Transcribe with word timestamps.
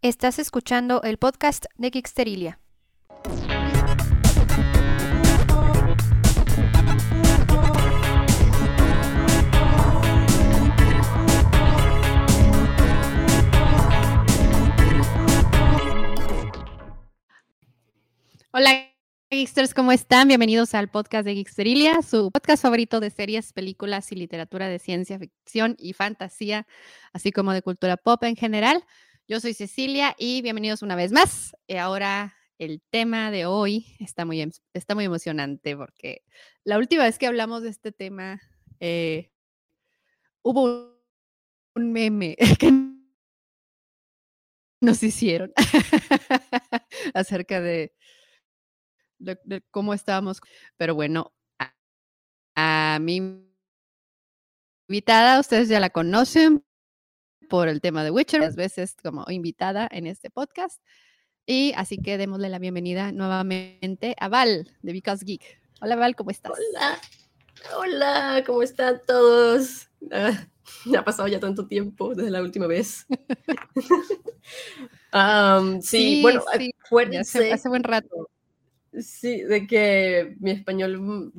Estás 0.00 0.38
escuchando 0.38 1.02
el 1.02 1.18
podcast 1.18 1.64
de 1.76 1.90
Geeksterilia. 1.90 2.60
Hola 18.52 18.88
Geeksters, 19.32 19.74
¿cómo 19.74 19.90
están? 19.90 20.28
Bienvenidos 20.28 20.74
al 20.74 20.88
podcast 20.88 21.24
de 21.24 21.34
Geeksterilia, 21.34 22.02
su 22.02 22.30
podcast 22.30 22.62
favorito 22.62 23.00
de 23.00 23.10
series, 23.10 23.52
películas 23.52 24.12
y 24.12 24.14
literatura 24.14 24.68
de 24.68 24.78
ciencia 24.78 25.18
ficción 25.18 25.74
y 25.76 25.92
fantasía, 25.92 26.68
así 27.12 27.32
como 27.32 27.52
de 27.52 27.62
cultura 27.62 27.96
pop 27.96 28.22
en 28.22 28.36
general. 28.36 28.84
Yo 29.30 29.40
soy 29.40 29.52
Cecilia 29.52 30.16
y 30.18 30.40
bienvenidos 30.40 30.80
una 30.80 30.96
vez 30.96 31.12
más. 31.12 31.54
Y 31.66 31.74
eh, 31.74 31.78
ahora 31.78 32.34
el 32.56 32.80
tema 32.90 33.30
de 33.30 33.44
hoy 33.44 33.94
está 34.00 34.24
muy, 34.24 34.40
em, 34.40 34.50
está 34.72 34.94
muy 34.94 35.04
emocionante 35.04 35.76
porque 35.76 36.22
la 36.64 36.78
última 36.78 37.04
vez 37.04 37.18
que 37.18 37.26
hablamos 37.26 37.62
de 37.62 37.68
este 37.68 37.92
tema 37.92 38.40
eh, 38.80 39.30
hubo 40.40 40.98
un 41.74 41.92
meme 41.92 42.38
que 42.58 42.72
nos 44.80 45.02
hicieron 45.02 45.52
acerca 47.12 47.60
de, 47.60 47.92
cómo 49.70 49.92
estábamos. 49.92 50.40
Pero 50.78 50.94
bueno, 50.94 51.34
a, 51.58 51.74
a 52.94 52.98
mi 52.98 53.44
invitada, 54.88 55.38
ustedes 55.38 55.68
ya 55.68 55.80
la 55.80 55.90
conocen 55.90 56.64
por 57.48 57.68
el 57.68 57.80
tema 57.80 58.04
de 58.04 58.10
Witcher, 58.10 58.40
varias 58.40 58.56
veces 58.56 58.96
como 59.02 59.24
invitada 59.28 59.88
en 59.90 60.06
este 60.06 60.30
podcast. 60.30 60.82
Y 61.46 61.72
así 61.76 61.98
que 61.98 62.18
démosle 62.18 62.50
la 62.50 62.58
bienvenida 62.58 63.10
nuevamente 63.10 64.14
a 64.20 64.28
Val 64.28 64.70
de 64.82 64.92
Because 64.92 65.24
Geek. 65.24 65.42
Hola 65.80 65.96
Val, 65.96 66.14
¿cómo 66.14 66.30
estás? 66.30 66.52
Hola, 66.52 67.00
hola, 67.76 68.42
¿cómo 68.46 68.62
están 68.62 69.00
todos? 69.06 69.88
Ah, 70.12 70.46
ha 70.98 71.04
pasado 71.04 71.28
ya 71.28 71.40
tanto 71.40 71.66
tiempo 71.66 72.14
desde 72.14 72.30
la 72.30 72.42
última 72.42 72.66
vez. 72.66 73.06
sí, 75.82 76.22
bueno, 76.22 76.42
sí, 76.52 76.70
hace, 77.16 77.52
hace 77.52 77.68
buen 77.68 77.82
rato. 77.82 78.28
Sí, 79.00 79.42
de 79.42 79.66
que 79.66 80.36
mi 80.40 80.50
español 80.50 81.32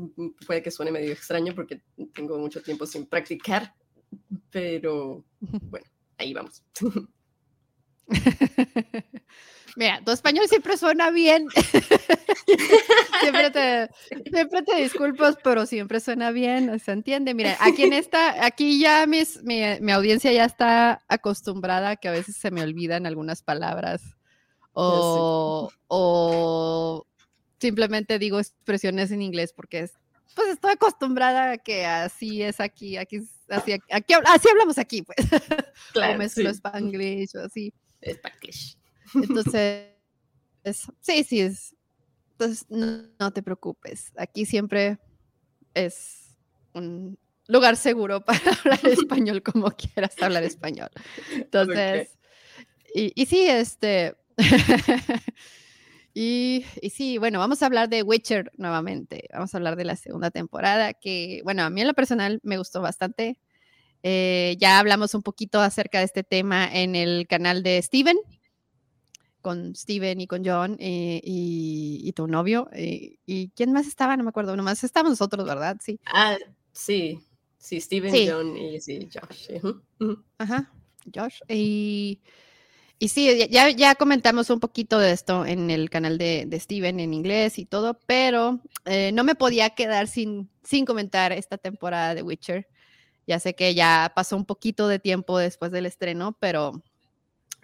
puede 0.45 0.63
que 0.63 0.71
suene 0.71 0.91
medio 0.91 1.11
extraño 1.11 1.53
porque 1.53 1.81
tengo 2.13 2.37
mucho 2.37 2.61
tiempo 2.61 2.85
sin 2.85 3.05
practicar, 3.05 3.73
pero 4.49 5.25
bueno, 5.69 5.85
ahí 6.19 6.33
vamos. 6.33 6.63
Mira, 9.75 10.01
tu 10.03 10.11
español 10.11 10.47
siempre 10.47 10.77
suena 10.77 11.09
bien. 11.11 11.47
siempre, 13.21 13.51
te, 13.51 13.89
siempre 14.29 14.63
te 14.63 14.75
disculpas, 14.75 15.37
pero 15.43 15.65
siempre 15.65 15.99
suena 15.99 16.31
bien, 16.31 16.79
se 16.79 16.91
entiende. 16.91 17.33
Mira, 17.33 17.55
aquí 17.59 17.83
en 17.83 17.93
esta, 17.93 18.45
aquí 18.45 18.79
ya 18.79 19.05
mis, 19.05 19.41
mi, 19.43 19.61
mi, 19.79 19.91
audiencia 19.91 20.31
ya 20.31 20.45
está 20.45 21.03
acostumbrada 21.07 21.91
a 21.91 21.95
que 21.95 22.09
a 22.09 22.11
veces 22.11 22.35
se 22.35 22.51
me 22.51 22.61
olvidan 22.61 23.05
algunas 23.05 23.41
palabras 23.41 24.01
o, 24.73 25.71
o 25.87 27.07
simplemente 27.59 28.19
digo 28.19 28.39
expresiones 28.39 29.11
en 29.11 29.21
inglés 29.21 29.53
porque 29.53 29.81
es, 29.81 29.98
pues 30.35 30.49
estoy 30.49 30.71
acostumbrada 30.71 31.51
a 31.51 31.57
que 31.57 31.85
así 31.85 32.41
es 32.41 32.59
aquí, 32.59 32.97
aquí, 32.97 33.17
así, 33.49 33.73
aquí, 33.73 34.13
así 34.25 34.49
hablamos 34.49 34.77
aquí, 34.77 35.01
pues. 35.01 35.17
Claro, 35.93 36.15
o 36.15 36.17
mezclo 36.17 36.49
spanglish 36.49 37.35
o 37.35 37.41
así. 37.41 37.73
Spanglish. 38.01 38.77
Entonces, 39.15 39.87
sí, 41.01 41.23
sí, 41.23 41.41
es. 41.41 41.75
Entonces, 42.31 42.65
no, 42.69 43.31
te 43.33 43.41
preocupes. 43.41 44.13
Aquí 44.17 44.45
siempre 44.45 44.97
es 45.73 46.37
un 46.73 47.17
lugar 47.47 47.75
seguro 47.75 48.21
para 48.25 48.39
hablar 48.51 48.79
español 48.87 49.43
como 49.43 49.71
quieras 49.71 50.15
hablar 50.21 50.43
español. 50.43 50.89
Entonces, 51.33 52.17
y, 52.93 53.11
y 53.15 53.25
sí, 53.25 53.47
este. 53.47 54.15
Y, 56.21 56.65
sí, 56.93 57.17
bueno, 57.17 57.39
vamos 57.39 57.63
a 57.63 57.65
hablar 57.65 57.87
de 57.87 58.03
Witcher 58.03 58.51
nuevamente. 58.57 59.29
Vamos 59.31 59.53
a 59.53 59.57
hablar 59.57 59.77
de 59.77 59.85
la 59.85 59.95
segunda 59.95 60.31
temporada, 60.31 60.93
que, 60.93 61.39
bueno, 61.45 61.63
a 61.63 61.69
mí 61.69 61.79
en 61.79 61.87
lo 61.87 61.93
personal 61.93 62.41
me 62.43 62.57
gustó 62.57 62.81
bastante. 62.81 63.39
Eh, 64.03 64.57
ya 64.59 64.79
hablamos 64.79 65.13
un 65.13 65.23
poquito 65.23 65.61
acerca 65.61 65.99
de 65.99 66.03
este 66.03 66.25
tema 66.25 66.67
en 66.73 66.95
el 66.95 67.25
canal 67.25 67.63
de 67.63 67.81
Steven, 67.81 68.17
con 69.39 69.73
Steven 69.73 70.19
y 70.19 70.27
con 70.27 70.43
John 70.43 70.75
eh, 70.81 71.21
y, 71.23 72.11
tu 72.11 72.27
novio. 72.27 72.67
Eh, 72.73 73.15
¿Y 73.25 73.51
quién 73.51 73.71
más 73.71 73.87
estaba? 73.87 74.17
No 74.17 74.25
me 74.25 74.31
acuerdo, 74.31 74.57
nomás 74.57 74.83
estábamos 74.83 75.11
nosotros, 75.11 75.47
¿verdad? 75.47 75.77
Sí. 75.79 76.01
Ah, 76.05 76.35
sí, 76.73 77.21
sí, 77.57 77.79
Steven, 77.79 78.13
John 78.29 78.57
y 78.57 78.81
sí, 78.81 79.07
Josh. 79.09 79.51
Ajá, 80.37 80.69
Josh. 81.15 81.39
Y 81.47 82.19
y 83.01 83.07
sí, 83.07 83.47
ya, 83.49 83.69
ya 83.69 83.95
comentamos 83.95 84.49
un 84.49 84.59
poquito 84.59 84.99
de 84.99 85.13
esto 85.13 85.45
en 85.45 85.71
el 85.71 85.89
canal 85.89 86.17
de, 86.17 86.43
de 86.45 86.59
Steven 86.59 86.99
en 86.99 87.13
inglés 87.13 87.57
y 87.57 87.65
todo, 87.65 87.97
pero 88.05 88.59
eh, 88.83 89.11
no 89.13 89.23
me 89.23 89.35
podía 89.35 89.69
quedar 89.69 90.07
sin, 90.07 90.49
sin 90.63 90.85
comentar 90.85 91.31
esta 91.31 91.57
temporada 91.57 92.13
de 92.13 92.23
Witcher. 92.23 92.67
Ya 93.25 93.39
sé 93.39 93.55
que 93.55 93.73
ya 93.73 94.11
pasó 94.13 94.35
un 94.35 94.43
poquito 94.43 94.89
de 94.89 94.99
tiempo 94.99 95.37
después 95.37 95.71
del 95.71 95.85
estreno, 95.85 96.35
pero, 96.41 96.83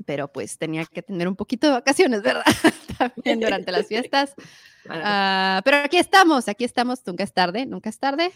pero 0.06 0.32
pues 0.32 0.58
tenía 0.58 0.86
que 0.86 1.02
tener 1.02 1.28
un 1.28 1.36
poquito 1.36 1.68
de 1.68 1.74
vacaciones, 1.74 2.22
¿verdad? 2.22 2.46
También 2.98 3.42
durante 3.42 3.72
las 3.72 3.88
fiestas. 3.88 4.34
Ah, 4.88 5.64
pero 5.66 5.78
aquí 5.78 5.98
estamos, 5.98 6.48
aquí 6.48 6.64
estamos, 6.64 7.02
nunca 7.08 7.24
es 7.24 7.34
tarde, 7.34 7.66
nunca 7.66 7.90
es 7.90 7.98
tarde. 7.98 8.32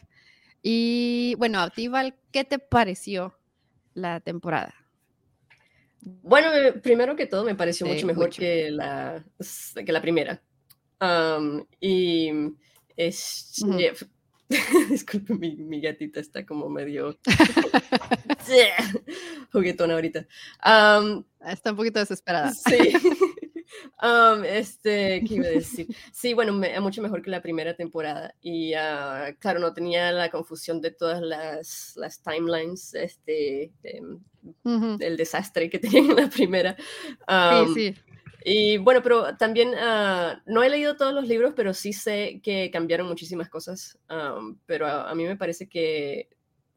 Y 0.63 1.35
bueno, 1.37 1.63
Val, 1.91 2.15
¿qué 2.31 2.43
te 2.43 2.57
pareció 2.57 3.37
la 3.93 4.19
temporada? 4.19 4.78
Bueno, 6.01 6.49
primero 6.81 7.15
que 7.15 7.25
todo 7.25 7.43
me 7.43 7.55
pareció 7.55 7.85
mucho 7.85 8.05
mejor 8.05 8.29
Que, 8.29 8.71
la, 8.71 9.23
que 9.85 9.91
la 9.91 10.01
primera. 10.01 10.41
y 11.79 12.31
es... 12.95 13.61
Disculpe, 14.89 15.35
mi, 15.35 15.79
gatita 15.79 16.19
está 16.19 16.43
como 16.43 16.69
medio 16.69 17.19
juguetona 19.51 19.93
ahorita. 19.93 20.25
está 21.45 21.71
un 21.71 21.75
poquito 21.75 21.99
desesperada. 21.99 22.51
Sí. 22.51 22.93
este, 24.45 25.23
¿qué 25.27 25.35
iba 25.35 25.45
a 25.45 25.51
decir? 25.51 25.87
Sí, 26.11 26.33
bueno, 26.33 26.53
me, 26.53 26.79
mucho 26.79 27.03
mejor 27.03 27.21
que 27.21 27.29
la 27.29 27.43
primera 27.43 27.75
temporada. 27.75 28.33
Y 28.41 28.73
ah, 28.73 29.35
claro, 29.37 29.59
no 29.59 29.71
tenía 29.71 30.11
la 30.11 30.31
confusión 30.31 30.81
de 30.81 30.91
todas 30.91 31.21
las, 31.21 31.93
las 31.95 32.23
timelines, 32.23 32.95
este, 32.95 33.71
del 34.63 35.17
desastre 35.17 35.69
que 35.69 35.79
tenían 35.79 36.11
en 36.11 36.15
la 36.15 36.29
primera. 36.29 36.75
sí, 37.65 37.73
sí. 37.73 37.95
Y 38.45 38.77
bueno, 38.77 39.01
pero 39.03 39.35
también 39.35 39.73
ah, 39.77 40.41
no 40.45 40.63
he 40.63 40.69
leído 40.69 40.95
todos 40.95 41.13
los 41.13 41.27
libros, 41.27 41.53
pero 41.55 41.73
sí 41.73 41.91
sé 41.91 42.39
que 42.41 42.71
cambiaron 42.71 43.07
muchísimas 43.07 43.49
cosas. 43.49 43.99
pero 44.65 44.87
a, 44.87 45.13
mí 45.13 45.25
me 45.25 45.35
parece 45.35 45.67
que 45.67 46.29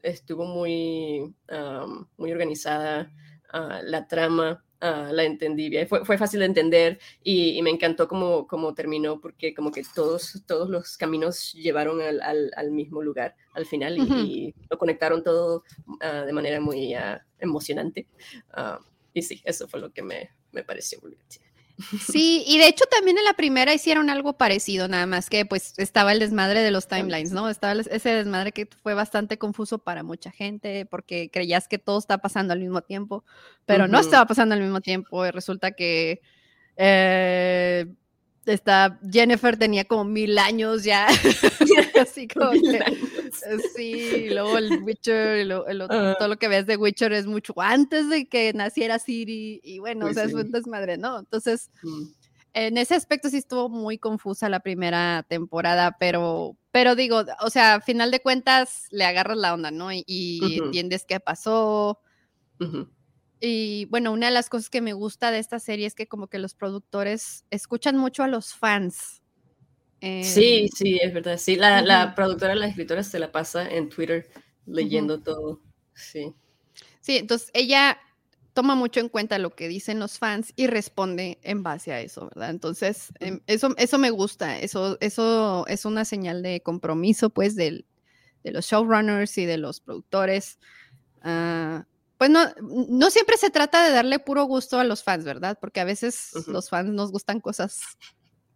estuvo 0.03 0.44
muy, 0.44 1.34
muy 2.16 2.32
organizada 2.32 3.12
ah, 3.53 3.81
la 3.84 4.06
trama. 4.09 4.65
Ah, 4.84 5.10
la 5.12 5.22
entendí 5.22 5.69
bien, 5.70 5.87
fue, 5.87 6.04
fue, 6.04 6.19
fácil 6.19 6.41
de 6.41 6.47
entender 6.47 6.98
y, 7.22 7.62
me 7.62 7.70
encantó 7.70 8.09
cómo, 8.09 8.48
cómo, 8.48 8.75
terminó 8.75 9.20
porque 9.20 9.54
como 9.54 9.70
que 9.70 9.84
todos, 9.94 10.43
todos 10.44 10.69
los 10.69 10.97
caminos 10.97 11.53
llevaron 11.53 12.00
al, 12.00 12.20
al, 12.20 12.70
mismo 12.72 13.00
lugar 13.00 13.37
al 13.54 13.65
final 13.65 13.97
y, 13.97 14.53
lo 14.69 14.78
conectaron 14.78 15.22
todo 15.22 15.62
uh, 15.87 16.26
de 16.26 16.32
manera 16.32 16.60
muy 16.60 16.97
uh, 16.97 17.16
emocionante. 17.38 18.09
Y 19.15 19.22
sí, 19.22 19.41
eso 19.44 19.69
fue 19.69 19.78
lo 19.78 19.93
que 19.93 20.03
me, 20.03 20.31
me 20.50 20.65
pareció 20.65 20.99
muy 21.00 21.12
bien. 21.12 21.52
Sí, 22.00 22.44
y 22.46 22.58
de 22.58 22.69
hecho 22.69 22.84
también 22.87 23.19
en 23.19 23.25
la 23.25 23.34
primera 23.34 23.75
hicieron 23.75 24.11
algo 24.11 24.34
parecido, 24.34 24.88
nada 24.88 25.06
más 25.06 25.31
que 25.31 25.44
pues 25.46 25.75
estaba 25.79 26.12
el 26.12 26.19
desmadre 26.19 26.62
de 26.62 26.70
los 26.70 26.88
timelines, 26.88 27.32
¿no? 27.32 27.49
Estaba 27.49 27.81
ese 27.81 28.08
desmadre 28.11 28.52
que 28.52 28.69
fue 28.82 28.94
bastante 28.94 29.38
confuso 29.38 29.79
para 29.79 30.02
mucha 30.02 30.31
gente 30.31 30.87
porque 30.87 31.31
creías 31.31 31.69
que 31.69 31.79
todo 31.79 31.99
estaba 31.99 32.20
pasando 32.23 32.52
al 32.52 32.61
mismo 32.61 32.82
tiempo, 32.82 33.25
pero 33.67 33.88
no 33.88 33.99
estaba 33.99 34.26
pasando 34.26 34.55
al 34.55 34.61
mismo 34.61 34.81
tiempo 34.81 35.26
y 35.26 35.31
resulta 35.31 35.73
que 35.73 36.20
eh, 36.76 37.87
esta 38.47 38.99
Jennifer 39.11 39.56
tenía 39.56 39.85
como 39.85 40.05
mil 40.05 40.39
años 40.39 40.85
ya, 40.85 41.06
así 42.00 42.27
como 42.29 42.50
que, 42.53 42.77
eh, 42.77 43.59
sí, 43.75 44.31
luego 44.31 44.59
el 44.59 44.83
Witcher, 44.83 45.49
todo 46.19 46.29
lo 46.29 46.37
que 46.37 46.49
ves 46.49 46.67
de 46.67 46.77
Witcher 46.77 47.12
es 47.12 47.27
mucho 47.27 47.55
antes 47.56 48.09
de 48.09 48.27
que 48.27 48.53
naciera 48.53 48.99
Siri, 48.99 49.61
y 49.62 49.79
bueno, 49.79 50.06
o 50.06 50.12
sea, 50.12 50.25
es 50.25 50.35
un 50.35 50.50
desmadre, 50.50 50.97
¿no? 50.99 51.21
Entonces, 51.21 51.71
mm. 51.83 52.03
en 52.55 52.79
ese 52.79 52.94
aspecto 52.94 53.29
sí 53.29 53.37
estuvo 53.39 53.69
muy 53.69 53.99
confusa 53.99 54.49
la 54.49 54.61
primera 54.61 55.25
temporada, 55.29 55.97
pero, 55.99 56.56
pero 56.71 56.97
digo, 56.97 57.25
o 57.41 57.50
sea, 57.50 57.75
a 57.75 57.81
final 57.81 58.11
de 58.11 58.21
cuentas 58.21 58.87
le 58.91 59.05
agarras 59.05 59.38
la 59.38 59.55
onda, 59.55 59.71
¿no? 59.71 59.93
Y, 59.93 60.61
entiendes 60.62 61.05
qué 61.06 61.21
pasó. 61.21 62.00
Y 63.44 63.87
bueno, 63.87 64.12
una 64.12 64.27
de 64.27 64.33
las 64.33 64.49
cosas 64.49 64.71
que 64.71 64.81
me 64.81 64.93
gusta 64.93 65.33
de 65.33 65.41
esta 65.41 65.59
serie 65.59 65.87
es 65.87 65.97
que 65.97 66.06
como 66.06 66.29
que 66.29 66.39
los 66.39 66.55
productores 66.55 67.44
escuchan 67.50 67.97
mucho 67.97 68.23
a 68.23 68.29
los 68.29 68.55
fans. 68.55 69.21
sí, 70.00 70.69
sí, 70.73 71.00
es 71.03 71.12
verdad. 71.12 71.37
Sí, 71.39 71.56
la, 71.56 71.83
la 71.83 72.15
productora, 72.15 72.55
la 72.55 72.69
escritora 72.69 73.03
se 73.03 73.19
la 73.19 73.33
pasa 73.33 73.69
en 73.69 73.89
Twitter 73.89 74.31
leyendo 74.65 75.21
todo. 75.21 75.61
Sí. 75.93 76.33
Sí, 77.00 77.17
entonces 77.17 77.50
ella 77.53 77.99
toma 78.53 78.77
mucho 78.77 79.00
en 79.00 79.09
cuenta 79.09 79.39
lo 79.39 79.50
que 79.50 79.67
dicen 79.67 79.99
los 79.99 80.21
fans 80.21 80.53
y 80.55 80.69
responde 80.69 81.41
en 81.43 81.65
base 81.65 81.93
a 81.93 82.00
eso, 82.00 82.29
¿verdad? 82.29 82.50
Entonces, 82.50 83.12
em, 83.19 83.41
eso, 83.49 83.75
eso 83.77 83.99
me 83.99 84.11
gusta, 84.11 84.59
eso, 84.61 84.99
eso 85.00 85.67
es 85.67 85.85
una 85.85 86.05
señal 86.05 86.43
de 86.43 86.61
compromiso, 86.61 87.31
pues, 87.31 87.56
del, 87.56 87.87
de 88.45 88.53
los 88.53 88.67
showrunners 88.67 89.37
y 89.38 89.47
de 89.47 89.59
los 89.59 89.81
productores. 89.81 90.61
Ah, 91.23 91.87
pues 92.23 92.31
no, 92.31 92.39
no 92.89 93.11
siempre 93.11 93.37
se 93.37 93.51
trata 93.51 93.85
de 93.85 93.91
darle 93.91 94.21
puro 94.21 94.45
gusto 94.45 94.79
a 94.79 94.85
los 94.85 95.03
fans, 95.03 95.25
¿verdad? 95.25 95.59
Porque 95.61 95.81
a 95.81 95.85
veces 95.85 96.31
los 96.47 96.71
fans 96.71 96.93
nos 96.93 97.11
gustan 97.11 97.41
cosas 97.41 97.81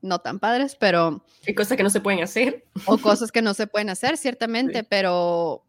no 0.01 0.21
tan 0.21 0.39
padres, 0.39 0.77
pero... 0.79 1.25
Hay 1.49 1.53
cosas 1.57 1.77
que 1.77 1.83
no 1.83 1.91
se 1.91 2.01
pueden 2.01 2.23
hacer. 2.23 2.65
O 2.85 2.97
cosas 2.97 3.33
que 3.33 3.43
no 3.43 3.55
se 3.55 3.67
pueden 3.67 3.91
hacer, 3.91 4.19
ciertamente, 4.19 4.85
pero 4.85 5.65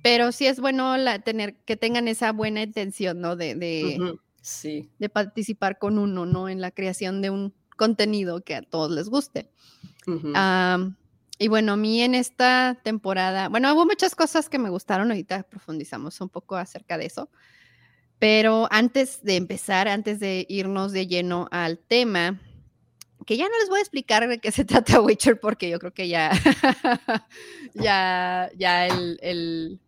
pero 0.00 0.30
sí 0.30 0.46
es 0.46 0.60
bueno 0.60 0.96
la, 0.96 1.18
tener 1.18 1.56
que 1.64 1.76
tengan 1.76 2.06
esa 2.06 2.30
buena 2.30 2.62
intención, 2.62 3.20
¿no? 3.20 3.34
De, 3.34 3.56
de, 3.56 3.98
sí. 4.40 4.88
de 5.00 5.08
participar 5.08 5.80
con 5.80 5.98
uno, 5.98 6.26
¿no? 6.26 6.48
En 6.48 6.60
la 6.60 6.70
creación 6.70 7.20
de 7.20 7.30
un 7.30 7.52
contenido 7.76 8.44
que 8.44 8.54
a 8.54 8.62
todos 8.62 8.92
les 8.92 9.08
guste. 9.08 9.50
Y 11.40 11.48
bueno, 11.48 11.72
a 11.72 11.76
mí 11.76 12.02
en 12.02 12.14
esta 12.14 12.78
temporada, 12.82 13.48
bueno, 13.48 13.72
hubo 13.72 13.86
muchas 13.86 14.14
cosas 14.14 14.50
que 14.50 14.58
me 14.58 14.68
gustaron, 14.68 15.10
ahorita 15.10 15.42
profundizamos 15.44 16.20
un 16.20 16.28
poco 16.28 16.54
acerca 16.54 16.98
de 16.98 17.06
eso, 17.06 17.30
pero 18.18 18.68
antes 18.70 19.22
de 19.22 19.36
empezar, 19.36 19.88
antes 19.88 20.20
de 20.20 20.44
irnos 20.50 20.92
de 20.92 21.06
lleno 21.06 21.48
al 21.50 21.78
tema, 21.78 22.38
que 23.24 23.38
ya 23.38 23.48
no 23.48 23.58
les 23.58 23.70
voy 23.70 23.78
a 23.78 23.80
explicar 23.80 24.28
de 24.28 24.38
qué 24.38 24.52
se 24.52 24.64
trata 24.66 25.00
Witcher 25.00 25.40
porque 25.40 25.70
yo 25.70 25.78
creo 25.78 25.94
que 25.94 26.08
ya, 26.08 26.30
ya, 27.74 28.50
ya 28.58 28.86
el, 28.86 29.80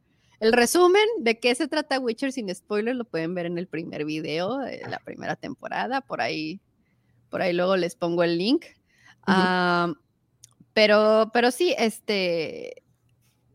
el 0.43 0.53
resumen 0.53 1.05
de 1.19 1.39
qué 1.39 1.55
se 1.55 1.69
trata 1.69 2.01
Witcher 2.01 2.33
sin 2.33 2.53
spoiler 2.55 2.97
lo 2.97 3.05
pueden 3.05 3.35
ver 3.35 3.45
en 3.45 3.59
el 3.59 3.67
primer 3.67 4.07
video 4.07 4.57
de 4.57 4.83
la 4.89 5.01
primera 5.01 5.37
temporada. 5.37 6.01
Por 6.01 6.23
ahí, 6.23 6.63
por 7.29 7.43
ahí 7.43 7.53
luego 7.53 7.77
les 7.77 7.95
pongo 7.95 8.23
el 8.25 8.39
link. 8.39 8.65
Pero, 10.75 11.31
pero 11.33 11.51
sí, 11.51 11.75
este, 11.79 12.83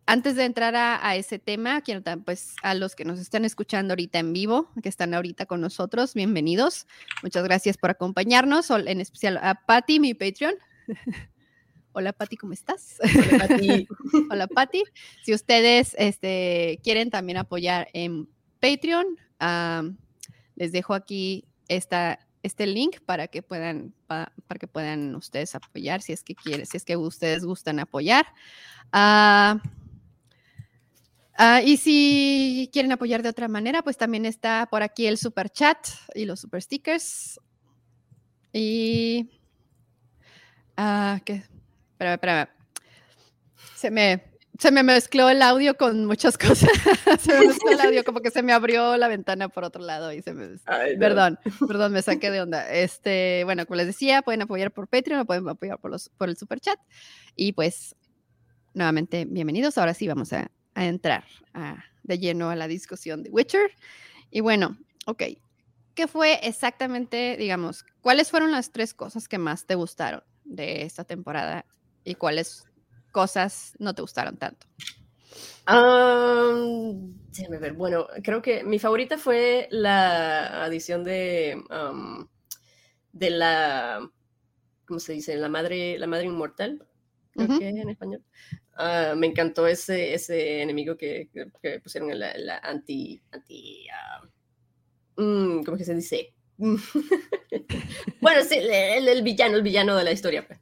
antes 0.05 0.35
de 0.35 0.45
entrar 0.45 0.75
a, 0.75 1.15
ese 1.15 1.37
tema, 1.37 1.81
quiero 1.81 2.01
pues 2.23 2.55
a 2.63 2.73
los 2.73 2.95
que 2.95 3.03
nos 3.03 3.19
están 3.19 3.43
escuchando 3.43 3.91
ahorita 3.91 4.19
en 4.19 4.31
vivo, 4.31 4.71
que 4.81 4.89
están 4.89 5.13
ahorita 5.13 5.45
con 5.45 5.59
nosotros, 5.59 6.13
bienvenidos. 6.13 6.87
Muchas 7.23 7.43
gracias 7.43 7.77
por 7.77 7.89
acompañarnos, 7.89 8.69
en 8.69 9.01
especial 9.01 9.37
a 9.41 9.55
Patty, 9.65 9.99
mi 9.99 10.13
Patreon. 10.13 10.55
Hola 11.91 12.13
Pati, 12.13 12.37
¿cómo 12.37 12.53
estás? 12.53 12.99
Hola 14.29 14.47
Pati. 14.47 14.83
Si 15.23 15.33
ustedes 15.33 15.95
este, 15.97 16.79
quieren 16.83 17.09
también 17.09 17.37
apoyar 17.37 17.89
en 17.91 18.29
Patreon, 18.61 19.17
les 20.55 20.71
dejo 20.71 20.93
aquí 20.93 21.45
esta, 21.67 22.19
este 22.47 22.65
link 22.65 22.99
para 23.05 23.27
que 23.27 23.43
puedan 23.43 23.93
para 24.07 24.31
que 24.59 24.67
puedan 24.67 25.15
ustedes 25.15 25.53
apoyar 25.55 26.01
si 26.01 26.13
es 26.13 26.23
que 26.23 26.35
quieren, 26.35 26.65
si 26.65 26.77
es 26.77 26.85
que 26.85 26.97
ustedes 26.97 27.45
gustan 27.45 27.79
apoyar. 27.79 28.25
Ah, 28.91 29.61
ah, 31.37 31.61
y 31.61 31.77
si 31.77 32.69
quieren 32.73 32.91
apoyar 32.91 33.21
de 33.21 33.29
otra 33.29 33.47
manera, 33.47 33.83
pues 33.83 33.97
también 33.97 34.25
está 34.25 34.67
por 34.71 34.81
aquí 34.83 35.07
el 35.07 35.17
super 35.17 35.49
chat 35.49 35.77
y 36.15 36.25
los 36.25 36.39
super 36.39 36.61
stickers. 36.61 37.39
Y 38.53 39.29
uh, 40.77 41.19
¿qué? 41.23 41.43
Se 43.75 43.91
me, 43.91 44.36
se 44.59 44.71
me 44.71 44.83
mezcló 44.83 45.29
el 45.29 45.41
audio 45.41 45.75
con 45.77 46.05
muchas 46.05 46.37
cosas. 46.37 46.69
se 47.19 47.33
me 47.33 47.47
mezcló 47.47 47.71
el 47.71 47.81
audio, 47.81 48.03
como 48.05 48.21
que 48.21 48.31
se 48.31 48.43
me 48.43 48.53
abrió 48.53 48.97
la 48.97 49.07
ventana 49.07 49.49
por 49.49 49.63
otro 49.63 49.83
lado 49.83 50.11
y 50.13 50.21
se 50.21 50.33
me... 50.33 50.57
Perdón, 50.99 51.39
perdón, 51.67 51.93
me 51.93 52.01
saqué 52.01 52.31
de 52.31 52.41
onda. 52.41 52.69
Este, 52.71 53.43
bueno, 53.45 53.65
como 53.65 53.77
les 53.77 53.87
decía, 53.87 54.21
pueden 54.21 54.41
apoyar 54.41 54.71
por 54.71 54.87
Patreon, 54.87 55.25
pueden 55.25 55.47
apoyar 55.47 55.79
por, 55.79 55.91
los, 55.91 56.09
por 56.09 56.29
el 56.29 56.37
super 56.37 56.59
chat. 56.59 56.79
Y 57.35 57.53
pues, 57.53 57.95
nuevamente, 58.73 59.25
bienvenidos. 59.25 59.77
Ahora 59.77 59.93
sí 59.93 60.07
vamos 60.07 60.33
a, 60.33 60.51
a 60.73 60.85
entrar 60.85 61.23
de 62.03 62.19
lleno 62.19 62.49
a 62.49 62.55
la 62.55 62.67
discusión 62.67 63.23
de 63.23 63.29
Witcher. 63.29 63.71
Y 64.31 64.41
bueno, 64.41 64.77
ok. 65.05 65.23
¿Qué 65.93 66.07
fue 66.07 66.39
exactamente, 66.43 67.37
digamos, 67.37 67.83
cuáles 68.01 68.29
fueron 68.29 68.51
las 68.51 68.71
tres 68.71 68.93
cosas 68.93 69.27
que 69.27 69.39
más 69.39 69.65
te 69.65 69.73
gustaron 69.73 70.23
de 70.43 70.83
esta 70.83 71.03
temporada 71.03 71.65
y 72.03 72.13
cuáles 72.13 72.67
cosas 73.11 73.73
no 73.79 73.93
te 73.93 74.01
gustaron 74.01 74.37
tanto? 74.37 74.67
déjame 77.31 77.57
ver. 77.59 77.73
Bueno, 77.73 78.07
creo 78.23 78.41
que 78.41 78.63
mi 78.63 78.79
favorita 78.79 79.17
fue 79.17 79.67
la 79.69 80.63
adición 80.63 81.03
de, 81.03 81.61
de 83.11 83.29
la, 83.29 84.09
¿cómo 84.85 84.99
se 84.99 85.13
dice? 85.13 85.35
La 85.35 85.49
madre, 85.49 85.99
la 85.99 86.07
madre 86.07 86.25
inmortal, 86.25 86.87
creo 87.31 87.59
que 87.59 87.69
es 87.69 87.75
en 87.75 87.89
español. 87.89 88.23
Ah, 88.75 89.13
me 89.17 89.27
encantó 89.27 89.67
ese, 89.67 90.13
ese 90.13 90.61
enemigo 90.61 90.95
que, 90.95 91.29
que 91.61 91.79
pusieron 91.79 92.11
en 92.11 92.19
la, 92.19 92.59
anti, 92.59 93.21
anti 93.31 93.87
uh, 95.17 95.63
¿cómo 95.65 95.77
que 95.77 95.83
se 95.83 95.95
dice? 95.95 96.33
bueno, 96.59 98.41
sí, 98.43 98.57
el, 98.59 99.21
villano, 99.23 99.57
el 99.57 99.63
villano 99.63 99.95
de 99.95 100.03
la 100.03 100.11
historia. 100.11 100.47
Pues. 100.47 100.59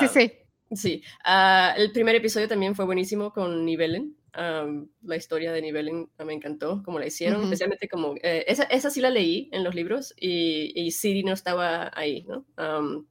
sí, 0.00 0.08
sí. 0.08 0.32
Sí, 0.72 1.02
ah, 1.24 1.74
el 1.76 1.90
primer 1.92 2.14
episodio 2.14 2.46
también 2.46 2.74
fue 2.74 2.84
buenísimo 2.84 3.32
con 3.32 3.64
Nivellen. 3.64 4.16
la 4.32 5.16
historia 5.16 5.52
de 5.52 5.62
Nivellen 5.62 6.08
me 6.24 6.32
encantó, 6.32 6.82
como 6.84 6.98
la 6.98 7.06
hicieron, 7.06 7.42
especialmente 7.42 7.88
como, 7.88 8.14
eh, 8.22 8.44
esa, 8.46 8.64
esa, 8.64 8.88
sí 8.88 9.00
la 9.00 9.10
leí 9.10 9.48
en 9.52 9.64
los 9.64 9.74
libros 9.74 10.14
y, 10.16 10.72
y 10.80 10.92
Siri 10.92 11.24
no 11.24 11.32
estaba 11.32 11.90
ahí, 11.94 12.24
¿no? 12.24 12.46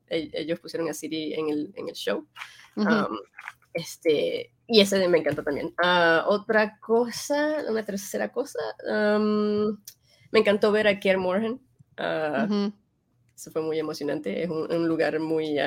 E, 0.07 0.29
ellos 0.33 0.59
pusieron 0.61 0.89
a 0.89 0.93
Siri 0.93 1.33
en 1.33 1.49
el, 1.49 1.73
en 1.75 1.89
el 1.89 1.95
show. 1.95 2.25
este, 3.73 4.53
y 4.65 4.79
ese 4.79 5.05
me 5.09 5.17
encantó 5.17 5.43
también. 5.43 5.73
Ah, 5.83 6.23
otra 6.27 6.79
cosa, 6.79 7.63
una 7.69 7.83
tercera 7.83 8.31
cosa, 8.31 8.59
me 10.31 10.39
encantó 10.39 10.71
ver 10.71 10.87
a 10.87 10.99
Kier 10.99 11.17
Morgan. 11.17 11.59
Uh, 11.97 12.71
Eso 13.35 13.51
fue 13.51 13.61
muy 13.61 13.79
emocionante, 13.79 14.43
es 14.43 14.49
un, 14.49 14.87
lugar 14.87 15.19
muy 15.19 15.57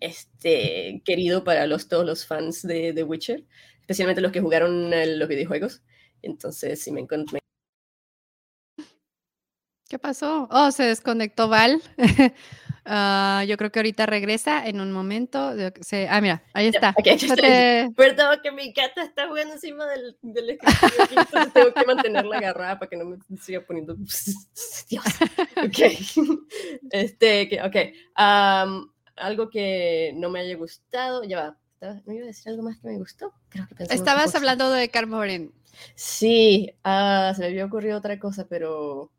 este, 0.00 1.02
querido 1.04 1.44
para 1.44 1.66
los, 1.66 1.88
todos 1.88 2.06
los 2.06 2.26
fans 2.26 2.62
de 2.62 2.92
The 2.92 3.02
Witcher, 3.04 3.44
especialmente 3.80 4.20
los 4.20 4.32
que 4.32 4.40
jugaron 4.40 4.90
los 5.18 5.28
videojuegos. 5.28 5.82
Entonces, 6.22 6.80
sí, 6.82 6.92
me 6.92 7.00
encontré. 7.00 7.40
¿Qué 9.88 9.98
pasó? 9.98 10.48
Oh, 10.50 10.70
se 10.70 10.84
desconectó 10.84 11.48
Val. 11.48 11.82
Ah, 12.90 13.44
yo 13.46 13.58
creo 13.58 13.70
que 13.70 13.80
ahorita 13.80 14.06
regresa 14.06 14.66
en 14.66 14.80
un 14.80 14.92
momento. 14.92 15.38
ah, 16.08 16.20
mira, 16.22 16.42
ahí 16.54 16.68
está. 16.68 16.94
Perdón, 16.94 18.38
que 18.42 18.50
mi 18.50 18.72
gata 18.72 19.02
está 19.02 19.28
jugando 19.28 19.52
encima 19.52 19.84
del, 19.86 20.16
del 20.22 20.50
escritorio, 20.50 21.20
entonces 21.20 21.52
tengo 21.52 21.74
que 21.74 21.84
mantenerla 21.84 22.38
agarrada 22.38 22.78
para 22.78 22.88
que 22.88 22.96
no 22.96 23.04
me 23.04 23.18
siga 23.42 23.60
poniendo. 23.60 23.94
Dios. 24.88 25.04
Ok. 25.62 25.78
Este, 26.90 27.60
ok. 27.62 27.76
Um, 28.18 28.90
algo 29.20 29.50
que 29.50 30.12
no 30.16 30.30
me 30.30 30.40
haya 30.40 30.56
gustado, 30.56 31.24
ya 31.24 31.56
va, 31.80 32.00
¿no 32.06 32.12
iba 32.12 32.24
a 32.24 32.26
decir 32.26 32.50
algo 32.50 32.62
más 32.62 32.78
que 32.78 32.88
me 32.88 32.98
gustó? 32.98 33.32
Creo 33.48 33.66
que 33.76 33.84
Estabas 33.84 34.34
hablando 34.34 34.70
de 34.70 34.88
Carmoren. 34.88 35.52
Sí, 35.94 36.72
ah, 36.84 37.32
se 37.34 37.42
me 37.42 37.46
había 37.48 37.66
ocurrido 37.66 37.98
otra 37.98 38.18
cosa, 38.18 38.46
pero... 38.48 39.12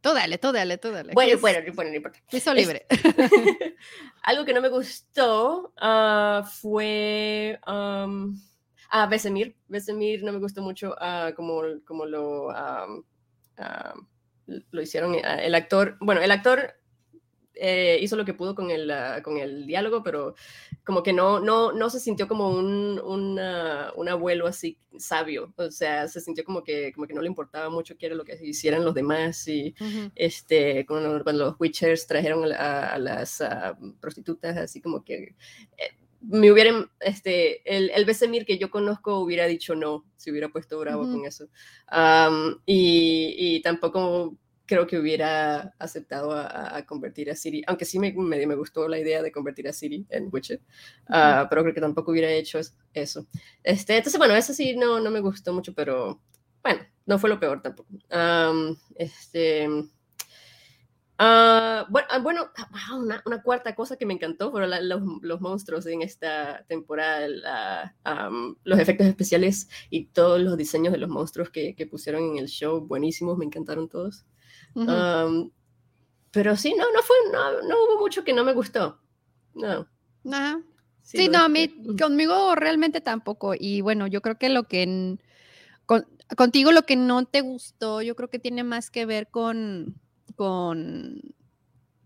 Tú 0.00 0.14
dale, 0.14 0.38
tú 0.38 0.52
dale, 0.52 0.78
tú 0.78 0.90
dale. 0.92 1.12
Bueno, 1.12 1.38
bueno, 1.40 1.58
bueno, 1.74 1.90
no 1.90 1.96
importa. 1.96 2.20
Piso 2.30 2.54
libre. 2.54 2.86
algo 4.22 4.44
que 4.44 4.54
no 4.54 4.60
me 4.60 4.68
gustó 4.68 5.74
uh, 5.82 6.44
fue... 6.44 7.58
Um, 7.66 8.40
ah, 8.90 9.06
Besemir. 9.06 9.56
Besemir 9.66 10.22
no 10.22 10.32
me 10.32 10.38
gustó 10.38 10.62
mucho 10.62 10.94
uh, 11.00 11.34
como, 11.34 11.62
como 11.84 12.06
lo, 12.06 12.52
lo 14.46 14.82
hicieron. 14.82 15.16
el 15.16 15.54
actor, 15.54 15.96
bueno, 16.00 16.22
el 16.22 16.30
actor 16.30 16.77
eh, 17.60 17.98
hizo 18.00 18.16
lo 18.16 18.24
que 18.24 18.34
pudo 18.34 18.54
con 18.54 18.70
el, 18.70 18.90
ah, 18.90 19.20
con 19.22 19.36
el 19.38 19.66
diálogo, 19.66 20.02
pero 20.02 20.34
como 20.84 21.02
que 21.02 21.12
no, 21.12 21.40
no, 21.40 21.72
no 21.72 21.90
se 21.90 22.00
sintió 22.00 22.28
como 22.28 22.50
un, 22.50 23.00
un 23.00 24.08
abuelo 24.08 24.46
así 24.46 24.78
sabio, 24.96 25.52
o 25.56 25.70
sea, 25.70 26.08
se 26.08 26.20
sintió 26.20 26.44
como 26.44 26.62
que, 26.62 26.92
como 26.92 27.06
que 27.06 27.14
no 27.14 27.20
le 27.20 27.28
importaba 27.28 27.68
mucho 27.68 27.96
qué 27.98 28.06
era 28.06 28.14
lo 28.14 28.24
que 28.24 28.38
hicieran 28.42 28.84
los 28.84 28.94
demás 28.94 29.46
y 29.48 29.74
este, 30.14 30.86
cuando, 30.86 31.18
los 31.32 31.56
Witchers 31.58 32.06
trajeron 32.06 32.44
a, 32.52 32.98
las 32.98 33.40
ah, 33.40 33.76
prostitutas, 34.00 34.56
así 34.56 34.80
como 34.80 35.04
que... 35.04 35.34
Eh, 35.76 35.96
me 36.20 36.50
hubieran, 36.50 36.90
este, 36.98 37.62
el, 37.64 37.90
el 37.90 38.04
Besemir 38.04 38.44
que 38.44 38.58
yo 38.58 38.70
conozco 38.70 39.20
hubiera 39.20 39.46
dicho 39.46 39.76
no, 39.76 40.04
si 40.16 40.32
hubiera 40.32 40.48
puesto 40.48 40.76
bravo 40.80 41.04
con 41.04 41.24
eso. 41.24 41.48
y, 42.66 43.34
y, 43.38 43.62
tampoco 43.62 44.36
creo 44.68 44.86
que 44.86 44.98
hubiera 44.98 45.74
aceptado 45.78 46.32
a, 46.32 46.84
convertir 46.86 47.30
a 47.30 47.34
Siri, 47.34 47.64
aunque 47.66 47.86
sí 47.86 47.98
me, 47.98 48.12
me, 48.12 48.54
gustó 48.54 48.86
la 48.86 48.98
idea 48.98 49.22
de 49.22 49.32
convertir 49.32 49.66
a 49.66 49.72
Siri 49.72 50.06
en 50.10 50.28
Witcher, 50.30 50.60
ah, 51.08 51.46
pero 51.48 51.62
creo 51.62 51.74
que 51.74 51.80
tampoco 51.80 52.10
hubiera 52.12 52.30
hecho 52.30 52.60
eso. 52.92 53.26
Este, 53.64 53.96
entonces, 53.96 54.18
bueno, 54.18 54.34
eso 54.36 54.52
sí 54.52 54.76
no, 54.76 55.00
no 55.00 55.10
me 55.10 55.20
gustó 55.20 55.54
mucho, 55.54 55.74
pero 55.74 56.20
bueno, 56.62 56.82
no 57.06 57.18
fue 57.18 57.30
lo 57.30 57.40
peor 57.40 57.62
tampoco. 57.62 57.88
este, 58.96 59.68
uh, 59.68 59.88
bueno, 61.88 62.08
bueno 62.22 62.50
una, 62.94 63.22
una, 63.24 63.42
cuarta 63.42 63.74
cosa 63.74 63.96
que 63.96 64.04
me 64.04 64.12
encantó 64.12 64.50
fueron 64.50 64.70
los, 64.86 65.02
los, 65.22 65.40
monstruos 65.40 65.86
en 65.86 66.02
esta 66.02 66.66
temporada, 66.68 67.26
los 68.64 68.78
efectos 68.78 69.06
especiales 69.06 69.70
y 69.88 70.08
todos 70.08 70.42
los 70.42 70.58
diseños 70.58 70.92
de 70.92 70.98
los 70.98 71.08
monstruos 71.08 71.48
que, 71.48 71.74
que 71.74 71.86
pusieron 71.86 72.22
en 72.24 72.36
el 72.36 72.48
show, 72.48 72.86
buenísimos, 72.86 73.38
me 73.38 73.46
encantaron 73.46 73.88
todos 73.88 74.26
pero 76.30 76.56
sí, 76.56 76.74
no, 76.76 76.84
no 76.92 77.02
fue, 77.02 77.16
no, 77.32 77.62
no, 77.62 77.84
hubo 77.84 78.00
mucho 78.00 78.24
que 78.24 78.32
no 78.32 78.44
me 78.44 78.52
gustó. 78.52 79.00
No. 79.54 79.88
Sí, 81.02 81.28
no, 81.28 81.38
a 81.38 81.48
mí, 81.48 81.72
conmigo 81.98 82.54
realmente 82.54 83.00
tampoco. 83.00 83.54
Y 83.58 83.80
bueno, 83.80 84.06
yo 84.06 84.20
creo 84.20 84.38
que 84.38 84.48
lo 84.48 84.64
que 84.64 85.16
contigo 86.36 86.72
lo 86.72 86.82
que 86.82 86.96
no 86.96 87.24
te 87.24 87.40
gustó, 87.40 88.02
yo 88.02 88.14
creo 88.14 88.28
que 88.28 88.38
tiene 88.38 88.62
más 88.62 88.90
que 88.90 89.06
ver 89.06 89.28
con, 89.30 89.98
con 90.36 91.22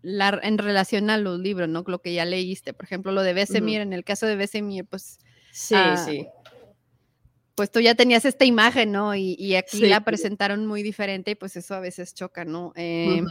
la, 0.01 0.39
en 0.41 0.57
relación 0.57 1.09
a 1.09 1.17
los 1.17 1.39
libros, 1.39 1.67
¿no? 1.67 1.83
Lo 1.85 2.01
que 2.01 2.13
ya 2.13 2.23
leíste. 2.23 2.73
Por 2.73 2.85
ejemplo, 2.85 3.11
lo 3.11 3.23
de 3.23 3.33
Besemir, 3.33 3.81
en 3.81 3.91
el 3.91 4.05
caso 4.05 4.25
de 4.25 4.37
Besemir, 4.37 4.85
pues. 4.85 5.19
Sí, 5.51 5.75
ah, 5.77 5.97
sí 5.97 6.25
pues 7.55 7.71
tú 7.71 7.79
ya 7.79 7.95
tenías 7.95 8.25
esta 8.25 8.45
imagen, 8.45 8.91
¿no? 8.91 9.15
Y, 9.15 9.55
aquí 9.55 9.81
la 9.81 10.03
presentaron 10.03 10.65
muy 10.65 10.81
diferente 10.81 11.31
y 11.31 11.35
pues 11.35 11.55
eso 11.55 11.75
a 11.75 11.79
veces 11.79 12.13
choca, 12.13 12.45
¿no? 12.45 12.73
Em, 12.75 13.27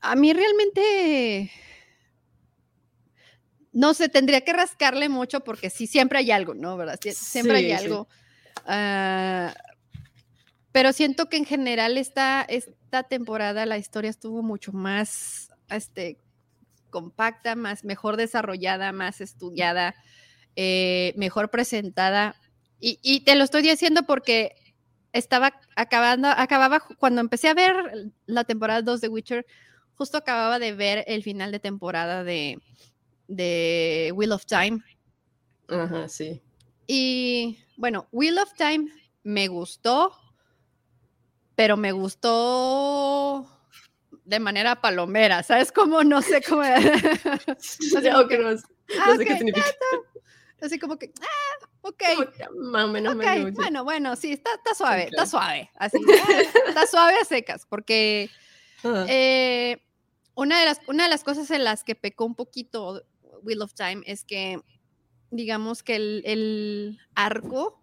a 0.00 0.16
mí 0.16 0.32
realmente, 0.32 1.50
no 3.72 3.94
sé, 3.94 4.08
tendría 4.08 4.40
que 4.42 4.52
rascarle 4.52 5.08
mucho 5.08 5.40
porque 5.40 5.70
sí, 5.70 5.86
siempre 5.86 6.18
hay 6.18 6.30
algo, 6.30 6.54
¿no? 6.54 6.76
¿Verdad? 6.76 6.98
siempre 7.12 7.58
hay 7.58 7.72
algo. 7.72 8.08
Ah, 8.66 9.54
pero 10.72 10.92
siento 10.92 11.28
que 11.28 11.36
en 11.36 11.44
general 11.44 11.96
esta, 11.96 12.42
esta 12.42 13.04
temporada 13.04 13.64
la 13.66 13.78
historia 13.78 14.10
estuvo 14.10 14.42
mucho 14.42 14.72
más 14.72 15.50
este, 15.70 16.18
compacta, 16.90 17.56
más 17.56 17.84
mejor 17.84 18.16
desarrollada, 18.16 18.92
más 18.92 19.20
estudiada. 19.20 19.94
Eh, 20.56 21.12
mejor 21.16 21.50
presentada. 21.50 22.34
Y, 22.80 23.20
te 23.20 23.34
lo 23.34 23.44
estoy 23.44 23.62
diciendo 23.62 24.04
porque 24.04 24.54
estaba 25.12 25.52
acabando, 25.76 26.28
acababa, 26.28 26.80
cuando 26.98 27.20
empecé 27.20 27.48
a 27.48 27.54
ver 27.54 27.74
la 28.26 28.44
temporada 28.44 28.82
2 28.82 29.00
de 29.00 29.08
Witcher, 29.08 29.46
justo 29.94 30.18
acababa 30.18 30.58
de 30.58 30.72
ver 30.72 31.04
el 31.06 31.22
final 31.22 31.52
de 31.52 31.58
temporada 31.58 32.22
de, 32.22 32.58
de 33.28 34.12
Wheel 34.14 34.32
of 34.32 34.46
Time. 34.46 34.80
Ajá, 35.68 36.08
sí. 36.08 36.42
Y 36.86 37.58
bueno, 37.76 38.08
Wheel 38.12 38.38
of 38.38 38.52
Time 38.54 38.88
me 39.24 39.48
gustó, 39.48 40.12
pero 41.54 41.76
me 41.76 41.92
gustó 41.92 43.46
de 44.24 44.40
manera 44.40 44.80
palomera, 44.80 45.42
¿sabes 45.42 45.72
cómo? 45.72 46.04
No 46.04 46.22
sé 46.22 46.42
cómo. 46.42 46.62
no 47.46 47.56
sé, 47.58 48.02
que, 48.28 48.38
no, 48.38 49.16
sé 49.16 49.24
qué 49.24 49.36
significa. 49.36 49.66
Así 50.60 50.78
como 50.78 50.98
que, 50.98 51.12
ah, 51.20 51.68
ok. 51.82 52.02
Más 52.56 52.84
o 52.84 52.88
menos. 52.88 53.16
bueno, 53.54 53.84
bueno, 53.84 54.16
sí, 54.16 54.32
está, 54.32 54.50
está 54.54 54.74
suave, 54.74 55.04
está 55.04 55.26
suave. 55.26 55.70
Así, 55.76 55.98
está 56.66 56.86
suave 56.86 57.14
a 57.20 57.24
secas, 57.24 57.66
porque 57.68 58.30
eh, 58.84 59.82
una, 60.34 60.58
de 60.60 60.64
las, 60.66 60.80
una 60.88 61.04
de 61.04 61.10
las 61.10 61.24
cosas 61.24 61.50
en 61.50 61.64
las 61.64 61.84
que 61.84 61.94
pecó 61.94 62.24
un 62.24 62.34
poquito 62.34 63.02
Wheel 63.42 63.62
of 63.62 63.74
Time 63.74 64.02
es 64.06 64.24
que, 64.24 64.60
digamos 65.30 65.82
que 65.82 65.96
el, 65.96 66.22
el 66.24 66.98
arco 67.14 67.82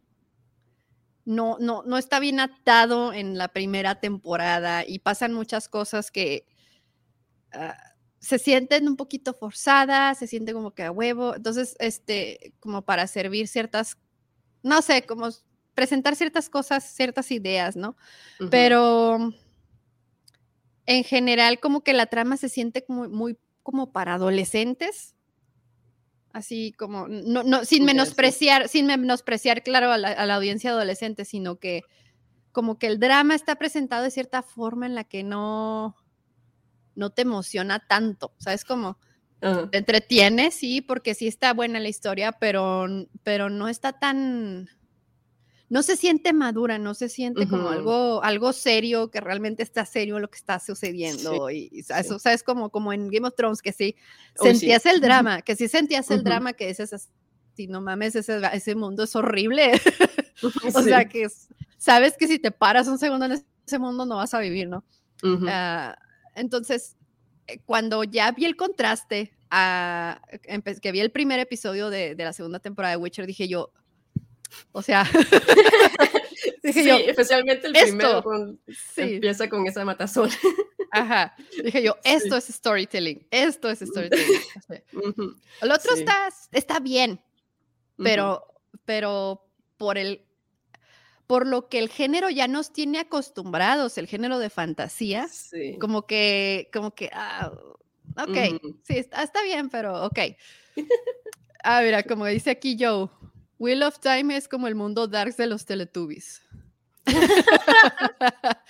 no, 1.26 1.58
no, 1.60 1.84
no 1.84 1.98
está 1.98 2.20
bien 2.20 2.40
atado 2.40 3.14
en 3.14 3.38
la 3.38 3.50
primera 3.50 4.00
temporada 4.00 4.84
y 4.86 5.00
pasan 5.00 5.34
muchas 5.34 5.70
cosas 5.70 6.12
que... 6.12 6.48
Ah, 7.52 7.93
se 8.24 8.40
sienten 8.40 8.88
un 8.88 8.96
poquito 8.96 9.34
forzadas, 9.34 10.18
se 10.18 10.28
siente 10.28 10.54
como 10.54 10.72
que 10.72 10.84
a 10.84 10.92
huevo, 10.92 11.36
entonces, 11.36 11.76
este, 11.80 12.54
como 12.62 12.82
para 12.82 13.06
servir 13.06 13.50
ciertas, 13.50 13.98
no 14.64 14.82
sé, 14.82 15.06
como 15.06 15.28
presentar 15.74 16.16
ciertas 16.16 16.50
cosas, 16.50 16.86
ciertas 16.86 17.32
ideas, 17.32 17.76
¿no? 17.76 17.98
Pero 18.50 19.34
en 20.86 21.04
general 21.04 21.60
como 21.60 21.84
que 21.84 21.92
la 21.92 22.06
trama 22.06 22.38
se 22.38 22.48
siente 22.48 22.86
muy, 22.88 23.10
muy 23.10 23.38
como 23.62 23.92
para 23.92 24.14
adolescentes, 24.14 25.16
así 26.32 26.72
como, 26.80 27.10
no, 27.10 27.44
no, 27.44 27.66
sin 27.66 27.84
menospreciar, 27.84 28.70
sin 28.70 28.86
menospreciar, 28.86 29.64
claro, 29.64 29.92
a 29.92 29.98
la, 29.98 30.12
a 30.12 30.26
la 30.26 30.36
audiencia 30.36 30.70
adolescente, 30.70 31.26
sino 31.26 31.58
que 31.58 31.82
como 32.54 32.80
que 32.80 32.88
el 32.88 33.00
drama 33.00 33.36
está 33.36 33.56
presentado 33.58 34.04
de 34.04 34.12
cierta 34.12 34.44
forma 34.44 34.86
en 34.86 34.96
la 34.96 35.04
que 35.04 35.24
no, 35.24 35.98
no 36.96 37.10
te 37.12 37.24
emociona 37.24 37.80
tanto, 37.80 38.34
¿sabes? 38.38 38.66
Como 38.66 38.98
te 39.72 39.78
entretiene, 39.78 40.52
sí, 40.52 40.80
porque 40.80 41.14
sí 41.14 41.28
está 41.28 41.54
buena 41.54 41.80
la 41.82 41.90
historia, 41.90 42.32
pero, 42.32 42.86
pero 43.24 43.50
no 43.50 43.68
está 43.68 43.92
tan, 43.92 44.70
no 45.68 45.84
se 45.84 45.98
siente 45.98 46.32
madura, 46.32 46.78
no 46.78 46.94
se 46.94 47.10
siente 47.10 47.46
como 47.48 47.68
algo, 47.70 48.24
algo 48.24 48.54
serio, 48.54 49.12
que 49.12 49.20
realmente 49.20 49.62
está 49.62 49.86
serio 49.86 50.20
lo 50.20 50.30
que 50.30 50.38
está 50.38 50.60
sucediendo. 50.60 51.50
y, 51.50 51.84
eso, 51.90 52.20
¿sabes? 52.20 52.42
Como, 52.42 52.70
como 52.70 52.94
en 52.94 53.10
Game 53.10 53.28
of 53.28 53.36
Thrones, 53.36 53.62
que 53.62 53.74
sí, 53.74 53.98
sentías 54.36 54.86
el 54.86 55.02
drama, 55.02 55.42
que 55.42 55.58
sí 55.58 55.68
sentías 55.68 56.10
el 56.12 56.24
drama, 56.24 56.54
que 56.54 56.68
dices 56.68 56.94
así, 56.94 57.68
no 57.68 57.82
mames, 57.82 58.16
ese, 58.16 58.40
ese 58.54 58.76
mundo 58.76 59.04
es 59.04 59.16
horrible. 59.16 59.74
o 60.74 60.82
sea, 60.84 61.06
que 61.10 61.28
sabes 61.78 62.16
que 62.18 62.28
si 62.28 62.40
te 62.40 62.52
paras 62.52 62.88
un 62.88 62.98
segundo 62.98 63.26
en 63.26 63.44
ese 63.66 63.80
mundo 63.80 64.06
no 64.06 64.18
vas 64.18 64.34
a 64.34 64.40
vivir, 64.40 64.70
¿no? 64.70 64.86
Entonces, 66.36 66.98
eh, 67.48 67.60
cuando 67.66 68.04
ya 68.04 68.32
vi 68.32 68.46
el 68.46 68.56
contraste, 68.56 69.34
a, 69.50 70.20
que 70.82 70.92
vi 70.92 71.00
el 71.00 71.12
primer 71.12 71.40
episodio 71.40 71.90
de, 71.90 72.16
la 72.18 72.34
segunda 72.34 72.60
temporada 72.60 72.96
de 72.96 72.98
Witcher, 72.98 73.28
dije 73.28 73.48
yo, 73.48 73.72
o 74.72 74.82
sea, 74.82 75.04
dije 76.64 76.84
yo, 76.84 76.98
especialmente 76.98 77.68
el 77.68 77.74
primero 77.74 78.58
empieza 78.98 79.50
con 79.50 79.68
esa 79.68 79.86
matazón. 79.86 80.30
Ajá, 80.92 81.36
dije 81.64 81.84
yo, 81.84 81.98
esto 82.04 82.36
es 82.36 82.46
storytelling, 82.46 83.28
esto 83.32 83.70
es 83.70 83.80
storytelling. 83.80 84.42
El 85.62 85.72
otro 85.72 85.96
está, 85.96 86.30
está 86.52 86.80
bien, 86.80 87.20
pero, 87.98 88.46
pero 88.86 89.48
por 89.78 89.98
el 89.98 90.24
por 91.28 91.48
lo 91.48 91.70
que 91.70 91.80
el 91.80 91.90
género 91.90 92.30
ya 92.30 92.48
nos 92.48 92.74
tiene 92.74 93.00
acostumbrados, 93.00 93.98
el 93.98 94.08
género 94.08 94.40
de 94.40 94.50
fantasía, 94.50 95.28
como 95.80 96.06
que, 96.06 96.70
como 96.74 96.94
que, 96.94 97.10
ah, 97.14 97.54
ok, 98.18 98.38
sí, 98.84 98.98
está, 98.98 99.44
bien, 99.44 99.70
pero 99.70 100.06
ok. 100.06 100.20
Ah, 101.66 101.82
mira, 101.82 102.04
como 102.04 102.26
dice 102.26 102.50
aquí 102.50 102.76
Joe, 102.78 103.08
Wheel 103.58 103.84
of 103.84 104.00
Time 104.00 104.36
es 104.36 104.50
como 104.50 104.68
el 104.68 104.76
mundo 104.76 105.08
darks 105.08 105.38
de 105.38 105.48
los 105.48 105.66
Teletubbies. 105.66 106.42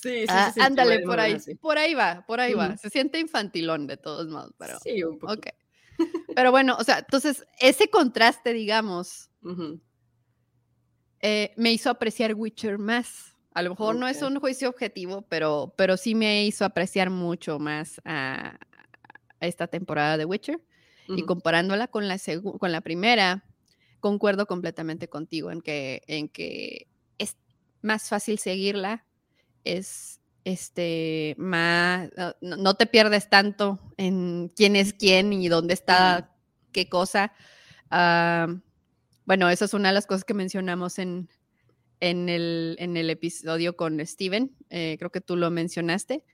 Sí, 0.00 0.20
sí, 0.20 0.26
ah, 0.28 0.52
sí, 0.54 0.60
ándale, 0.60 1.00
por 1.00 1.18
ahí, 1.18 1.36
por 1.60 1.76
ahí 1.76 1.92
va, 1.92 2.24
por 2.24 2.40
ahí 2.40 2.54
va. 2.54 2.76
Se 2.76 2.88
siente 2.88 3.18
infantilón 3.18 3.88
de 3.88 3.96
todos 3.96 4.28
modos, 4.28 4.52
pero. 4.56 4.78
Sí, 4.78 5.02
un 5.02 5.18
poco. 5.18 5.32
Ok. 5.32 5.46
Pero 6.36 6.52
bueno, 6.52 6.76
o 6.78 6.84
sea, 6.84 7.00
entonces, 7.00 7.44
ese 7.58 7.90
contraste, 7.90 8.52
digamos, 8.52 9.28
eh, 11.20 11.52
me 11.56 11.72
hizo 11.72 11.90
apreciar 11.90 12.34
Witcher 12.34 12.78
más. 12.78 13.34
A 13.54 13.62
lo 13.62 13.70
mejor 13.70 13.96
no 13.96 14.06
es 14.06 14.22
un 14.22 14.38
juicio 14.38 14.68
objetivo, 14.68 15.22
pero, 15.22 15.74
pero 15.76 15.96
sí 15.96 16.14
me 16.14 16.44
hizo 16.44 16.64
apreciar 16.64 17.10
mucho 17.10 17.58
más 17.58 18.00
a, 18.04 18.58
esta 19.40 19.66
temporada 19.66 20.16
de 20.16 20.24
Witcher. 20.24 20.60
Y 21.08 21.22
comparándola 21.22 21.88
con 21.88 22.06
la, 22.06 22.18
con 22.58 22.70
la 22.70 22.82
primera, 22.82 23.42
concuerdo 23.98 24.46
completamente 24.46 25.08
contigo 25.08 25.50
en 25.50 25.62
que, 25.62 26.02
en 26.06 26.28
que 26.28 26.86
es 27.16 27.38
más 27.80 28.10
fácil 28.10 28.38
seguirla, 28.38 29.06
es 29.64 30.20
este 30.44 31.34
más, 31.38 32.10
no, 32.42 32.74
te 32.74 32.86
pierdes 32.86 33.30
tanto 33.30 33.78
en 33.96 34.52
quién 34.54 34.76
es 34.76 34.92
quién 34.92 35.32
y 35.32 35.48
dónde 35.48 35.72
está 35.72 36.36
qué 36.72 36.90
cosa. 36.90 37.32
Ah, 37.90 38.48
bueno, 39.28 39.50
esa 39.50 39.66
es 39.66 39.74
una 39.74 39.88
de 39.88 39.94
las 39.94 40.06
cosas 40.06 40.24
que 40.24 40.32
mencionamos 40.32 40.98
en, 40.98 41.28
en, 42.00 42.30
el, 42.30 42.76
en 42.78 42.96
el 42.96 43.10
episodio 43.10 43.76
con 43.76 44.04
Steven. 44.06 44.56
Eh, 44.70 44.96
creo 44.98 45.12
que 45.12 45.20
tú 45.20 45.36
lo 45.36 45.50
mencionaste. 45.50 46.24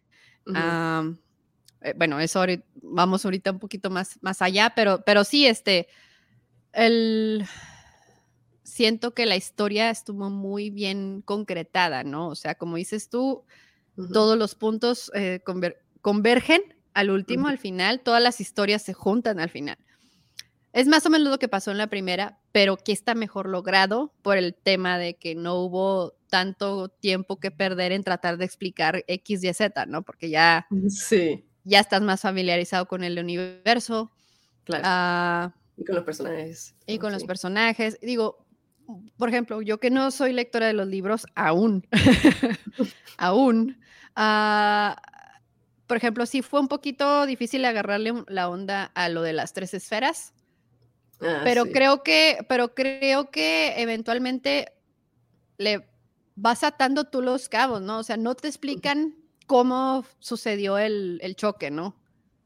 eh, 1.80 1.94
bueno, 1.96 2.20
eso 2.20 2.44
vamos 2.76 3.24
ahorita 3.24 3.50
un 3.50 3.58
poquito 3.58 3.90
más, 3.90 4.16
más 4.22 4.40
allá, 4.42 4.74
pero, 4.76 5.02
pero 5.04 5.24
sí, 5.24 5.44
este, 5.44 5.88
el, 6.72 7.44
siento 8.62 9.12
que 9.12 9.26
la 9.26 9.34
historia 9.34 9.90
estuvo 9.90 10.30
muy 10.30 10.70
bien 10.70 11.20
concretada, 11.20 12.04
¿no? 12.04 12.28
O 12.28 12.36
sea, 12.36 12.54
como 12.54 12.76
dices 12.76 13.08
tú, 13.08 13.42
todos 14.12 14.38
los 14.38 14.54
puntos 14.54 15.10
eh, 15.16 15.40
convergen 16.00 16.62
al 16.92 17.10
último, 17.10 17.48
al 17.48 17.58
final, 17.58 18.02
todas 18.02 18.22
las 18.22 18.40
historias 18.40 18.82
se 18.82 18.92
juntan 18.92 19.40
al 19.40 19.50
final. 19.50 19.78
Es 20.74 20.88
más 20.88 21.06
o 21.06 21.10
menos 21.10 21.28
lo 21.28 21.38
que 21.38 21.46
pasó 21.46 21.70
en 21.70 21.78
la 21.78 21.86
primera, 21.86 22.40
pero 22.50 22.76
que 22.76 22.90
está 22.90 23.14
mejor 23.14 23.48
logrado 23.48 24.12
por 24.22 24.36
el 24.36 24.56
tema 24.56 24.98
de 24.98 25.14
que 25.14 25.36
no 25.36 25.54
hubo 25.60 26.14
tanto 26.30 26.88
tiempo 26.88 27.38
que 27.38 27.52
perder 27.52 27.92
en 27.92 28.02
tratar 28.02 28.38
de 28.38 28.44
explicar 28.44 29.04
X, 29.06 29.44
Y, 29.44 29.54
Z, 29.54 29.86
¿no? 29.86 30.02
Porque 30.02 30.30
ya, 30.30 30.66
sí. 30.88 31.44
ya 31.62 31.78
estás 31.78 32.02
más 32.02 32.22
familiarizado 32.22 32.88
con 32.88 33.04
el 33.04 33.20
universo. 33.20 34.10
Claro. 34.64 34.82
Ah, 34.84 35.54
y 35.76 35.84
con 35.84 35.94
los 35.94 36.04
personajes. 36.04 36.74
Y 36.88 36.98
con 36.98 37.12
los 37.12 37.22
personajes. 37.22 37.96
Digo, 38.02 38.44
por 39.16 39.28
ejemplo, 39.28 39.62
yo 39.62 39.78
que 39.78 39.90
no 39.90 40.10
soy 40.10 40.32
lectora 40.32 40.66
de 40.66 40.72
los 40.72 40.88
libros 40.88 41.24
aún, 41.36 41.86
aún, 43.16 43.78
uh, 44.16 44.94
por 45.86 45.96
ejemplo, 45.96 46.26
sí 46.26 46.42
fue 46.42 46.58
un 46.58 46.66
poquito 46.66 47.26
difícil 47.26 47.64
agarrarle 47.64 48.24
la 48.26 48.48
onda 48.48 48.90
a 48.96 49.08
lo 49.08 49.22
de 49.22 49.34
las 49.34 49.52
tres 49.52 49.72
esferas, 49.72 50.33
ah, 51.20 51.40
pero 51.44 51.66
creo 51.66 52.02
que, 52.02 52.38
pero 52.48 52.74
creo 52.74 53.30
que 53.30 53.74
eventualmente 53.80 54.72
le 55.58 55.86
vas 56.36 56.64
atando 56.64 57.04
tú 57.04 57.22
los 57.22 57.48
cabos, 57.48 57.80
¿no? 57.80 57.98
O 57.98 58.02
sea, 58.02 58.16
no 58.16 58.34
te 58.34 58.48
explican 58.48 59.16
cómo 59.46 60.04
sucedió 60.18 60.78
el, 60.78 61.20
choque, 61.36 61.70
¿no? 61.70 61.96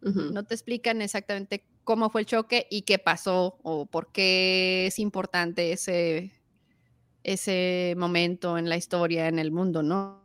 No 0.00 0.44
te 0.44 0.54
explican 0.54 1.02
exactamente 1.02 1.64
cómo 1.84 2.10
fue 2.10 2.20
el 2.20 2.26
choque 2.26 2.66
y 2.70 2.82
qué 2.82 2.98
pasó 2.98 3.58
o 3.62 3.87
por 3.87 4.12
qué 4.12 4.87
es 4.87 4.98
importante 4.98 5.72
ese, 5.72 6.30
ese 7.25 7.94
momento 7.96 8.58
en 8.58 8.68
la 8.68 8.76
historia, 8.76 9.26
en 9.28 9.38
el 9.38 9.50
mundo, 9.50 9.82
¿no? 9.82 10.22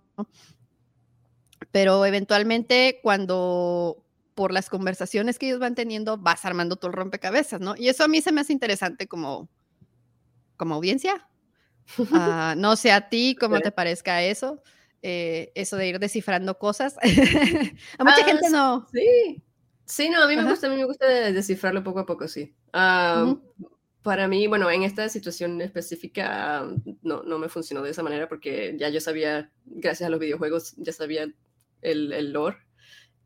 Pero 1.71 2.05
eventualmente 2.05 2.99
cuando 3.01 4.02
por 4.35 4.51
las 4.51 4.69
conversaciones 4.69 5.39
que 5.39 5.47
ellos 5.47 5.59
van 5.59 5.75
teniendo 5.75 6.17
vas 6.17 6.45
armando 6.45 6.75
todo 6.75 6.91
el 6.91 6.97
rompecabezas, 6.97 7.61
¿no? 7.61 7.75
Y 7.77 7.89
eso 7.89 8.03
a 8.03 8.07
mí 8.07 8.21
se 8.21 8.31
me 8.31 8.41
hace 8.41 8.53
interesante 8.53 9.07
como, 9.07 9.49
como 10.57 10.75
audiencia, 10.75 11.27
Ah, 12.11 12.55
no 12.57 12.75
sé 12.75 12.91
a 12.91 13.09
ti 13.09 13.35
cómo 13.39 13.59
te 13.59 13.71
parezca 13.71 14.23
eso, 14.23 14.61
eh, 15.01 15.51
eso 15.55 15.77
de 15.77 15.87
ir 15.87 15.99
descifrando 15.99 16.57
cosas. 16.57 16.97
a 17.97 18.03
mucha 18.03 18.21
ah, 18.21 18.25
gente 18.25 18.49
no. 18.49 18.87
Sí, 18.91 19.43
sí, 19.85 20.09
no, 20.09 20.23
a 20.23 20.27
mí 20.27 20.35
me 20.35 20.43
gusta, 20.43 20.67
a 20.67 20.69
mí 20.69 20.77
me 20.77 20.85
gusta 20.85 21.05
descifrarlo 21.07 21.83
poco 21.83 21.99
a 21.99 22.05
poco, 22.05 22.27
sí. 22.27 22.53
Ah, 22.71 23.35
para 24.01 24.27
mí, 24.27 24.47
bueno, 24.47 24.69
en 24.69 24.83
esta 24.83 25.07
situación 25.07 25.61
específica 25.61 26.67
no, 27.01 27.23
no 27.23 27.39
me 27.39 27.47
funcionó 27.47 27.81
de 27.81 27.91
esa 27.91 28.03
manera 28.03 28.27
porque 28.27 28.75
ya 28.77 28.89
yo 28.89 28.99
sabía, 28.99 29.49
gracias 29.65 30.07
a 30.07 30.09
los 30.09 30.19
videojuegos, 30.19 30.73
ya 30.77 30.91
sabía 30.91 31.23
el, 31.81 32.13
el 32.13 32.33
lore. 32.33 32.57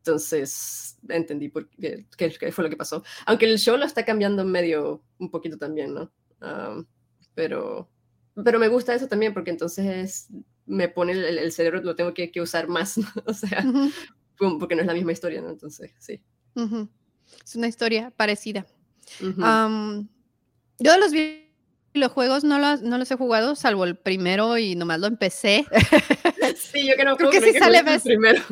Entonces 0.08 0.98
entendí 1.08 1.48
por 1.48 1.68
qué, 1.68 2.06
qué, 2.16 2.52
fue 2.52 2.64
lo 2.64 2.70
que 2.70 2.76
pasó. 2.76 3.04
Aunque 3.26 3.44
el 3.44 3.58
show 3.58 3.76
lo 3.76 3.84
está 3.84 4.04
cambiando 4.04 4.44
medio, 4.44 5.02
un 5.18 5.30
poquito 5.30 5.58
también, 5.58 5.94
¿no? 5.94 6.12
pero 7.34 7.88
pero 8.44 8.58
me 8.58 8.68
gusta 8.68 8.94
eso 8.94 9.08
también 9.08 9.34
porque 9.34 9.50
entonces 9.50 10.28
me 10.66 10.88
pone 10.88 11.12
el, 11.12 11.52
cerebro, 11.52 11.82
lo 11.82 11.96
tengo 11.96 12.14
que, 12.14 12.30
que 12.30 12.40
usar 12.40 12.68
más, 12.68 12.98
o 13.26 13.34
sea, 13.34 13.64
porque 14.58 14.74
no 14.74 14.82
es 14.82 14.86
la 14.86 14.94
misma 14.94 15.12
historia, 15.12 15.40
¿no? 15.40 15.50
Entonces, 15.50 15.92
sí. 15.98 16.22
Es 17.44 17.56
una 17.56 17.68
historia 17.68 18.12
parecida. 18.16 18.66
yo 19.20 20.92
de 20.92 20.98
los 20.98 21.12
videojuegos 21.94 22.44
no 22.44 22.58
los, 22.58 22.82
no 22.82 22.98
los 22.98 23.10
he 23.10 23.16
jugado, 23.16 23.56
salvo 23.56 23.84
el 23.84 23.96
primero 23.96 24.58
y 24.58 24.76
nomás 24.76 25.00
lo 25.00 25.06
empecé. 25.06 25.66
sí, 26.56 26.86
yo 26.86 26.96
que 26.96 27.04
no 27.04 27.16
Creo 27.16 27.30
que 27.30 27.40
sí 27.40 27.58
sale 27.58 27.78
el 27.78 28.00
primero. 28.00 28.42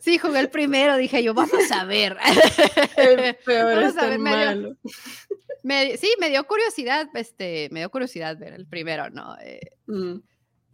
Sí, 0.00 0.18
jugué 0.18 0.40
el 0.40 0.50
primero, 0.50 0.96
dije 0.96 1.22
yo, 1.22 1.34
vamos 1.34 1.70
a 1.72 1.84
ver. 1.84 2.16
El 2.96 3.36
peor 3.36 3.76
vamos 3.76 3.96
a 3.98 4.06
ver, 4.06 4.18
malo 4.18 4.76
sí, 5.98 6.08
me 6.18 6.30
dio 6.30 6.46
curiosidad, 6.46 7.08
este, 7.14 7.68
me 7.70 7.80
dio 7.80 7.90
curiosidad 7.90 8.38
ver 8.38 8.54
el 8.54 8.66
primero, 8.66 9.10
¿no? 9.10 9.36
Eh, 9.40 9.60
mm. 9.86 10.20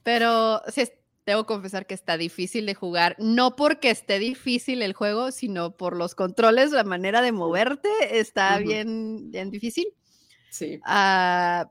Pero 0.03 0.63
sí, 0.69 0.85
tengo 1.25 1.45
que 1.45 1.55
confesar 1.55 1.87
que 1.87 1.95
está 1.95 2.17
difícil 2.17 2.67
de 2.67 2.75
jugar, 2.75 3.17
no 3.19 3.57
porque 3.57 3.91
esté 3.91 4.19
difícil 4.19 4.83
el 4.83 4.93
juego, 4.93 5.33
sino 5.33 5.77
por 5.77 5.97
los 5.97 6.15
controles, 6.15 6.71
la 6.71 6.85
manera 6.85 7.23
de 7.23 7.33
moverte 7.33 7.89
está 8.13 8.59
bien, 8.59 9.31
bien 9.31 9.51
difícil. 9.51 9.89
Sí. 10.51 10.81
Ah, 10.85 11.71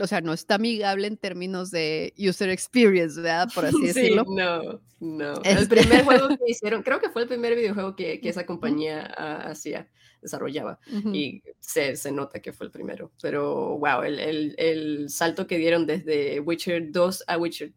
o 0.00 0.06
sea, 0.06 0.20
no 0.20 0.32
está 0.32 0.56
amigable 0.56 1.06
en 1.06 1.16
términos 1.16 1.70
de 1.70 2.14
user 2.18 2.50
experience, 2.50 3.20
¿verdad? 3.20 3.48
Por 3.54 3.66
así 3.66 3.80
decirlo. 3.86 4.24
Sí, 4.26 4.34
no, 4.34 4.80
no. 5.00 5.42
El 5.42 5.68
primer 5.68 6.04
juego 6.04 6.28
que 6.28 6.50
hicieron, 6.50 6.82
creo 6.82 7.00
que 7.00 7.10
fue 7.10 7.22
el 7.22 7.28
primer 7.28 7.54
videojuego 7.54 7.94
que, 7.96 8.20
que 8.20 8.28
esa 8.28 8.46
compañía 8.46 9.02
hacía, 9.02 9.88
desarrollaba, 10.20 10.78
y 11.12 11.42
se, 11.58 11.96
se, 11.96 12.12
nota 12.12 12.40
que 12.40 12.52
fue 12.52 12.66
el 12.66 12.72
primero. 12.72 13.12
Pero, 13.22 13.78
wow, 13.78 14.02
el, 14.02 14.18
el, 14.18 14.54
el, 14.58 15.08
salto 15.08 15.46
que 15.46 15.58
dieron 15.58 15.86
desde 15.86 16.40
Witcher 16.40 16.90
2 16.90 17.24
a 17.26 17.38
Witcher 17.38 17.72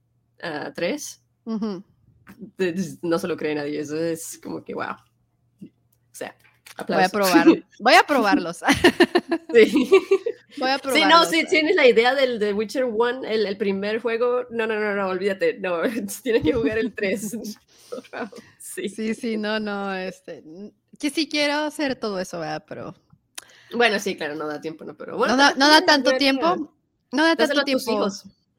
3, 0.75 1.23
no 3.01 3.19
se 3.19 3.27
lo 3.27 3.37
cree 3.37 3.55
nadie, 3.55 3.79
eso 3.79 3.97
es 3.97 4.39
como 4.41 4.63
que, 4.63 4.73
wow. 4.73 4.95
O 5.61 6.15
sea, 6.15 6.35
Voy 6.87 7.03
a 7.03 7.09
probar, 7.09 7.47
voy 7.79 7.93
a 7.93 8.03
probarlos. 8.03 8.57
sí. 9.53 9.89
Voy 10.57 10.69
a 10.69 10.79
probarlos. 10.79 10.93
Sí, 10.93 11.03
no, 11.05 11.25
si 11.25 11.45
tienes 11.45 11.75
la 11.75 11.87
idea 11.87 12.15
del 12.15 12.39
de 12.39 12.53
Witcher 12.53 12.85
1, 12.85 13.25
el, 13.25 13.45
el, 13.45 13.57
primer 13.57 14.01
juego, 14.01 14.45
no, 14.49 14.65
no, 14.65 14.79
no, 14.79 14.95
no, 14.95 15.07
olvídate, 15.07 15.59
no, 15.59 15.81
tienes 16.23 16.43
que 16.43 16.53
jugar 16.53 16.77
el 16.77 16.93
3. 16.93 17.37
sí. 18.59 18.89
sí, 18.89 19.13
sí, 19.13 19.37
no, 19.37 19.59
no, 19.59 19.93
este, 19.93 20.43
que 20.99 21.09
sí 21.09 21.29
quiero 21.29 21.55
hacer 21.55 21.95
todo 21.95 22.19
eso, 22.19 22.39
¿verdad? 22.39 22.63
Pero... 22.67 22.95
Bueno, 23.73 23.99
sí, 23.99 24.15
claro, 24.15 24.35
no 24.35 24.47
da 24.47 24.61
tiempo, 24.61 24.83
¿no? 24.83 24.95
Pero 24.95 25.17
bueno. 25.17 25.35
No 25.35 25.41
da, 25.41 25.53
no 25.55 25.67
da 25.67 25.83
tanto 25.83 26.11
tiempo. 26.17 26.73
No 27.11 27.23
da 27.23 27.35
tanto 27.35 27.63
tiempo 27.63 28.09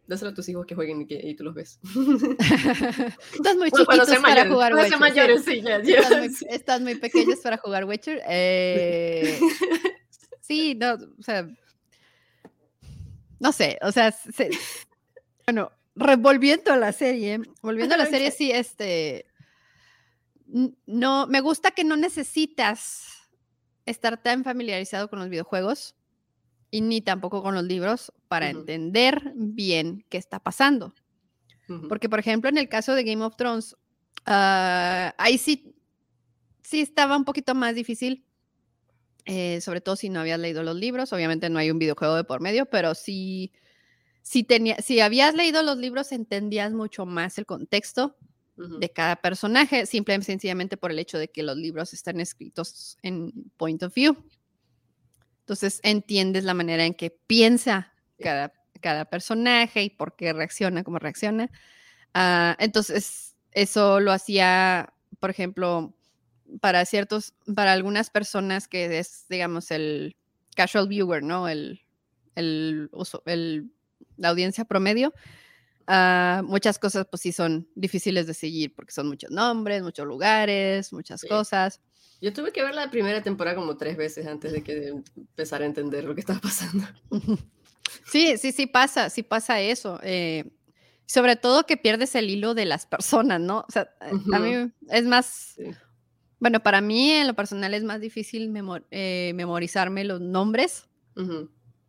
dáselo 0.06 0.30
a 0.30 0.34
tus 0.34 0.48
hijos 0.48 0.66
que 0.66 0.74
jueguen 0.74 1.06
y, 1.08 1.14
y 1.14 1.34
tú 1.34 1.44
los 1.44 1.54
ves. 1.54 1.78
Estás 3.34 3.56
muy 3.56 3.70
chiquitos 3.70 4.18
para 4.20 4.48
jugar 4.48 4.74
Witcher. 4.74 4.98
Mayores, 4.98 5.44
sí, 5.44 5.62
ya, 5.62 5.76
Estás, 6.50 6.80
muy, 6.80 6.96
pequeños 6.96 7.40
para 7.40 7.56
jugar 7.56 7.84
Witcher. 7.84 8.22
Eh, 8.28 9.38
sí, 10.40 10.74
no, 10.74 10.94
o 10.94 11.22
sea, 11.22 11.48
no 13.40 13.52
sé, 13.52 13.78
o 13.82 13.92
sea, 13.92 14.14
bueno, 15.46 15.72
revolviendo 15.94 16.72
a 16.72 16.76
la 16.76 16.92
serie, 16.92 17.40
volviendo 17.62 17.94
a 17.94 17.98
la 17.98 18.06
serie, 18.06 18.30
sí, 18.30 18.50
este, 18.50 19.26
no, 20.86 21.26
me 21.26 21.40
gusta 21.40 21.70
que 21.70 21.84
no 21.84 21.96
necesitas 21.96 23.28
estar 23.86 24.22
tan 24.22 24.44
familiarizado 24.44 25.08
con 25.08 25.18
los 25.18 25.28
videojuegos 25.28 25.94
y 26.74 26.80
ni 26.80 27.00
tampoco 27.00 27.40
con 27.40 27.54
los 27.54 27.62
libros 27.62 28.12
para 28.26 28.50
entender 28.50 29.32
bien 29.36 30.04
qué 30.08 30.18
está 30.18 30.40
pasando. 30.40 30.92
Porque, 31.88 32.08
por 32.08 32.18
ejemplo, 32.18 32.50
en 32.50 32.58
el 32.58 32.68
caso 32.68 32.96
de 32.96 33.04
Game 33.04 33.24
of 33.24 33.36
Thrones, 33.36 33.76
ah, 34.26 35.14
ahí 35.16 35.38
sí, 35.38 35.72
sí 36.62 36.80
estaba 36.80 37.16
un 37.16 37.24
poquito 37.24 37.54
más 37.54 37.76
difícil, 37.76 38.24
eh, 39.24 39.60
sobre 39.60 39.82
todo 39.82 39.94
si 39.94 40.08
no 40.08 40.18
habías 40.18 40.40
leído 40.40 40.64
los 40.64 40.74
libros. 40.74 41.12
Obviamente 41.12 41.48
no 41.48 41.60
hay 41.60 41.70
un 41.70 41.78
videojuego 41.78 42.16
de 42.16 42.24
por 42.24 42.40
medio, 42.40 42.66
pero 42.66 42.96
sí, 42.96 43.52
sí 44.22 44.42
tenía, 44.42 44.76
si 44.82 44.98
habías 44.98 45.32
leído 45.36 45.62
los 45.62 45.78
libros, 45.78 46.10
entendías 46.10 46.72
mucho 46.72 47.06
más 47.06 47.38
el 47.38 47.46
contexto 47.46 48.16
de 48.56 48.90
cada 48.90 49.14
personaje, 49.14 49.86
simplemente 49.86 50.26
sencillamente 50.26 50.76
por 50.76 50.90
el 50.90 50.98
hecho 50.98 51.18
de 51.18 51.28
que 51.28 51.44
los 51.44 51.56
libros 51.56 51.92
están 51.92 52.18
escritos 52.18 52.98
en 53.02 53.32
point 53.56 53.80
of 53.84 53.94
view. 53.94 54.16
Entonces 55.44 55.80
entiendes 55.82 56.44
la 56.44 56.54
manera 56.54 56.86
en 56.86 56.94
que 56.94 57.10
piensa 57.10 57.92
cada, 58.18 58.54
cada 58.80 59.04
personaje 59.04 59.82
y 59.82 59.90
por 59.90 60.16
qué 60.16 60.32
reacciona, 60.32 60.82
cómo 60.84 60.98
reacciona. 60.98 61.50
Ah, 62.14 62.56
entonces, 62.58 63.36
eso 63.52 64.00
lo 64.00 64.12
hacía, 64.12 64.94
por 65.20 65.30
ejemplo, 65.30 65.94
para 66.60 66.86
ciertos, 66.86 67.34
para 67.54 67.72
algunas 67.72 68.08
personas 68.08 68.68
que 68.68 68.98
es, 68.98 69.26
digamos, 69.28 69.70
el 69.70 70.16
casual 70.56 70.88
viewer, 70.88 71.22
¿no? 71.22 71.48
El, 71.48 71.82
el, 72.36 72.90
el 73.26 73.70
la 74.16 74.30
audiencia 74.30 74.64
promedio. 74.64 75.12
Ah, 75.86 76.42
muchas 76.46 76.78
cosas, 76.78 77.06
pues 77.10 77.22
sí, 77.22 77.32
son 77.32 77.68
difíciles 77.74 78.26
de 78.26 78.34
seguir 78.34 78.74
porque 78.74 78.92
son 78.92 79.08
muchos 79.08 79.30
nombres, 79.30 79.82
muchos 79.82 80.06
lugares, 80.06 80.92
muchas 80.94 81.24
cosas. 81.24 81.80
Yo 82.24 82.32
tuve 82.32 82.52
que 82.52 82.62
ver 82.62 82.74
la 82.74 82.90
primera 82.90 83.22
temporada 83.22 83.54
como 83.54 83.76
tres 83.76 83.98
veces 83.98 84.26
antes 84.26 84.50
de 84.50 84.62
que 84.62 84.94
empezar 85.14 85.60
a 85.60 85.66
entender 85.66 86.04
lo 86.04 86.14
que 86.14 86.20
estaba 86.20 86.40
pasando. 86.40 86.86
Sí, 88.06 88.38
sí, 88.38 88.50
sí 88.50 88.66
pasa, 88.66 89.08
sí 89.08 89.22
pasa 89.22 89.60
eso. 89.60 90.00
Eh, 90.02 90.50
sobre 91.06 91.36
todo 91.36 91.64
que 91.64 91.76
pierdes 91.76 92.14
el 92.14 92.28
hilo 92.28 92.54
de 92.54 92.64
las 92.64 92.86
personas, 92.86 93.40
¿no? 93.40 93.58
O 93.68 93.70
sea, 93.70 93.88
a 94.00 94.38
mí 94.38 94.72
es 94.88 95.04
más, 95.04 95.56
Bueno, 96.40 96.60
para 96.60 96.80
mí 96.80 97.10
en 97.10 97.26
lo 97.26 97.34
personal 97.34 97.72
es 97.74 97.84
más 97.84 98.00
difícil 98.00 98.52
eh, 98.90 99.32
memorizarme 99.34 100.02
los 100.04 100.20
nombres 100.20 100.88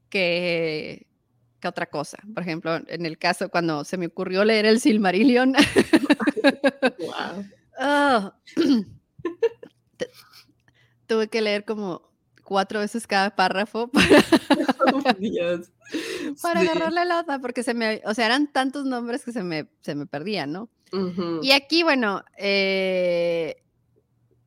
que, 0.10 1.08
que, 1.60 1.67
otra 1.67 1.86
cosa. 1.88 2.17
Por 2.34 2.43
ejemplo, 2.43 2.76
en 2.88 3.06
el 3.06 3.17
caso 3.17 3.50
cuando 3.50 3.84
se 3.84 3.98
me 3.98 4.08
ocurrió 4.08 4.43
leer 4.43 4.65
el 4.65 4.80
Silmarillion. 4.82 5.54
wow. 7.00 7.45
Ah, 7.80 8.38
tuve 11.08 11.28
que 11.28 11.41
leer 11.41 11.65
como 11.65 12.02
cuatro 12.44 12.80
veces 12.80 13.08
cada 13.08 13.36
párrafo 13.36 13.89
para, 13.89 14.06
agarrarle 16.60 17.06
la 17.06 17.20
otra, 17.20 17.39
porque 17.39 17.63
se 17.63 17.74
me, 17.74 18.02
o 18.06 18.13
sea, 18.13 18.28
eran 18.28 18.52
tantos 18.52 18.86
nombres 18.86 19.26
que 19.26 19.32
se 19.32 19.44
me, 19.44 19.68
se 19.82 19.96
me 19.96 20.06
perdían, 20.06 20.52
¿no? 20.52 20.70
Y 21.41 21.52
aquí, 21.52 21.84
bueno, 21.84 22.24
eh, 22.38 23.58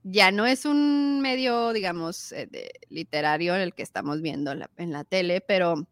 ya 0.02 0.30
no 0.30 0.46
es 0.46 0.64
un 0.64 1.20
medio, 1.20 1.74
digamos, 1.74 2.32
eh, 2.32 2.48
literario 2.88 3.54
el 3.54 3.74
que 3.74 3.82
estamos 3.82 4.22
viendo 4.22 4.54
en 4.78 4.92
la 4.92 5.04
tele, 5.04 5.42
pero 5.42 5.86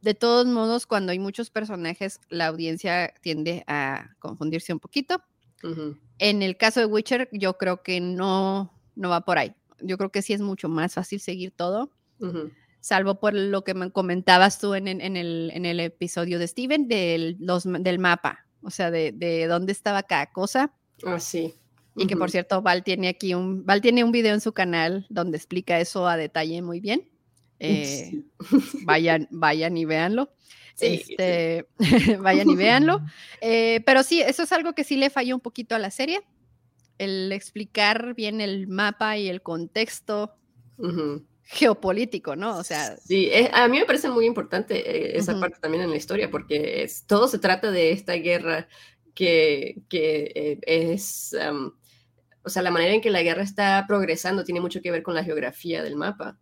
de 0.00 0.14
todos 0.14 0.46
modos, 0.46 0.86
cuando 0.86 1.12
hay 1.12 1.18
muchos 1.18 1.50
personajes, 1.50 2.20
la 2.28 2.46
audiencia 2.46 3.12
tiende 3.20 3.64
a 3.66 4.10
confundirse 4.18 4.72
un 4.72 4.80
poquito. 4.80 5.22
En 6.18 6.42
el 6.42 6.56
caso 6.56 6.80
de 6.80 6.86
Witcher, 6.86 7.28
yo 7.32 7.58
creo 7.58 7.82
que 7.82 8.00
no, 8.00 8.72
no 8.94 9.10
va 9.10 9.22
por 9.22 9.38
ahí. 9.38 9.54
Yo 9.82 9.98
creo 9.98 10.10
que 10.10 10.22
sí 10.22 10.32
es 10.32 10.40
mucho 10.40 10.68
más 10.68 10.94
fácil 10.94 11.20
seguir 11.20 11.50
todo, 11.50 11.90
salvo 12.80 13.20
por 13.20 13.34
lo 13.34 13.62
que 13.64 13.74
me 13.74 13.90
comentabas 13.90 14.58
tú 14.58 14.74
en, 14.74 14.88
en, 14.88 15.16
el, 15.16 15.50
en 15.54 15.66
el, 15.66 15.80
episodio 15.80 16.38
de 16.38 16.48
Steven 16.48 16.88
del, 16.88 17.36
los, 17.40 17.64
del 17.64 17.98
mapa, 17.98 18.46
o 18.62 18.70
sea, 18.70 18.90
de, 18.90 19.12
de, 19.12 19.46
dónde 19.46 19.72
estaba 19.72 20.02
cada 20.02 20.26
cosa. 20.32 20.72
Ah, 21.04 21.20
sí. 21.20 21.54
Y 21.96 22.06
que 22.06 22.16
por 22.16 22.30
cierto, 22.30 22.62
Val 22.62 22.82
tiene 22.82 23.08
aquí 23.08 23.34
un, 23.34 23.64
Val 23.66 23.80
tiene 23.80 24.04
un 24.04 24.12
video 24.12 24.32
en 24.32 24.40
su 24.40 24.52
canal 24.52 25.06
donde 25.10 25.36
explica 25.36 25.80
eso 25.80 26.06
a 26.06 26.16
detalle 26.16 26.62
muy 26.62 26.80
bien. 26.80 27.08
Eh, 27.58 28.22
vayan, 28.84 29.28
vayan 29.30 29.76
y 29.76 29.84
véanlo. 29.84 30.32
este, 30.80 31.66
vayan 32.20 32.50
y 32.50 32.56
véanlo. 32.56 33.00
Eh, 33.42 33.80
pero 33.86 34.02
sí, 34.02 34.20
eso 34.20 34.42
es 34.42 34.52
algo 34.52 34.74
que 34.74 34.84
sí 34.84 34.96
le 34.96 35.08
falló 35.08 35.34
un 35.34 35.40
poquito 35.40 35.74
a 35.74 35.78
la 35.78 35.90
serie. 35.90 36.20
El 37.02 37.32
explicar 37.32 38.14
bien 38.14 38.40
el 38.40 38.68
mapa 38.68 39.16
y 39.16 39.28
el 39.28 39.42
contexto 39.42 40.36
geopolítico, 41.42 42.36
¿no? 42.36 42.58
O 42.58 42.64
sea. 42.64 42.96
Sí, 42.96 43.30
a 43.52 43.68
mí 43.68 43.78
me 43.78 43.86
parece 43.86 44.08
muy 44.08 44.26
importante 44.26 44.78
eh, 44.78 45.16
esa 45.16 45.38
parte 45.38 45.58
también 45.60 45.84
en 45.84 45.90
la 45.90 45.96
historia, 45.96 46.30
porque 46.30 46.90
todo 47.06 47.28
se 47.28 47.38
trata 47.38 47.70
de 47.70 47.92
esta 47.92 48.14
guerra 48.14 48.68
que, 49.14 49.82
que 49.88 50.58
es. 50.62 51.36
o 52.42 52.48
sea, 52.48 52.62
la 52.62 52.70
manera 52.70 52.94
en 52.94 53.00
que 53.00 53.10
la 53.10 53.22
guerra 53.22 53.42
está 53.42 53.84
progresando 53.86 54.44
tiene 54.44 54.60
mucho 54.60 54.80
que 54.80 54.90
ver 54.90 55.02
con 55.02 55.14
la 55.14 55.24
geografía 55.24 55.82
del 55.82 55.96
mapa 55.96 56.38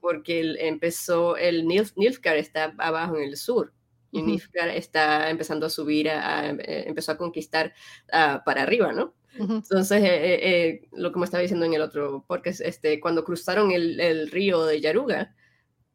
porque 0.00 0.56
empezó, 0.60 1.36
el 1.36 1.66
Nilfgaard 1.66 2.38
está 2.38 2.74
abajo 2.78 3.16
en 3.16 3.24
el 3.24 3.36
sur, 3.36 3.72
y 4.10 4.22
Nilfgaard 4.22 4.70
está 4.70 5.30
empezando 5.30 5.66
a 5.66 5.70
subir, 5.70 6.08
a, 6.08 6.50
eh, 6.50 6.84
empezó 6.86 7.12
a 7.12 7.16
conquistar 7.16 7.74
ah, 8.12 8.42
para 8.44 8.62
arriba, 8.62 8.92
¿no? 8.92 9.14
Entonces, 9.38 10.02
eh, 10.02 10.08
eh, 10.42 10.88
lo 10.92 11.12
que 11.12 11.18
me 11.18 11.24
estaba 11.24 11.40
diciendo 11.40 11.64
en 11.66 11.74
el 11.74 11.82
otro 11.82 12.24
podcast, 12.26 12.60
este, 12.60 13.00
cuando 13.00 13.24
cruzaron 13.24 13.70
el, 13.70 14.00
el, 14.00 14.30
río 14.30 14.64
de 14.64 14.80
Yaruga, 14.80 15.34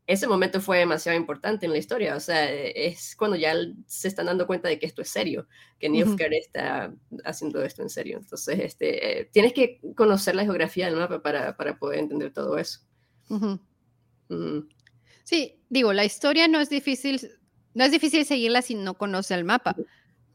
ese 0.08 0.28
momento 0.28 0.62
fue 0.62 0.80
demasiado 0.80 1.18
importante 1.18 1.66
en 1.66 1.72
la 1.72 1.80
historia, 1.80 2.16
o 2.16 2.20
sea, 2.20 2.52
es 2.52 3.16
cuando 3.16 3.36
ya 3.38 3.56
se 3.88 4.08
están 4.08 4.28
dando 4.28 4.46
cuenta 4.46 4.70
de 4.70 4.78
que 4.78 4.86
esto 4.86 5.02
es 5.02 5.10
serio, 5.10 5.48
que 5.80 5.90
Nilfgaard 5.90 6.34
está 6.34 6.94
haciendo 7.24 7.64
esto 7.64 7.82
en 7.82 7.90
serio. 7.90 8.18
Entonces, 8.20 8.60
este, 8.60 9.30
tienes 9.34 9.54
que 9.54 9.82
conocer 9.96 10.36
la 10.36 10.44
geografía 10.44 10.86
del 10.86 10.96
mapa 10.96 11.24
para, 11.24 11.58
para 11.58 11.80
poder 11.80 12.00
entender 12.00 12.32
todo 12.32 12.58
eso. 12.60 12.82
Sí, 15.24 15.60
digo, 15.70 15.92
la 15.92 16.06
historia 16.06 16.48
no 16.48 16.60
es 16.60 16.70
difícil, 16.70 17.20
no 17.74 17.84
es 17.84 17.92
difícil 17.92 18.26
seguirla 18.26 18.62
si 18.62 18.76
no 18.76 18.94
conoce 18.94 19.34
el 19.34 19.44
mapa, 19.44 19.76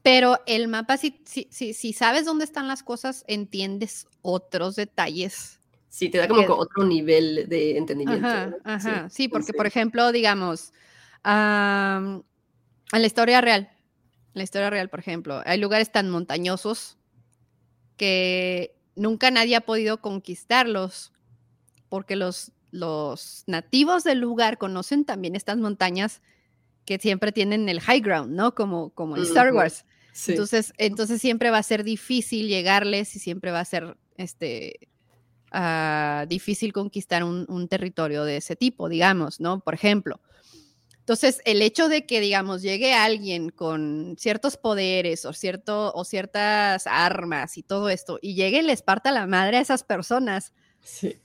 pero 0.01 0.39
el 0.45 0.67
mapa, 0.67 0.97
si, 0.97 1.21
si, 1.25 1.47
si, 1.73 1.93
sabes 1.93 2.25
dónde 2.25 2.45
están 2.45 2.67
las 2.67 2.83
cosas, 2.83 3.23
entiendes 3.27 4.07
otros 4.21 4.75
detalles. 4.75 5.59
Sí, 5.89 6.09
te 6.09 6.17
da 6.17 6.27
como 6.27 6.55
otro 6.55 6.85
nivel 6.85 7.47
de 7.47 7.77
entendimiento. 7.77 8.27
Ajá, 8.63 9.09
sí, 9.09 9.27
porque 9.27 9.53
por 9.53 9.67
ejemplo, 9.67 10.11
digamos, 10.11 10.73
en 11.23 12.23
la 12.91 13.05
historia 13.05 13.41
real, 13.41 13.69
en 14.33 14.39
la 14.39 14.43
historia 14.43 14.69
real, 14.69 14.89
por 14.89 14.99
ejemplo, 14.99 15.41
hay 15.45 15.59
lugares 15.59 15.91
tan 15.91 16.09
montañosos 16.09 16.97
que 17.97 18.75
nunca 18.95 19.29
nadie 19.29 19.55
ha 19.55 19.61
podido 19.61 20.01
conquistarlos 20.01 21.11
porque 21.89 22.15
los 22.15 22.53
los 22.71 23.43
nativos 23.47 24.03
del 24.03 24.19
lugar 24.19 24.57
conocen 24.57 25.05
también 25.05 25.35
estas 25.35 25.57
montañas 25.57 26.21
que 26.85 26.97
siempre 26.97 27.31
tienen 27.31 27.69
el 27.69 27.81
high 27.81 27.99
ground, 27.99 28.33
¿no? 28.33 28.55
Como, 28.55 28.89
como 28.91 29.17
en 29.17 29.23
Star 29.23 29.53
Wars. 29.53 29.85
Entonces, 30.27 30.73
entonces 30.77 31.21
siempre 31.21 31.49
va 31.51 31.57
a 31.57 31.63
ser 31.63 31.83
difícil 31.83 32.47
llegarles 32.47 33.15
y 33.15 33.19
siempre 33.19 33.51
va 33.51 33.61
a 33.61 33.65
ser 33.65 33.97
este, 34.17 34.89
ah, 35.51 36.25
difícil 36.27 36.73
conquistar 36.73 37.23
un, 37.23 37.67
territorio 37.67 38.23
de 38.23 38.37
ese 38.37 38.55
tipo, 38.55 38.89
digamos, 38.89 39.39
¿no? 39.39 39.61
Por 39.61 39.73
ejemplo. 39.73 40.19
Entonces, 40.99 41.41
el 41.45 41.61
hecho 41.61 41.89
de 41.89 42.05
que, 42.05 42.19
digamos, 42.19 42.61
llegue 42.61 42.93
alguien 42.93 43.49
con 43.49 44.15
ciertos 44.19 44.57
poderes 44.57 45.25
o, 45.25 45.33
cierto, 45.33 45.91
o 45.93 46.03
ciertas 46.03 46.85
armas 46.85 47.57
y 47.57 47.63
todo 47.63 47.89
esto, 47.89 48.19
y 48.21 48.35
llegue 48.35 48.59
y 48.59 48.63
les 48.63 48.81
parta 48.81 49.11
la 49.11 49.25
madre 49.27 49.57
a 49.57 49.61
esas 49.61 49.83
personas, 49.83 50.53
sí 50.83 51.17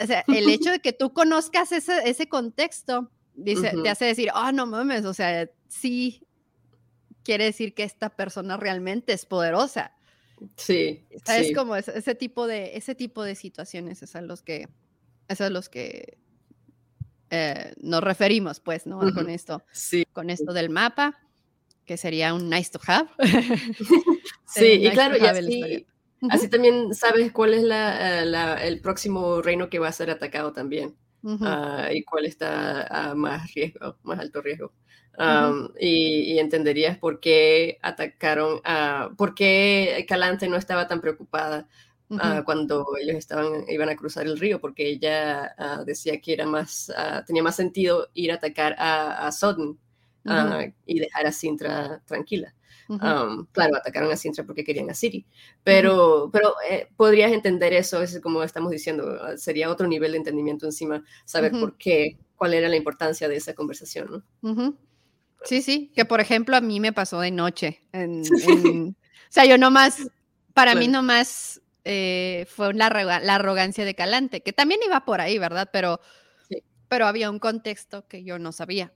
o 0.00 0.06
sea, 0.06 0.24
el 0.28 0.48
hecho 0.48 0.70
de 0.70 0.80
que 0.80 0.92
tú 0.92 1.12
conozcas 1.12 1.72
ese, 1.72 2.08
ese 2.08 2.28
contexto, 2.28 3.10
dice, 3.34 3.72
te 3.82 3.88
hace 3.88 4.06
decir, 4.06 4.30
oh, 4.34 4.52
no 4.52 4.66
mames, 4.66 5.04
o 5.04 5.14
sea, 5.14 5.48
sí 5.68 6.22
quiere 7.24 7.44
decir 7.44 7.74
que 7.74 7.82
esta 7.82 8.10
persona 8.10 8.56
realmente 8.56 9.12
es 9.12 9.26
poderosa. 9.26 9.92
Sí. 10.56 11.06
Es 11.26 11.54
como 11.54 11.76
ese, 11.76 12.14
tipo 12.14 12.46
de, 12.46 12.76
ese 12.76 12.94
tipo 12.94 13.24
de 13.24 13.34
situaciones, 13.34 14.02
es 14.02 14.14
a 14.14 14.20
los 14.20 14.42
que, 14.42 14.68
es 15.28 15.40
a 15.40 15.50
los 15.50 15.68
que 15.68 16.18
eh, 17.30 17.72
nos 17.78 18.02
referimos, 18.02 18.60
pues, 18.60 18.86
¿no? 18.86 19.00
Con 19.12 19.30
esto, 19.30 19.62
sí. 19.72 20.06
con 20.12 20.30
esto 20.30 20.52
del 20.52 20.70
mapa, 20.70 21.18
que 21.84 21.96
sería 21.96 22.34
un 22.34 22.48
nice 22.48 22.70
to 22.70 22.80
have. 22.86 23.08
sí, 24.46 24.66
y 24.66 24.90
claro, 24.90 25.16
ya 25.16 25.34
sí, 25.34 25.86
Así 26.30 26.48
también 26.48 26.94
sabes 26.94 27.32
cuál 27.32 27.54
es 27.54 27.62
la, 27.62 28.54
el 28.64 28.80
próximo 28.80 29.42
reino 29.42 29.68
que 29.68 29.78
va 29.78 29.88
a 29.88 29.92
ser 29.92 30.10
atacado 30.10 30.52
también 30.52 30.96
ah, 31.42 31.90
y 31.92 32.02
cuál 32.02 32.24
está 32.24 32.86
a 32.86 33.14
más 33.14 33.52
riesgo, 33.52 33.98
más 34.02 34.20
alto 34.20 34.40
riesgo. 34.40 34.72
Y, 35.78 36.38
entenderías 36.38 36.98
por 36.98 37.20
qué 37.20 37.78
atacaron, 37.82 38.56
uh, 38.58 39.14
por 39.16 39.34
qué 39.34 40.04
Calante 40.08 40.48
no 40.48 40.56
estaba 40.56 40.88
tan 40.88 41.00
preocupada 41.00 41.68
ah, 42.18 42.42
cuando 42.44 42.86
ellos 43.00 43.16
estaban, 43.16 43.64
iban 43.68 43.88
a 43.88 43.96
cruzar 43.96 44.26
el 44.26 44.38
río, 44.38 44.60
porque 44.60 44.88
ella 44.88 45.54
decía 45.86 46.20
que 46.20 46.32
era 46.32 46.46
más, 46.46 46.92
tenía 47.26 47.42
más 47.42 47.56
sentido 47.56 48.08
ir 48.14 48.32
a 48.32 48.36
atacar 48.36 48.74
a, 48.78 49.26
a 49.26 49.32
Sodden 49.32 49.78
y 50.86 50.98
dejar 50.98 51.26
a 51.26 51.32
Sintra 51.32 52.02
tranquila. 52.06 52.54
Claro, 52.86 53.76
atacaron 53.76 54.12
a 54.12 54.16
Sintra 54.16 54.44
porque 54.44 54.64
querían 54.64 54.90
a 54.90 54.94
City, 54.94 55.24
pero, 55.62 56.28
pero 56.32 56.54
eh, 56.68 56.88
podrías 56.96 57.32
entender 57.32 57.72
eso, 57.72 58.02
es 58.02 58.20
como 58.20 58.42
estamos 58.42 58.70
diciendo, 58.70 59.18
ah, 59.22 59.36
sería 59.36 59.70
otro 59.70 59.86
nivel 59.86 60.12
de 60.12 60.18
entendimiento 60.18 60.66
encima, 60.66 61.02
saber 61.24 61.52
por 61.52 61.76
qué, 61.76 62.18
cuál 62.36 62.54
era 62.54 62.68
la 62.68 62.76
importancia 62.76 63.28
de 63.28 63.36
esa 63.36 63.54
conversación, 63.54 64.22
¿no? 64.42 64.76
Sí, 65.44 65.62
sí, 65.62 65.92
que 65.94 66.04
por 66.04 66.20
ejemplo 66.20 66.56
a 66.56 66.60
mí 66.60 66.80
me 66.80 66.92
pasó 66.92 67.20
de 67.20 67.30
noche. 67.30 67.82
o 67.92 68.94
sea, 69.28 69.44
yo 69.44 69.58
nomás, 69.58 70.08
para 70.52 70.74
mí 70.74 70.88
nomás 70.88 71.60
eh, 71.84 72.46
fue 72.48 72.72
la, 72.74 72.88
la, 72.88 73.34
arrogancia 73.34 73.84
de 73.84 73.94
Calante, 73.94 74.42
que 74.42 74.52
también 74.52 74.80
iba 74.84 75.04
por 75.04 75.20
ahí, 75.20 75.38
¿verdad? 75.38 75.68
Pero, 75.72 76.00
pero 76.88 77.06
había 77.06 77.30
un 77.30 77.38
contexto 77.38 78.06
que 78.06 78.24
yo 78.24 78.38
no 78.38 78.52
sabía 78.52 78.92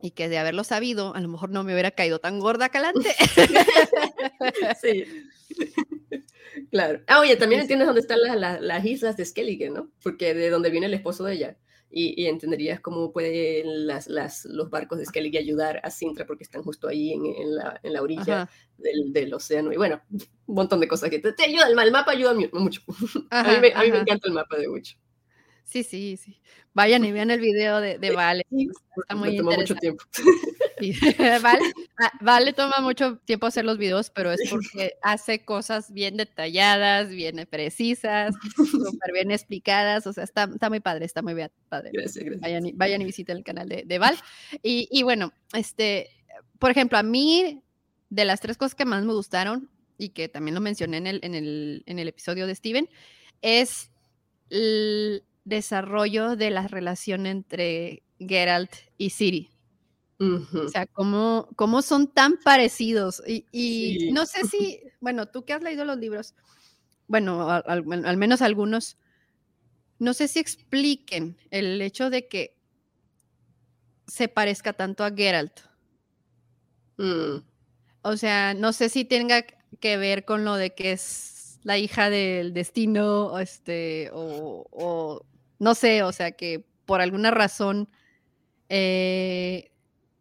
y 0.00 0.10
que 0.12 0.28
de 0.28 0.38
haberlo 0.38 0.64
sabido, 0.64 1.14
a 1.14 1.20
lo 1.20 1.28
mejor 1.28 1.50
no 1.50 1.64
me 1.64 1.72
hubiera 1.72 1.90
caído 1.90 2.18
tan 2.18 2.38
gorda 2.38 2.68
calante. 2.68 3.14
sí. 4.80 5.04
Claro. 6.70 7.02
Ah, 7.06 7.20
oye, 7.20 7.36
también 7.36 7.60
entiendes 7.60 7.86
dónde 7.86 8.00
están 8.00 8.18
las, 8.22 8.84
islas 8.84 9.14
de 9.18 9.26
Skellige, 9.26 9.68
¿no? 9.68 9.90
Porque 10.02 10.32
de 10.32 10.48
donde 10.48 10.70
viene 10.70 10.86
el 10.86 10.94
esposo 10.94 11.24
de 11.24 11.34
ella. 11.34 11.56
Y, 11.90 12.26
entenderías 12.26 12.80
cómo 12.80 13.12
pueden 13.12 13.86
las, 13.86 14.44
los 14.44 14.68
barcos 14.70 14.98
de 14.98 15.06
Skellige 15.06 15.38
ayudar 15.38 15.80
a 15.82 15.90
Sintra 15.90 16.26
porque 16.26 16.44
están 16.44 16.62
justo 16.62 16.88
ahí 16.88 17.12
en, 17.12 17.54
la, 17.54 17.80
en 17.82 17.92
la, 17.92 18.02
orilla 18.02 18.50
del, 18.76 19.32
océano. 19.32 19.72
Y 19.72 19.76
bueno, 19.76 20.02
un 20.10 20.54
montón 20.54 20.80
de 20.80 20.88
cosas 20.88 21.08
que 21.08 21.20
te, 21.20 21.42
ayudan. 21.42 21.78
El, 21.78 21.92
mapa 21.92 22.12
ayuda 22.12 22.34
mucho. 22.52 22.82
a 23.30 23.42
mí, 23.44 23.60
me, 23.60 23.72
a 23.72 23.82
mí 23.82 23.90
me 23.90 23.98
encanta 23.98 24.28
el 24.28 24.34
mapa 24.34 24.56
de 24.56 24.68
mucho. 24.68 24.96
Sí, 25.66 25.82
sí, 25.82 26.16
sí. 26.16 26.40
Vayan 26.74 27.04
y 27.04 27.10
vean 27.10 27.30
el 27.30 27.40
video 27.40 27.80
de, 27.80 27.98
de 27.98 28.12
Vale. 28.12 28.46
Está 28.96 29.16
muy 29.16 29.36
toma 29.36 29.56
mucho 29.56 29.74
tiempo. 29.74 30.04
vale, 31.42 31.72
vale, 32.20 32.52
toma 32.54 32.80
mucho 32.80 33.18
tiempo 33.24 33.46
hacer 33.46 33.64
los 33.64 33.76
videos, 33.76 34.10
pero 34.10 34.30
es 34.30 34.48
porque 34.48 34.94
hace 35.02 35.44
cosas 35.44 35.92
bien 35.92 36.16
detalladas, 36.16 37.08
bien 37.08 37.46
precisas, 37.50 38.34
súper 38.56 39.12
bien 39.12 39.32
explicadas. 39.32 40.06
O 40.06 40.12
sea, 40.12 40.22
está, 40.22 40.44
está 40.44 40.68
muy 40.70 40.80
padre, 40.80 41.04
está 41.04 41.20
muy 41.20 41.34
bien 41.34 41.50
padre. 41.68 41.90
Gracias, 41.92 42.24
gracias. 42.24 42.40
Vayan, 42.40 42.66
y, 42.66 42.72
vayan 42.72 43.02
y 43.02 43.04
visiten 43.06 43.38
el 43.38 43.44
canal 43.44 43.68
de, 43.68 43.82
de 43.84 43.98
Val. 43.98 44.16
Y, 44.62 44.88
y 44.92 45.02
bueno, 45.02 45.32
este, 45.52 46.10
por 46.60 46.70
ejemplo, 46.70 46.96
a 46.96 47.02
mí, 47.02 47.60
de 48.08 48.24
las 48.24 48.40
tres 48.40 48.56
cosas 48.56 48.76
que 48.76 48.84
más 48.84 49.04
me 49.04 49.14
gustaron, 49.14 49.68
y 49.98 50.10
que 50.10 50.28
también 50.28 50.54
lo 50.54 50.60
mencioné 50.60 50.98
en 50.98 51.06
el, 51.06 51.20
en 51.22 51.34
el, 51.34 51.82
en 51.86 51.98
el 51.98 52.06
episodio 52.06 52.46
de 52.46 52.54
Steven, 52.54 52.88
es 53.42 53.90
el 54.50 55.24
desarrollo 55.46 56.36
de 56.36 56.50
la 56.50 56.66
relación 56.66 57.24
entre 57.24 58.02
Geralt 58.18 58.72
y 58.98 59.10
Siri. 59.10 59.50
O 60.18 60.68
sea, 60.68 60.86
cómo, 60.86 61.48
cómo, 61.56 61.82
son 61.82 62.08
tan 62.08 62.38
parecidos. 62.38 63.22
Y, 63.26 63.44
y 63.52 64.12
no 64.12 64.24
sé 64.26 64.46
si, 64.46 64.80
bueno, 65.00 65.26
tú 65.26 65.44
que 65.44 65.52
has 65.52 65.62
leído 65.62 65.84
los 65.84 65.98
libros, 65.98 66.34
bueno, 67.06 67.50
al, 67.50 67.62
al, 67.66 68.04
al, 68.06 68.16
menos 68.16 68.40
algunos, 68.40 68.96
no 69.98 70.14
sé 70.14 70.26
si 70.28 70.38
expliquen 70.38 71.36
el 71.50 71.80
hecho 71.82 72.08
de 72.08 72.28
que 72.28 72.56
se 74.06 74.28
parezca 74.28 74.72
tanto 74.72 75.04
a 75.04 75.10
Geralt. 75.10 75.60
Mm. 76.96 77.42
O 78.02 78.16
sea, 78.16 78.54
no 78.54 78.72
sé 78.72 78.88
si 78.88 79.04
tenga 79.04 79.44
que 79.80 79.96
ver 79.98 80.24
con 80.24 80.44
lo 80.44 80.54
de 80.54 80.74
que 80.74 80.92
es 80.92 81.60
la 81.62 81.76
hija 81.76 82.08
del 82.08 82.54
destino, 82.54 83.38
este, 83.38 84.10
o, 84.14 84.66
o 84.70 85.26
no 85.58 85.74
sé, 85.74 86.02
o 86.02 86.12
sea, 86.12 86.32
que 86.32 86.64
por 86.84 87.00
alguna 87.00 87.30
razón 87.30 87.88
eh, 88.68 89.70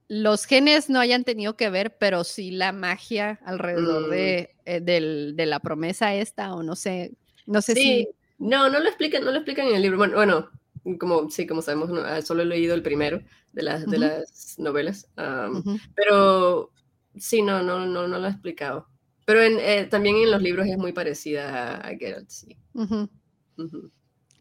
los 0.07 0.45
genes 0.45 0.89
no 0.89 0.99
hayan 0.99 1.23
tenido 1.23 1.57
que 1.57 1.69
ver, 1.69 1.97
pero 1.97 2.23
sí 2.23 2.51
la 2.51 2.71
magia 2.71 3.39
alrededor 3.43 4.07
Mm. 4.07 4.09
de, 4.11 4.55
eh, 4.65 4.79
del- 4.81 5.35
de 5.35 5.45
la 5.47 5.59
promesa 5.59 6.13
esta, 6.13 6.53
o 6.53 6.61
no 6.63 6.75
sé, 6.75 7.13
no 7.47 7.61
sé 7.61 7.73
Sí, 7.73 7.81
si... 7.81 8.07
no, 8.37 8.69
no 8.69 8.79
lo 8.79 8.87
explican, 8.87 9.23
no 9.23 9.31
lo 9.31 9.37
explican 9.37 9.67
en 9.67 9.75
el 9.75 9.81
libro. 9.81 9.97
Bueno, 9.97 10.15
bueno, 10.15 10.49
como 10.99 11.29
sí, 11.31 11.47
como 11.47 11.61
sabemos, 11.63 11.89
no, 11.89 12.01
ah, 12.01 12.21
solo 12.21 12.43
he 12.43 12.45
leído 12.45 12.75
el 12.75 12.83
primero 12.83 13.21
de 13.51 13.63
las, 13.63 13.89
de 13.89 13.97
las 13.97 14.59
novelas. 14.59 15.07
pero 15.95 16.71
sí, 17.17 17.41
no, 17.41 17.63
no, 17.63 17.85
no, 17.85 18.07
no 18.07 18.19
lo 18.19 18.27
he 18.27 18.31
explicado. 18.31 18.87
Pero 19.25 19.41
en, 19.41 19.57
eh, 19.59 19.85
también 19.89 20.17
en 20.17 20.29
los 20.29 20.41
libros 20.41 20.67
es 20.67 20.77
muy 20.77 20.91
parecida 20.93 21.77
a, 21.77 21.87
a 21.87 21.97
Geralt, 21.97 22.29
sí. 22.29 22.55
Ujú. 22.73 23.09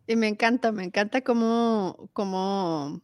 Y 0.07 0.17
me 0.17 0.29
encanta, 0.29 0.71
me 0.73 0.85
encanta 0.85 1.23
cómo, 1.23 2.11
cómo 2.13 3.01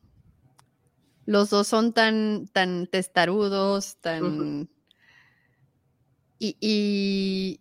los 1.27 1.51
dos 1.51 1.67
son 1.67 1.93
tan, 1.93 2.47
tan 2.49 2.87
testarudos, 2.87 3.97
tan... 4.01 4.69
Y, 6.39 6.57
y 6.61 7.61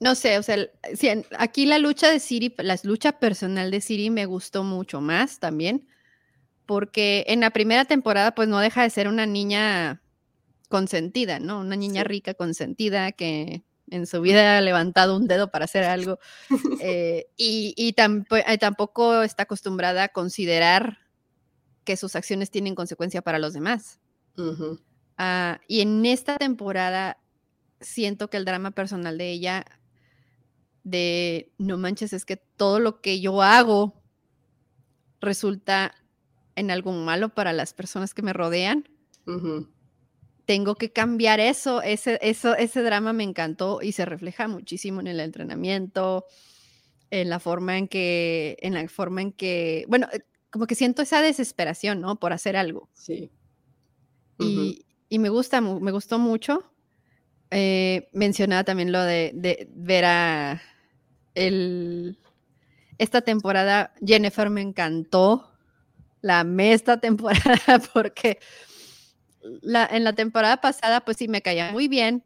no 0.00 0.14
sé, 0.14 0.38
o 0.38 0.42
sea, 0.42 0.56
en- 0.82 1.24
aquí 1.38 1.66
la 1.66 1.78
lucha 1.78 2.10
de 2.10 2.18
Siri, 2.20 2.54
la 2.58 2.76
lucha 2.82 3.18
personal 3.18 3.70
de 3.70 3.80
Siri 3.80 4.10
me 4.10 4.26
gustó 4.26 4.64
mucho 4.64 5.00
más 5.00 5.38
también, 5.38 5.86
porque 6.66 7.24
en 7.28 7.40
la 7.40 7.50
primera 7.50 7.84
temporada 7.84 8.34
pues 8.34 8.48
no 8.48 8.58
deja 8.58 8.82
de 8.82 8.90
ser 8.90 9.08
una 9.08 9.26
niña 9.26 10.02
consentida, 10.68 11.38
¿no? 11.38 11.60
Una 11.60 11.76
niña 11.76 12.02
Sí. 12.02 12.08
rica 12.08 12.34
consentida 12.34 13.12
que 13.12 13.62
en 13.90 14.06
su 14.06 14.20
vida 14.20 14.58
ha 14.58 14.60
levantado 14.60 15.16
un 15.16 15.26
dedo 15.26 15.50
para 15.50 15.66
hacer 15.66 15.84
algo 15.84 16.18
eh, 16.80 17.26
y, 17.36 17.74
eh, 17.76 18.58
tampoco 18.58 19.22
está 19.22 19.44
acostumbrada 19.44 20.04
a 20.04 20.08
considerar 20.08 20.98
que 21.84 21.96
sus 21.96 22.16
acciones 22.16 22.50
tienen 22.50 22.74
consecuencia 22.74 23.22
para 23.22 23.38
los 23.38 23.52
demás. 23.52 24.00
Ah, 25.18 25.60
y 25.68 25.80
en 25.80 26.06
esta 26.06 26.36
temporada 26.38 27.18
siento 27.80 28.30
que 28.30 28.36
el 28.36 28.44
drama 28.44 28.70
personal 28.70 29.18
de 29.18 29.30
ella, 29.30 29.64
de 30.82 31.52
no 31.58 31.76
manches, 31.76 32.12
es 32.12 32.24
que 32.24 32.36
todo 32.36 32.80
lo 32.80 33.00
que 33.00 33.20
yo 33.20 33.42
hago 33.42 34.02
resulta 35.20 35.94
en 36.56 36.70
algo 36.70 36.92
malo 36.92 37.34
para 37.34 37.52
las 37.52 37.74
personas 37.74 38.14
que 38.14 38.22
me 38.22 38.32
rodean. 38.32 38.88
Tengo 40.46 40.74
que 40.74 40.92
cambiar 40.92 41.40
eso. 41.40 41.82
Ese, 41.82 42.18
eso, 42.22 42.56
ese 42.56 42.82
drama 42.82 43.12
me 43.12 43.24
encantó 43.24 43.80
y 43.82 43.92
se 43.92 44.04
refleja 44.04 44.48
muchísimo 44.48 45.00
en 45.00 45.06
el 45.06 45.20
entrenamiento, 45.20 46.26
en 47.10 47.30
la 47.30 47.40
forma 47.40 47.78
en 47.78 47.88
que, 47.88 48.56
en 48.60 48.74
la 48.74 48.88
forma 48.88 49.22
en 49.22 49.32
que, 49.32 49.84
bueno, 49.88 50.08
eh, 50.12 50.20
como 50.50 50.66
que 50.66 50.74
siento 50.74 51.02
esa 51.02 51.22
desesperación, 51.22 52.00
¿no? 52.00 52.20
Por 52.20 52.32
hacer 52.32 52.56
algo. 52.56 52.88
Sí. 52.94 53.30
Y, 54.38 54.84
y 55.08 55.18
me 55.18 55.28
gusta, 55.28 55.60
me 55.60 55.92
gustó 55.92 56.18
mucho. 56.18 56.70
Eh, 57.50 58.08
mencionaba 58.12 58.64
también 58.64 58.90
lo 58.90 59.02
de, 59.02 59.30
de 59.34 59.68
ver 59.74 60.04
a 60.04 60.62
el, 61.34 62.18
esta 62.98 63.22
temporada, 63.22 63.94
Jennifer 64.04 64.50
me 64.50 64.60
encantó. 64.62 65.50
La 66.20 66.40
amé 66.40 66.72
esta 66.72 67.00
temporada 67.00 67.80
porque 67.92 68.38
la, 69.62 69.86
en 69.90 70.04
la 70.04 70.12
temporada 70.14 70.60
pasada, 70.60 71.00
pues 71.02 71.16
sí 71.18 71.28
me 71.28 71.42
caía 71.42 71.72
muy 71.72 71.88
bien, 71.88 72.24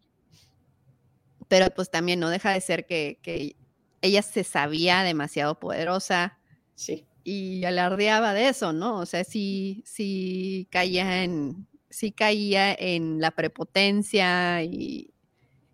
pero 1.48 1.70
pues 1.74 1.90
también 1.90 2.20
no 2.20 2.30
deja 2.30 2.52
de 2.52 2.60
ser 2.60 2.86
que, 2.86 3.18
que 3.22 3.56
ella 4.02 4.22
se 4.22 4.44
sabía 4.44 5.02
demasiado 5.02 5.58
poderosa 5.58 6.38
Sí. 6.74 7.06
y 7.24 7.64
alardeaba 7.64 8.34
de 8.34 8.48
eso, 8.48 8.72
¿no? 8.72 8.98
O 8.98 9.06
sea, 9.06 9.24
sí, 9.24 9.82
sí 9.84 10.68
caía 10.70 11.24
en, 11.24 11.66
sí 11.90 12.12
caía 12.12 12.72
en 12.72 13.20
la 13.20 13.32
prepotencia 13.32 14.62
y, 14.62 15.12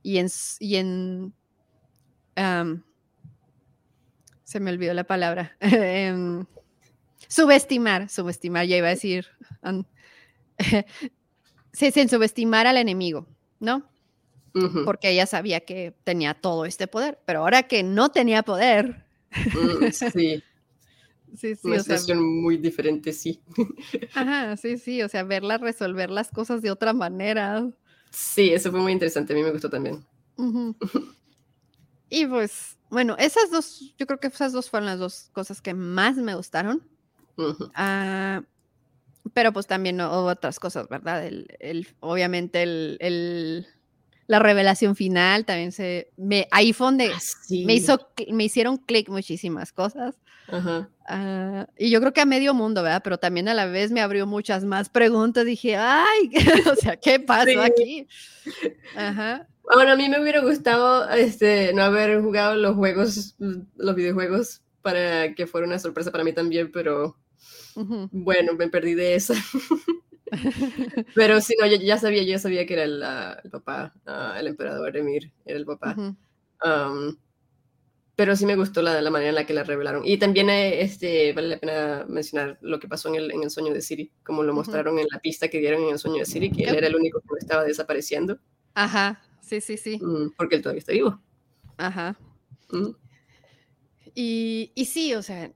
y 0.02 0.18
en, 0.18 0.28
y 0.60 0.76
en 0.76 1.34
se 4.44 4.60
me 4.60 4.70
olvidó 4.70 4.94
la 4.94 5.04
palabra. 5.04 5.56
em, 5.60 6.46
subestimar, 7.28 8.08
subestimar, 8.08 8.66
ya 8.66 8.76
iba 8.76 8.86
a 8.88 8.90
decir. 8.90 9.26
sí, 11.74 11.90
sí, 11.90 12.00
en 12.00 12.08
subestimar 12.08 12.66
al 12.66 12.78
enemigo, 12.78 13.26
¿no? 13.60 13.90
Porque 14.84 15.10
ella 15.10 15.26
sabía 15.26 15.60
que 15.64 15.94
tenía 16.04 16.32
todo 16.32 16.64
este 16.64 16.86
poder, 16.86 17.18
pero 17.26 17.40
ahora 17.40 17.64
que 17.64 17.82
no 17.82 18.10
tenía 18.10 18.42
poder, 18.42 19.04
Mm, 19.34 19.90
Sí. 19.90 20.42
sí, 21.36 21.54
sí, 21.56 21.58
Una 21.64 21.80
o 21.80 21.82
sea, 21.82 21.98
situación 21.98 22.42
muy 22.42 22.56
diferente, 22.56 23.12
sí. 23.12 23.42
Ajá, 24.14 24.56
sí, 24.56 24.78
sí, 24.78 25.02
o 25.02 25.08
sea, 25.08 25.24
verla 25.24 25.58
resolver 25.58 26.10
las 26.10 26.30
cosas 26.30 26.62
de 26.62 26.70
otra 26.70 26.92
manera. 26.92 27.68
Sí, 28.10 28.52
eso 28.52 28.70
fue 28.70 28.80
muy 28.80 28.92
interesante. 28.92 29.32
A 29.32 29.36
mí 29.36 29.42
me 29.42 29.50
gustó 29.50 29.68
también. 29.68 30.04
Y 32.10 32.26
pues, 32.26 32.76
bueno, 32.90 33.16
esas 33.18 33.50
dos, 33.50 33.92
yo 33.98 34.06
creo 34.06 34.20
que 34.20 34.28
esas 34.28 34.52
dos 34.52 34.70
fueron 34.70 34.86
las 34.86 35.00
dos 35.00 35.30
cosas 35.32 35.60
que 35.60 35.74
más 35.74 36.16
me 36.16 36.36
gustaron. 36.36 36.86
Pero 39.32 39.52
pues 39.52 39.66
también 39.66 40.00
hubo 40.00 40.26
otras 40.26 40.58
cosas, 40.60 40.88
¿verdad? 40.88 41.24
El, 41.26 41.46
el- 41.60 41.88
obviamente 42.00 42.62
el, 42.62 42.96
el- 43.00 43.66
la 44.26 44.38
revelación 44.38 44.96
final 44.96 45.44
también 45.44 45.70
se... 45.72 46.10
Me, 46.16 46.48
ahí 46.50 46.72
fue 46.72 46.86
donde 46.86 47.10
Ah, 47.14 47.20
sí. 47.20 47.64
me, 47.66 47.74
hizo, 47.74 48.08
me 48.30 48.44
hicieron 48.44 48.78
clic 48.78 49.08
muchísimas 49.10 49.70
cosas. 49.72 50.14
Ajá. 50.48 50.88
Ah, 51.06 51.66
y 51.78 51.90
yo 51.90 52.00
creo 52.00 52.12
que 52.14 52.22
a 52.22 52.24
medio 52.26 52.54
mundo, 52.54 52.82
¿verdad? 52.82 53.02
Pero 53.04 53.18
también 53.18 53.48
a 53.48 53.54
la 53.54 53.66
vez 53.66 53.90
me 53.90 54.00
abrió 54.00 54.26
muchas 54.26 54.64
más 54.64 54.88
preguntas. 54.88 55.44
Dije, 55.44 55.76
ay, 55.76 56.30
o 56.72 56.74
sea, 56.74 56.96
¿qué 56.96 57.20
pasó 57.20 57.50
Sí. 57.50 57.58
aquí? 57.58 58.06
Ajá. 58.96 59.46
Bueno, 59.74 59.92
a 59.92 59.96
mí 59.96 60.08
me 60.08 60.20
hubiera 60.20 60.40
gustado 60.40 61.08
este, 61.10 61.72
no 61.74 61.82
haber 61.82 62.20
jugado 62.22 62.54
los 62.54 62.76
juegos, 62.76 63.34
los 63.38 63.94
videojuegos, 63.94 64.62
para 64.82 65.34
que 65.34 65.46
fuera 65.46 65.66
una 65.66 65.78
sorpresa 65.78 66.10
para 66.10 66.24
mí 66.24 66.32
también, 66.32 66.70
pero 66.72 67.16
bueno, 68.10 68.54
me 68.54 68.68
perdí 68.68 68.94
de 68.94 69.14
esa. 69.14 69.34
Pero 71.14 71.40
sí, 71.40 71.54
no, 71.60 71.66
ya, 71.66 71.76
ya 71.78 71.98
sabía, 71.98 72.22
yo 72.22 72.30
ya 72.30 72.38
sabía 72.38 72.66
que 72.66 72.74
era 72.74 72.84
el, 72.84 73.02
ah, 73.02 73.40
el 73.44 73.50
papá, 73.50 73.92
ah, 74.06 74.36
el 74.38 74.48
emperador 74.48 74.96
Emir, 74.96 75.32
era 75.44 75.58
el 75.58 75.64
papá. 75.66 76.00
Um, 76.64 77.16
pero 78.16 78.36
sí 78.36 78.46
me 78.46 78.54
gustó 78.56 78.80
la, 78.82 79.00
la 79.02 79.10
manera 79.10 79.30
en 79.30 79.34
la 79.34 79.46
que 79.46 79.54
la 79.54 79.64
revelaron. 79.64 80.02
Y 80.06 80.18
también 80.18 80.48
eh, 80.48 80.82
este, 80.82 81.32
vale 81.32 81.48
la 81.48 81.58
pena 81.58 82.04
mencionar 82.08 82.58
lo 82.60 82.78
que 82.78 82.86
pasó 82.88 83.08
en 83.08 83.16
el, 83.16 83.30
en 83.32 83.42
el 83.42 83.50
sueño 83.50 83.72
de 83.74 83.80
Siri, 83.82 84.12
como 84.22 84.42
lo 84.44 84.54
mostraron 84.54 84.98
en 85.00 85.06
la 85.10 85.18
pista 85.18 85.48
que 85.48 85.58
dieron 85.58 85.82
en 85.82 85.90
el 85.90 85.98
sueño 85.98 86.18
de 86.18 86.26
Siri, 86.26 86.50
que 86.52 86.64
él 86.64 86.76
era 86.76 86.86
el 86.86 86.94
único 86.96 87.20
que 87.20 87.26
no 87.30 87.36
estaba 87.38 87.64
desapareciendo, 87.64 88.38
Ajá, 88.74 89.20
sí, 89.40 89.60
sí, 89.60 89.76
sí. 89.76 89.98
mm, 90.00 90.32
porque 90.36 90.56
él 90.56 90.62
todavía 90.62 90.78
está 90.80 90.92
vivo. 90.92 91.20
Ajá. 91.76 92.16
Mm, 92.70 92.90
Y, 94.14 94.72
y 94.74 94.84
sí, 94.86 95.14
o 95.14 95.22
sea, 95.22 95.52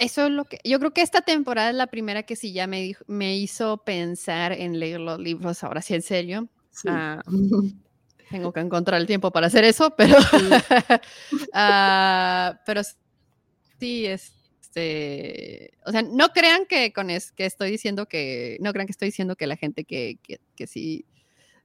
eso 0.00 0.26
es 0.26 0.32
lo 0.32 0.46
que. 0.46 0.58
Yo 0.64 0.78
creo 0.78 0.92
que 0.92 1.02
esta 1.02 1.20
temporada 1.20 1.68
es 1.68 1.76
la 1.76 1.86
primera 1.86 2.22
que 2.22 2.34
sí 2.34 2.52
ya 2.52 2.66
me, 2.66 2.80
dijo- 2.80 3.04
me 3.06 3.36
hizo 3.36 3.84
pensar 3.84 4.52
en 4.52 4.80
leer 4.80 4.98
los 4.98 5.20
libros, 5.20 5.62
ahora 5.62 5.82
sí 5.82 5.94
en 5.94 6.02
serio. 6.02 6.48
sí. 6.70 6.88
Ah, 6.90 7.22
tengo 8.30 8.52
que 8.52 8.60
encontrar 8.60 9.00
el 9.00 9.06
tiempo 9.06 9.30
para 9.30 9.48
hacer 9.48 9.64
eso, 9.64 9.94
pero. 9.96 10.16
ah, 11.52 12.58
pero 12.64 12.80
sí, 13.78 14.06
es. 14.06 14.32
este, 14.62 15.72
o 15.84 15.92
sea, 15.92 16.02
no 16.02 16.28
crean 16.30 16.64
que 16.66 16.92
con 16.92 17.10
es, 17.10 17.30
que 17.32 17.44
estoy 17.44 17.70
diciendo 17.70 18.06
que, 18.06 18.56
no 18.60 18.72
crean 18.72 18.86
que 18.86 18.92
estoy 18.92 19.08
diciendo 19.08 19.36
que 19.36 19.46
la 19.46 19.56
gente 19.56 19.84
que, 19.84 20.18
que, 20.22 20.40
que 20.56 20.66
sí, 20.66 21.04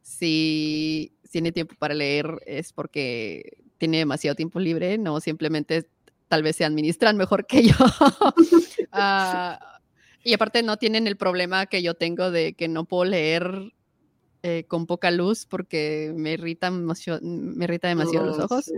sí 0.01 1.13
tiene 1.31 1.51
tiempo 1.51 1.75
para 1.79 1.93
leer 1.93 2.27
es 2.45 2.73
porque 2.73 3.57
tiene 3.77 3.99
demasiado 3.99 4.35
tiempo 4.35 4.59
libre, 4.59 4.97
no 4.97 5.21
simplemente 5.21 5.87
tal 6.27 6.43
vez 6.43 6.55
se 6.55 6.65
administran 6.65 7.17
mejor 7.17 7.45
que 7.45 7.67
yo. 7.67 7.75
Ah, 8.97 9.81
y 10.23 10.33
aparte 10.33 10.63
no 10.63 10.77
tienen 10.77 11.05
el 11.05 11.17
problema 11.17 11.65
que 11.65 11.83
yo 11.83 11.95
tengo 11.95 12.31
de 12.31 12.53
que 12.53 12.69
no 12.69 12.85
puedo 12.85 13.03
leer 13.03 13.73
eh, 14.41 14.63
con 14.69 14.85
poca 14.85 15.11
luz 15.11 15.45
porque 15.45 16.13
me 16.15 16.31
irrita, 16.33 16.71
me 16.71 17.65
irrita 17.65 17.89
demasiado 17.89 18.25
los 18.25 18.39
oh, 18.39 18.45
ojos. 18.45 18.71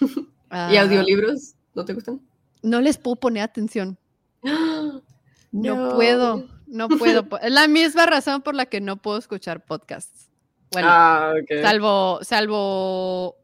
¿Y 0.00 0.24
ah, 0.50 0.82
audiolibros? 0.82 1.54
¿No 1.74 1.84
te 1.84 1.94
gustan? 1.94 2.20
No 2.62 2.80
les 2.80 2.98
puedo 2.98 3.16
poner 3.16 3.42
atención. 3.42 3.98
No, 5.52 5.96
puedo, 5.96 6.46
no 6.68 6.88
puedo. 6.88 7.26
Es 7.42 7.50
la 7.50 7.66
misma 7.66 8.06
razón 8.06 8.40
por 8.42 8.54
la 8.54 8.66
que 8.66 8.80
no 8.80 9.02
puedo 9.02 9.18
escuchar 9.18 9.64
podcasts. 9.64 10.30
Bueno, 10.70 10.86
ah, 10.88 11.32
salvo, 11.60 12.20
salvo 12.22 13.36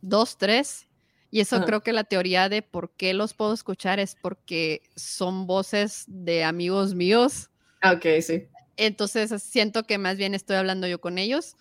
dos, 0.00 0.38
tres. 0.38 0.87
Y 1.30 1.40
eso 1.40 1.64
creo 1.64 1.82
que 1.82 1.92
la 1.92 2.04
teoría 2.04 2.48
de 2.48 2.62
por 2.62 2.90
qué 2.90 3.12
los 3.12 3.34
puedo 3.34 3.52
escuchar 3.52 4.00
es 4.00 4.16
porque 4.20 4.82
son 4.96 5.46
voces 5.46 6.04
de 6.06 6.42
amigos 6.44 6.94
míos. 6.94 7.50
Ah, 7.82 7.92
ok, 7.92 8.06
sí. 8.22 8.48
Entonces 8.76 9.42
siento 9.42 9.82
que 9.82 9.98
más 9.98 10.16
bien 10.16 10.34
estoy 10.34 10.56
hablando 10.56 10.86
yo 10.86 11.00
con 11.00 11.18
ellos. 11.18 11.56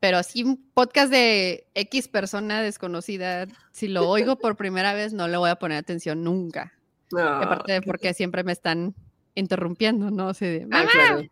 Pero 0.00 0.16
así 0.16 0.42
un 0.42 0.70
podcast 0.72 1.12
de 1.12 1.66
X 1.74 2.08
persona 2.08 2.62
desconocida, 2.62 3.46
si 3.70 3.86
lo 3.86 4.08
oigo 4.08 4.36
por 4.36 4.56
primera 4.56 4.94
vez, 4.94 5.12
no 5.12 5.28
le 5.28 5.36
voy 5.36 5.50
a 5.50 5.56
poner 5.56 5.78
atención 5.78 6.24
nunca. 6.24 6.72
aparte 7.16 7.72
de 7.72 7.82
porque 7.82 8.14
siempre 8.14 8.44
me 8.44 8.52
están 8.52 8.94
interrumpiendo, 9.34 10.10
¿no? 10.10 10.32
De, 10.32 10.66
ah, 10.72 11.22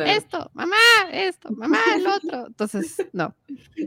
esto, 0.00 0.50
mamá, 0.54 0.76
esto, 1.12 1.50
mamá, 1.50 1.78
el 1.96 2.06
otro. 2.06 2.46
Entonces, 2.48 2.96
no. 3.12 3.34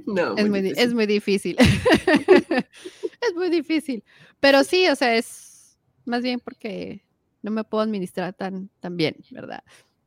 no 0.05 0.37
es, 0.37 0.49
muy, 0.49 0.73
es 0.75 0.93
muy 0.93 1.05
difícil. 1.05 1.57
es 1.59 3.35
muy 3.35 3.49
difícil. 3.49 4.03
Pero 4.39 4.63
sí, 4.63 4.87
o 4.87 4.95
sea, 4.95 5.15
es 5.15 5.77
más 6.05 6.21
bien 6.21 6.39
porque 6.39 7.03
no 7.41 7.51
me 7.51 7.63
puedo 7.63 7.83
administrar 7.83 8.33
tan, 8.33 8.69
tan 8.79 8.97
bien, 8.97 9.15
¿verdad? 9.31 9.63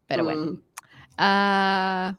Pero 0.07 0.25
bueno. 0.25 0.47
Mm. 0.47 0.63
Ah, 1.17 2.17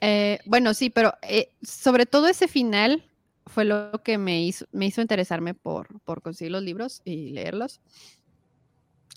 eh, 0.00 0.38
bueno, 0.44 0.74
sí, 0.74 0.90
pero 0.90 1.14
eh, 1.22 1.50
sobre 1.62 2.06
todo 2.06 2.28
ese 2.28 2.48
final 2.48 3.04
fue 3.46 3.64
lo 3.64 4.02
que 4.02 4.18
me 4.18 4.42
hizo, 4.42 4.66
me 4.72 4.86
hizo 4.86 5.00
interesarme 5.00 5.54
por, 5.54 6.00
por 6.00 6.22
conseguir 6.22 6.52
los 6.52 6.62
libros 6.62 7.02
y 7.04 7.30
leerlos. 7.30 7.80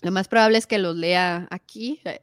Lo 0.02 0.12
más 0.12 0.28
probable 0.28 0.58
es 0.58 0.66
que 0.66 0.78
los 0.78 0.96
lea 0.96 1.48
aquí, 1.50 2.00
eh, 2.04 2.20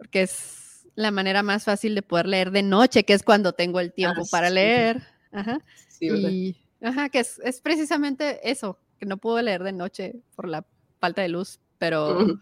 porque 0.00 0.22
es 0.22 0.86
la 0.94 1.10
manera 1.10 1.42
más 1.42 1.64
fácil 1.64 1.94
de 1.94 2.00
poder 2.00 2.26
leer 2.26 2.50
de 2.50 2.62
noche, 2.62 3.04
que 3.04 3.12
es 3.12 3.22
cuando 3.22 3.52
tengo 3.52 3.80
el 3.80 3.92
tiempo 3.92 4.22
ah, 4.24 4.28
para 4.30 4.48
leer. 4.48 5.02
Ajá. 5.30 5.60
y, 6.00 6.56
ajá, 6.80 7.10
que 7.10 7.20
es, 7.20 7.38
es, 7.44 7.60
precisamente 7.60 8.50
eso, 8.50 8.78
que 8.98 9.04
no 9.04 9.18
puedo 9.18 9.40
leer 9.42 9.62
de 9.62 9.72
noche 9.72 10.16
por 10.34 10.48
la 10.48 10.64
falta 10.98 11.20
de 11.20 11.28
luz, 11.28 11.60
pero 11.78 12.38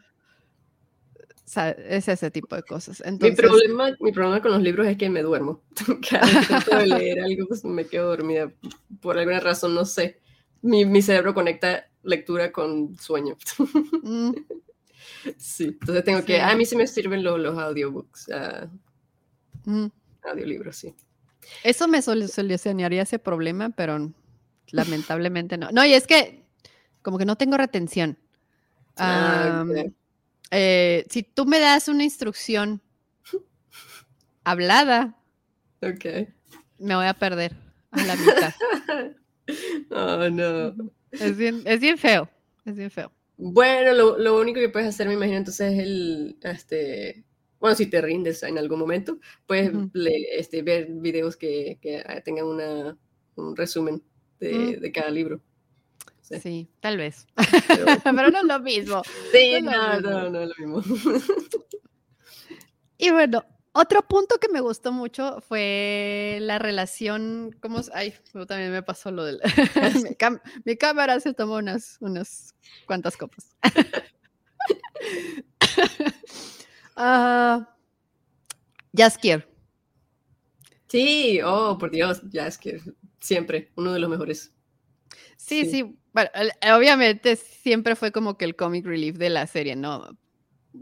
sea, 1.48 1.70
es 1.70 2.06
ese 2.08 2.30
tipo 2.30 2.54
de 2.54 2.62
cosas. 2.62 3.02
mi, 3.20 3.32
problema, 3.32 3.90
mi 4.00 4.12
problema 4.12 4.40
con 4.40 4.52
los 4.52 4.62
libros 4.62 4.86
es 4.86 4.96
que 4.96 5.10
me 5.10 5.22
duermo. 5.22 5.62
Cada 6.08 6.26
vez 6.48 6.64
que 6.64 6.76
de 6.76 6.86
leer 6.86 7.20
algo, 7.20 7.46
pues 7.48 7.64
me 7.64 7.86
quedo 7.86 8.08
dormida. 8.08 8.52
Por 9.00 9.18
alguna 9.18 9.40
razón, 9.40 9.74
no 9.74 9.84
sé. 9.84 10.20
Mi, 10.62 10.84
mi 10.84 11.02
cerebro 11.02 11.34
conecta 11.34 11.88
lectura 12.02 12.52
con 12.52 12.96
sueño. 12.98 13.36
Mm. 14.02 14.32
Sí, 15.36 15.76
entonces 15.80 16.04
tengo 16.04 16.24
que. 16.24 16.40
A 16.40 16.54
mí 16.54 16.64
sí 16.64 16.76
me 16.76 16.86
sirven 16.86 17.22
los, 17.22 17.38
los 17.38 17.58
audiobooks. 17.58 18.28
Uh, 19.66 19.88
Audiolibros, 20.22 20.76
sí. 20.76 20.94
Eso 21.62 21.88
me 21.88 22.02
solucionaría 22.02 23.02
ese 23.02 23.18
problema, 23.18 23.70
pero 23.70 24.12
lamentablemente 24.70 25.56
no. 25.56 25.70
No, 25.70 25.84
y 25.84 25.94
es 25.94 26.06
que 26.06 26.44
como 27.02 27.18
que 27.18 27.24
no 27.24 27.36
tengo 27.36 27.56
retención. 27.56 28.18
Ah, 28.96 29.64
eh, 30.50 31.06
si 31.08 31.22
tú 31.22 31.46
me 31.46 31.60
das 31.60 31.88
una 31.88 32.04
instrucción 32.04 32.82
hablada, 34.44 35.16
okay. 35.80 36.28
me 36.78 36.96
voy 36.96 37.06
a 37.06 37.14
perder 37.14 37.56
a 37.92 38.04
la 38.04 38.16
mitad. 38.16 38.54
oh, 39.90 40.28
no. 40.30 40.92
Es 41.12 41.36
bien, 41.36 41.62
es 41.64 41.80
bien 41.80 41.96
feo, 41.96 42.28
es 42.64 42.76
bien 42.76 42.90
feo. 42.90 43.12
Bueno, 43.40 43.94
lo, 43.94 44.18
lo, 44.18 44.40
único 44.40 44.58
que 44.58 44.68
puedes 44.68 44.88
hacer, 44.88 45.06
me 45.06 45.14
imagino, 45.14 45.36
entonces 45.36 45.72
es 45.72 45.78
el, 45.78 46.36
este, 46.42 47.24
bueno, 47.60 47.76
si 47.76 47.86
te 47.86 48.00
rindes 48.00 48.42
en 48.42 48.58
algún 48.58 48.80
momento, 48.80 49.20
puedes 49.46 49.72
este, 50.32 50.62
ver 50.62 50.88
videos 50.90 51.36
que, 51.36 51.78
que 51.80 52.02
tengan 52.24 52.46
una, 52.46 52.98
un 53.36 53.56
resumen 53.56 54.02
de, 54.40 54.78
de 54.78 54.92
cada 54.92 55.10
libro. 55.10 55.40
Sí, 56.20 56.68
tal 56.80 56.96
vez. 56.98 57.26
Pero, 57.68 58.30
no 58.30 58.38
es 58.38 58.44
lo 58.44 58.60
mismo. 58.60 59.02
Sí, 59.32 59.62
no, 59.62 60.00
no, 60.00 60.30
no, 60.30 60.40
es 60.42 60.50
lo 60.58 60.66
mismo. 60.66 60.98
y 62.98 63.10
bueno, 63.10 63.44
otro 63.80 64.02
punto 64.02 64.38
que 64.40 64.48
me 64.48 64.60
gustó 64.60 64.90
mucho 64.90 65.40
fue 65.40 66.38
la 66.40 66.58
relación, 66.58 67.56
¿cómo? 67.60 67.80
Ay, 67.92 68.12
también 68.48 68.72
me 68.72 68.82
pasó 68.82 69.12
lo 69.12 69.24
del... 69.24 69.40
mi, 70.64 70.76
cámara 70.76 71.20
se 71.20 71.32
tomó 71.32 71.56
unas, 71.56 71.96
unas 72.00 72.56
cuantas 72.86 73.16
copas. 73.16 73.56
uh, 76.96 77.64
Jaskier. 78.96 79.48
Sí, 80.88 81.38
oh, 81.44 81.78
por 81.78 81.92
Dios, 81.92 82.20
Jaskier. 82.32 82.80
Siempre, 83.20 83.70
uno 83.76 83.92
de 83.92 84.00
los 84.00 84.10
mejores. 84.10 84.52
Sí, 85.36 85.70
sí, 85.70 85.96
Bueno, 86.12 86.30
obviamente 86.74 87.36
siempre 87.36 87.94
fue 87.94 88.10
como 88.10 88.36
que 88.36 88.44
el 88.44 88.56
comic 88.56 88.84
relief 88.84 89.18
de 89.18 89.30
la 89.30 89.46
serie, 89.46 89.76
¿no? 89.76 90.18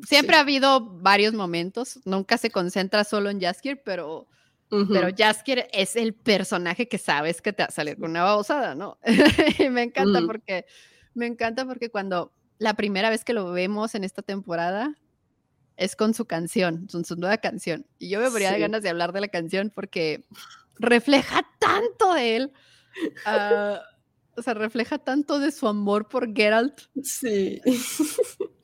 Siempre 0.06 0.36
ha 0.36 0.40
habido 0.40 0.80
varios 0.80 1.34
momentos, 1.34 2.00
nunca 2.04 2.38
se 2.38 2.50
concentra 2.50 3.04
solo 3.04 3.30
en 3.30 3.40
Jaskier, 3.40 3.82
pero, 3.84 4.28
pero 4.68 5.08
Jaskier 5.16 5.68
es 5.72 5.96
el 5.96 6.14
personaje 6.14 6.88
que 6.88 6.98
sabes 6.98 7.40
que 7.40 7.52
te 7.52 7.62
va 7.62 7.68
a 7.68 7.72
salir 7.72 7.98
con 7.98 8.10
una 8.10 8.24
babosada, 8.24 8.74
¿no? 8.74 8.98
y 9.58 9.68
me 9.68 9.84
encanta 9.84 10.20
porque, 10.26 10.66
me 11.14 11.26
encanta 11.26 11.64
porque 11.64 11.90
cuando 11.90 12.32
la 12.58 12.74
primera 12.74 13.10
vez 13.10 13.24
que 13.24 13.32
lo 13.32 13.50
vemos 13.52 13.94
en 13.94 14.04
esta 14.04 14.22
temporada 14.22 14.94
es 15.76 15.94
con 15.94 16.14
su 16.14 16.24
canción, 16.24 16.86
con 16.90 17.04
su 17.04 17.16
nueva 17.16 17.38
canción. 17.38 17.86
Y 17.98 18.08
yo 18.08 18.20
me 18.20 18.30
moría 18.30 18.52
de 18.52 18.58
ganas 18.58 18.82
de 18.82 18.88
hablar 18.88 19.12
de 19.12 19.20
la 19.20 19.28
canción 19.28 19.70
porque 19.74 20.24
refleja 20.78 21.46
tanto 21.58 22.14
de 22.14 22.36
él. 22.36 22.52
Uh, 23.26 23.76
o 24.38 24.42
sea, 24.42 24.54
refleja 24.54 24.98
tanto 24.98 25.38
de 25.38 25.52
su 25.52 25.68
amor 25.68 26.08
por 26.08 26.34
Geralt. 26.34 26.80
Sí. 27.02 27.60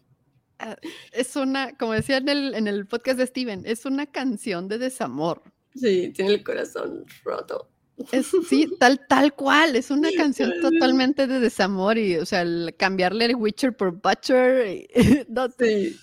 Ah, 0.62 0.76
es 1.10 1.34
una, 1.34 1.76
como 1.76 1.92
decía 1.92 2.18
en 2.18 2.28
el, 2.28 2.54
en 2.54 2.68
el 2.68 2.86
podcast 2.86 3.18
de 3.18 3.26
Steven, 3.26 3.64
es 3.66 3.84
una 3.84 4.06
canción 4.06 4.68
de 4.68 4.78
desamor. 4.78 5.42
Sí, 5.74 6.12
tiene 6.14 6.34
el 6.34 6.44
corazón 6.44 7.04
roto. 7.24 7.68
Es, 8.12 8.30
sí, 8.48 8.68
tal, 8.78 9.06
tal 9.08 9.34
cual, 9.34 9.74
es 9.74 9.90
una 9.90 10.10
canción 10.16 10.52
totalmente 10.60 11.26
de 11.26 11.40
desamor 11.40 11.98
y, 11.98 12.16
o 12.16 12.24
sea, 12.24 12.44
cambiarle 12.76 13.24
el 13.24 13.34
Witcher 13.34 13.76
por 13.76 14.00
Butcher, 14.00 14.86
no, 15.28 15.48
sí. 15.58 15.96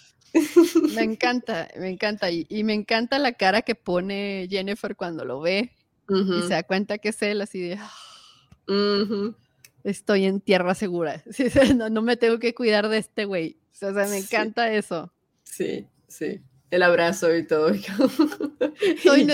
me 0.93 1.03
encanta, 1.03 1.69
me 1.77 1.89
encanta 1.89 2.29
y, 2.29 2.45
y, 2.49 2.63
me 2.63 2.73
encanta 2.73 3.17
la 3.17 3.31
cara 3.31 3.61
que 3.61 3.75
pone 3.75 4.47
Jennifer 4.49 4.95
cuando 4.95 5.23
lo 5.23 5.39
ve 5.39 5.71
y 6.09 6.41
se 6.43 6.49
da 6.49 6.63
cuenta 6.63 6.97
que 6.97 7.09
es 7.09 7.21
él, 7.21 7.41
así 7.41 7.61
de 7.61 7.79
estoy 9.83 10.25
en 10.25 10.41
tierra 10.41 10.75
segura. 10.75 11.23
No, 11.91 12.01
me 12.01 12.17
tengo 12.17 12.39
que 12.39 12.53
cuidar 12.53 12.89
de 12.89 12.97
este 12.97 13.25
güey. 13.25 13.57
O 13.81 13.93
sea, 13.93 14.07
me 14.07 14.17
encanta 14.17 14.71
eso. 14.71 15.11
Sí, 15.43 15.87
sí. 16.07 16.41
El 16.71 16.83
abrazo 16.83 17.35
y 17.35 17.47
todo. 17.47 17.69
Estoy 18.81 19.21
en, 19.21 19.27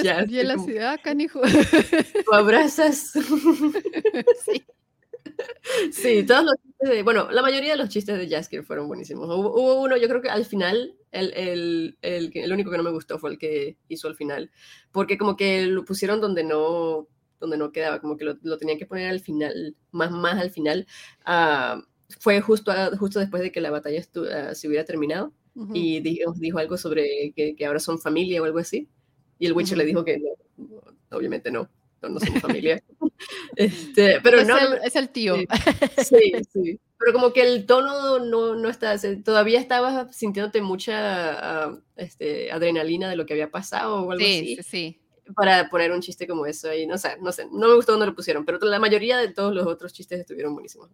la 0.48 0.58
ciudad, 0.58 1.00
canijo. 1.04 1.42
Lo 2.32 2.34
abrazas. 2.34 3.12
sí. 4.46 4.64
Sí, 5.92 6.24
todos 6.24 6.46
los 6.46 6.56
chistes 6.56 6.90
de, 6.90 7.04
bueno, 7.04 7.30
la 7.32 7.42
mayoría 7.42 7.72
de 7.72 7.78
los 7.78 7.90
chistes 7.90 8.18
de 8.18 8.30
Jaskier 8.30 8.64
fueron 8.64 8.88
buenísimos. 8.88 9.28
Hubo, 9.28 9.82
uno, 9.82 9.98
yo 9.98 10.08
creo 10.08 10.22
que 10.22 10.30
al 10.30 10.46
final, 10.46 10.96
el, 11.12 11.34
el, 11.34 11.98
el, 12.02 12.32
el, 12.34 12.54
único 12.54 12.72
que 12.72 12.78
no 12.78 12.84
me 12.84 12.92
gustó 12.92 13.20
fue 13.20 13.32
el 13.32 13.38
que 13.38 13.78
hizo 13.90 14.08
al 14.08 14.16
final, 14.16 14.52
porque 14.92 15.18
como 15.18 15.36
que 15.36 15.66
lo 15.66 15.84
pusieron 15.84 16.22
donde 16.22 16.44
no, 16.44 17.08
donde 17.40 17.58
no 17.58 17.72
quedaba, 17.72 18.00
como 18.00 18.16
que 18.16 18.26
lo, 18.26 18.38
lo 18.44 18.58
tenían 18.58 18.78
que 18.78 18.86
poner 18.86 19.10
al 19.10 19.20
final, 19.20 19.76
más, 19.92 20.12
más 20.12 20.40
al 20.40 20.52
final. 20.52 20.88
Uh, 21.28 21.82
fue 22.20 22.42
justo, 22.42 22.72
justo 22.98 23.20
después 23.20 23.42
de 23.42 23.52
que 23.52 23.62
la 23.62 23.72
batalla 23.72 24.00
uh, 24.00 24.56
se 24.56 24.68
hubiera 24.68 24.86
terminado 24.86 25.34
y 25.74 26.02
dijo, 26.02 26.34
dijo, 26.34 26.58
algo 26.58 26.78
sobre 26.78 27.32
que, 27.34 27.56
que, 27.56 27.66
ahora 27.66 27.80
son 27.80 27.98
familia 27.98 28.42
o 28.42 28.46
algo 28.46 28.60
así. 28.60 28.90
Y 29.40 29.46
el 29.46 29.54
Witcher 29.54 29.78
le 29.78 29.86
dijo 29.86 30.04
que 30.04 30.18
no, 30.58 30.82
obviamente 31.12 31.50
no, 31.50 31.70
no, 32.02 32.20
somos 32.20 32.42
familia. 32.42 32.84
este, 33.56 34.20
pero 34.22 34.40
es 34.40 34.48
no, 34.48 34.58
el, 34.58 34.80
es 34.84 34.98
el 34.98 35.10
tío. 35.10 35.38
Sí, 36.04 36.34
sí, 36.54 36.80
pero 37.00 37.14
como 37.14 37.32
que 37.32 37.42
el 37.42 37.66
tono 37.66 38.20
no, 38.20 38.56
no 38.56 38.70
está, 38.70 38.98
todavía 39.24 39.62
estabas 39.62 40.14
sintiéndote 40.14 40.62
mucha 40.62 41.64
ah, 41.64 41.80
este, 41.96 42.52
adrenalina 42.52 43.10
de 43.10 43.16
lo 43.16 43.26
que 43.26 43.34
había 43.34 43.50
pasado 43.50 43.96
o 44.04 44.12
algo 44.12 44.24
así. 44.26 44.58
Sí, 44.58 44.64
sí 44.64 45.00
para 45.34 45.70
poner 45.70 45.92
un 45.92 46.02
chiste 46.02 46.28
como 46.28 46.46
eso 46.46 46.70
ahí, 46.70 46.86
no 46.86 46.98
sé, 46.98 47.18
no 47.22 47.32
sé, 47.32 47.46
no 47.52 47.68
me 47.68 47.76
gustó 47.76 47.94
dónde 47.94 48.06
lo 48.08 48.14
pusieron, 48.16 48.46
pero 48.46 48.60
la 48.60 48.80
mayoría 48.80 49.18
de 49.18 49.30
todos 49.30 49.56
los 49.56 49.66
otros 49.66 49.94
chistes 49.94 50.20
estuvieron 50.20 50.54
buenísimos. 50.54 50.90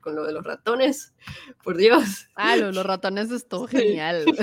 con 0.00 0.16
lo 0.16 0.26
de 0.26 0.32
los 0.32 0.44
ratones, 0.44 1.14
por 1.62 1.76
Dios. 1.76 2.28
Ah, 2.34 2.56
lo, 2.56 2.72
los 2.72 2.84
ratones 2.84 3.30
estuvo 3.30 3.68
genial. 3.68 4.24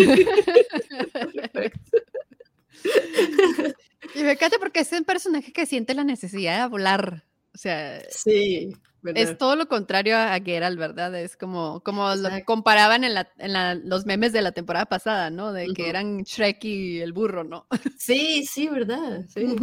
y 4.16 4.24
me 4.24 4.32
encanta 4.32 4.58
porque 4.60 4.80
es 4.80 4.92
un 4.92 5.04
personaje 5.04 5.52
que 5.52 5.66
siente 5.66 5.94
la 5.94 6.04
necesidad 6.04 6.56
de 6.56 6.62
hablar. 6.62 7.26
O 7.54 7.58
sea, 7.58 8.02
sí, 8.10 8.74
es 9.16 9.38
todo 9.38 9.56
lo 9.56 9.68
contrario 9.68 10.18
a 10.18 10.40
Geralt, 10.40 10.78
¿verdad? 10.78 11.16
Es 11.16 11.36
como, 11.36 11.82
como 11.82 12.16
lo 12.16 12.30
comparaban 12.46 13.04
en, 13.04 13.14
la, 13.14 13.30
en 13.38 13.90
los 13.90 14.06
memes 14.06 14.32
de 14.34 14.42
la 14.42 14.52
temporada 14.52 14.86
pasada, 14.86 15.30
¿no? 15.30 15.52
De 15.52 15.68
que 15.74 15.90
eran 15.90 16.24
Shrek 16.24 16.64
y 16.64 17.00
el 17.02 17.14
burro, 17.14 17.44
¿no? 17.44 17.68
Sí, 17.98 18.46
sí, 18.46 18.68
¿verdad? 18.68 19.26
Sí, 19.28 19.56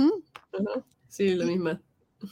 sí 1.08 1.34
lo 1.34 1.46
mismo. 1.46 1.78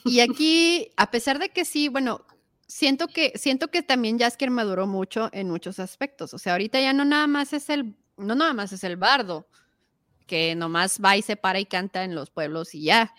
Y 0.04 0.20
aquí, 0.20 0.90
a 0.96 1.10
pesar 1.10 1.38
de 1.38 1.48
que 1.48 1.64
sí, 1.64 1.88
bueno, 1.88 2.24
siento 2.66 3.08
que, 3.08 3.32
siento 3.36 3.68
que 3.68 3.82
también 3.82 4.18
Jaskier 4.18 4.50
maduró 4.50 4.86
mucho 4.86 5.30
en 5.32 5.48
muchos 5.48 5.78
aspectos. 5.78 6.34
O 6.34 6.38
sea, 6.38 6.52
ahorita 6.52 6.80
ya 6.80 6.92
no 6.92 7.04
nada 7.04 7.26
más 7.26 7.52
es 7.52 7.70
el, 7.70 7.96
no 8.16 8.34
nada 8.34 8.52
más 8.52 8.72
es 8.72 8.84
el 8.84 8.96
bardo, 8.96 9.48
que 10.26 10.54
nomás 10.54 11.00
va 11.02 11.16
y 11.16 11.22
se 11.22 11.36
para 11.36 11.58
y 11.58 11.64
canta 11.64 12.04
en 12.04 12.14
los 12.14 12.30
pueblos 12.30 12.74
y 12.74 12.82
ya. 12.82 13.14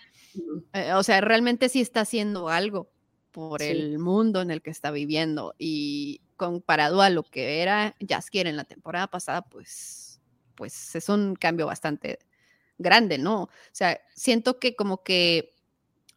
Eh, 0.73 0.93
o 0.93 1.01
sea, 1.01 1.21
realmente 1.21 1.69
sí 1.69 1.81
está 1.81 2.01
haciendo 2.01 2.49
algo 2.49 2.91
por 3.31 3.61
el 3.61 3.99
mundo 3.99 4.41
en 4.41 4.51
el 4.51 4.61
que 4.61 4.69
está 4.69 4.91
viviendo 4.91 5.55
y 5.57 6.21
comparado 6.37 7.01
a 7.01 7.09
lo 7.09 7.23
que 7.23 7.61
era 7.61 7.95
Jaskier 8.07 8.47
en 8.47 8.57
la 8.57 8.63
temporada 8.63 9.07
pasada, 9.07 9.41
pues, 9.43 10.21
pues 10.55 10.95
es 10.95 11.09
un 11.09 11.35
cambio 11.35 11.65
bastante 11.65 12.19
grande, 12.77 13.17
¿no? 13.17 13.43
O 13.43 13.49
sea, 13.71 13.99
siento 14.15 14.59
que 14.59 14.75
como 14.75 15.03
que 15.03 15.53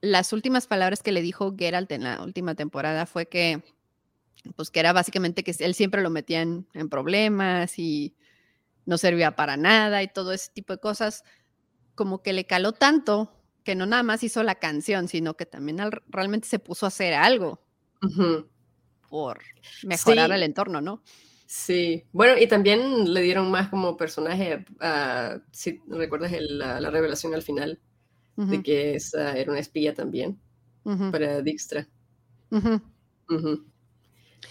las 0.01 0.33
últimas 0.33 0.67
palabras 0.67 1.03
que 1.03 1.13
le 1.13 1.23
dijo 1.23 1.55
Geralt 1.57 1.91
en 1.93 2.05
la 2.05 2.23
última 2.23 2.55
temporada 2.55 3.07
fue 3.07 3.27
que, 3.27 3.63
pues 4.57 4.71
que 4.71 4.81
era 4.81 4.93
básicamente 4.93 5.45
que 5.45 5.55
él 5.59 5.75
siempre 5.75 6.03
lo 6.03 6.11
metía 6.11 6.43
en 6.43 6.89
problemas 6.91 7.79
y 7.79 8.17
no 8.85 8.99
servía 8.99 9.37
para 9.37 9.57
nada 9.57 10.03
y 10.03 10.09
todo 10.09 10.33
ese 10.33 10.51
tipo 10.53 10.73
de 10.73 10.81
cosas, 10.81 11.25
como 11.95 12.23
que 12.23 12.33
le 12.33 12.47
caló 12.47 12.73
tanto 12.73 13.42
que 13.65 13.75
no 13.75 13.87
nada 13.87 14.03
más 14.03 14.23
hizo 14.23 14.43
la 14.43 14.57
canción, 14.57 15.09
sino 15.09 15.35
que 15.35 15.47
también 15.47 15.79
realmente 16.09 16.49
se 16.49 16.59
puso 16.59 16.87
a 16.87 16.89
hacer 16.89 17.15
algo 17.15 17.61
por 19.09 19.41
mejorar 19.85 20.33
el 20.33 20.43
entorno, 20.43 20.81
¿no? 20.81 21.03
Sí, 21.47 22.05
bueno, 22.13 22.41
y 22.41 22.47
también 22.47 23.13
le 23.13 23.21
dieron 23.21 23.51
más 23.51 23.69
como 23.69 23.97
personaje, 23.97 24.65
si 25.51 25.83
recuerdas 25.87 26.33
la, 26.41 26.91
revelación 26.91 27.35
al 27.35 27.43
final, 27.43 27.79
de 28.37 28.63
que 28.63 28.95
esa 28.95 29.37
era 29.37 29.51
una 29.51 29.61
espía 29.61 29.95
también 29.95 30.41
para 31.11 31.43
Dijkstra. 31.43 31.87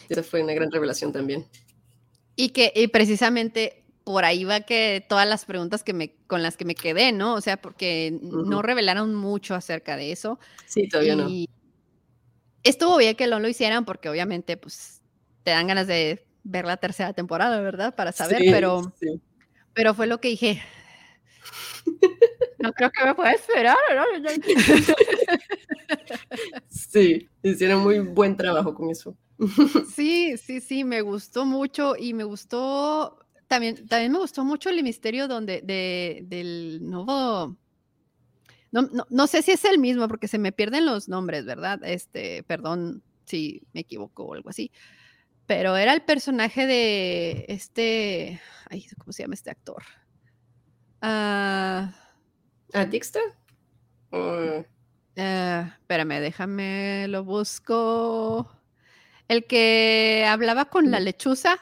Esa 0.09 0.23
fue 0.23 0.43
una 0.43 0.53
gran 0.53 0.71
revelación 0.71 1.11
también. 1.11 1.45
Y 2.35 2.49
que 2.49 2.71
y 2.75 2.87
precisamente 2.87 3.80
por 4.03 4.25
ahí 4.25 4.43
va 4.43 4.61
que 4.61 5.05
todas 5.07 5.27
las 5.27 5.45
preguntas 5.45 5.83
que 5.83 5.93
me, 5.93 6.15
con 6.27 6.43
las 6.43 6.57
que 6.57 6.65
me 6.65 6.75
quedé, 6.75 7.11
¿no? 7.11 7.35
O 7.35 7.41
sea, 7.41 7.57
porque 7.57 8.17
no 8.21 8.61
revelaron 8.61 9.15
mucho 9.15 9.55
acerca 9.55 9.95
de 9.95 10.11
eso. 10.11 10.39
Sí, 10.65 10.87
todavía 10.87 11.15
no. 11.15 11.29
Estuvo 12.63 12.97
bien 12.97 13.15
que 13.15 13.27
no 13.27 13.39
lo 13.39 13.47
hicieran 13.47 13.85
porque 13.85 14.09
obviamente, 14.09 14.57
pues, 14.57 15.01
te 15.43 15.51
dan 15.51 15.67
ganas 15.67 15.87
de 15.87 16.25
ver 16.43 16.65
la 16.65 16.77
tercera 16.77 17.13
temporada, 17.13 17.59
¿verdad? 17.61 17.95
Para 17.95 18.11
saber, 18.11 18.41
pero, 18.49 18.93
pero 19.73 19.93
fue 19.93 20.07
lo 20.07 20.19
que 20.19 20.29
dije. 20.29 20.61
No 22.59 22.71
creo 22.73 22.91
que 22.91 23.03
me 23.03 23.15
pueda 23.15 23.31
esperar, 23.31 23.75
¿no? 23.95 24.03
Sí, 26.69 27.27
hicieron 27.41 27.81
muy 27.81 27.99
buen 27.99 28.37
trabajo 28.37 28.75
con 28.75 28.91
eso. 28.91 29.17
Sí, 29.95 30.37
sí, 30.37 30.61
sí, 30.61 30.83
me 30.83 31.01
gustó 31.01 31.45
mucho 31.45 31.95
y 31.97 32.13
me 32.13 32.23
gustó 32.23 33.20
también, 33.51 33.85
también 33.85 34.13
me 34.13 34.19
gustó 34.19 34.45
mucho 34.45 34.69
el 34.69 34.81
misterio 34.81 35.27
donde, 35.27 35.59
de, 35.61 36.21
del 36.23 36.79
nuevo... 36.81 37.57
No, 38.71 38.87
no, 39.09 39.27
sé 39.27 39.41
si 39.41 39.51
es 39.51 39.65
el 39.65 39.77
mismo 39.77 40.07
porque 40.07 40.29
se 40.29 40.39
me 40.39 40.53
pierden 40.53 40.85
los 40.85 41.09
nombres, 41.09 41.43
¿verdad? 41.43 41.81
Este, 41.83 42.43
perdón 42.43 43.03
si 43.25 43.61
me 43.73 43.81
equivoco 43.81 44.23
o 44.23 44.33
algo 44.35 44.49
así. 44.49 44.71
Pero 45.47 45.75
era 45.75 45.91
el 45.91 46.01
personaje 46.03 46.65
de 46.65 47.43
este. 47.49 48.39
Ay, 48.69 48.87
¿cómo 48.97 49.11
se 49.11 49.23
llama 49.23 49.33
este 49.33 49.51
actor? 49.51 49.83
¿A 51.01 51.91
Dixter? 52.89 53.23
Uh, 54.13 54.63
espérame, 55.15 56.21
déjame, 56.21 57.09
lo 57.09 57.25
busco. 57.25 58.49
El 59.27 59.45
que 59.45 60.25
hablaba 60.25 60.69
con 60.69 60.89
la 60.89 61.01
lechuza. 61.01 61.57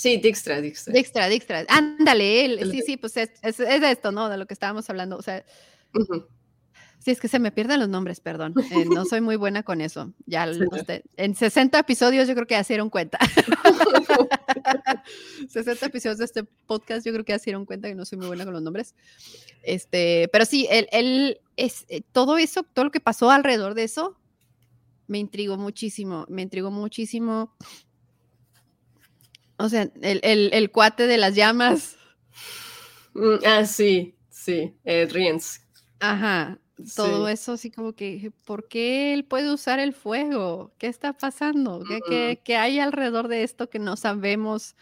Sí, 0.00 0.16
Dijkstra, 0.16 0.62
Dijkstra. 0.62 0.94
Dijkstra, 0.94 1.28
Dijkstra. 1.28 1.66
Ándale, 1.68 2.46
él. 2.46 2.70
Sí, 2.70 2.80
sí, 2.80 2.96
pues 2.96 3.18
es, 3.18 3.32
es, 3.42 3.58
de 3.58 3.90
esto, 3.90 4.12
¿no? 4.12 4.30
De 4.30 4.38
lo 4.38 4.46
que 4.46 4.54
estábamos 4.54 4.88
hablando. 4.88 5.18
O 5.18 5.20
sea, 5.20 5.44
sí, 7.00 7.10
es 7.10 7.20
que 7.20 7.28
se 7.28 7.38
me 7.38 7.52
pierden 7.52 7.80
los 7.80 7.90
nombres, 7.90 8.18
perdón. 8.18 8.54
Eh, 8.70 8.86
no 8.90 9.04
soy 9.04 9.20
muy 9.20 9.36
buena 9.36 9.62
con 9.62 9.82
eso. 9.82 10.14
Ya 10.24 10.50
en 11.18 11.34
60 11.34 11.78
episodios 11.78 12.26
yo 12.26 12.32
creo 12.32 12.46
que 12.46 12.54
ya 12.54 12.64
se 12.64 12.72
dieron 12.72 12.88
cuenta. 12.88 13.18
60 15.50 15.84
episodios 15.84 16.16
de 16.16 16.24
este 16.24 16.44
podcast 16.44 17.04
yo 17.04 17.12
creo 17.12 17.26
que 17.26 17.34
ya 17.34 17.38
se 17.38 17.50
dieron 17.50 17.66
cuenta 17.66 17.86
que 17.86 17.94
no 17.94 18.06
soy 18.06 18.16
muy 18.16 18.28
buena 18.28 18.44
con 18.44 18.54
los 18.54 18.62
nombres. 18.62 18.94
Este, 19.62 20.30
pero 20.32 20.46
sí, 20.46 20.66
él, 20.70 20.88
él 20.92 21.42
es, 21.58 21.84
eh, 21.90 22.00
todo 22.10 22.38
eso, 22.38 22.62
todo 22.62 22.86
lo 22.86 22.90
que 22.90 23.00
pasó 23.00 23.30
alrededor 23.30 23.74
de 23.74 23.82
eso, 23.82 24.16
me 25.08 25.18
intrigó 25.18 25.58
muchísimo, 25.58 26.24
me 26.30 26.40
intrigó 26.40 26.70
muchísimo 26.70 27.54
o 29.60 29.68
sea, 29.68 29.90
el, 30.00 30.70
cuate 30.70 31.06
de 31.06 31.18
las 31.18 31.34
llamas. 31.34 31.96
Mm, 33.12 33.44
ah, 33.46 33.66
sí, 33.66 34.16
sí, 34.30 34.74
eh. 34.84 35.08
Ajá, 36.00 36.58
todo 36.96 37.28
eso 37.28 37.52
así 37.52 37.70
como 37.70 37.92
que, 37.92 38.32
¿por 38.46 38.68
qué 38.68 39.12
él 39.12 39.24
puede 39.24 39.52
usar 39.52 39.78
el 39.78 39.92
fuego? 39.92 40.72
¿Qué 40.78 40.86
está 40.86 41.12
pasando? 41.12 41.84
¿Qué, 42.08 42.40
qué, 42.42 42.56
hay 42.56 42.78
alrededor 42.78 43.28
de 43.28 43.42
esto 43.42 43.68
que 43.68 43.78
no 43.78 43.96
sabemos? 43.96 44.76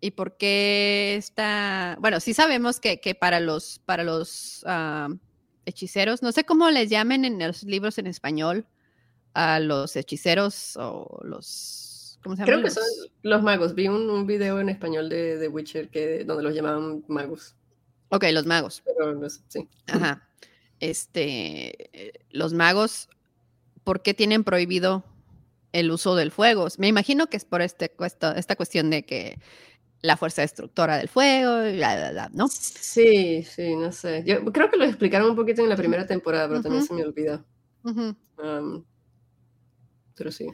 ¿Y 0.00 0.12
por 0.12 0.38
qué 0.38 1.16
está...? 1.18 1.98
Bueno, 2.00 2.20
sí 2.20 2.32
sabemos 2.32 2.80
que, 2.80 2.98
para 3.18 3.40
los, 3.40 3.80
para 3.84 4.04
los 4.04 4.62
ah, 4.66 5.08
hechiceros, 5.66 6.22
no 6.22 6.32
sé 6.32 6.44
cómo 6.44 6.70
les 6.70 6.88
llamen 6.88 7.26
en 7.26 7.38
los 7.38 7.62
libros 7.62 7.98
en 7.98 8.06
español, 8.06 8.66
a 9.34 9.60
los 9.60 9.96
hechiceros 9.96 10.78
o 10.78 11.20
los 11.24 11.95
Creo 12.44 12.62
que 12.62 12.70
son 12.70 12.84
los 13.22 13.42
magos. 13.42 13.74
Vi 13.74 13.88
un, 13.88 14.08
un 14.10 14.26
video 14.26 14.60
en 14.60 14.68
español 14.68 15.08
de, 15.08 15.38
de, 15.38 15.48
Witcher 15.48 15.88
que, 15.88 16.24
donde 16.24 16.42
los 16.42 16.54
llamaban 16.54 17.04
magos. 17.08 17.54
Ok, 18.08 18.24
los 18.32 18.46
magos. 18.46 18.82
Pero 18.84 19.28
sí. 19.48 19.68
Ajá. 19.86 20.28
Este, 20.80 22.22
los 22.30 22.52
magos, 22.52 23.08
¿por 23.84 24.02
qué 24.02 24.14
tienen 24.14 24.44
prohibido 24.44 25.04
el 25.72 25.90
uso 25.90 26.14
del 26.14 26.30
fuego? 26.30 26.68
Me 26.78 26.88
imagino 26.88 27.28
que 27.28 27.36
es 27.36 27.44
por 27.44 27.62
este, 27.62 27.92
esta, 28.00 28.32
esta 28.32 28.56
cuestión 28.56 28.90
de 28.90 29.04
que 29.04 29.38
la 30.02 30.16
fuerza 30.16 30.42
destructora 30.42 30.98
del 30.98 31.08
fuego, 31.08 31.62
¿no? 32.32 32.48
Sí, 32.48 33.42
sí, 33.42 33.74
no 33.76 33.92
sé. 33.92 34.22
Yo 34.24 34.44
creo 34.52 34.70
que 34.70 34.76
lo 34.76 34.84
explicaron 34.84 35.30
un 35.30 35.36
poquito 35.36 35.62
en 35.62 35.68
la 35.68 35.76
primera 35.76 36.06
temporada, 36.06 36.48
pero 36.48 36.62
también 36.62 36.84
se 36.84 36.94
me 36.94 37.04
olvidó. 37.04 37.44
pero 40.14 40.30
sí. 40.30 40.46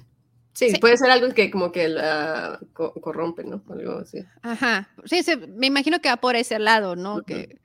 Sí, 0.53 0.75
puede 0.81 0.97
ser 0.99 1.11
algo 1.11 1.33
que 1.33 1.51
como 1.51 1.73
que 1.73 1.89
la 1.89 2.61
corrompe, 2.73 3.43
¿no? 3.45 3.63
Algo 3.71 3.99
así. 3.99 4.19
Ajá. 4.43 4.89
Sí, 5.05 5.23
me 5.49 5.67
imagino 5.67 6.01
que 6.01 6.11
va 6.11 6.19
por 6.19 6.37
ese 6.37 6.59
lado, 6.59 6.97
¿no? 6.97 7.23
que... 7.23 7.59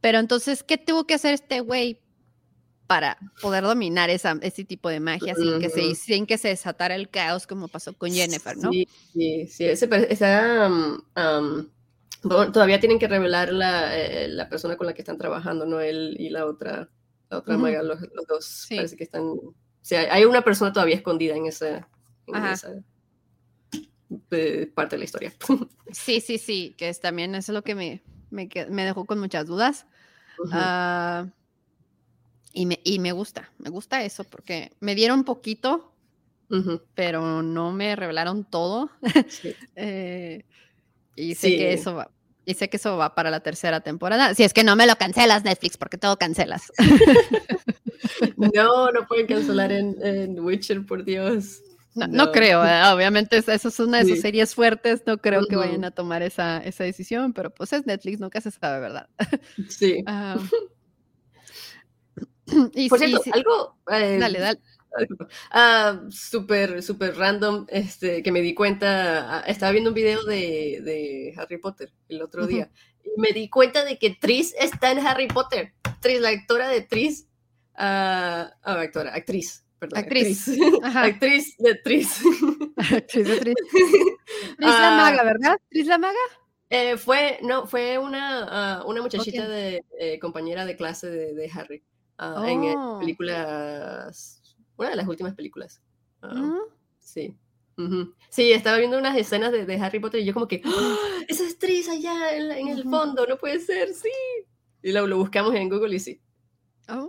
Pero 0.00 0.18
entonces, 0.18 0.62
¿qué 0.62 0.76
tuvo 0.76 1.06
que 1.06 1.14
hacer 1.14 1.32
este 1.32 1.60
güey 1.60 1.98
para 2.86 3.16
poder 3.40 3.64
dominar 3.64 4.10
esa, 4.10 4.38
ese 4.42 4.64
tipo 4.64 4.88
de 4.88 5.00
magia 5.00 5.34
sin, 5.34 5.58
que 5.58 5.70
se, 5.70 5.94
sin 5.94 6.26
que 6.26 6.36
se 6.36 6.48
desatara 6.48 6.94
el 6.94 7.08
caos 7.08 7.46
como 7.46 7.68
pasó 7.68 7.94
con 7.94 8.12
Jennifer, 8.12 8.56
¿no? 8.56 8.70
Sí, 8.70 8.86
sí, 9.12 9.46
sí. 9.46 9.64
Ese, 9.64 9.88
todavía 12.22 12.80
tienen 12.80 12.98
que 12.98 13.08
revelar 13.08 13.52
la, 13.52 13.96
eh, 13.98 14.28
la, 14.28 14.48
persona 14.48 14.76
con 14.76 14.86
la 14.86 14.92
que 14.92 15.02
están 15.02 15.18
trabajando, 15.18 15.64
¿no? 15.64 15.80
Él 15.80 16.16
y 16.18 16.28
la 16.28 16.44
otra, 16.46 16.90
la 17.30 17.38
otra 17.38 17.56
maga, 17.56 17.82
los, 17.82 17.98
dos. 18.28 18.66
Parece 18.68 18.96
que 18.96 19.04
están... 19.04 19.22
O 19.22 19.54
sea, 19.80 20.12
hay 20.12 20.24
una 20.24 20.42
persona 20.42 20.72
todavía 20.72 20.96
escondida 20.96 21.36
en 21.36 21.46
parte 24.74 24.96
de 24.96 24.98
la 24.98 25.04
historia. 25.04 25.32
Sí, 25.92 26.20
sí, 26.20 26.38
sí, 26.38 26.74
que 26.76 26.88
es 26.88 27.00
también 27.00 27.36
eso 27.36 27.52
es 27.52 27.54
lo 27.54 27.62
que 27.62 27.76
me, 27.76 28.02
me, 28.30 28.48
dejó 28.84 29.04
con 29.04 29.20
muchas 29.20 29.46
dudas. 29.46 29.86
Ah, 30.50 31.26
y, 32.52 32.66
me, 32.66 32.80
y 32.82 32.98
me 32.98 33.12
gusta, 33.12 33.52
me 33.58 33.70
gusta 33.70 34.02
eso 34.02 34.24
porque 34.24 34.72
me 34.80 34.96
dieron 34.96 35.22
poquito 35.22 35.94
pero 36.94 37.42
no 37.42 37.72
me 37.72 37.96
revelaron 37.96 38.44
todo. 38.44 38.90
Eh, 39.76 40.44
y 41.16 41.34
sé 41.34 41.48
que 41.48 41.72
eso 41.72 41.94
va. 41.94 42.10
Y 42.44 42.54
sé 42.54 42.68
que 42.68 42.76
eso 42.76 42.96
va 42.96 43.14
para 43.14 43.30
la 43.30 43.40
tercera 43.40 43.80
temporada. 43.80 44.34
Si 44.34 44.42
es 44.42 44.52
que 44.52 44.64
no 44.64 44.76
me 44.76 44.86
lo 44.86 44.96
cancelas, 44.96 45.44
Netflix, 45.44 45.76
porque 45.76 45.96
todo 45.96 46.18
cancelas. 46.18 46.72
no, 48.36 48.90
no 48.90 49.06
pueden 49.06 49.26
cancelar 49.26 49.72
en, 49.72 50.38
Witcher, 50.40 50.84
por 50.84 51.04
Dios. 51.04 51.62
No, 51.94 52.32
creo, 52.32 52.60
obviamente 52.92 53.36
eso 53.36 53.68
es 53.68 53.80
una 53.80 53.98
de 53.98 54.08
sus 54.08 54.20
series 54.20 54.54
fuertes, 54.54 55.02
no 55.06 55.18
creo 55.18 55.46
que 55.46 55.56
vayan 55.56 55.84
a 55.84 55.90
tomar 55.92 56.22
esa, 56.22 56.58
esa, 56.58 56.84
decisión, 56.84 57.32
pero 57.32 57.50
pues 57.50 57.72
es 57.72 57.86
Netflix, 57.86 58.18
nunca 58.18 58.40
se 58.40 58.50
sabe, 58.50 58.80
¿verdad? 58.80 59.08
Sí. 59.68 60.04
Ah, 60.16 60.36
y 62.74 62.90
por 62.90 62.98
cierto, 62.98 63.22
algo... 63.32 63.78
Eh, 63.90 64.18
dale, 64.18 64.38
dale. 64.38 64.60
Ah, 65.50 66.02
súper, 66.10 66.82
súper 66.82 67.16
random, 67.16 67.66
este, 67.68 68.22
que 68.22 68.30
me 68.30 68.42
di 68.42 68.54
cuenta, 68.54 69.38
ah, 69.38 69.40
estaba 69.46 69.72
viendo 69.72 69.90
un 69.90 69.94
video 69.94 70.22
de, 70.24 70.80
de 70.84 71.34
Harry 71.36 71.58
Potter 71.58 71.92
el 72.08 72.22
otro 72.22 72.46
día, 72.46 72.70
y 73.02 73.20
me 73.20 73.32
di 73.32 73.48
cuenta 73.48 73.84
de 73.84 73.98
que 73.98 74.10
Tris 74.10 74.54
está 74.58 74.92
en 74.92 74.98
Harry 74.98 75.26
Potter. 75.26 75.72
Tris, 76.00 76.20
la 76.20 76.30
actora 76.30 76.68
de 76.68 76.82
Tris, 76.82 77.26
uh, 77.76 78.50
actora, 78.62 79.14
actriz, 79.14 79.63
perdón. 79.84 79.98
Actriz. 79.98 80.48
Actriz, 80.82 81.56
de 81.58 81.74
Tris. 81.76 82.20
actriz 82.76 83.28
de 83.28 83.40
Tris. 83.40 83.56
Tris 84.56 84.58
la 84.58 84.90
maga, 84.96 85.24
¿verdad? 85.24 85.58
Tris 85.70 85.86
la 85.86 85.98
maga. 85.98 86.18
Eh, 86.70 86.96
fue, 86.96 87.38
no, 87.42 87.66
fue 87.66 87.98
una, 87.98 88.84
una 88.86 89.02
muchachita 89.02 89.46
de 89.46 89.84
eh, 89.98 90.18
compañera 90.18 90.64
de 90.64 90.76
clase 90.76 91.08
de, 91.08 91.34
de 91.34 91.50
Harry. 91.54 91.84
en 92.18 92.76
oh. 92.76 92.98
películas 92.98 94.40
una 94.76 94.90
de 94.90 94.96
las 94.96 95.06
últimas 95.06 95.34
películas. 95.34 95.80
Ah, 96.22 96.58
sí. 96.98 97.36
Sí, 98.28 98.52
estaba 98.52 98.78
viendo 98.78 98.98
unas 98.98 99.16
escenas 99.16 99.52
de, 99.52 99.76
Harry 99.76 99.98
Potter 99.98 100.20
y 100.20 100.24
yo 100.24 100.32
como 100.32 100.48
que, 100.48 100.62
¡Ah! 100.64 100.96
esa 101.28 101.44
es 101.44 101.88
allá 101.88 102.36
en, 102.36 102.68
el 102.68 102.84
fondo, 102.84 103.26
no 103.26 103.36
puede 103.36 103.60
ser, 103.60 103.92
sí. 103.92 104.10
Y 104.82 104.92
lo, 104.92 105.06
lo 105.06 105.18
buscamos 105.18 105.54
en 105.54 105.68
Google 105.68 105.96
y 105.96 105.98
sí. 105.98 106.20
Oh, 106.88 107.08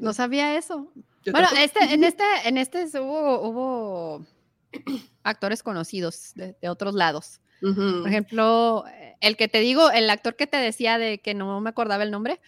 no 0.00 0.12
sabía 0.12 0.56
eso. 0.56 0.92
Bueno, 1.30 1.48
este, 1.58 1.94
en 1.94 2.04
este, 2.04 2.24
en 2.44 2.58
este 2.58 2.84
hubo, 3.00 3.40
hubo 3.42 4.26
actores 5.22 5.62
conocidos 5.62 6.32
de, 6.34 6.56
otros 6.68 6.94
lados. 6.94 7.40
Por 7.60 8.08
ejemplo, 8.08 8.84
el 9.20 9.36
que 9.36 9.46
te 9.46 9.60
digo, 9.60 9.92
el 9.92 10.10
actor 10.10 10.34
que 10.34 10.48
te 10.48 10.56
decía 10.56 10.98
de 10.98 11.18
que 11.18 11.32
no 11.32 11.60
me 11.60 11.70
acordaba 11.70 12.02
el 12.02 12.10
nombre, 12.10 12.40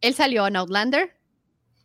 él 0.00 0.14
salió 0.14 0.46
en 0.46 0.54
Outlander. 0.54 1.16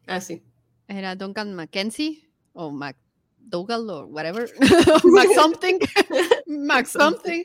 Ah, 0.05 0.21
sí. 0.21 0.43
Era 0.87 1.15
Duncan 1.15 1.55
Mackenzie 1.55 2.29
o 2.53 2.69
McDougall 2.69 3.89
o 3.89 4.05
whatever. 4.05 4.51
Mac 5.03 5.29
something. 5.33 5.79
Mac 6.45 6.85
something. 6.85 7.43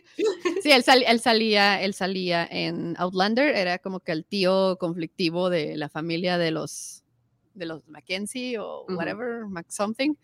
Sí, 0.62 0.70
él, 0.70 0.82
salía, 0.82 1.80
él 1.80 1.94
salía 1.94 2.46
en 2.50 2.96
Outlander, 2.98 3.54
era 3.56 3.78
como 3.78 4.00
que 4.00 4.12
el 4.12 4.24
tío 4.24 4.76
conflictivo 4.78 5.48
de 5.48 5.76
la 5.76 5.88
familia 5.88 6.36
de 6.36 6.50
los 6.50 7.02
de 7.56 7.66
los 7.66 7.88
Mackenzie 7.88 8.58
o 8.58 8.84
whatever, 8.88 9.46
Mac 9.46 9.66
something. 9.68 10.14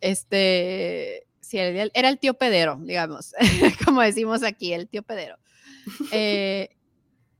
Este, 0.00 1.26
sí, 1.40 1.58
era 1.58 2.08
el 2.08 2.18
tío 2.18 2.34
pedero, 2.34 2.78
digamos, 2.82 3.34
como 3.84 4.02
decimos 4.02 4.42
aquí, 4.42 4.72
el 4.72 4.88
tío 4.88 5.02
pedero. 5.02 5.38
Eh, 6.12 6.68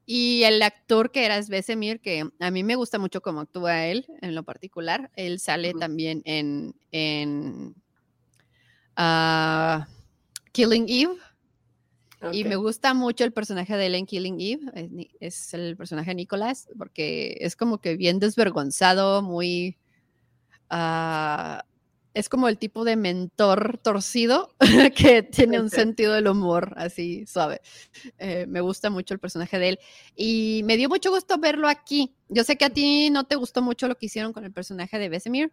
y 0.07 0.45
el 0.45 0.63
actor 0.63 1.11
que 1.11 1.25
era 1.25 1.43
Svesemir, 1.43 2.01
que 2.01 2.29
a 2.39 2.51
mí 2.53 2.63
me 2.63 2.77
gusta 2.77 2.99
mucho 2.99 3.21
cómo 3.21 3.41
actúa 3.41 3.87
él 3.87 4.07
en 4.23 4.37
lo 4.37 4.45
particular, 4.45 5.11
él 5.17 5.41
sale 5.41 5.75
también 5.75 6.23
en, 6.25 6.77
en 6.93 7.75
ah, 8.95 9.89
Killing 10.53 10.87
Eve. 10.89 11.17
Y 12.33 12.45
me 12.45 12.57
gusta 12.57 12.95
mucho 12.95 13.25
el 13.25 13.33
personaje 13.33 13.77
de 13.77 13.87
él 13.87 13.95
en 13.95 14.07
Killing 14.07 14.41
Eve, 14.41 15.11
es, 15.21 15.55
el 15.55 15.77
personaje 15.77 16.15
Nicolás, 16.15 16.69
porque 16.79 17.39
es 17.41 17.57
como 17.57 17.79
que 17.79 17.97
bien 17.97 18.19
desvergonzado, 18.19 19.23
muy... 19.23 19.77
Uh, 20.71 21.61
es 22.17 22.31
como 22.31 22.49
el 22.49 22.57
tipo 22.57 22.85
de 22.85 22.97
mentor 22.97 23.77
torcido 23.77 24.49
que 24.97 25.23
tiene 25.23 25.61
un 25.61 25.69
sentido 25.69 26.15
del 26.15 26.29
humor 26.29 26.73
así 26.79 27.27
suave. 27.27 27.61
Eh, 28.17 28.47
me 28.49 28.63
gusta 28.63 28.89
mucho 28.89 29.13
el 29.13 29.21
personaje 29.21 29.59
de 29.59 29.69
él 29.69 29.79
y 30.17 30.63
me 30.65 30.79
dio 30.79 30.89
mucho 30.89 31.11
gusto 31.11 31.37
verlo 31.37 31.69
aquí. 31.69 32.15
Yo 32.31 32.43
sé 32.43 32.57
que 32.57 32.65
a 32.65 32.71
ti 32.71 33.11
no 33.11 33.25
te 33.25 33.37
gustó 33.37 33.61
mucho 33.61 33.87
lo 33.87 33.97
que 33.97 34.07
hicieron 34.07 34.33
con 34.33 34.47
el 34.47 34.53
personaje 34.53 34.99
de 34.99 35.11
Besemir, 35.11 35.53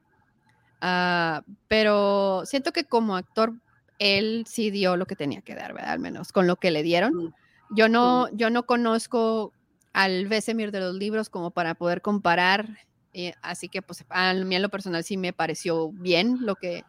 ah, 0.79 1.43
pero 1.67 2.43
siento 2.45 2.71
que 2.71 2.85
como 2.85 3.17
actor 3.17 3.55
él 4.03 4.45
sí 4.47 4.71
dio 4.71 4.97
lo 4.97 5.05
que 5.05 5.15
tenía 5.15 5.41
que 5.41 5.55
dar, 5.55 5.73
¿verdad? 5.73 5.91
Al 5.91 5.99
menos 5.99 6.31
con 6.31 6.47
lo 6.47 6.57
que 6.57 6.71
le 6.71 6.83
dieron. 6.83 7.33
Yo 7.75 7.89
no, 7.89 8.29
yo 8.33 8.49
no 8.49 8.65
conozco 8.65 9.53
al 9.93 10.27
Besemir 10.27 10.71
de 10.71 10.79
los 10.79 10.95
libros 10.95 11.29
como 11.29 11.51
para 11.51 11.75
poder 11.75 12.01
comparar 12.01 12.77
eh, 13.13 13.33
así 13.43 13.69
que 13.69 13.83
pues 13.83 14.03
a 14.09 14.33
mí 14.33 14.55
en 14.55 14.61
lo 14.61 14.69
personal 14.69 15.03
sí 15.03 15.17
me 15.17 15.33
pareció 15.33 15.91
bien 15.91 16.37
lo 16.41 16.55
que, 16.55 16.83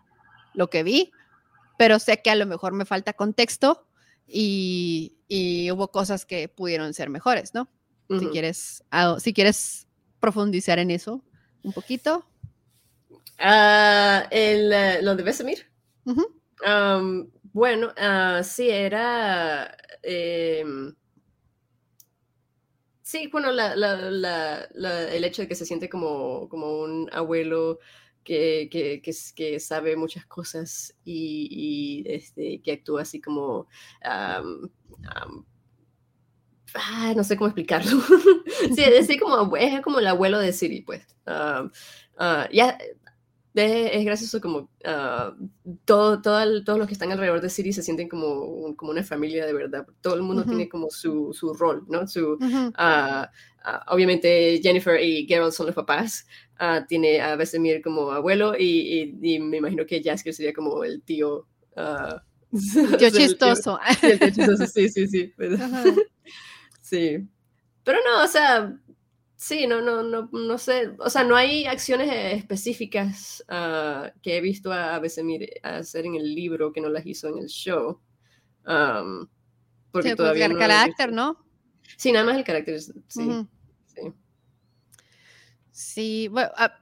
lo 0.54 0.70
que 0.70 0.82
vi, 0.82 1.12
pero 1.78 1.98
sé 1.98 2.22
que 2.22 2.30
a 2.30 2.34
lo 2.34 2.46
mejor 2.46 2.72
me 2.72 2.86
falta 2.86 3.12
contexto 3.12 3.86
y, 4.26 5.10
hubo 5.72 5.90
cosas 5.90 6.24
que 6.24 6.48
pudieron 6.48 6.94
ser 6.94 7.10
mejores, 7.10 7.52
¿no? 7.54 7.68
Si 8.08 8.26
quieres, 8.26 8.84
ah, 8.90 9.16
si 9.18 9.32
quieres 9.32 9.88
profundizar 10.20 10.78
en 10.78 10.90
eso 10.90 11.24
un 11.62 11.72
poquito. 11.72 12.24
Ah, 13.38 14.26
el, 14.30 14.72
eh, 14.72 15.02
lo 15.02 15.16
de 15.16 15.22
Bueno, 17.52 17.92
uh, 17.96 18.42
sí, 18.42 18.68
era... 18.68 19.76
Em, 20.02 20.94
Sí, 23.04 23.28
bueno, 23.30 23.50
el 23.50 25.24
hecho 25.24 25.42
de 25.42 25.48
que 25.48 25.54
se 25.54 25.66
siente 25.66 25.88
como, 25.90 26.48
un 26.50 27.08
abuelo 27.12 27.78
que, 28.24 29.00
sabe 29.60 29.94
muchas 29.94 30.24
cosas 30.26 30.96
y, 31.04 32.02
este, 32.06 32.62
que 32.62 32.72
actúa 32.72 33.02
así 33.02 33.20
como... 33.20 33.68
ah, 34.02 34.42
no 37.14 37.24
sé 37.24 37.36
cómo 37.36 37.48
explicarlo. 37.48 38.00
sí, 38.74 38.82
es, 38.82 39.20
como, 39.20 39.54
es 39.56 39.80
como 39.82 40.00
el 40.00 40.06
abuelo 40.06 40.38
de 40.38 40.52
Siri, 40.52 40.80
pues. 40.80 41.06
Ah, 41.26 41.70
ya, 42.50 42.78
es, 43.54 44.04
gracioso 44.04 44.40
como 44.40 44.58
uh, 44.58 45.48
todo, 45.84 46.20
todo 46.20 46.64
todos 46.64 46.78
los 46.78 46.88
que 46.88 46.94
están 46.94 47.12
alrededor 47.12 47.40
de 47.40 47.48
Siri 47.48 47.72
se 47.72 47.82
sienten 47.82 48.08
como, 48.08 48.74
como 48.76 48.90
una 48.90 49.04
familia 49.04 49.46
de 49.46 49.52
verdad. 49.52 49.86
Todo 50.00 50.14
el 50.14 50.22
mundo 50.22 50.44
tiene 50.44 50.68
como 50.68 50.90
su, 50.90 51.32
su, 51.32 51.54
rol, 51.54 51.84
¿no? 51.88 52.06
Su, 52.08 52.32
uh, 52.32 53.26
obviamente 53.88 54.60
Jennifer 54.62 55.00
y 55.00 55.26
Geralt 55.26 55.52
son 55.52 55.66
los 55.66 55.74
papás. 55.74 56.26
tiene 56.88 57.20
a 57.20 57.36
Vesemir 57.36 57.80
como 57.80 58.10
abuelo 58.10 58.54
y, 58.58 59.16
y, 59.22 59.38
me 59.38 59.58
imagino 59.58 59.86
que 59.86 60.02
Jasker 60.02 60.34
sería 60.34 60.52
como 60.52 60.82
el 60.82 61.02
tío. 61.02 61.46
tío 62.98 63.10
chistoso. 63.10 63.78
El 64.02 64.18
tío, 64.18 64.30
chistoso, 64.30 64.66
sí, 64.66 64.88
sí, 64.88 65.06
sí. 65.06 65.32
sí. 66.82 67.28
Pero 67.84 67.98
no, 68.04 68.24
o 68.24 68.26
sea, 68.26 68.74
Sí, 69.44 69.66
no, 69.66 69.82
no, 69.82 70.02
no, 70.02 70.30
no 70.32 70.56
sé, 70.56 70.94
o 70.98 71.10
sea, 71.10 71.22
no 71.22 71.36
hay 71.36 71.66
acciones 71.66 72.08
específicas 72.32 73.44
ah, 73.46 74.10
que 74.22 74.38
he 74.38 74.40
visto 74.40 74.72
a, 74.72 74.94
a 74.94 74.98
Besemir 75.00 75.50
hacer 75.62 76.06
en 76.06 76.14
el 76.14 76.34
libro 76.34 76.72
que 76.72 76.80
no 76.80 76.88
las 76.88 77.04
hizo 77.04 77.28
en 77.28 77.36
el 77.36 77.48
show. 77.48 78.00
porque 79.92 80.16
todavía 80.16 80.46
el 80.46 80.56
carácter, 80.56 81.12
¿no? 81.12 81.44
Sí, 81.98 82.10
nada 82.10 82.24
más 82.24 82.38
el 82.38 82.44
carácter, 82.44 82.80
sí. 82.80 82.94
Sí, 83.06 84.02
sí 85.72 86.28
bueno, 86.28 86.50
ah, 86.56 86.78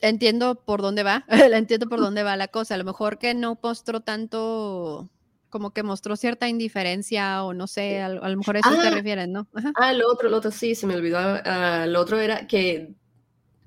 entiendo 0.00 0.64
por 0.64 0.80
dónde 0.80 1.02
va, 1.02 1.26
entiendo 1.28 1.90
por 1.90 2.00
dónde 2.00 2.22
va 2.22 2.38
la 2.38 2.48
cosa. 2.48 2.74
A 2.74 2.78
lo 2.78 2.84
mejor 2.84 3.18
que 3.18 3.34
no 3.34 3.60
postró 3.60 4.00
tanto 4.00 5.10
como 5.54 5.70
que 5.70 5.84
mostró 5.84 6.16
cierta 6.16 6.48
indiferencia 6.48 7.44
o 7.44 7.54
no 7.54 7.68
sé, 7.68 8.02
a, 8.02 8.08
lo 8.08 8.36
mejor 8.36 8.56
a 8.56 8.58
eso 8.58 8.70
te 8.70 8.88
ah. 8.88 8.90
refieres, 8.90 9.28
¿no? 9.28 9.46
Ah, 9.76 9.92
lo 9.92 10.10
otro, 10.10 10.28
lo 10.28 10.38
otro, 10.38 10.50
sí, 10.50 10.74
se 10.74 10.84
me 10.84 10.96
olvidó. 10.96 11.20
Uh, 11.20 11.86
lo 11.86 12.00
otro 12.00 12.18
era 12.18 12.48
que 12.48 12.92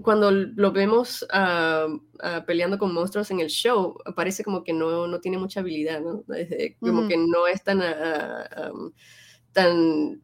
cuando 0.01 0.29
lo 0.29 0.73
vemos 0.73 1.25
ah, 1.31 1.87
peleando 2.45 2.77
con 2.77 2.93
monstruos 2.93 3.31
en 3.31 3.39
el 3.39 3.47
show, 3.47 3.97
parece 4.17 4.43
como 4.43 4.65
que 4.65 4.73
no, 4.73 5.07
no 5.07 5.21
tiene 5.21 5.37
mucha 5.37 5.61
habilidad, 5.61 6.01
¿no? 6.01 6.25
como 6.81 7.07
que 7.07 7.15
no 7.15 7.47
es 7.47 7.63
tan, 7.63 7.79
tan, 9.53 10.21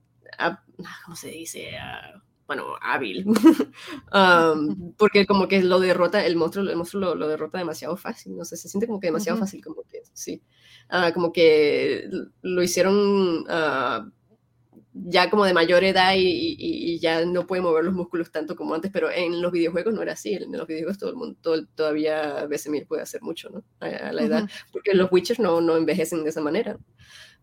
¿cómo 1.05 1.16
se 1.16 1.30
dice? 1.30 1.78
Bueno, 2.55 2.75
hábil, 2.81 3.25
porque 4.97 5.25
como 5.25 5.47
que 5.47 5.63
lo 5.63 5.79
derrota, 5.79 6.25
el 6.25 6.35
monstruo, 6.35 6.69
el 6.69 6.75
monstruo 6.75 7.15
lo, 7.15 7.27
derrota 7.27 7.57
demasiado 7.57 7.97
fácil, 7.97 8.35
no 8.35 8.45
sé, 8.45 8.57
se 8.57 8.69
siente 8.69 8.87
como 8.87 8.99
que 8.99 9.07
demasiado 9.07 9.39
fácil, 9.39 9.63
como 9.63 9.83
que, 9.83 10.01
sí. 10.13 10.41
Ah, 10.89 11.11
como 11.13 11.31
que 11.31 12.09
lo 12.41 12.61
hicieron, 12.61 13.45
uh, 13.47 14.11
ya 14.93 15.29
como 15.29 15.45
de 15.45 15.53
mayor 15.53 15.83
edad 15.83 16.13
y, 16.15 16.99
ya 16.99 17.25
no 17.25 17.47
puede 17.47 17.61
mover 17.61 17.83
los 17.83 17.93
músculos 17.93 18.31
tanto 18.31 18.55
como 18.55 18.75
antes, 18.75 18.91
pero 18.91 19.09
en 19.09 19.41
los 19.41 19.51
videojuegos 19.51 19.93
no 19.93 20.01
era 20.01 20.13
así, 20.13 20.33
en 20.33 20.51
los 20.51 20.67
videojuegos 20.67 20.99
todo 20.99 21.09
el 21.09 21.15
mundo, 21.15 21.37
todo, 21.41 21.65
todavía 21.75 22.45
Vesemir 22.45 22.85
puede 22.87 23.01
hacer 23.01 23.21
mucho, 23.21 23.49
¿no? 23.49 23.63
A, 23.79 24.11
la 24.11 24.23
edad, 24.23 24.49
porque 24.71 24.93
los 24.93 25.11
Witchers 25.11 25.39
no, 25.39 25.59
no 25.59 25.75
envejecen 25.75 26.23
de 26.23 26.29
esa 26.29 26.41
manera. 26.41 26.77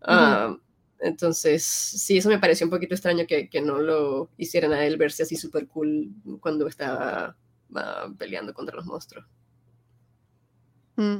Ah, 0.02 0.56
entonces, 1.00 1.64
sí, 1.64 2.18
eso 2.18 2.28
me 2.28 2.38
pareció 2.38 2.66
un 2.66 2.70
poquito 2.70 2.94
extraño 2.94 3.26
que, 3.26 3.48
que 3.48 3.60
no 3.60 3.78
lo 3.78 4.30
hicieran 4.36 4.72
a 4.72 4.84
él 4.84 4.96
verse 4.96 5.22
así 5.22 5.36
súper 5.36 5.66
cool 5.66 6.10
cuando 6.40 6.66
estaba 6.66 7.36
ah, 7.74 8.08
peleando 8.18 8.52
contra 8.52 8.76
los 8.76 8.86
monstruos. 8.86 9.26
Mm. 10.96 11.18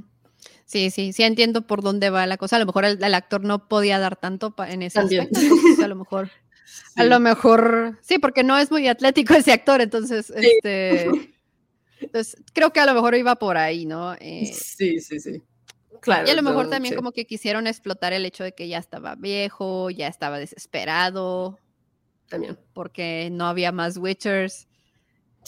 Sí, 0.64 0.90
sí, 0.90 1.12
sí 1.12 1.22
entiendo 1.22 1.66
por 1.66 1.82
dónde 1.82 2.10
va 2.10 2.26
la 2.26 2.36
cosa. 2.36 2.56
A 2.56 2.58
lo 2.58 2.66
mejor 2.66 2.84
el, 2.84 3.14
actor 3.14 3.42
no 3.42 3.68
podía 3.68 3.98
dar 3.98 4.16
tanto 4.16 4.54
en 4.66 4.82
ese 4.82 5.00
aspecto. 5.00 5.40
a 5.82 5.88
lo 5.88 5.96
mejor, 5.96 6.30
a 6.96 7.04
lo 7.04 7.20
mejor, 7.20 7.98
sí, 8.02 8.18
porque 8.18 8.44
no 8.44 8.58
es 8.58 8.70
muy 8.70 8.86
atlético 8.86 9.34
ese 9.34 9.52
actor, 9.52 9.80
entonces, 9.80 10.30
este, 10.30 11.10
entonces, 12.00 12.36
creo 12.52 12.72
que 12.72 12.80
a 12.80 12.86
lo 12.86 12.94
mejor 12.94 13.14
iba 13.14 13.34
por 13.36 13.56
ahí, 13.56 13.86
¿no? 13.86 14.14
Eh, 14.14 14.50
sí, 14.52 15.00
sí, 15.00 15.20
sí. 15.20 15.42
Claro. 16.00 16.26
Y 16.26 16.30
a 16.30 16.34
lo 16.34 16.42
mejor 16.42 16.70
también 16.70 16.94
como 16.94 17.12
que 17.12 17.26
quisieron 17.26 17.66
explotar 17.66 18.12
el 18.12 18.24
hecho 18.24 18.44
de 18.44 18.52
que 18.52 18.68
ya 18.68 18.78
estaba 18.78 19.14
viejo, 19.16 19.90
ya 19.90 20.06
estaba 20.08 20.38
desesperado. 20.38 21.58
También. 22.28 22.58
Porque 22.72 23.28
no 23.32 23.46
había 23.46 23.72
más 23.72 23.96
Witchers. 23.96 24.68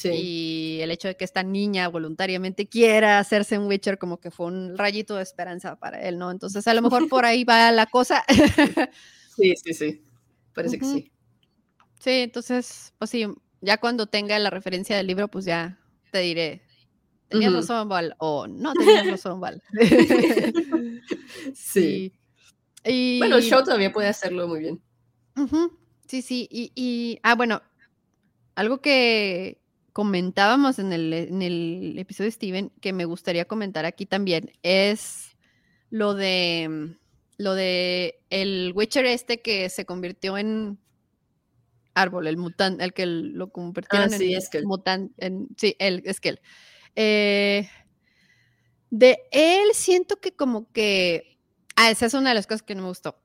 Y 0.05 0.79
el 0.81 0.91
hecho 0.91 1.09
de 1.09 1.17
que 1.17 1.25
esta 1.25 1.43
niña 1.43 1.87
voluntariamente 1.89 2.67
quiera 2.67 3.19
hacerse 3.19 3.59
un 3.59 3.67
Witcher 3.67 3.99
como 3.99 4.19
que 4.19 4.31
fue 4.31 4.47
un 4.47 4.77
rayito 4.77 5.17
de 5.17 5.23
esperanza 5.23 5.77
para 5.77 6.01
él, 6.01 6.19
¿no? 6.19 6.31
Entonces 6.31 6.67
a 6.67 6.75
lo 6.75 6.83
mejor 6.83 7.09
por 7.09 7.25
ahí 7.25 7.45
va 7.45 7.71
la 7.73 7.87
cosa. 7.87 8.25
sí, 9.37 9.55
sí, 9.63 9.75
sí. 9.75 10.03
Parece 10.55 10.79
que 10.79 10.85
sí. 10.85 11.13
Sí, 12.01 12.11
entonces, 12.11 12.95
pues 12.99 13.11
sí, 13.11 13.27
ya 13.61 13.79
cuando 13.79 14.07
tenga 14.07 14.37
la 14.39 14.51
referencia 14.51 14.97
del 14.97 15.07
libro, 15.07 15.29
pues 15.29 15.45
ya 15.45 15.79
te 16.11 16.19
diré, 16.19 16.63
tenías 17.33 17.53
razón, 17.53 17.89
Val, 17.89 18.14
o 18.18 18.47
no 18.47 18.72
tenías 18.74 19.07
razón, 19.07 19.41
Val. 19.41 19.62
sí. 21.55 22.12
Y... 22.85 23.18
Bueno, 23.18 23.37
el 23.37 23.43
show 23.43 23.64
todavía 23.64 23.93
puede 23.93 24.09
hacerlo 24.09 24.47
muy 24.47 24.61
bien. 24.61 24.83
Sí, 26.07 26.22
sí, 26.22 26.49
y, 26.51 26.72
y, 26.74 27.18
ah, 27.22 27.35
bueno, 27.35 27.62
algo 28.55 28.80
que, 28.80 29.62
comentábamos 29.93 30.78
en 30.78 30.93
el, 30.93 31.12
en 31.12 31.43
el 31.43 31.99
episodio 31.99 32.28
de 32.28 32.33
Steven, 32.33 32.72
que 32.80 32.93
me 32.93 33.05
gustaría 33.05 33.45
comentar 33.45 33.85
aquí 33.85 34.07
también, 34.07 34.53
es 34.62 35.37
lo 35.91 36.14
de 36.14 36.97
lo 37.39 37.55
de 37.55 38.20
el 38.30 38.72
Witcher 38.74 39.05
este 39.05 39.43
que 39.43 39.68
se 39.68 39.85
convirtió 39.85 40.39
en 40.39 40.78
árbol, 41.95 42.26
el 42.26 42.37
mutante, 42.37 42.85
el 42.85 42.93
que 42.93 43.05
lo 43.05 43.51
convirtió 43.51 43.99
ah, 43.99 44.05
en 44.05 44.11
sí, 44.12 44.35
mutante, 44.64 45.33
sí, 45.57 45.76
el 45.78 46.03
Eskel. 46.07 46.41
Eh, 46.97 47.68
de 48.90 49.18
él 49.30 49.68
siento 49.74 50.20
que 50.20 50.32
como 50.32 50.70
que, 50.72 51.38
ah, 51.76 51.90
esa 51.90 52.07
es 52.07 52.14
una 52.14 52.30
de 52.30 52.34
las 52.34 52.47
cosas 52.47 52.62
que 52.62 52.74
no 52.74 52.82
me 52.82 52.88
gustó 52.88 53.22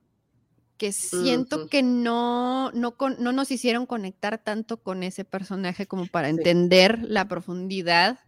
que 0.78 0.92
siento 0.92 1.68
que 1.68 1.82
no, 1.82 2.72
no, 2.72 2.96
no, 3.20 3.32
nos 3.32 3.52
hicieron 3.52 3.86
conectar 3.86 4.38
tanto 4.38 4.78
con 4.78 5.04
ese 5.04 5.26
personaje 5.26 5.88
como 5.88 6.06
para 6.06 6.30
entender 6.30 7.00
la 7.02 7.28
profundidad 7.28 8.20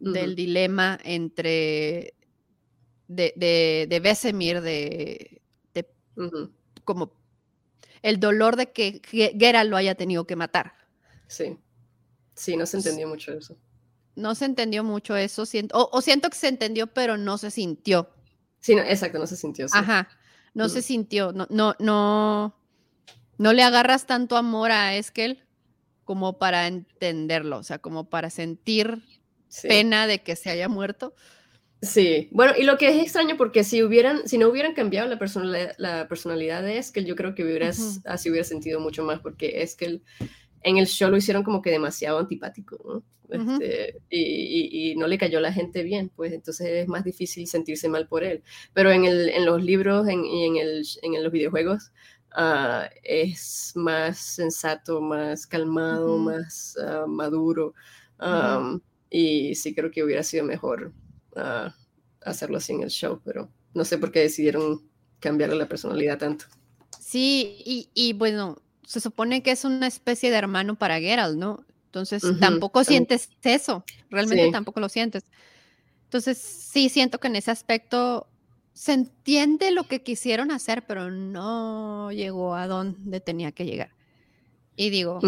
del 0.00 0.34
dilema 0.34 0.98
entre 1.04 2.14
de, 3.06 3.32
de, 3.36 3.86
de 3.88 4.00
Besemir, 4.00 4.60
de, 4.60 5.42
como 6.84 7.12
el 8.02 8.18
dolor 8.18 8.56
de 8.56 8.72
que 8.72 9.00
Geralt 9.04 9.70
lo 9.70 9.76
haya 9.76 9.94
tenido 9.94 10.26
que 10.26 10.36
matar. 10.36 10.72
Sí, 11.28 11.56
sí, 12.34 12.56
no 12.56 12.66
se 12.66 12.78
entendió 12.78 13.06
mucho 13.06 13.32
eso. 13.32 13.56
No 14.20 14.34
se 14.34 14.44
entendió 14.44 14.84
mucho 14.84 15.16
eso, 15.16 15.46
siento, 15.46 15.88
o, 15.90 16.00
siento 16.02 16.30
que 16.30 16.36
se 16.36 16.48
entendió, 16.48 16.86
pero 16.86 17.16
no 17.16 17.38
se 17.38 17.50
sintió. 17.50 18.10
Sí, 18.60 18.74
exacto, 18.74 19.18
no 19.18 19.26
se 19.26 19.36
sintió. 19.36 19.66
Ajá 19.72 20.08
no 20.54 20.68
se 20.68 20.82
sintió, 20.82 21.32
no, 21.32 21.46
no, 21.50 21.76
no, 21.78 22.54
no 23.38 23.52
le 23.52 23.62
agarras 23.62 24.06
tanto 24.06 24.36
amor 24.36 24.70
a 24.72 24.96
Eskel 24.96 25.44
como 26.04 26.38
para 26.38 26.66
entenderlo, 26.66 27.58
o 27.58 27.62
sea, 27.62 27.78
como 27.78 28.08
para 28.08 28.30
sentir 28.30 29.02
pena 29.62 30.06
de 30.06 30.22
que 30.22 30.36
se 30.36 30.50
haya 30.50 30.68
muerto. 30.68 31.14
Sí, 31.82 32.28
bueno, 32.32 32.52
y 32.58 32.64
lo 32.64 32.76
que 32.76 32.88
es 32.88 33.02
extraño 33.02 33.36
porque 33.38 33.64
si 33.64 33.82
hubieran, 33.82 34.28
si 34.28 34.36
no 34.36 34.48
hubieran 34.48 34.74
cambiado 34.74 35.08
la 35.08 35.18
personalidad, 35.18 35.74
la 35.78 36.08
personalidad 36.08 36.62
de 36.62 36.78
Eskel, 36.78 37.06
yo 37.06 37.16
creo 37.16 37.34
que 37.34 37.42
hubieras, 37.42 38.00
así 38.04 38.28
hubiera 38.28 38.44
sentido 38.44 38.80
mucho 38.80 39.02
más 39.02 39.20
porque 39.20 39.62
Eskel 39.62 40.02
en 40.62 40.76
el 40.76 40.86
show 40.86 41.10
lo 41.10 41.16
hicieron 41.16 41.42
como 41.42 41.62
que 41.62 41.70
demasiado 41.70 42.18
antipático, 42.18 42.78
¿no? 42.84 43.02
Este, 43.30 44.00
y, 44.10 44.94
no 44.96 45.06
le 45.06 45.18
cayó 45.18 45.38
a 45.38 45.42
la 45.42 45.52
gente 45.52 45.82
bien, 45.82 46.10
pues 46.14 46.32
entonces 46.32 46.68
es 46.68 46.88
más 46.88 47.04
difícil 47.04 47.46
sentirse 47.46 47.88
mal 47.88 48.08
por 48.08 48.24
él. 48.24 48.42
Pero 48.74 48.90
en, 48.90 49.04
el, 49.04 49.28
en 49.28 49.44
los 49.44 49.62
libros 49.62 50.08
en, 50.08 50.24
y 50.24 50.46
en, 50.46 50.56
el, 50.56 50.84
en 51.02 51.22
los 51.22 51.32
videojuegos 51.32 51.92
ah, 52.32 52.88
es 53.02 53.72
más 53.76 54.18
sensato, 54.18 55.00
más 55.00 55.46
calmado, 55.46 56.18
más 56.18 56.76
ah, 56.82 57.06
maduro. 57.06 57.74
y 59.10 59.54
sí 59.54 59.74
creo 59.74 59.90
que 59.90 60.02
hubiera 60.02 60.22
sido 60.22 60.44
mejor 60.44 60.92
ah, 61.36 61.74
hacerlo 62.22 62.58
así 62.58 62.72
en 62.72 62.82
el 62.82 62.90
show, 62.90 63.20
pero 63.24 63.50
no 63.74 63.84
sé 63.84 63.98
por 63.98 64.10
qué 64.12 64.20
decidieron 64.20 64.82
cambiarle 65.20 65.56
la 65.56 65.68
personalidad 65.68 66.18
tanto. 66.18 66.46
Sí, 66.98 67.56
y, 67.64 67.88
y 67.94 68.12
bueno, 68.12 68.60
se 68.84 69.00
supone 69.00 69.42
que 69.42 69.52
es 69.52 69.64
una 69.64 69.86
especie 69.86 70.30
de 70.30 70.36
hermano 70.36 70.76
para 70.76 70.98
Geralt, 70.98 71.38
¿no? 71.38 71.64
Entonces 71.90 72.22
tampoco 72.38 72.84
sientes 72.84 73.30
eso, 73.42 73.84
realmente 74.10 74.48
tampoco 74.52 74.78
lo 74.78 74.88
sientes. 74.88 75.24
Entonces 76.04 76.38
sí 76.38 76.88
siento 76.88 77.18
que 77.18 77.26
en 77.26 77.34
ese 77.34 77.50
aspecto 77.50 78.28
se 78.72 78.92
entiende 78.92 79.72
lo 79.72 79.84
que 79.84 80.04
quisieron 80.04 80.52
hacer, 80.52 80.86
pero 80.86 81.10
no 81.10 82.12
llegó 82.12 82.54
a 82.54 82.68
donde 82.68 83.18
tenía 83.20 83.50
que 83.50 83.66
llegar. 83.66 83.90
Y 84.76 84.90
digo, 84.90 85.18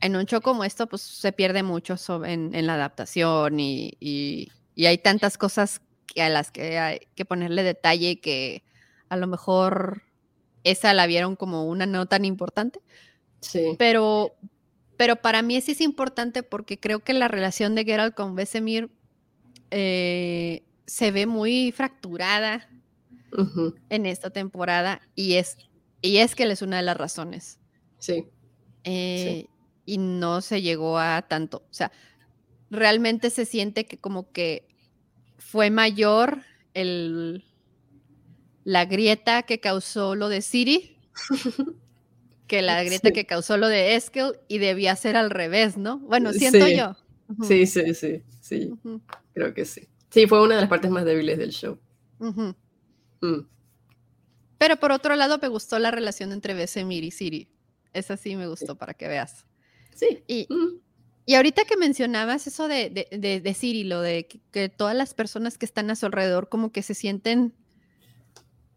en 0.00 0.16
un 0.16 0.24
show 0.24 0.40
como 0.40 0.64
esto, 0.64 0.86
pues 0.86 1.02
se 1.02 1.32
pierde 1.32 1.62
mucho 1.62 1.96
en, 2.24 2.66
la 2.66 2.74
adaptación 2.74 3.60
y, 3.60 3.92
y, 4.00 4.48
hay 4.86 4.96
tantas 4.96 5.36
cosas 5.36 5.82
que 6.06 6.22
a 6.22 6.30
las 6.30 6.50
que 6.50 6.78
hay 6.78 7.00
que 7.14 7.26
ponerle 7.26 7.62
detalle 7.62 8.20
que 8.20 8.64
a 9.10 9.18
lo 9.18 9.26
mejor 9.26 10.02
esa 10.64 10.94
la 10.94 11.06
vieron 11.06 11.36
como 11.36 11.66
una 11.66 11.84
no 11.84 12.06
tan 12.06 12.24
importante. 12.24 12.80
Sí. 13.40 13.76
Pero, 13.78 14.34
pero 14.98 15.16
para 15.16 15.42
mí 15.42 15.58
sí 15.60 15.72
es 15.72 15.80
importante 15.80 16.42
porque 16.42 16.78
creo 16.78 16.98
que 16.98 17.12
la 17.12 17.28
relación 17.28 17.76
de 17.76 17.84
Geralt 17.84 18.16
con 18.16 18.34
Vesemir 18.34 18.90
eh, 19.70 20.64
se 20.86 21.12
ve 21.12 21.24
muy 21.24 21.70
fracturada 21.70 22.68
en 23.90 24.06
esta 24.06 24.30
temporada 24.30 25.00
y 25.14 25.34
es, 25.34 25.56
y 26.02 26.16
es 26.16 26.34
que 26.34 26.42
él 26.42 26.50
es 26.50 26.62
una 26.62 26.78
de 26.78 26.82
las 26.82 26.96
razones. 26.96 27.60
Sí. 28.00 28.26
Eh, 28.82 29.46
y 29.86 29.98
no 29.98 30.40
se 30.40 30.62
llegó 30.62 30.98
a 30.98 31.22
tanto. 31.22 31.58
O 31.70 31.74
sea, 31.74 31.92
realmente 32.68 33.30
se 33.30 33.44
siente 33.44 33.86
que 33.86 33.98
como 33.98 34.32
que 34.32 34.66
fue 35.38 35.70
mayor 35.70 36.42
el, 36.74 37.44
la 38.64 38.84
grieta 38.84 39.44
que 39.44 39.60
causó 39.60 40.16
lo 40.16 40.28
de 40.28 40.42
Siri 40.42 40.98
que 42.48 42.62
la 42.62 42.82
grieta 42.82 43.12
que 43.12 43.26
causó 43.26 43.56
lo 43.56 43.68
de 43.68 43.94
Eskel 43.94 44.40
y 44.48 44.58
debía 44.58 44.96
ser 44.96 45.16
al 45.16 45.30
revés, 45.30 45.76
¿no? 45.76 45.98
Bueno, 45.98 46.32
siento 46.32 46.66
yo. 46.66 46.96
Sí, 47.46 47.66
sí, 47.66 47.94
sí, 47.94 48.22
sí. 48.40 48.72
Creo 49.34 49.54
que 49.54 49.64
sí. 49.64 49.86
Sí, 50.10 50.26
fue 50.26 50.42
una 50.42 50.54
de 50.54 50.62
las 50.62 50.70
partes 50.70 50.90
más 50.90 51.04
débiles 51.04 51.38
del 51.38 51.50
show. 51.50 51.78
Mm. 52.18 52.50
Pero 54.56 54.76
por 54.78 54.92
otro 54.92 55.14
lado, 55.14 55.38
me 55.40 55.48
gustó 55.48 55.78
la 55.78 55.90
relación 55.90 56.32
entre 56.32 56.54
Besemir 56.54 57.04
y 57.04 57.10
Siri. 57.10 57.48
Esa 57.92 58.16
sí 58.16 58.34
me 58.34 58.48
gustó 58.48 58.76
para 58.76 58.94
que 58.94 59.08
veas. 59.08 59.46
Sí. 59.94 60.22
Y, 60.26 60.48
y 61.26 61.34
ahorita 61.34 61.64
que 61.64 61.76
mencionabas 61.76 62.46
eso 62.46 62.68
de, 62.68 62.88
de, 63.10 63.40
de, 63.40 63.54
Siri, 63.54 63.84
lo 63.84 64.00
de 64.00 64.26
que, 64.26 64.68
todas 64.68 64.96
las 64.96 65.14
personas 65.14 65.58
que 65.58 65.66
están 65.66 65.90
a 65.90 65.96
su 65.96 66.06
alrededor 66.06 66.48
como 66.48 66.72
que 66.72 66.82
se 66.82 66.94
sienten 66.94 67.54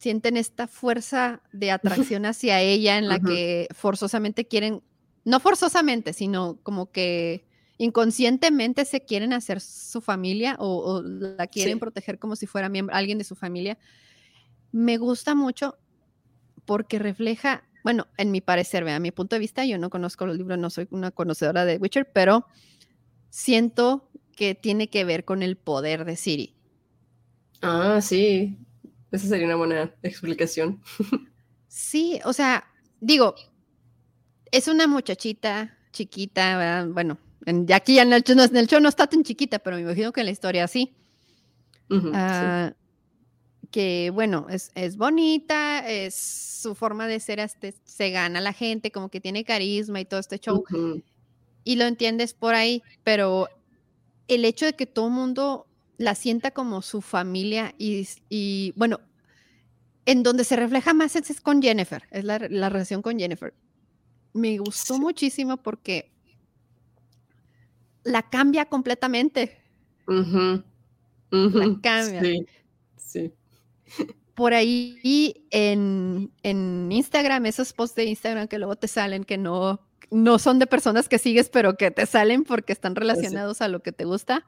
sienten 0.02 0.36
esta 0.36 0.66
fuerza 0.68 1.42
de 1.52 1.70
atracción 2.12 2.26
hacia 2.26 2.60
ella 2.60 2.98
en 2.98 3.08
la 3.08 3.20
que 3.20 3.68
forzosamente 3.72 4.48
quieren, 4.48 4.82
no 5.26 5.40
forzosamente, 5.40 6.14
sino 6.14 6.58
como 6.64 6.92
que 6.92 7.46
inconscientemente 7.78 8.86
se 8.86 9.02
quieren 9.02 9.32
hacer 9.32 9.62
su 9.62 10.02
familia 10.02 10.56
o, 10.60 11.04
la 11.04 11.46
quieren 11.46 11.80
proteger 11.80 12.18
como 12.18 12.36
si 12.36 12.48
fuera 12.48 12.72
alguien 12.92 13.20
de 13.20 13.24
su 13.24 13.36
familia. 13.36 13.78
Me 14.72 14.98
gusta 14.98 15.36
mucho 15.36 15.78
porque 16.66 16.98
refleja, 16.98 17.64
bueno, 17.84 18.08
en 18.18 18.32
mi 18.32 18.42
parecer, 18.42 18.88
a 18.90 19.00
mi 19.00 19.12
punto 19.12 19.36
de 19.36 19.40
vista, 19.40 19.66
yo 19.66 19.78
no 19.78 19.92
conozco 19.92 20.26
los 20.26 20.36
libros, 20.36 20.58
no 20.58 20.72
soy 20.72 20.88
una 20.90 21.12
conocedora 21.12 21.64
de 21.66 21.78
Witcher, 21.78 22.12
pero 22.12 22.48
siento 23.30 24.10
que 24.36 24.56
tiene 24.56 24.88
que 24.88 25.04
ver 25.04 25.26
con 25.26 25.44
el 25.44 25.58
poder 25.58 26.06
de 26.06 26.16
Siri. 26.16 26.56
Ah, 27.62 28.00
sí, 28.02 28.58
esa 29.12 29.28
sería 29.28 29.46
una 29.46 29.56
buena 29.56 29.94
explicación. 30.04 30.82
Sí, 31.68 32.20
o 32.26 32.34
sea, 32.34 32.66
digo, 33.00 33.36
es 34.52 34.68
una 34.68 34.88
muchachita 34.88 35.78
chiquita, 35.92 36.86
bueno, 36.90 37.18
en, 37.46 37.72
aquí 37.72 38.00
en 38.00 38.14
el, 38.14 38.24
en 38.28 38.58
el, 38.58 38.68
show 38.68 38.80
no 38.80 38.90
está 38.90 39.08
tan 39.08 39.24
chiquita, 39.24 39.60
pero 39.60 39.78
me 39.78 39.84
imagino 39.84 40.12
que 40.12 40.22
en 40.22 40.26
la 40.26 40.32
historia 40.32 40.68
sí. 40.68 40.94
Ah, 42.14 42.74
que 43.70 44.12
bueno, 44.14 44.48
es, 44.50 44.72
es, 44.76 44.98
bonita, 44.98 45.88
es 45.90 46.16
su 46.16 46.76
forma 46.76 47.08
de 47.08 47.20
ser, 47.20 47.40
este, 47.40 47.74
se 47.84 48.12
gana 48.12 48.42
la 48.42 48.54
gente, 48.54 48.92
como 48.92 49.10
que 49.10 49.22
tiene 49.22 49.44
carisma 49.44 50.00
y 50.02 50.06
todo 50.06 50.20
este 50.20 50.40
show. 50.40 50.64
Y 51.64 51.76
lo 51.76 51.86
entiendes 51.86 52.34
por 52.34 52.56
ahí, 52.56 52.84
pero 53.04 53.48
el 54.28 54.46
hecho 54.46 54.66
de 54.66 54.74
que 54.74 54.86
todo 54.86 55.08
el 55.08 55.14
mundo 55.14 55.68
la 56.02 56.16
sienta 56.16 56.52
como 56.52 56.82
su 56.82 57.02
familia 57.02 57.76
y, 57.78 58.08
y 58.28 58.74
bueno, 58.76 59.00
en 60.06 60.24
donde 60.24 60.44
se 60.44 60.56
refleja 60.56 60.94
más 60.94 61.16
es, 61.16 61.40
con 61.42 61.62
Jennifer, 61.62 62.04
es 62.10 62.24
la, 62.24 62.40
la, 62.50 62.70
relación 62.70 63.02
con 63.04 63.20
Jennifer. 63.20 63.54
Me 64.34 64.58
gustó 64.58 64.98
muchísimo 64.98 65.58
porque 65.58 66.12
la 68.04 68.24
cambia 68.24 68.66
completamente. 68.66 69.62
La 70.08 71.78
cambia. 71.82 72.22
Sí, 72.22 72.46
sí. 72.98 73.34
Por 74.34 74.56
ahí 74.56 75.46
en, 75.52 76.32
en, 76.42 76.92
Instagram, 76.92 77.46
esos 77.46 77.74
posts 77.74 77.96
de 77.96 78.06
Instagram 78.06 78.48
que 78.48 78.58
luego 78.58 78.76
te 78.76 78.88
salen, 78.88 79.24
que 79.24 79.38
no, 79.38 79.82
no 80.10 80.40
son 80.40 80.58
de 80.58 80.66
personas 80.66 81.08
que 81.08 81.20
sigues, 81.20 81.50
pero 81.50 81.78
que 81.78 81.92
te 81.92 82.08
salen 82.08 82.44
porque 82.44 82.74
están 82.74 82.94
ah, 82.94 83.02
relacionados 83.02 83.62
a 83.62 83.68
lo 83.68 83.84
que 83.84 83.92
te 83.92 84.06
gusta 84.06 84.48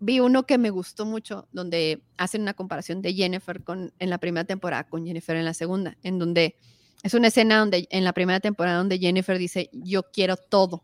vi 0.00 0.18
uno 0.18 0.46
que 0.46 0.58
me 0.58 0.70
gustó 0.70 1.06
mucho, 1.06 1.46
donde 1.52 2.02
hacen 2.16 2.42
una 2.42 2.54
comparación 2.54 3.02
de 3.02 3.14
Jennifer 3.14 3.62
con, 3.62 3.92
en 3.98 4.10
la 4.10 4.18
primera 4.18 4.44
temporada 4.44 4.84
con 4.84 5.06
Jennifer 5.06 5.36
en 5.36 5.44
la 5.44 5.54
segunda, 5.54 5.96
en 6.02 6.18
donde 6.18 6.56
es 7.02 7.14
una 7.14 7.28
escena 7.28 7.58
donde 7.58 7.86
en 7.90 8.04
la 8.04 8.12
primera 8.12 8.40
temporada 8.40 8.78
donde 8.78 8.98
Jennifer 8.98 9.38
dice, 9.38 9.70
yo 9.72 10.02
quiero 10.10 10.36
todo. 10.36 10.82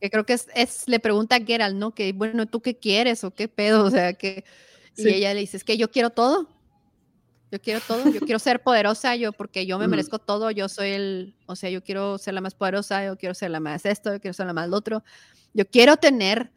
Que 0.00 0.10
creo 0.10 0.24
que 0.24 0.32
es, 0.32 0.48
es, 0.54 0.88
le 0.88 1.00
pregunta 1.00 1.36
a 1.36 1.40
Geralt, 1.40 1.76
¿no? 1.76 1.94
Que, 1.94 2.12
bueno, 2.12 2.46
¿tú 2.46 2.60
qué 2.60 2.78
quieres 2.78 3.22
o 3.24 3.32
qué 3.32 3.48
pedo? 3.48 3.84
O 3.84 3.90
sea, 3.90 4.14
que... 4.14 4.44
Y 4.96 5.08
ella 5.08 5.34
le 5.34 5.40
dice, 5.40 5.56
es 5.56 5.64
que 5.64 5.76
yo 5.76 5.90
quiero 5.90 6.10
todo. 6.10 6.48
Yo 7.50 7.60
quiero 7.60 7.80
todo, 7.86 8.10
yo 8.10 8.20
quiero 8.20 8.38
ser 8.40 8.62
poderosa, 8.62 9.14
yo 9.14 9.32
porque 9.32 9.64
yo 9.66 9.78
me 9.78 9.86
merezco 9.86 10.18
todo, 10.18 10.50
yo 10.50 10.68
soy 10.68 10.90
el, 10.90 11.36
o 11.46 11.54
sea, 11.54 11.70
yo 11.70 11.84
quiero 11.84 12.18
ser 12.18 12.34
la 12.34 12.40
más 12.40 12.54
poderosa, 12.54 13.04
yo 13.04 13.16
quiero 13.16 13.32
ser 13.32 13.52
la 13.52 13.60
más 13.60 13.86
esto, 13.86 14.12
yo 14.12 14.20
quiero 14.20 14.34
ser 14.34 14.46
la 14.46 14.52
más 14.52 14.68
lo 14.68 14.76
otro. 14.76 15.04
Yo 15.52 15.64
quiero 15.64 15.96
tener 15.96 16.50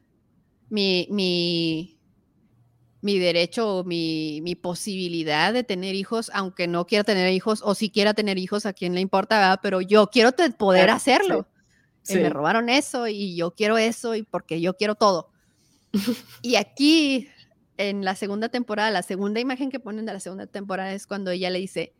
mi, 0.70 1.08
mi, 1.10 2.00
mi 3.02 3.20
derecho 3.20 3.78
o 3.78 3.84
mi, 3.84 4.42
mi, 4.42 4.56
posibilidad 4.56 5.54
de 5.54 5.64
tener 5.64 5.96
hijos, 5.96 6.32
aunque 6.34 6.68
no 6.68 6.86
quiera 6.86 7.04
tener 7.04 7.32
hijos, 7.32 7.62
o 7.64 7.76
si 7.76 7.90
quiera 7.90 8.14
tener 8.14 8.38
hijos, 8.38 8.66
a 8.66 8.74
quien 8.74 8.96
le 8.96 9.02
importa, 9.02 9.60
pero 9.62 9.82
yo 9.82 10.08
quiero 10.08 10.32
poder 10.58 10.90
hacerlo. 10.90 11.48
me 12.10 12.30
robaron 12.30 12.70
eso 12.70 13.08
y 13.08 13.36
yo 13.36 13.52
quiero 13.52 13.78
eso 13.78 14.16
y 14.16 14.24
porque 14.24 14.62
yo 14.62 14.76
quiero 14.76 14.96
todo. 14.96 15.30
y 16.42 16.56
aquí, 16.56 17.30
en 17.78 18.04
la 18.04 18.16
segunda 18.16 18.50
temporada, 18.50 18.92
la 18.92 19.04
segunda 19.04 19.40
imagen 19.40 19.70
que 19.70 19.80
ponen 19.80 20.06
de 20.06 20.14
la 20.14 20.20
segunda 20.20 20.48
temporada 20.48 20.92
es 20.94 21.08
cuando 21.08 21.32
ella 21.32 21.50
le 21.50 21.60
dice, 21.60 21.94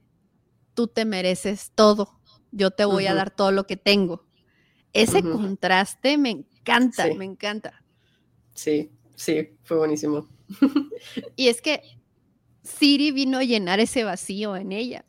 tú 0.74 0.88
te 0.88 1.06
mereces 1.06 1.72
todo, 1.74 2.20
yo 2.52 2.72
te 2.72 2.86
voy 2.86 3.08
a 3.08 3.14
dar 3.14 3.32
todo 3.32 3.52
lo 3.52 3.66
que 3.66 3.78
tengo. 3.78 4.26
Ese 4.94 5.22
contraste 5.22 6.18
me 6.18 6.32
encanta, 6.32 7.08
me 7.14 7.26
encanta. 7.26 7.84
Sí, 8.58 8.92
sí, 9.16 9.52
fue 9.62 9.78
buenísimo. 9.78 10.28
y 11.36 11.48
es 11.48 11.62
que 11.62 11.82
Siri 12.64 13.12
vino 13.12 13.38
a 13.38 13.44
llenar 13.44 13.80
ese 13.80 14.04
vacío 14.04 14.56
en 14.56 14.72
ella. 14.72 15.06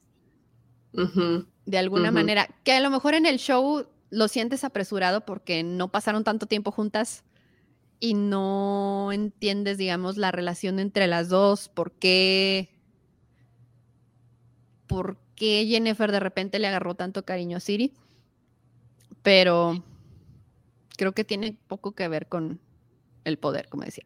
de 1.64 1.78
alguna 1.78 2.10
manera. 2.10 2.46
Que 2.62 2.72
a 2.72 2.80
lo 2.80 2.90
mejor 2.90 3.14
en 3.14 3.24
el 3.24 3.38
show 3.38 3.86
lo 4.10 4.28
sientes 4.28 4.64
apresurado 4.64 5.24
porque 5.24 5.62
no 5.62 5.90
pasaron 5.90 6.24
tanto 6.24 6.46
tiempo 6.46 6.70
juntas 6.70 7.24
y 8.00 8.14
no 8.14 9.12
entiendes, 9.12 9.78
digamos, 9.78 10.18
la 10.18 10.30
relación 10.30 10.78
entre 10.78 11.06
las 11.06 11.30
dos, 11.30 11.68
por 11.70 11.92
qué, 11.92 12.68
por 14.86 15.16
qué 15.34 15.66
Jennifer 15.66 16.12
de 16.12 16.20
repente 16.20 16.58
le 16.58 16.68
agarró 16.68 16.94
tanto 16.94 17.24
cariño 17.24 17.56
a 17.56 17.60
Siri. 17.60 17.94
Pero 19.22 19.82
creo 20.98 21.12
que 21.12 21.24
tiene 21.24 21.56
poco 21.66 21.92
que 21.92 22.08
ver 22.08 22.28
con, 22.28 22.60
el 23.28 23.38
poder, 23.38 23.68
como 23.68 23.84
decía. 23.84 24.04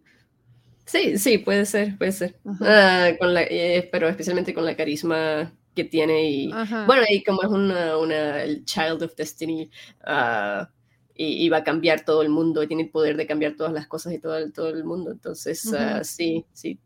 Sí, 0.84 1.16
sí, 1.18 1.38
puede 1.38 1.64
ser, 1.64 1.96
puede 1.96 2.12
ser. 2.12 2.36
Ah, 2.60 3.10
con 3.18 3.32
la, 3.32 3.42
eh, 3.42 3.88
pero 3.90 4.08
especialmente 4.08 4.52
con 4.52 4.64
la 4.64 4.76
carisma 4.76 5.52
que 5.74 5.84
tiene 5.84 6.28
y 6.28 6.52
bueno, 6.86 7.02
y 7.08 7.22
como 7.22 7.42
es 7.42 7.48
una, 7.48 7.96
una 7.96 8.42
el 8.42 8.64
child 8.64 9.02
of 9.02 9.14
destiny 9.16 9.70
uh, 10.06 10.66
y, 11.14 11.48
va 11.48 11.58
a 11.58 11.64
cambiar 11.64 12.04
todo 12.04 12.20
el 12.22 12.28
mundo, 12.28 12.66
tiene 12.66 12.82
el 12.82 12.90
poder 12.90 13.16
de 13.16 13.26
cambiar 13.26 13.54
todas 13.56 13.72
las 13.72 13.86
cosas 13.86 14.12
y 14.12 14.18
todo 14.18 14.36
el, 14.36 14.52
todo 14.52 14.68
el 14.68 14.84
mundo, 14.84 15.12
entonces 15.12 15.72
ah, 15.72 16.02
sí, 16.04 16.44
sí, 16.52 16.78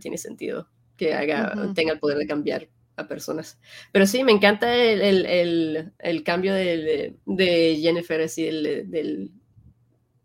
tiene 0.00 0.18
sentido 0.18 0.68
que 0.96 1.14
haga, 1.14 1.72
tenga 1.74 1.92
el 1.92 1.98
poder 1.98 2.18
de 2.18 2.26
cambiar 2.26 2.68
a 2.96 3.06
personas. 3.06 3.58
Pero 3.92 4.06
sí, 4.06 4.24
me 4.24 4.32
encanta 4.32 4.74
el, 4.74 5.00
el, 5.02 5.92
el, 5.98 6.22
cambio 6.24 6.54
de, 6.54 7.14
de, 7.26 7.78
Jennifer, 7.80 8.20
así, 8.22 8.44
del 8.44 9.30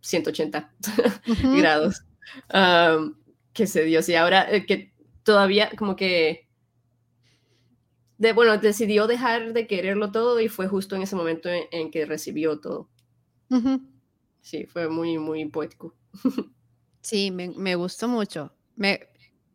180 0.02 0.74
grados 1.58 2.04
que 3.54 3.68
se 3.68 3.84
dio. 3.84 4.00
Y 4.06 4.16
ahora 4.16 4.52
eh, 4.52 4.66
que 4.66 4.94
todavía 5.24 5.72
como 5.78 5.96
que, 5.96 6.48
de, 8.18 8.34
bueno, 8.34 8.58
decidió 8.58 9.08
dejar 9.08 9.54
de 9.54 9.68
quererlo 9.68 10.12
todo 10.12 10.40
y 10.40 10.48
fue 10.48 10.68
justo 10.68 10.96
en 10.96 11.04
ese 11.04 11.16
momento 11.16 11.50
en, 11.50 11.92
que 11.92 12.06
recibió 12.06 12.60
todo. 12.60 12.90
Sí, 14.42 14.66
fue 14.66 14.90
muy, 14.90 15.18
muy 15.18 15.46
poético. 15.46 15.96
sí, 17.02 17.32
me, 17.32 17.50
me, 17.50 17.76
gustó 17.76 18.08
mucho. 18.08 18.54
Me, 18.76 19.08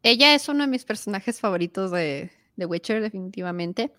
ella 0.02 0.34
es 0.34 0.48
uno 0.48 0.64
de 0.64 0.70
mis 0.70 0.84
personajes 0.84 1.40
favoritos 1.40 1.90
de, 1.90 2.30
de 2.56 2.66
Witcher, 2.66 3.00
definitivamente. 3.00 3.92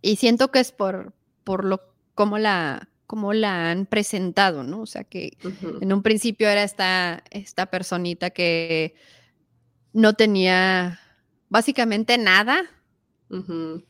Y 0.00 0.16
siento 0.16 0.50
que 0.50 0.60
es 0.60 0.72
por, 0.72 1.14
por 1.44 1.64
lo 1.64 1.80
como 2.14 2.38
la, 2.38 2.88
cómo 3.06 3.32
la 3.32 3.70
han 3.70 3.86
presentado, 3.86 4.64
¿no? 4.64 4.82
O 4.82 4.86
sea, 4.86 5.04
que 5.04 5.36
en 5.80 5.92
un 5.92 6.02
principio 6.02 6.48
era 6.48 6.62
esta, 6.62 7.22
esta 7.30 7.66
personita 7.66 8.30
que 8.30 8.94
no 9.92 10.14
tenía 10.14 11.00
básicamente 11.48 12.18
nada. 12.18 12.64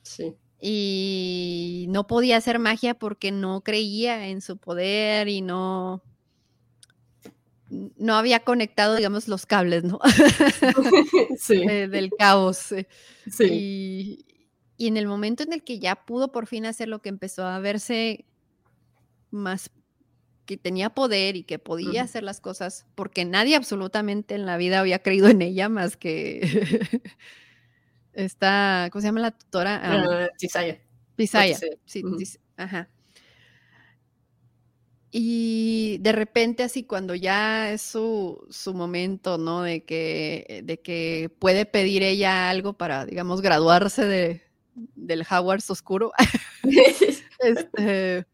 sí. 0.02 0.34
Y 0.58 1.86
no 1.90 2.06
podía 2.06 2.38
hacer 2.38 2.58
magia 2.58 2.94
porque 2.94 3.30
no 3.30 3.60
creía 3.60 4.28
en 4.28 4.40
su 4.40 4.56
poder 4.56 5.28
y 5.28 5.42
no, 5.42 6.02
no 7.68 8.14
había 8.14 8.40
conectado, 8.40 8.96
digamos, 8.96 9.28
los 9.28 9.44
cables, 9.44 9.84
¿no? 9.84 10.00
sí. 11.38 11.66
del 11.66 12.10
caos. 12.18 12.74
Sí. 13.30 13.44
Y, 13.44 14.26
y, 14.78 14.86
en 14.88 14.96
el 14.96 15.06
momento 15.06 15.42
en 15.42 15.52
el 15.52 15.62
que 15.62 15.78
ya 15.78 16.06
pudo 16.06 16.32
por 16.32 16.46
fin 16.46 16.64
hacer 16.64 16.88
lo 16.88 17.02
que 17.02 17.10
empezó 17.10 17.44
a 17.44 17.58
verse 17.58 18.24
más 19.36 19.70
que 20.46 20.56
tenía 20.56 20.90
poder 20.90 21.36
y 21.36 21.42
que 21.42 21.58
podía 21.58 22.02
hacer 22.02 22.22
las 22.22 22.40
cosas, 22.40 22.86
porque 22.94 23.24
nadie 23.24 23.56
absolutamente 23.56 24.34
en 24.34 24.46
la 24.46 24.56
vida 24.56 24.80
había 24.80 25.00
creído 25.02 25.28
en 25.28 25.42
ella 25.42 25.68
más 25.68 25.96
que 25.96 26.40
esta, 28.12 28.88
¿cómo 28.90 29.00
se 29.00 29.08
llama 29.08 29.20
la 29.20 29.32
tutora? 29.32 29.80
Ah, 29.82 30.28
Tisaya. 30.38 30.80
Tisaya, 31.16 31.58
sí, 31.84 32.02
ajá. 32.56 32.88
Y 35.10 35.98
de 36.02 36.12
repente 36.12 36.62
así 36.62 36.84
cuando 36.84 37.14
ya 37.14 37.72
es 37.72 37.80
su, 37.80 38.46
su, 38.50 38.74
momento, 38.74 39.38
¿no? 39.38 39.62
De 39.62 39.84
que, 39.84 40.60
de 40.64 40.80
que 40.80 41.30
puede 41.38 41.64
pedir 41.64 42.02
ella 42.02 42.50
algo 42.50 42.74
para, 42.74 43.06
digamos, 43.06 43.40
graduarse 43.40 44.04
de, 44.04 44.42
del 44.94 45.22
Hogwarts 45.22 45.70
oscuro. 45.70 46.12
este, 47.38 48.26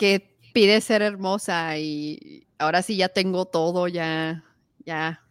que 0.00 0.34
pide 0.54 0.80
ser 0.80 1.02
hermosa 1.02 1.76
y 1.76 2.46
ahora 2.58 2.80
sí 2.80 2.96
ya 2.96 3.10
tengo 3.10 3.44
todo, 3.44 3.86
ya, 3.86 4.42
ya. 4.86 5.22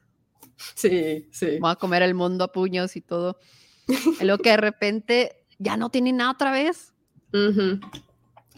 Sí, 0.76 1.28
sí. 1.32 1.58
Voy 1.60 1.72
a 1.72 1.76
comer 1.76 2.04
el 2.04 2.14
mundo 2.14 2.44
a 2.44 2.52
puños 2.52 2.96
y 2.96 3.02
todo. 3.02 3.40
Lo 4.22 4.38
que 4.38 4.52
de 4.52 4.58
repente 4.58 5.44
ya 5.58 5.76
no 5.76 5.90
tiene 5.90 6.14
nada 6.14 6.32
otra 6.32 6.52
vez. 6.52 6.94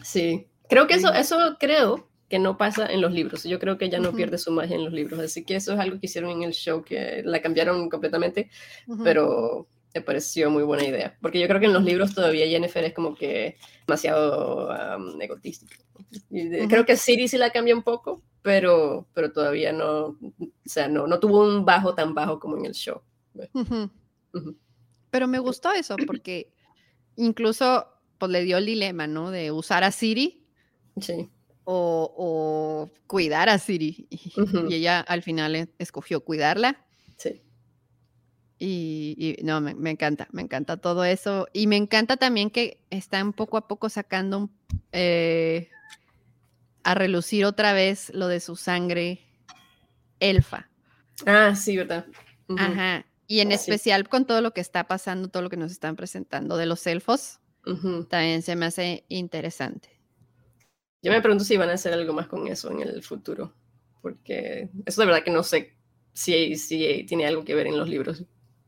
Sí. 0.02 0.48
Creo 0.68 0.86
que 0.86 0.94
eso, 0.94 1.14
eso 1.14 1.56
creo 1.58 2.10
que 2.28 2.38
no 2.38 2.58
pasa 2.58 2.86
en 2.92 3.00
los 3.00 3.12
libros. 3.12 3.44
Yo 3.44 3.58
creo 3.58 3.78
que 3.78 3.88
ya 3.88 3.98
no 3.98 4.12
pierde 4.12 4.36
su 4.36 4.52
magia 4.52 4.76
en 4.76 4.84
los 4.84 4.92
libros. 4.92 5.18
Así 5.18 5.46
que 5.46 5.56
eso 5.56 5.72
es 5.72 5.80
algo 5.80 5.98
que 5.98 6.06
hicieron 6.06 6.30
en 6.30 6.42
el 6.42 6.52
show, 6.52 6.84
que 6.84 7.22
la 7.24 7.40
cambiaron 7.40 7.88
completamente, 7.88 8.50
pero 9.02 9.66
me 9.94 10.00
pareció 10.00 10.50
muy 10.50 10.62
buena 10.62 10.84
idea. 10.84 11.16
Porque 11.20 11.40
yo 11.40 11.46
creo 11.48 11.60
que 11.60 11.66
en 11.66 11.72
los 11.72 11.84
libros 11.84 12.14
todavía 12.14 12.46
Jennifer 12.46 12.84
es 12.84 12.94
como 12.94 13.14
que 13.14 13.56
demasiado 13.86 14.68
um, 14.68 15.20
egotística. 15.20 15.76
Creo 16.68 16.86
que 16.86 16.96
Siri 16.96 17.28
sí 17.28 17.38
la 17.38 17.50
cambia 17.50 17.74
un 17.74 17.82
poco, 17.82 18.22
pero, 18.42 19.06
pero 19.14 19.32
todavía 19.32 19.72
no, 19.72 20.06
o 20.06 20.18
sea, 20.64 20.88
no, 20.88 21.06
no 21.06 21.20
tuvo 21.20 21.42
un 21.44 21.64
bajo 21.64 21.94
tan 21.94 22.14
bajo 22.14 22.38
como 22.38 22.56
en 22.58 22.66
el 22.66 22.72
show. 22.72 23.02
Pero 25.10 25.28
me 25.28 25.38
gustó 25.38 25.72
eso 25.72 25.96
porque 26.06 26.52
incluso 27.16 27.86
pues 28.18 28.30
le 28.30 28.42
dio 28.44 28.58
el 28.58 28.66
dilema, 28.66 29.06
¿no? 29.06 29.30
De 29.30 29.50
usar 29.50 29.84
a 29.84 29.90
Siri. 29.90 30.46
Sí. 31.00 31.28
O, 31.64 32.90
cuidar 33.06 33.48
a 33.48 33.58
Siri. 33.58 34.08
Y 34.10 34.74
ella 34.74 35.00
al 35.00 35.22
final 35.22 35.54
e, 35.54 35.68
escogió 35.78 36.22
cuidarla. 36.24 36.84
Sí. 37.16 37.42
Y, 38.64 39.38
no, 39.42 39.60
me, 39.60 39.90
encanta, 39.90 40.28
me 40.30 40.40
encanta 40.40 40.76
todo 40.76 41.04
eso. 41.04 41.48
Y 41.52 41.66
me 41.66 41.76
encanta 41.76 42.16
también 42.16 42.48
que 42.48 42.80
están 42.90 43.32
poco 43.32 43.56
a 43.56 43.66
poco 43.66 43.88
sacando 43.88 44.50
eh, 44.92 45.68
a 46.84 46.94
relucir 46.94 47.44
otra 47.44 47.72
vez 47.72 48.10
lo 48.14 48.28
de 48.28 48.38
su 48.38 48.54
sangre 48.54 49.18
elfa. 50.20 50.70
Ah, 51.26 51.56
sí, 51.56 51.76
¿verdad? 51.76 52.06
Ajá. 52.56 53.04
Y 53.26 53.40
en 53.40 53.50
especial 53.50 54.08
con 54.08 54.26
todo 54.26 54.40
lo 54.40 54.52
que 54.52 54.60
está 54.60 54.86
pasando, 54.86 55.26
todo 55.26 55.42
lo 55.42 55.50
que 55.50 55.56
nos 55.56 55.72
están 55.72 55.96
presentando 55.96 56.56
de 56.56 56.66
los 56.66 56.86
elfos, 56.86 57.40
también 58.08 58.42
se 58.42 58.54
me 58.54 58.66
hace 58.66 59.04
interesante. 59.08 59.88
Yo 61.02 61.10
me 61.10 61.20
pregunto 61.20 61.42
si 61.42 61.56
van 61.56 61.70
a 61.70 61.72
hacer 61.72 61.94
algo 61.94 62.12
más 62.12 62.28
con 62.28 62.46
eso 62.46 62.70
en 62.70 62.82
el 62.82 63.02
futuro, 63.02 63.54
porque 64.02 64.68
eso 64.86 65.00
de 65.00 65.06
verdad 65.08 65.24
que 65.24 65.32
no 65.32 65.42
sé 65.42 65.74
si, 66.12 66.54
si 66.54 67.04
tiene 67.08 67.26
algo 67.26 67.44
que 67.44 67.56
ver 67.56 67.66
en 67.66 67.76
los 67.76 67.88
libros, 67.88 68.24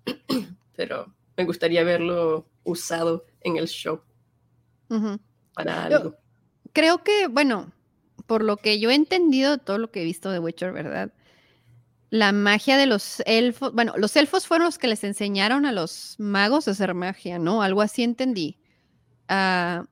pero 0.77 1.13
me 1.37 1.45
gustaría 1.45 1.85
verlo 1.85 2.47
usado 2.65 3.27
en 3.41 3.57
el 3.57 3.69
show 3.69 4.01
para 5.55 5.85
algo. 5.85 6.17
creo 6.73 7.03
que, 7.03 7.27
bueno, 7.27 7.73
por 8.27 8.43
lo 8.43 8.57
que 8.57 8.79
yo 8.79 8.91
he 8.91 8.95
entendido 8.95 9.53
de 9.53 9.59
todo 9.59 9.79
lo 9.79 9.91
que 9.91 10.03
he 10.03 10.05
visto 10.05 10.31
de 10.31 10.39
Witcher, 10.39 10.73
¿verdad? 10.73 11.13
La 12.11 12.33
magia 12.33 12.77
de 12.77 12.87
los 12.87 13.23
elfos, 13.27 13.73
bueno, 13.73 13.95
los 13.97 14.15
elfos 14.17 14.47
fueron 14.47 14.67
los 14.67 14.79
que 14.79 14.89
les 14.89 15.03
enseñaron 15.05 15.67
a 15.67 15.73
los 15.73 16.15
magos 16.19 16.69
a 16.69 16.73
hacer 16.73 16.95
magia, 16.95 17.39
¿no? 17.39 17.63
Algo 17.63 17.83
así 17.83 18.03
entendí. 18.03 18.59
Ah, 19.29 19.85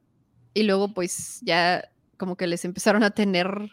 y 0.55 0.63
luego 0.65 0.93
pues 0.95 1.41
ya 1.43 1.89
como 2.17 2.37
que 2.37 2.47
les 2.47 2.65
empezaron 2.65 3.03
a 3.03 3.11
tener... 3.11 3.71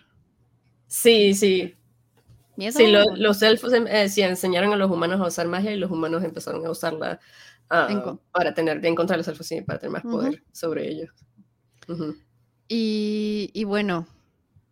Sí, 0.88 1.36
sí. 1.36 1.76
Sí, 2.72 2.94
los 3.16 3.42
elfos 3.42 3.74
em, 3.74 3.88
eh, 3.88 4.10
sí 4.10 4.22
enseñaron 4.22 4.74
a 4.74 4.76
los 4.76 4.92
humanos 4.92 5.22
a 5.22 5.28
usar 5.28 5.48
magia 5.48 5.72
y 5.72 5.78
los 5.78 5.90
humanos 5.92 6.24
empezaron 6.24 6.66
a 6.66 6.72
usarla 6.72 7.20
ah, 7.70 8.18
para 8.32 8.54
tener, 8.54 8.86
en 8.86 8.96
contra 8.96 9.16
de 9.16 9.20
los 9.20 9.28
elfos, 9.28 9.48
sí, 9.48 9.62
para 9.62 9.80
tener 9.80 9.94
más 9.94 10.04
poder 10.04 10.44
sobre 10.52 10.90
ellos. 10.90 11.10
y, 12.68 13.50
y, 13.54 13.64
bueno, 13.64 14.08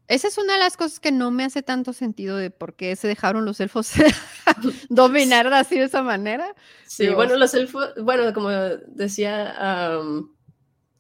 esa 0.08 0.28
es 0.28 0.38
una 0.38 0.54
de 0.54 0.60
las 0.60 0.76
cosas 0.76 1.00
que 1.00 1.12
no 1.12 1.32
me 1.32 1.44
hace 1.46 1.64
tanto 1.64 1.94
sentido 1.94 2.38
de 2.38 2.50
por 2.50 2.76
qué 2.76 2.96
se 2.96 3.08
dejaron 3.08 3.46
los 3.46 3.60
elfos 3.60 3.92
dominar 4.90 5.48
así 5.54 5.78
de 5.78 5.86
esa 5.86 6.02
manera. 6.02 6.56
Sí, 6.86 7.08
bueno, 7.10 7.38
los 7.38 7.54
elfos, 7.54 7.94
bueno, 8.02 8.34
como 8.34 8.50
decía 8.50 10.00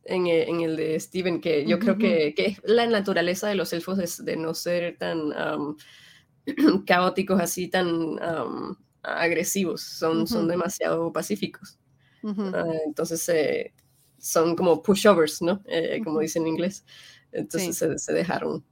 en, 0.04 0.28
e, 0.28 0.44
en, 0.50 0.62
el 0.62 0.76
de 0.78 1.00
Steven, 1.00 1.42
que 1.42 1.66
yo 1.66 1.80
creo 1.80 1.98
que, 1.98 2.34
que, 2.34 2.58
la 2.64 2.88
naturaleza 2.88 3.48
de 3.48 3.56
los 3.56 3.74
elfos 3.74 4.00
es 4.00 4.24
de 4.24 4.38
no 4.38 4.54
ser 4.54 4.98
tan 4.98 5.34
caóticos, 6.86 7.40
así 7.40 7.68
tan 7.68 8.18
agresivos, 9.04 9.82
son, 9.82 10.28
son 10.28 10.48
demasiado 10.48 11.12
pacíficos. 11.12 11.80
Ah, 12.24 12.66
entonces 12.86 13.28
eh, 13.30 13.74
son 14.18 14.56
como 14.56 14.82
pushovers, 14.82 15.42
¿no? 15.42 15.62
Eh, 15.66 16.02
como 16.04 16.20
dicen 16.20 16.44
en 16.44 16.50
inglés. 16.50 16.84
Entonces 17.32 18.02
se 18.02 18.14
dejaron 18.14 18.66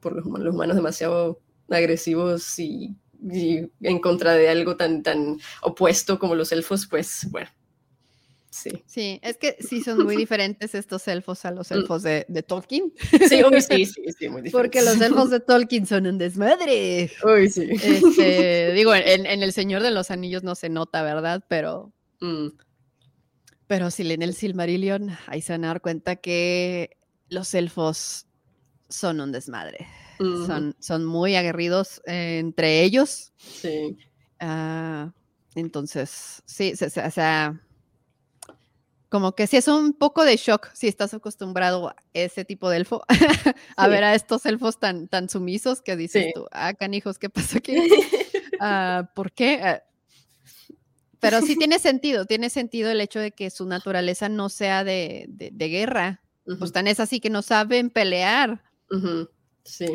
por 0.00 0.14
los 0.14 0.24
humanos, 0.24 0.46
los 0.46 0.54
humanos 0.54 0.76
demasiado 0.76 1.40
agresivos 1.68 2.58
y, 2.58 2.96
en 3.80 3.98
contra 4.00 4.34
de 4.34 4.48
algo 4.48 4.76
tan, 4.76 5.02
tan 5.02 5.38
opuesto 5.62 6.18
como 6.18 6.34
los 6.34 6.52
elfos, 6.52 6.86
pues 6.86 7.26
bueno. 7.30 7.48
Sí. 8.56 8.70
sí, 8.86 9.20
es 9.22 9.36
que 9.36 9.56
sí 9.60 9.82
son 9.82 10.02
muy 10.02 10.16
diferentes 10.16 10.74
estos 10.74 11.06
elfos 11.08 11.44
a 11.44 11.50
los 11.50 11.70
mm. 11.70 11.74
elfos 11.74 12.02
de, 12.02 12.24
Tolkien. 12.46 12.90
Sí, 12.96 13.18
sí, 13.28 13.86
sí, 13.86 14.02
sí, 14.18 14.28
muy 14.30 14.40
diferentes. 14.40 14.52
Porque 14.52 14.82
los 14.82 14.98
elfos 15.00 15.28
de 15.28 15.40
Tolkien 15.40 15.86
son 15.86 16.06
un 16.06 16.16
desmadre. 16.16 17.10
Uy, 17.22 17.50
sí. 17.50 17.68
Este, 17.70 18.72
digo, 18.72 18.94
en, 18.94 19.26
El 19.26 19.52
Señor 19.52 19.82
de 19.82 19.90
los 19.90 20.10
Anillos 20.10 20.42
no 20.42 20.54
se 20.54 20.70
nota, 20.70 21.02
¿verdad? 21.02 21.44
Pero, 21.48 21.92
mm. 22.20 22.48
pero 23.66 23.90
sí, 23.90 24.10
en 24.10 24.22
el 24.22 24.32
Silmarillion 24.32 25.10
ahí 25.26 25.42
se 25.42 25.52
van 25.52 25.64
a 25.64 25.68
dar 25.68 25.82
cuenta 25.82 26.16
que 26.16 26.96
los 27.28 27.52
elfos 27.52 28.26
son 28.88 29.20
un 29.20 29.32
desmadre. 29.32 29.86
son, 30.18 30.74
son 30.80 31.04
muy 31.04 31.36
aguerridos 31.36 32.00
eh, 32.06 32.38
entre 32.38 32.82
ellos. 32.84 33.32
Sí. 33.36 33.98
Ah, 34.40 35.12
entonces, 35.54 36.42
sí, 36.46 36.72
o 36.80 37.10
sea, 37.10 37.60
como 39.16 39.34
que 39.34 39.46
sí 39.46 39.56
es 39.56 39.66
un 39.66 39.94
poco 39.94 40.26
de 40.26 40.36
shock 40.36 40.68
si 40.74 40.88
estás 40.88 41.14
acostumbrado 41.14 41.88
a 41.88 41.96
ese 42.12 42.44
tipo 42.44 42.68
de 42.68 42.76
elfo, 42.76 43.02
a 43.76 43.88
ver 43.88 44.04
a 44.04 44.14
estos 44.14 44.44
elfos 44.44 44.78
tan, 44.78 45.08
tan 45.08 45.30
sumisos 45.30 45.80
que 45.80 45.96
dices 45.96 46.34
tú, 46.34 46.44
ah, 46.52 46.74
canijos, 46.74 47.18
¿qué 47.18 47.30
pasa 47.30 47.56
aquí? 47.58 47.76
Ah, 48.60 49.10
¿Por 49.14 49.32
qué? 49.32 49.60
Ah, 49.62 49.82
pero 51.18 51.40
sí 51.40 51.56
tiene 51.56 51.78
sentido, 51.78 52.26
tiene 52.26 52.50
sentido 52.50 52.90
el 52.90 53.00
hecho 53.00 53.20
de 53.20 53.32
que 53.32 53.48
su 53.48 53.64
naturaleza 53.64 54.28
no 54.28 54.50
sea 54.50 54.84
de, 54.84 55.26
guerra. 55.56 56.22
Pues 56.58 56.72
tan 56.72 56.86
es 56.86 57.00
así 57.00 57.20
que 57.20 57.30
no 57.30 57.40
saben 57.40 57.88
pelear. 57.90 58.62
Sí. 59.64 59.86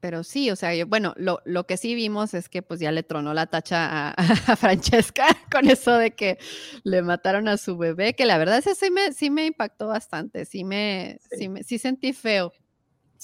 Pero 0.00 0.24
sí, 0.24 0.50
o 0.50 0.56
sea, 0.56 0.84
bueno, 0.86 1.14
lo, 1.16 1.40
lo, 1.44 1.66
que 1.66 1.76
sí 1.76 1.94
vimos 1.94 2.34
es 2.34 2.48
que 2.48 2.62
pues 2.62 2.80
ya 2.80 2.90
le 2.90 3.02
tronó 3.02 3.34
la 3.34 3.46
tacha 3.46 4.10
a, 4.10 4.16
Francesca 4.56 5.26
con 5.52 5.68
eso 5.68 5.94
de 5.94 6.12
que 6.12 6.38
le 6.84 7.02
mataron 7.02 7.48
a 7.48 7.56
su 7.56 7.76
bebé, 7.76 8.14
que 8.14 8.26
la 8.26 8.38
verdad 8.38 8.58
ese 8.58 8.74
sí 8.74 8.90
me, 8.90 9.12
sí 9.12 9.30
me 9.30 9.46
impactó 9.46 9.88
bastante, 9.88 10.44
sí 10.44 10.64
me, 10.64 11.18
sí. 11.30 11.48
me, 11.48 11.62
sí 11.62 11.78
sentí 11.78 12.12
feo 12.12 12.52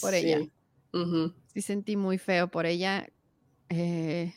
por 0.01 0.15
ella. 0.15 0.41
Sí 1.53 1.63
sentí 1.63 1.97
muy 1.97 2.19
feo 2.19 2.49
por 2.49 2.67
ella. 2.67 3.09
Eh. 3.69 4.33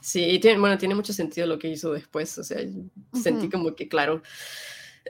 Sí, 0.00 0.24
y 0.24 0.38
tiene, 0.38 0.60
bueno, 0.60 0.78
tiene 0.78 0.94
mucho 0.94 1.12
sentido 1.12 1.46
lo 1.46 1.58
que 1.58 1.68
hizo 1.68 1.92
después, 1.92 2.38
o 2.38 2.44
sea, 2.44 2.58
sentí 3.12 3.48
como 3.48 3.74
que, 3.74 3.88
claro, 3.88 4.22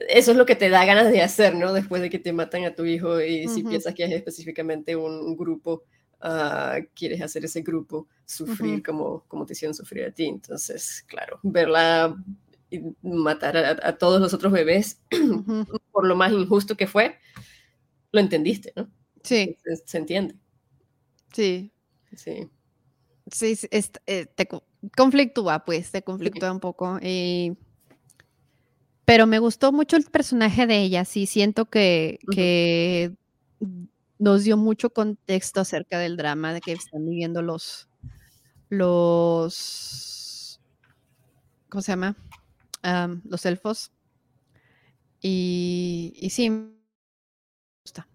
eso 0.09 0.31
es 0.31 0.37
lo 0.37 0.47
que 0.47 0.57
te 0.57 0.71
da 0.71 0.85
ganas 0.85 1.11
de 1.11 1.23
hacer, 1.23 1.55
¿no? 1.55 1.73
Después 1.73 2.03
de 2.03 2.11
que 2.11 2.19
te 2.19 2.33
matan 2.33 2.65
a 2.65 2.75
tu 2.75 2.85
hijo 2.85 3.21
y 3.21 3.49
si 3.49 3.63
piensas 3.63 3.95
que 3.95 4.05
es 4.05 4.13
específicamente 4.13 4.97
un, 4.97 5.37
grupo, 5.37 5.85
uh, 6.23 6.85
quieres 6.95 7.21
hacer 7.23 7.45
ese 7.45 7.63
grupo 7.63 8.09
sufrir 8.25 8.83
como, 8.83 9.25
como 9.29 9.47
te 9.47 9.53
hicieron 9.53 9.75
sufrir 9.75 10.05
a 10.05 10.11
ti. 10.11 10.27
Entonces, 10.27 11.05
claro, 11.07 11.41
verla 11.43 12.17
matar 13.03 13.57
a, 13.57 13.97
todos 13.97 14.21
los 14.21 14.35
otros 14.35 14.53
bebés 14.53 15.01
por 15.93 16.07
lo 16.07 16.17
más 16.17 16.33
injusto 16.33 16.77
que 16.77 16.87
fue, 16.87 17.17
lo 18.13 18.21
entendiste, 18.21 18.73
¿no? 18.77 18.91
Sí. 19.23 19.57
Se, 19.85 19.99
entiende. 19.99 20.35
Sí. 21.33 21.73
Sí. 22.15 22.49
Sí, 23.31 23.59
eh, 24.07 24.27
te 24.27 24.49
conflictúa, 24.97 25.65
pues, 25.65 25.91
te 25.91 26.03
conflictúa 26.03 26.53
un 26.53 26.61
poco. 26.61 26.99
Y 27.03 27.57
pero 29.09 29.27
me 29.27 29.39
gustó 29.39 29.73
mucho 29.73 29.97
el 29.97 30.05
personaje 30.05 30.67
de 30.67 30.83
ella, 30.83 31.07
sí, 31.07 31.25
siento 31.25 31.65
que, 31.65 32.19
nos 34.19 34.45
dio 34.45 34.57
mucho 34.57 34.91
contexto 34.91 35.61
acerca 35.61 35.99
del 35.99 36.17
drama 36.17 36.53
de 36.53 36.61
que 36.61 36.73
están 36.73 37.05
viviendo 37.05 37.43
los, 37.43 37.89
los, 38.69 40.61
¿cómo 41.69 41.83
se 41.83 41.93
llama? 41.93 42.17
los 43.25 43.45
elfos. 43.45 43.93
Y, 45.21 46.15
y 46.17 46.31
sí, 46.31 46.49
me 46.49 46.71
gusta. 47.85 48.09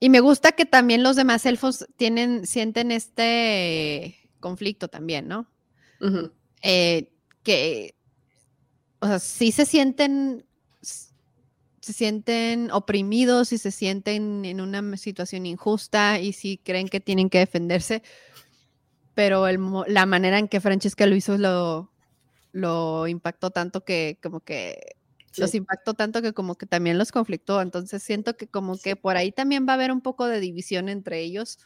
Y 0.00 0.08
me 0.10 0.20
gusta 0.20 0.52
que 0.52 0.64
también 0.66 1.02
los 1.02 1.16
demás 1.16 1.46
elfos 1.46 1.86
tienen, 1.96 2.46
sienten 2.46 2.90
este 2.90 4.16
conflicto 4.40 4.88
también, 4.88 5.28
¿no? 5.28 5.50
Eh, 6.62 7.12
que 7.42 7.96
o 9.00 9.06
sea, 9.06 9.18
sí 9.18 9.52
se 9.52 9.66
sienten, 9.66 10.46
se 11.86 11.92
sienten 11.92 12.72
oprimidos 12.72 13.52
y 13.52 13.58
se 13.58 13.70
sienten 13.70 14.44
en 14.44 14.60
una 14.60 14.96
situación 14.96 15.46
injusta 15.46 16.18
y 16.18 16.32
sí 16.32 16.60
creen 16.64 16.88
que 16.88 16.98
tienen 16.98 17.30
que 17.30 17.38
defenderse, 17.38 18.02
pero 19.14 19.46
la 19.86 20.04
manera 20.04 20.40
en 20.40 20.48
que 20.48 20.60
Francesca 20.60 21.06
lo 21.06 21.14
hizo 21.14 21.38
lo, 21.38 21.92
lo 22.50 23.06
impactó 23.06 23.52
tanto 23.52 23.84
que 23.84 24.18
como 24.20 24.40
que 24.40 24.96
los 25.36 25.54
impactó 25.54 25.94
tanto 25.94 26.22
que 26.22 26.32
como 26.32 26.56
que 26.56 26.66
también 26.66 26.98
los 26.98 27.12
conflictó. 27.12 27.62
Entonces 27.62 28.02
siento 28.02 28.36
que 28.36 28.48
como 28.48 28.76
que 28.78 28.96
por 28.96 29.16
ahí 29.16 29.30
también 29.30 29.64
va 29.64 29.72
a 29.72 29.74
haber 29.74 29.92
un 29.92 30.00
poco 30.00 30.26
de 30.26 30.40
división 30.40 30.88
entre 30.88 31.20
ellos. 31.20 31.58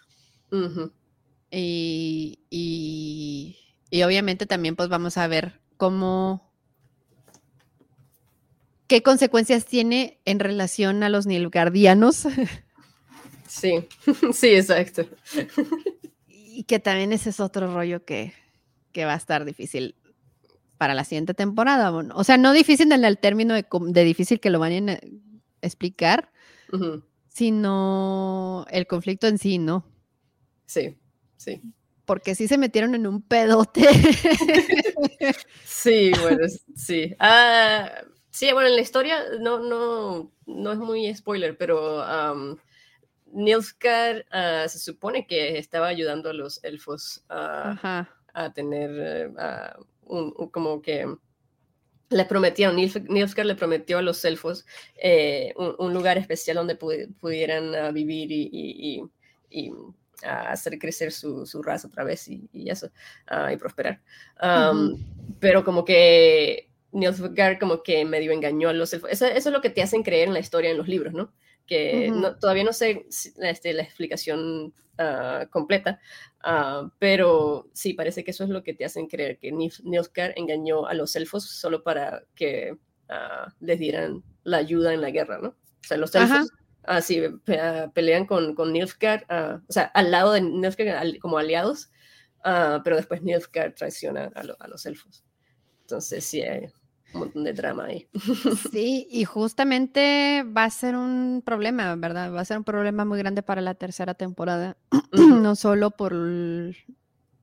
y, 1.50 2.40
y, 2.50 3.56
y, 3.88 4.02
obviamente 4.02 4.44
también 4.44 4.76
pues 4.76 4.90
vamos 4.90 5.16
a 5.16 5.26
ver 5.28 5.62
cómo 5.78 6.49
qué 8.90 9.04
consecuencias 9.04 9.66
tiene 9.66 10.18
en 10.24 10.40
relación 10.40 11.04
a 11.04 11.08
los 11.08 11.24
nilgardianos. 11.26 12.26
Sí, 13.46 13.88
sí, 14.32 14.48
exacto. 14.54 15.06
Y 16.28 16.64
que 16.64 16.78
también 16.78 17.12
ese 17.12 17.30
es 17.30 17.40
otro 17.40 17.72
rollo 17.72 18.04
que, 18.04 18.32
va 18.98 19.14
a 19.14 19.16
estar 19.16 19.44
difícil. 19.44 19.96
para 20.78 20.94
la 20.94 21.02
siguiente 21.04 21.34
temporada. 21.34 21.90
O 21.90 22.22
sea, 22.22 22.36
no 22.36 22.52
difícil 22.52 22.92
en 22.92 23.04
el 23.04 23.18
término 23.18 23.54
de, 23.54 24.04
difícil 24.04 24.38
que 24.38 24.50
lo 24.50 24.60
vayan 24.60 24.90
a 24.90 25.00
explicar, 25.62 26.30
sino 27.28 28.66
el 28.70 28.86
conflicto 28.86 29.26
en 29.26 29.38
sí, 29.38 29.58
¿no? 29.58 29.84
Sí, 30.66 30.96
sí. 31.36 31.60
Porque 32.04 32.36
sí 32.36 32.46
se 32.46 32.58
metieron 32.58 32.94
en 32.94 33.06
un 33.06 33.22
pedote. 33.22 33.88
sí, 35.64 36.12
bueno, 36.22 36.46
sí. 36.76 37.16
Ah, 37.18 37.90
sí, 38.30 38.52
bueno, 38.52 38.68
en 38.68 38.76
la 38.76 38.82
historia 38.82 39.24
no, 39.40 39.58
no, 39.58 40.30
no 40.46 40.72
es 40.72 40.78
muy 40.78 41.14
spoiler, 41.14 41.56
pero 41.56 42.02
um, 42.02 42.56
Nilfgaard 43.32 44.24
ah, 44.30 44.66
se 44.68 44.78
supone 44.78 45.26
que 45.26 45.58
estaba 45.58 45.88
ayudando 45.88 46.30
a 46.30 46.34
los 46.34 46.62
elfos 46.64 47.24
a 47.28 48.52
tener 48.54 48.90
eh, 48.92 49.30
un, 50.06 50.32
como 50.50 50.82
que 50.82 51.06
le 52.10 52.24
prometieron, 52.24 52.76
Nilfgaard 52.76 53.46
le 53.46 53.54
prometió 53.54 53.98
a 53.98 54.02
los 54.02 54.24
elfos 54.24 54.66
eh, 55.00 55.54
un, 55.56 55.94
lugar 55.94 56.18
especial 56.18 56.56
donde 56.56 56.76
pudieran 56.76 57.74
ah, 57.74 57.90
vivir 57.92 58.28
y, 58.32 59.02
ah, 60.24 60.50
hacer 60.50 60.78
crecer 60.78 61.12
su, 61.12 61.62
raza 61.62 61.88
otra 61.88 62.04
vez 62.04 62.26
y, 62.28 62.48
eso, 62.68 62.90
y 63.52 63.56
prosperar. 63.56 64.00
Pero 65.38 65.64
como 65.64 65.84
que 65.84 66.69
Nilfgaard 66.92 67.58
como 67.58 67.82
que 67.82 68.04
medio 68.04 68.32
engañó 68.32 68.68
a 68.68 68.72
los 68.72 68.92
elfos. 68.92 69.10
eso, 69.10 69.26
es 69.26 69.46
lo 69.46 69.60
que 69.60 69.70
te 69.70 69.82
hacen 69.82 70.02
creer 70.02 70.28
en 70.28 70.34
la 70.34 70.40
historia 70.40 70.70
en 70.70 70.76
los 70.76 70.88
libros, 70.88 71.12
¿no? 71.12 71.32
que 71.70 72.12
todavía 72.40 72.64
no 72.64 72.72
sé 72.72 73.06
este, 73.08 73.72
la 73.72 73.82
explicación 73.82 74.74
ah, 74.98 75.46
completa, 75.50 76.00
ah, 76.42 76.90
pero 76.98 77.70
sí, 77.72 77.94
parece 77.94 78.24
que 78.24 78.32
eso 78.32 78.42
es 78.42 78.50
lo 78.50 78.64
que 78.64 78.74
te 78.74 78.84
hacen 78.84 79.06
creer, 79.06 79.38
que 79.38 79.52
Nilfgaard 79.52 80.32
engañó 80.34 80.86
a 80.86 80.94
los 80.94 81.14
elfos 81.14 81.44
solo 81.44 81.84
para 81.84 82.24
que 82.34 82.72
uh, 82.72 83.50
les 83.60 83.78
dieran 83.78 84.24
la 84.42 84.56
ayuda 84.56 84.92
en 84.92 85.00
la 85.00 85.10
guerra, 85.10 85.38
¿no? 85.40 85.50
O 85.50 85.86
sea, 85.86 85.96
los 85.96 86.12
elfos 86.16 86.50
así 86.82 87.22
pelean 87.94 88.26
con, 88.26 88.56
con 88.56 88.72
Nilfgaard, 88.72 89.22
o 89.68 89.72
sea, 89.72 89.84
al 89.84 90.10
lado 90.10 90.32
de 90.32 90.40
Nilfgaard 90.40 91.18
como 91.18 91.38
aliados, 91.38 91.92
pero 92.42 92.96
después 92.96 93.22
Nilfgaard 93.22 93.76
traiciona 93.76 94.32
a, 94.34 94.40
a 94.40 94.68
los 94.68 94.86
elfos. 94.86 95.22
Entonces, 95.82 96.24
sí, 96.24 96.42
un 97.12 97.20
montón 97.20 97.44
de 97.44 97.52
drama 97.52 97.86
ahí. 97.86 98.08
Sí, 98.72 99.06
y 99.10 99.24
justamente 99.24 100.44
va 100.44 100.64
a 100.64 100.70
ser 100.70 100.96
un 100.96 101.42
problema, 101.44 101.94
¿verdad? 101.96 102.32
Va 102.32 102.40
a 102.40 102.44
ser 102.44 102.58
un 102.58 102.64
problema 102.64 103.04
muy 103.04 103.18
grande 103.18 103.42
para 103.42 103.60
la 103.60 103.74
tercera 103.74 104.14
temporada, 104.14 104.76
no 105.12 105.56
solo 105.56 105.90
por, 105.90 106.14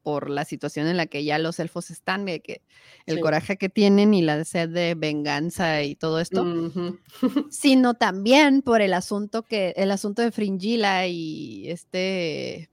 por 0.03 0.29
la 0.29 0.45
situación 0.45 0.87
en 0.87 0.97
la 0.97 1.07
que 1.07 1.23
ya 1.23 1.37
los 1.37 1.59
elfos 1.59 1.89
están, 1.89 2.25
de 2.25 2.41
que 2.41 2.61
el 3.05 3.19
coraje 3.19 3.57
que 3.57 3.69
tienen 3.69 4.13
y 4.13 4.21
la 4.21 4.43
sed 4.45 4.69
de 4.69 4.95
venganza 4.95 5.83
y 5.83 5.95
todo 5.95 6.19
esto, 6.19 6.45
sino 7.49 7.95
también 7.95 8.61
por 8.61 8.81
el 8.81 8.93
asunto 8.93 9.43
que 9.43 9.73
el 9.75 9.91
asunto 9.91 10.21
de 10.21 10.31
Fringilla 10.31 11.07
y 11.07 11.69
este 11.69 12.69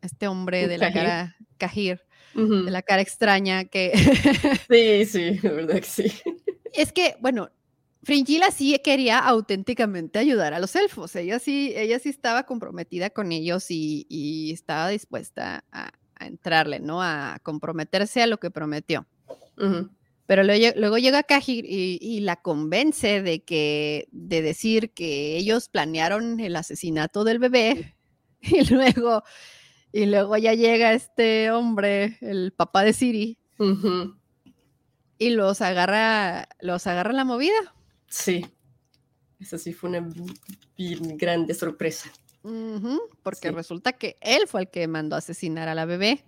este 0.00 0.28
hombre 0.28 0.68
de 0.68 0.78
la 0.78 0.92
cara 0.92 1.36
Cajir 1.56 2.02
de 2.34 2.70
la 2.70 2.82
cara 2.82 3.02
extraña 3.02 3.64
que... 3.64 3.92
sí, 4.70 5.04
sí, 5.06 5.38
la 5.42 5.52
verdad 5.52 5.76
que 5.76 5.82
sí. 5.82 6.12
Es 6.72 6.92
que, 6.92 7.16
bueno, 7.20 7.50
Fringilla 8.04 8.50
sí 8.50 8.78
quería 8.84 9.18
auténticamente 9.18 10.18
ayudar 10.18 10.54
a 10.54 10.60
los 10.60 10.74
elfos. 10.76 11.14
Ella 11.16 11.38
sí, 11.38 11.72
ella 11.76 11.98
sí 11.98 12.10
estaba 12.10 12.44
comprometida 12.44 13.10
con 13.10 13.32
ellos 13.32 13.66
y, 13.70 14.50
estaba 14.52 14.88
dispuesta 14.88 15.64
a, 15.72 15.90
entrarle, 16.20 16.80
¿no? 16.80 17.02
A 17.02 17.38
comprometerse 17.42 18.22
a 18.22 18.26
lo 18.26 18.38
que 18.38 18.50
prometió. 18.50 19.06
Pero 20.26 20.42
luego, 20.42 20.98
llega 20.98 21.22
Cajir 21.22 21.64
y, 21.66 21.98
y, 22.00 22.20
la 22.20 22.36
convence 22.36 23.20
de 23.20 23.42
que, 23.42 24.08
de 24.10 24.42
decir 24.42 24.90
que 24.92 25.36
ellos 25.36 25.68
planearon 25.68 26.40
el 26.40 26.56
asesinato 26.56 27.24
del 27.24 27.38
bebé 27.38 27.94
y 28.40 28.64
luego 28.72 29.22
y 29.94 30.06
luego 30.06 30.36
ya 30.36 30.54
llega 30.54 30.92
este 30.92 31.52
hombre, 31.52 32.18
el 32.20 32.52
papá 32.52 32.82
de 32.82 32.92
Siri, 32.92 33.38
y 35.18 35.30
los 35.30 35.60
agarra, 35.60 36.48
los 36.60 36.88
agarra 36.88 37.12
la 37.12 37.24
movida. 37.24 37.54
Sí, 38.08 38.44
esa 39.38 39.56
sí 39.56 39.72
fue 39.72 39.90
una 39.90 40.10
grande 41.16 41.54
sorpresa. 41.54 42.10
porque 43.22 43.52
resulta 43.52 43.92
que 43.92 44.16
él 44.20 44.48
fue 44.48 44.62
el 44.62 44.68
que 44.68 44.88
mandó 44.88 45.14
a 45.14 45.20
asesinar 45.20 45.68
a 45.68 45.76
la 45.76 45.84
bebé. 45.84 46.24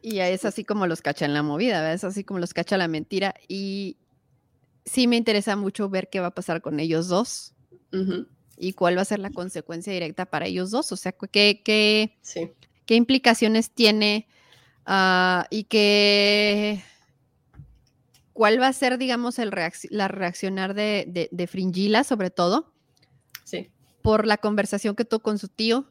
Y 0.00 0.18
es 0.20 0.46
así 0.46 0.64
como 0.64 0.86
los 0.86 1.02
cacha 1.02 1.26
en 1.26 1.34
la 1.34 1.42
movida, 1.42 1.92
es 1.92 2.02
así 2.02 2.24
como 2.24 2.40
los 2.40 2.54
cacha 2.54 2.78
la 2.78 2.88
mentira. 2.88 3.34
Y 3.46 3.98
sí 4.86 5.06
me 5.06 5.16
interesa 5.16 5.54
mucho 5.54 5.90
ver 5.90 6.08
qué 6.08 6.20
va 6.20 6.28
a 6.28 6.34
pasar 6.34 6.62
con 6.62 6.80
ellos 6.80 7.08
dos 7.08 7.54
y 8.62 8.74
cuál 8.74 8.96
va 8.96 9.02
a 9.02 9.04
ser 9.04 9.18
la 9.18 9.30
consecuencia 9.30 9.92
directa 9.92 10.24
para 10.24 10.46
ellos 10.46 10.70
dos. 10.70 10.92
O 10.92 10.96
sea, 10.96 11.10
qué, 11.10 11.62
qué, 11.64 12.16
qué 12.86 12.94
implicaciones 12.94 13.72
tiene 13.72 14.28
ah, 14.86 15.48
y 15.50 15.64
qué, 15.64 16.80
cuál 18.32 18.60
va 18.60 18.68
a 18.68 18.72
ser, 18.72 18.98
digamos, 18.98 19.40
el 19.40 19.50
la 19.90 20.06
reaccionar 20.06 20.74
de, 20.74 21.28
de, 21.30 21.46
Fringila, 21.48 22.04
sobre 22.04 22.30
todo. 22.30 22.72
Sí. 23.42 23.72
Por 24.00 24.26
la 24.26 24.36
conversación 24.36 24.94
que 24.94 25.04
tuvo 25.04 25.20
con 25.20 25.40
su 25.40 25.48
tío. 25.48 25.90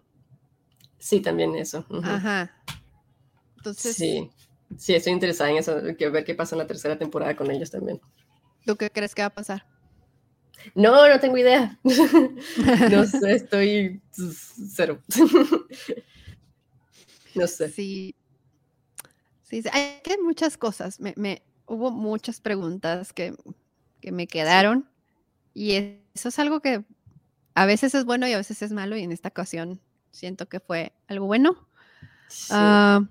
Sí, 0.97 1.19
también 1.19 1.55
eso. 1.55 1.86
Ajá. 2.01 2.55
Entonces. 3.57 3.97
Sí. 3.97 4.32
Sí, 4.78 4.95
estoy 4.95 5.11
interesada 5.11 5.51
en 5.51 5.57
eso, 5.57 5.76
que 5.97 6.09
ver 6.09 6.24
qué 6.24 6.34
pasa 6.34 6.55
en 6.55 6.59
la 6.59 6.67
tercera 6.67 6.97
temporada 6.97 7.36
con 7.36 7.51
ellos 7.51 7.69
también. 7.69 7.99
¿Tú 8.65 8.78
qué 8.78 8.89
crees 8.89 9.13
que 9.13 9.22
va 9.22 9.26
a 9.26 9.34
pasar? 9.34 9.65
No, 10.76 11.07
no 11.07 11.20
tengo 11.20 11.38
idea. 11.38 11.78
no 11.84 13.05
sé, 13.05 13.34
estoy 13.34 14.01
cero. 14.74 15.01
no 17.36 17.47
sé. 17.47 17.70
Sí. 17.70 18.16
Sí, 19.43 19.64
hay 19.74 20.01
muchas 20.24 20.57
cosas. 20.57 20.99
Me, 20.99 21.43
hubo 21.66 21.91
muchas 21.91 22.39
preguntas 22.39 23.14
que, 23.14 23.36
me 24.03 24.28
quedaron. 24.28 24.89
Y 25.53 25.74
eso 26.14 26.30
es 26.30 26.39
algo 26.39 26.62
que 26.62 26.86
a 27.53 27.66
veces 27.66 27.93
es 27.93 28.05
bueno 28.05 28.28
y 28.28 28.34
a 28.34 28.38
veces 28.38 28.62
es 28.62 28.72
malo. 28.72 28.95
Y 28.95 29.03
en 29.03 29.12
esta 29.12 29.30
ocasión 29.30 29.82
siento 30.12 30.47
que 30.47 30.59
fue 30.59 30.93
algo 31.07 31.26
bueno. 31.26 31.68
Ah, 32.49 33.01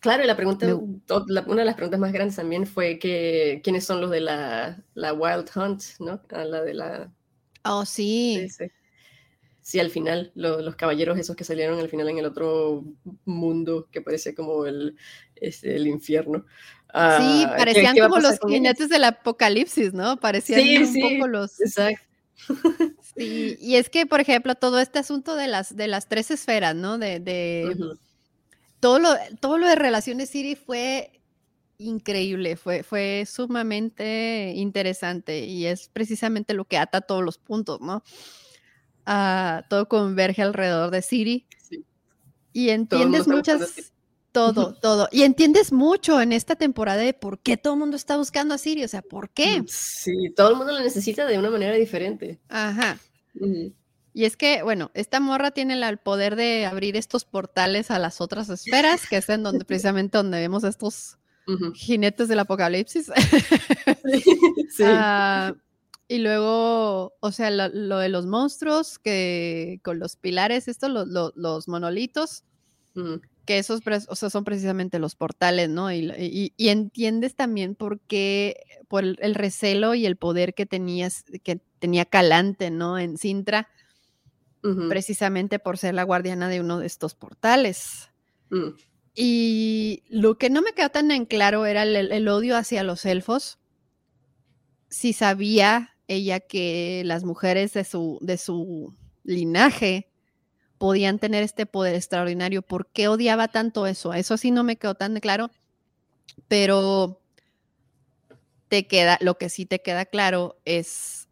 Claro, 0.00 0.22
y 0.22 0.26
la 0.26 0.36
pregunta, 0.36 0.72
una 0.74 1.62
de 1.62 1.64
las 1.64 1.74
preguntas 1.74 1.98
más 1.98 2.12
grandes 2.12 2.36
también 2.36 2.66
fue 2.66 2.98
que 2.98 3.60
quiénes 3.64 3.84
son 3.84 4.00
los 4.00 4.10
de 4.10 4.20
la, 4.20 4.84
Wild 4.94 5.50
Hunt, 5.56 5.82
¿no? 5.98 6.20
A 6.30 6.44
la 6.44 6.62
de 6.62 6.74
la. 6.74 7.12
Oh, 7.64 7.84
sí. 7.84 8.48
Sí, 9.60 9.80
al 9.80 9.90
final, 9.90 10.32
los 10.34 10.76
caballeros 10.76 11.18
esos 11.18 11.36
que 11.36 11.44
salieron 11.44 11.78
al 11.78 11.88
final 11.88 12.08
en 12.08 12.18
el 12.18 12.26
otro 12.26 12.84
mundo 13.24 13.88
que 13.90 14.00
parecía 14.00 14.34
como 14.34 14.64
el, 14.66 14.96
este, 15.34 15.74
el 15.74 15.86
infierno. 15.88 16.46
sí, 16.84 16.94
ah, 16.94 17.54
parecían 17.58 17.98
como 17.98 18.18
los 18.18 18.38
jinetes 18.48 18.88
del 18.88 19.04
apocalipsis, 19.04 19.92
¿no? 19.92 20.18
Parecían 20.18 20.60
un 20.84 20.94
poco 21.00 21.28
los. 21.28 21.60
Exacto. 21.60 22.02
Sí, 23.16 23.58
y 23.60 23.74
es 23.74 23.90
que, 23.90 24.06
por 24.06 24.20
ejemplo, 24.20 24.54
todo 24.54 24.78
este 24.78 25.00
asunto 25.00 25.34
de 25.34 25.48
las, 25.48 25.74
de 25.74 25.88
las 25.88 26.08
tres 26.08 26.30
esferas, 26.30 26.76
¿no? 26.76 26.96
De, 26.96 27.20
todo 28.80 28.98
lo, 28.98 29.10
todo 29.40 29.58
lo 29.58 29.66
de 29.66 29.74
Relaciones 29.74 30.30
Siri 30.30 30.54
fue 30.54 31.18
increíble, 31.78 32.56
fue, 32.56 32.82
fue 32.82 33.24
sumamente 33.26 34.52
interesante 34.56 35.44
y 35.44 35.66
es 35.66 35.88
precisamente 35.92 36.54
lo 36.54 36.64
que 36.64 36.76
ata 36.76 37.00
todos 37.00 37.22
los 37.22 37.38
puntos, 37.38 37.80
¿no? 37.80 38.02
Ah, 39.06 39.64
todo 39.70 39.88
converge 39.88 40.42
alrededor 40.42 40.90
de 40.90 41.02
Siri. 41.02 41.46
Y 42.52 42.70
entiendes 42.70 43.28
muchas, 43.28 43.92
todo, 44.32 44.74
todo. 44.82 45.08
Y 45.12 45.22
entiendes 45.22 45.72
mucho 45.72 46.20
en 46.20 46.32
esta 46.32 46.56
temporada 46.56 47.00
de 47.00 47.14
por 47.14 47.38
qué 47.38 47.56
todo 47.56 47.74
el 47.74 47.78
mundo 47.78 47.96
está 47.96 48.16
buscando 48.16 48.54
a 48.54 48.58
Siri, 48.58 48.84
o 48.84 48.88
sea, 48.88 49.02
¿por 49.02 49.30
qué? 49.30 49.62
Sí, 49.68 50.32
todo 50.36 50.50
el 50.50 50.56
mundo 50.56 50.72
lo 50.72 50.80
necesita 50.80 51.26
de 51.26 51.38
una 51.38 51.50
manera 51.50 51.74
diferente. 51.74 52.40
Ajá. 52.48 52.98
Y 54.14 54.24
es 54.24 54.36
que, 54.36 54.62
bueno, 54.62 54.90
esta 54.94 55.20
morra 55.20 55.50
tiene 55.50 55.74
el 55.74 55.98
poder 55.98 56.36
de 56.36 56.66
abrir 56.66 56.96
estos 56.96 57.24
portales 57.24 57.90
a 57.90 57.98
las 57.98 58.20
otras 58.20 58.48
esferas, 58.48 59.06
que 59.08 59.16
es 59.18 59.28
en 59.28 59.42
donde 59.42 59.64
precisamente 59.64 60.18
donde 60.18 60.40
vemos 60.40 60.64
estos 60.64 61.18
jinetes 61.74 62.28
del 62.28 62.40
apocalipsis. 62.40 63.10
Sí. 64.70 64.84
Ah, 64.86 65.54
y 66.08 66.18
luego, 66.18 67.14
o 67.20 67.32
sea, 67.32 67.50
lo, 67.50 67.98
de 67.98 68.08
los 68.08 68.26
monstruos, 68.26 68.98
que 68.98 69.80
con 69.82 69.98
los 69.98 70.16
pilares, 70.16 70.68
esto, 70.68 70.88
los 70.88 71.68
monolitos, 71.68 72.44
que 73.44 73.58
esos 73.58 73.80
o 74.08 74.14
sea, 74.14 74.30
son 74.30 74.44
precisamente 74.44 74.98
los 74.98 75.14
portales, 75.14 75.68
¿no? 75.68 75.92
Y, 75.92 76.52
entiendes 76.58 77.34
también 77.34 77.74
por 77.74 78.00
qué, 78.00 78.62
por 78.88 79.04
el, 79.04 79.34
recelo 79.34 79.94
y 79.94 80.06
el 80.06 80.16
poder 80.16 80.54
que 80.54 80.66
tenías, 80.66 81.24
que 81.42 81.60
tenía 81.78 82.04
Calante, 82.04 82.70
¿no? 82.70 82.98
En 82.98 83.16
Sintra 83.16 83.68
precisamente 84.88 85.58
por 85.58 85.78
ser 85.78 85.94
la 85.94 86.02
guardiana 86.02 86.48
de 86.48 86.60
uno 86.60 86.78
de 86.78 86.86
estos 86.86 87.14
portales. 87.14 88.10
Mm. 88.50 88.70
Y 89.14 90.02
lo 90.08 90.36
que 90.36 90.50
no 90.50 90.62
me 90.62 90.72
quedó 90.72 90.90
tan 90.90 91.10
en 91.10 91.26
claro 91.26 91.66
era 91.66 91.82
el, 91.84 91.96
el 91.96 92.28
odio 92.28 92.56
hacia 92.56 92.82
los 92.82 93.04
elfos. 93.04 93.58
Si 94.88 95.12
sabía 95.12 95.96
ella 96.08 96.40
que 96.40 97.02
las 97.04 97.24
mujeres 97.24 97.74
de 97.74 97.84
su, 97.84 98.18
de 98.20 98.38
su 98.38 98.94
linaje 99.24 100.10
podían 100.78 101.18
tener 101.18 101.42
este 101.42 101.66
poder 101.66 101.94
extraordinario. 101.94 102.62
¿Por 102.62 102.86
qué 102.88 103.08
odiaba 103.08 103.48
tanto 103.48 103.86
eso? 103.86 104.14
Eso 104.14 104.36
sí 104.36 104.50
no 104.50 104.64
me 104.64 104.76
quedó 104.76 104.94
tan 104.94 105.18
claro, 105.20 105.50
pero 106.48 107.20
te 108.68 108.86
queda, 108.86 109.18
lo 109.20 109.36
que 109.36 109.50
sí 109.50 109.66
te 109.66 109.82
queda 109.82 110.06
claro 110.06 110.58
es 110.64 111.28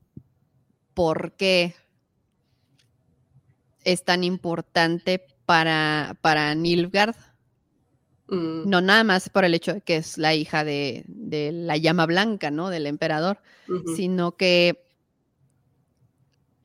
por 0.95 1.33
qué 1.37 1.75
es 3.87 4.05
tan 4.05 4.25
importante 4.25 5.25
para, 5.47 6.19
para 6.21 6.55
Nilfgaard. 6.55 7.15
Mm, 8.29 8.69
No 8.69 8.81
nada 8.81 9.05
más 9.05 9.29
por 9.29 9.45
el 9.45 9.55
hecho 9.55 9.75
de 9.75 9.81
que 9.81 9.97
es 9.97 10.19
la 10.19 10.35
hija 10.35 10.65
de, 10.65 11.05
de 11.07 11.53
la 11.53 11.77
llama 11.77 12.05
blanca, 12.07 12.51
¿no? 12.51 12.69
Del 12.69 12.87
emperador, 12.87 13.41
sino 13.95 14.37
que 14.37 14.85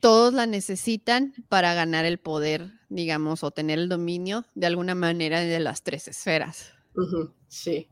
todos 0.00 0.34
la 0.34 0.46
necesitan 0.46 1.32
para 1.48 1.74
ganar 1.74 2.04
el 2.04 2.18
poder, 2.18 2.72
digamos, 2.88 3.44
o 3.44 3.52
tener 3.52 3.78
el 3.78 3.88
dominio 3.88 4.44
de 4.56 4.66
alguna 4.66 4.96
manera 4.96 5.40
de 5.40 5.60
las 5.60 5.84
tres 5.84 6.08
esferas. 6.08 6.72
Sí. 7.46 7.88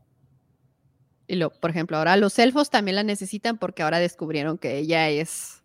Y 1.27 1.35
lo, 1.37 1.51
por 1.51 1.69
ejemplo, 1.69 1.97
ahora 1.97 2.17
los 2.17 2.37
elfos 2.39 2.69
también 2.69 2.95
la 2.95 3.03
necesitan 3.03 3.57
porque 3.57 3.83
ahora 3.83 3.99
descubrieron 3.99 4.57
que 4.57 4.77
ella 4.79 5.09
es, 5.09 5.63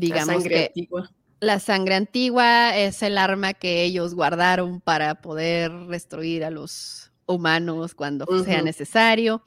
digamos 0.00 0.42
sangre 0.42 0.54
que 0.56 0.66
antigua. 0.66 1.10
La 1.40 1.60
sangre 1.60 1.94
antigua 1.94 2.76
es 2.76 3.02
el 3.02 3.16
arma 3.18 3.54
que 3.54 3.82
ellos 3.84 4.14
guardaron 4.14 4.80
para 4.80 5.20
poder 5.20 5.70
destruir 5.88 6.44
a 6.44 6.50
los 6.50 7.12
humanos 7.26 7.94
cuando 7.94 8.26
sea 8.44 8.62
necesario. 8.62 9.42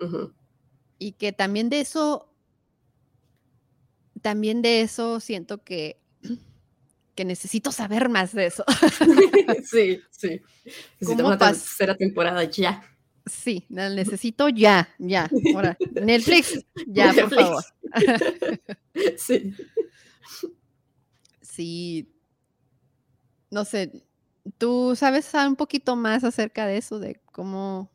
Ujú. 0.00 0.32
Y 0.98 1.12
que 1.12 1.32
también 1.32 1.70
de 1.70 1.80
eso, 1.80 2.30
también 4.20 4.62
de 4.62 4.82
eso 4.82 5.20
siento 5.20 5.62
que, 5.64 6.00
que 7.14 7.24
necesito 7.24 7.72
saber 7.72 8.08
más 8.08 8.32
de 8.34 8.46
eso. 8.46 8.64
Sí, 9.64 10.00
sí. 10.10 10.40
Necesitamos 11.00 11.16
¿Cómo 11.16 11.30
la 11.30 11.38
pas- 11.38 11.50
tercera 11.52 11.94
temporada 11.96 12.44
ya. 12.44 12.82
Sí, 13.26 13.66
necesito 13.68 14.48
ya, 14.48 14.88
ya. 14.98 15.30
Ahora, 15.54 15.76
Netflix, 16.02 16.64
ya, 16.86 17.12
por 17.12 17.16
Netflix. 17.16 17.42
favor. 17.42 17.64
Sí. 19.18 19.54
Sí. 21.50 22.12
No 23.50 23.64
sé, 23.64 24.04
¿tú 24.58 24.94
sabes 24.94 25.32
un 25.34 25.56
poquito 25.56 25.96
más 25.96 26.22
acerca 26.22 26.66
de 26.66 26.76
eso, 26.76 27.00
de 27.00 27.20
cómo, 27.32 27.90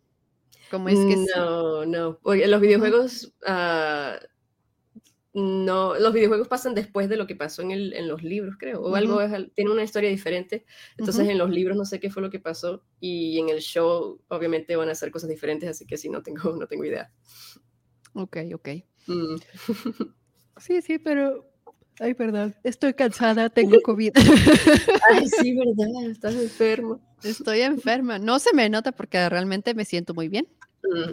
cómo 0.69 0.89
es 0.89 0.99
que... 0.99 1.25
No, 1.35 1.85
no. 1.85 2.19
Porque 2.21 2.47
los 2.47 2.59
videojuegos. 2.59 3.33
ah, 3.47 4.19
no, 5.33 5.95
los 5.99 6.13
videojuegos 6.13 6.47
pasan 6.47 6.73
después 6.75 7.09
de 7.09 7.17
lo 7.17 7.27
que 7.27 7.35
pasó 7.35 7.61
en, 7.61 7.71
el, 7.71 7.93
en 7.93 8.07
los 8.07 8.23
libros, 8.23 8.55
creo. 8.57 8.81
O 8.81 8.95
algo 8.95 9.15
Ujú. 9.15 9.21
es 9.21 9.33
al- 9.33 9.51
tiene 9.51 9.71
una 9.71 9.83
historia 9.83 10.09
diferente. 10.09 10.65
Entonces, 10.97 11.23
Ujú. 11.23 11.31
en 11.31 11.37
los 11.37 11.49
libros 11.49 11.77
no 11.77 11.85
sé 11.85 11.99
qué 11.99 12.09
fue 12.09 12.21
lo 12.21 12.29
que 12.29 12.39
pasó. 12.39 12.83
Y 12.99 13.39
en 13.39 13.49
el 13.49 13.59
show, 13.59 14.21
obviamente, 14.29 14.75
van 14.75 14.89
a 14.89 14.93
hacer 14.93 15.11
cosas 15.11 15.29
diferentes. 15.29 15.69
Así 15.69 15.85
que 15.85 15.97
sí, 15.97 16.09
no 16.09 16.21
tengo, 16.23 16.55
no 16.59 16.67
tengo 16.67 16.83
idea. 16.85 17.11
Ok, 18.13 18.37
ok. 18.53 18.69
Mm. 19.07 19.35
Sí, 20.57 20.81
sí, 20.81 20.99
pero... 20.99 21.49
Ay, 21.99 22.13
perdón, 22.13 22.53
estoy 22.63 22.93
cansada, 22.93 23.49
tengo 23.49 23.81
COVID. 23.81 24.11
Ay, 25.09 25.27
sí, 25.29 25.55
verdad. 25.57 26.09
Estás 26.09 26.35
enfermo. 26.35 26.99
Estoy 27.23 27.61
enferma. 27.61 28.19
No 28.19 28.39
se 28.39 28.53
me 28.53 28.69
nota 28.69 28.91
porque 28.91 29.27
realmente 29.29 29.73
me 29.73 29.85
siento 29.85 30.13
muy 30.13 30.27
bien, 30.29 30.47
Mm, 30.83 31.11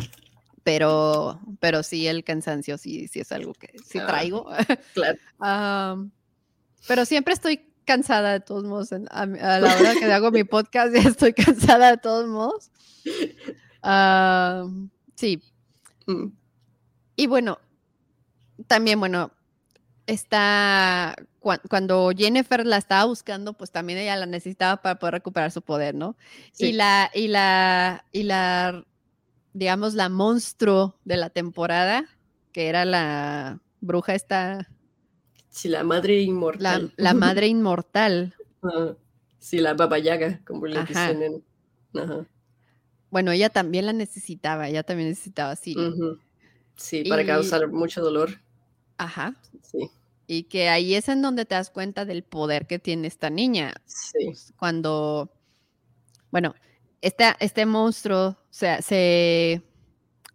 pero, 0.64 1.40
pero 1.60 1.82
sí 1.82 2.06
el 2.06 2.24
cansancio 2.24 2.76
sí, 2.78 3.08
sí 3.08 3.20
es 3.20 3.32
algo 3.32 3.54
que 3.54 3.70
sí 3.86 3.98
Ah. 3.98 4.06
traigo. 4.06 4.46
claro. 4.94 5.18
Pero 6.88 7.04
siempre 7.04 7.32
estoy 7.32 7.60
cansada 7.84 8.32
de 8.32 8.40
todos 8.40 8.64
modos. 8.64 8.92
a, 8.92 8.98
a 9.22 9.26
la 9.60 9.76
hora 9.76 9.94
que 9.94 10.04
hago 10.12 10.30
mi 10.32 10.42
podcast 10.44 10.92
ya 10.94 11.00
estoy 11.08 11.32
cansada 11.32 11.92
de 11.92 11.96
todos 11.98 12.26
modos. 12.28 12.70
Sí. 15.16 15.40
Mm, 16.06 16.26
Y 17.16 17.26
bueno, 17.28 17.58
también, 18.66 18.98
bueno, 19.00 19.30
está 20.06 21.14
cua- 21.40 21.60
cuando 21.68 22.10
Jennifer 22.16 22.66
la 22.66 22.76
estaba 22.76 23.04
buscando, 23.04 23.52
pues 23.52 23.70
también 23.70 23.98
ella 23.98 24.16
la 24.16 24.26
necesitaba 24.26 24.82
para 24.82 24.98
poder 24.98 25.14
recuperar 25.14 25.50
su 25.50 25.62
poder, 25.62 25.94
¿no? 25.94 26.16
Y 26.58 26.66
sí. 26.66 26.72
la, 26.72 27.10
y 27.14 27.28
la, 27.28 28.04
y 28.12 28.22
la, 28.24 28.84
digamos, 29.52 29.94
la 29.94 30.08
monstruo 30.08 30.98
de 31.04 31.16
la 31.16 31.30
temporada, 31.30 32.06
que 32.52 32.68
era 32.68 32.84
la 32.84 33.60
bruja 33.80 34.14
esta, 34.14 34.68
Sí, 35.50 35.68
la 35.68 35.84
madre 35.84 36.14
la, 36.16 36.22
inmortal. 36.22 36.92
la 36.96 37.14
madre 37.14 37.46
inmortal. 37.48 38.34
Sí, 39.38 39.58
la 39.58 39.74
Baba 39.74 39.98
Yaga, 39.98 40.40
como 40.46 40.66
le 40.66 40.84
dicen 40.84 41.20
en. 41.20 41.44
Ajá. 42.00 42.24
Bueno, 43.10 43.32
ella 43.32 43.48
también 43.50 43.86
la 43.86 43.92
necesitaba, 43.92 44.68
ella 44.68 44.84
también 44.84 45.08
necesitaba 45.08 45.54
ujú. 45.54 46.18
Sí, 46.76 47.02
para 47.08 47.22
Y- 47.22 47.26
causar 47.26 47.66
mucho 47.66 48.00
dolor. 48.00 48.40
Ajá. 49.02 49.34
Sí, 49.62 49.90
Y 50.26 50.44
que 50.44 50.68
ahí 50.68 50.94
es 50.94 51.08
en 51.08 51.22
donde 51.22 51.44
te 51.44 51.54
das 51.54 51.70
cuenta 51.70 52.04
del 52.04 52.22
poder 52.22 52.66
que 52.66 52.78
tiene 52.78 53.08
esta 53.08 53.30
niña. 53.30 53.74
sí. 53.84 54.26
pues, 54.26 54.52
cuando, 54.56 55.30
bueno, 56.30 56.54
esta, 57.00 57.36
este 57.40 57.66
monstruo 57.66 58.36
se, 58.50 58.80
se 58.82 59.62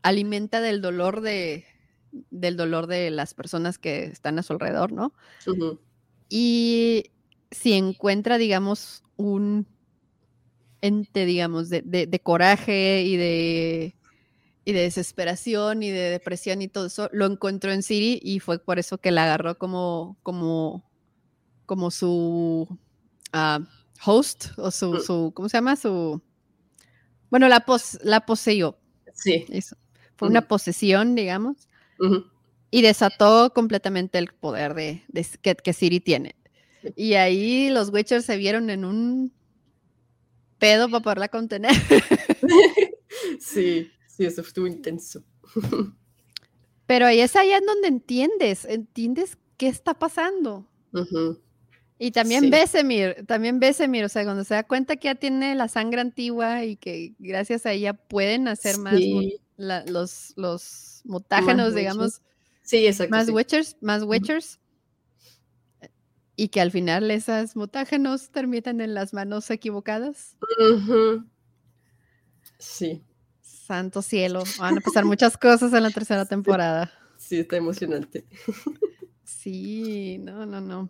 alimenta 0.04 0.60
del 0.62 0.82
dolor 0.82 1.22
de, 1.22 1.66
del 2.30 2.58
dolor 2.58 2.88
de 2.88 3.10
las 3.10 3.34
personas 3.34 3.78
que 3.78 4.04
están 4.06 4.38
a 4.40 4.44
su 4.44 4.54
alrededor, 4.54 4.92
¿no? 4.92 5.14
Y 6.30 7.12
si 7.52 7.74
encuentra, 7.74 8.38
digamos, 8.38 9.04
un 9.16 9.66
ente, 10.82 11.26
digamos, 11.26 11.70
de, 11.70 11.82
de- 11.84 12.06
de 12.08 12.20
coraje 12.20 13.02
y 13.04 13.16
de, 13.18 13.96
y 14.68 14.74
de 14.74 14.82
desesperación 14.82 15.82
y 15.82 15.92
de 15.92 16.10
depresión 16.10 16.62
y 16.62 16.68
todo 16.68 16.88
eso, 16.88 17.10
lo 17.14 17.26
encontró 17.26 17.72
en 17.72 17.84
Siri 17.84 18.20
y 18.22 18.40
fue 18.42 18.60
por 18.60 18.80
eso 18.80 18.98
que 18.98 19.12
la 19.12 19.24
agarró 19.24 19.58
como, 19.58 20.18
como, 20.24 20.84
como 21.66 21.90
su 21.90 22.68
ah, 23.32 23.62
host 24.06 24.48
o 24.58 24.70
su, 24.72 24.94
Mm. 24.96 25.00
su, 25.00 25.32
¿cómo 25.34 25.48
se 25.48 25.58
llama? 25.58 25.78
Su, 25.78 26.22
bueno, 27.30 27.48
la, 27.48 27.62
pos, 27.62 27.98
la 28.04 28.26
poseyó. 28.26 28.78
Sí. 29.14 29.46
Eso. 29.50 29.78
Fue 30.18 30.28
una 30.28 30.48
posesión, 30.48 31.16
digamos 31.16 31.68
y 32.70 32.82
desató 32.82 33.54
completamente 33.54 34.18
el 34.18 34.28
poder 34.34 34.74
de, 34.74 35.04
que, 35.42 35.56
que 35.56 35.74
Siri 35.74 36.00
tiene. 36.00 36.36
Y 36.96 37.14
ahí 37.14 37.70
los 37.70 37.90
Witchers 37.90 38.26
se 38.26 38.38
vieron 38.38 38.70
en 38.70 38.86
un 38.86 39.34
pedo 40.60 40.90
para 40.90 41.04
poderla 41.04 41.30
contener. 41.30 41.72
Sí, 43.40 43.90
sí, 44.18 44.26
eso 44.26 44.42
estuvo 44.42 44.66
intenso. 44.68 45.24
Pero 46.88 47.06
ahí 47.06 47.20
es 47.20 47.36
allá 47.36 47.58
en 47.58 47.66
donde 47.66 47.88
entiendes, 47.90 48.66
entiendes 48.66 49.38
qué 49.58 49.68
está 49.68 49.94
pasando. 49.94 50.66
Y 52.00 52.12
también 52.12 52.46
Sí. 52.46 52.50
Besemir, 52.50 53.26
también 53.28 53.60
Besemir, 53.60 54.06
o 54.06 54.10
sea, 54.10 54.24
cuando 54.24 54.44
se 54.44 54.54
da 54.54 54.64
cuenta 54.64 54.96
que 54.96 55.06
ya 55.08 55.16
tiene 55.16 55.54
la 55.56 55.68
sangre 55.68 56.00
antigua 56.02 56.64
y 56.64 56.78
que 56.78 57.14
gracias 57.20 57.66
a 57.66 57.74
ella 57.74 57.94
pueden 57.94 58.48
hacer 58.48 58.78
más 58.78 58.96
la- 59.58 59.84
los, 59.86 60.34
los 60.38 61.02
mutágenos, 61.04 61.74
digamos, 61.76 62.22
sí, 62.62 62.86
exacto. 62.88 63.12
más 63.12 63.26
sí. 63.28 63.32
Witchers, 63.32 63.78
más 63.82 64.04
Witchers. 64.04 64.60
Y 66.40 66.50
que 66.50 66.62
al 66.62 66.70
final 66.72 67.10
esas 67.10 67.56
mutágenos 67.56 68.30
terminan 68.30 68.80
en 68.80 68.94
las 68.94 69.12
manos 69.12 69.50
equivocadas. 69.50 70.38
Sí, 72.60 73.04
Santo 73.68 74.02
cielo, 74.02 74.44
van 74.60 74.78
a 74.78 74.82
pasar 74.82 75.04
muchas 75.06 75.38
cosas 75.38 75.74
en 75.74 75.84
la 75.84 75.90
tercera 75.90 76.26
temporada. 76.26 76.90
sí, 77.18 77.40
está 77.40 77.58
emocionante. 77.58 78.26
Sí, 79.24 80.18
no, 80.20 80.46
no, 80.46 80.62
no. 80.62 80.90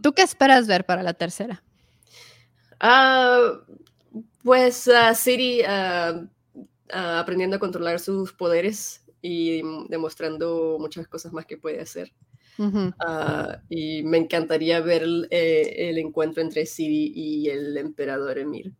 ¿Tú 0.00 0.12
qué 0.12 0.22
esperas 0.22 0.68
ver 0.68 0.86
para 0.86 1.02
la 1.02 1.14
tercera? 1.14 1.64
Ah, 2.78 3.60
pues 4.44 4.86
ah, 4.86 5.12
Siri 5.16 5.62
ah, 5.66 6.26
aprendiendo 6.92 7.56
a 7.56 7.58
controlar 7.58 7.98
sus 7.98 8.32
poderes 8.32 9.02
y 9.20 9.60
demostrando 9.88 10.76
muchas 10.78 11.08
cosas 11.08 11.32
más 11.32 11.44
que 11.44 11.56
puede 11.56 11.80
hacer. 11.80 12.12
Y 13.68 14.02
me 14.04 14.18
encantaría 14.18 14.80
ver 14.80 15.02
el, 15.02 15.26
eh, 15.30 15.88
el 15.88 15.98
encuentro 15.98 16.42
entre 16.42 16.66
Siri 16.66 17.12
y 17.14 17.48
el 17.48 17.76
emperador 17.76 18.38
Emir. 18.38 18.72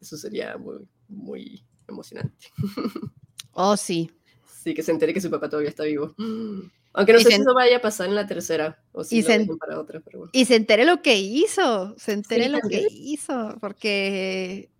Eso 0.00 0.16
sería 0.16 0.56
muy, 0.56 0.86
muy 1.08 1.64
emocionante. 1.88 2.48
Oh, 3.56 3.76
sí. 3.76 4.10
Sí, 4.64 4.74
que 4.74 4.82
se 4.82 4.90
entere 4.90 5.14
que 5.14 5.20
su 5.20 5.30
papá 5.30 5.48
todavía 5.48 5.70
está 5.70 5.84
vivo. 5.84 6.12
Aunque 6.96 7.12
no 7.12 7.18
Y 7.18 7.22
sé 7.22 7.30
se 7.30 7.36
si 7.36 7.42
eso 7.42 7.54
vaya 7.54 7.76
a 7.76 7.80
pasar 7.80 8.08
en 8.08 8.14
la 8.14 8.26
tercera 8.26 8.82
o 8.92 9.02
si 9.04 9.18
y 9.18 9.22
lo 9.22 9.28
se 9.28 9.46
para 9.58 9.80
otra, 9.80 10.00
pero 10.00 10.18
bueno. 10.18 10.30
Y 10.32 10.44
se 10.44 10.54
entere 10.56 10.84
lo 10.84 11.02
que 11.02 11.16
hizo, 11.18 11.94
se 11.98 12.12
entere 12.12 12.44
Sí, 12.44 12.50
lo 12.50 12.60
que 12.68 12.86
hizo, 12.90 13.56
porque 13.60 14.70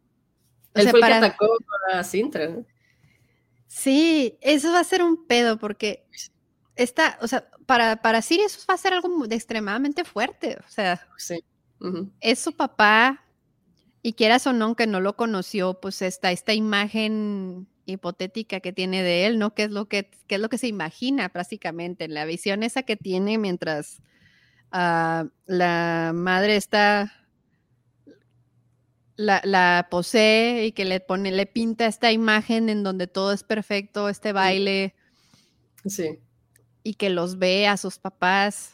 Él 0.75 0.89
fue 0.91 1.01
el 1.01 1.07
que 1.07 1.13
atacó 1.13 1.57
a 1.93 2.05
Sintra. 2.05 2.65
Sí, 3.67 4.39
eso 4.41 4.73
va 4.73 4.81
a 4.81 4.85
ser 4.85 5.03
un 5.03 5.27
pedo 5.27 5.59
porque 5.59 6.07
esta, 6.77 7.19
o 7.21 7.27
sea, 7.27 7.49
para, 7.67 7.97
para 8.01 8.23
Siri 8.23 8.43
eso 8.45 8.61
va 8.69 8.75
a 8.75 8.79
ser 8.79 8.93
algo 8.93 9.27
de 9.27 9.35
extremadamente 9.35 10.05
fuerte. 10.05 10.57
O 10.65 10.71
sea, 10.71 11.05
es 12.21 12.39
su 12.39 12.53
papá 12.53 13.24
y 14.07 14.13
quieras 14.13 14.47
o 14.47 14.53
no, 14.53 14.67
aunque 14.67 14.87
no 14.87 15.01
lo 15.01 15.17
conoció, 15.17 15.81
pues 15.81 16.03
está 16.03 16.31
esta 16.31 16.53
imagen 16.53 17.67
hipotética 17.87 18.61
que 18.61 18.71
tiene 18.71 19.03
de 19.03 19.25
él, 19.25 19.39
¿no? 19.39 19.55
¿Qué 19.55 19.65
es 19.65 19.71
lo 19.71 19.89
que, 19.89 20.11
es 20.29 20.39
lo 20.39 20.51
que 20.51 20.59
se 20.59 20.69
imagina 20.69 21.31
prácticamente? 21.31 22.07
La 22.07 22.27
visión 22.27 22.63
esa 22.63 22.83
que 22.83 22.97
tiene 22.97 23.39
mientras 23.39 24.03
ah, 24.73 25.25
la 25.47 26.13
madre 26.15 26.57
está 26.57 27.15
la, 29.17 29.89
posee 29.91 30.67
y 30.67 30.73
que 30.73 30.85
le 30.85 31.01
pone, 31.01 31.33
le 31.33 31.47
pinta 31.47 31.87
esta 31.87 32.13
imagen 32.13 32.69
en 32.69 32.83
donde 32.83 33.07
todo 33.07 33.33
es 33.33 33.43
perfecto, 33.43 34.11
este 34.11 34.35
baile. 34.35 34.95
Sí. 35.87 36.19
Y 36.83 36.97
que 36.97 37.09
los 37.09 37.39
ve 37.39 37.69
a 37.69 37.79
sus 37.79 37.99
papás 37.99 38.74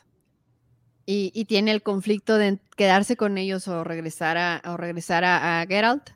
y, 1.12 1.44
tiene 1.46 1.72
el 1.72 1.82
conflicto 1.82 2.38
de 2.38 2.60
quedarse 2.76 3.16
con 3.16 3.36
ellos 3.36 3.66
o 3.66 3.82
regresar 3.82 4.38
a, 4.38 4.62
o 4.64 4.76
regresar 4.76 5.24
a, 5.24 5.64
Geralt. 5.66 6.10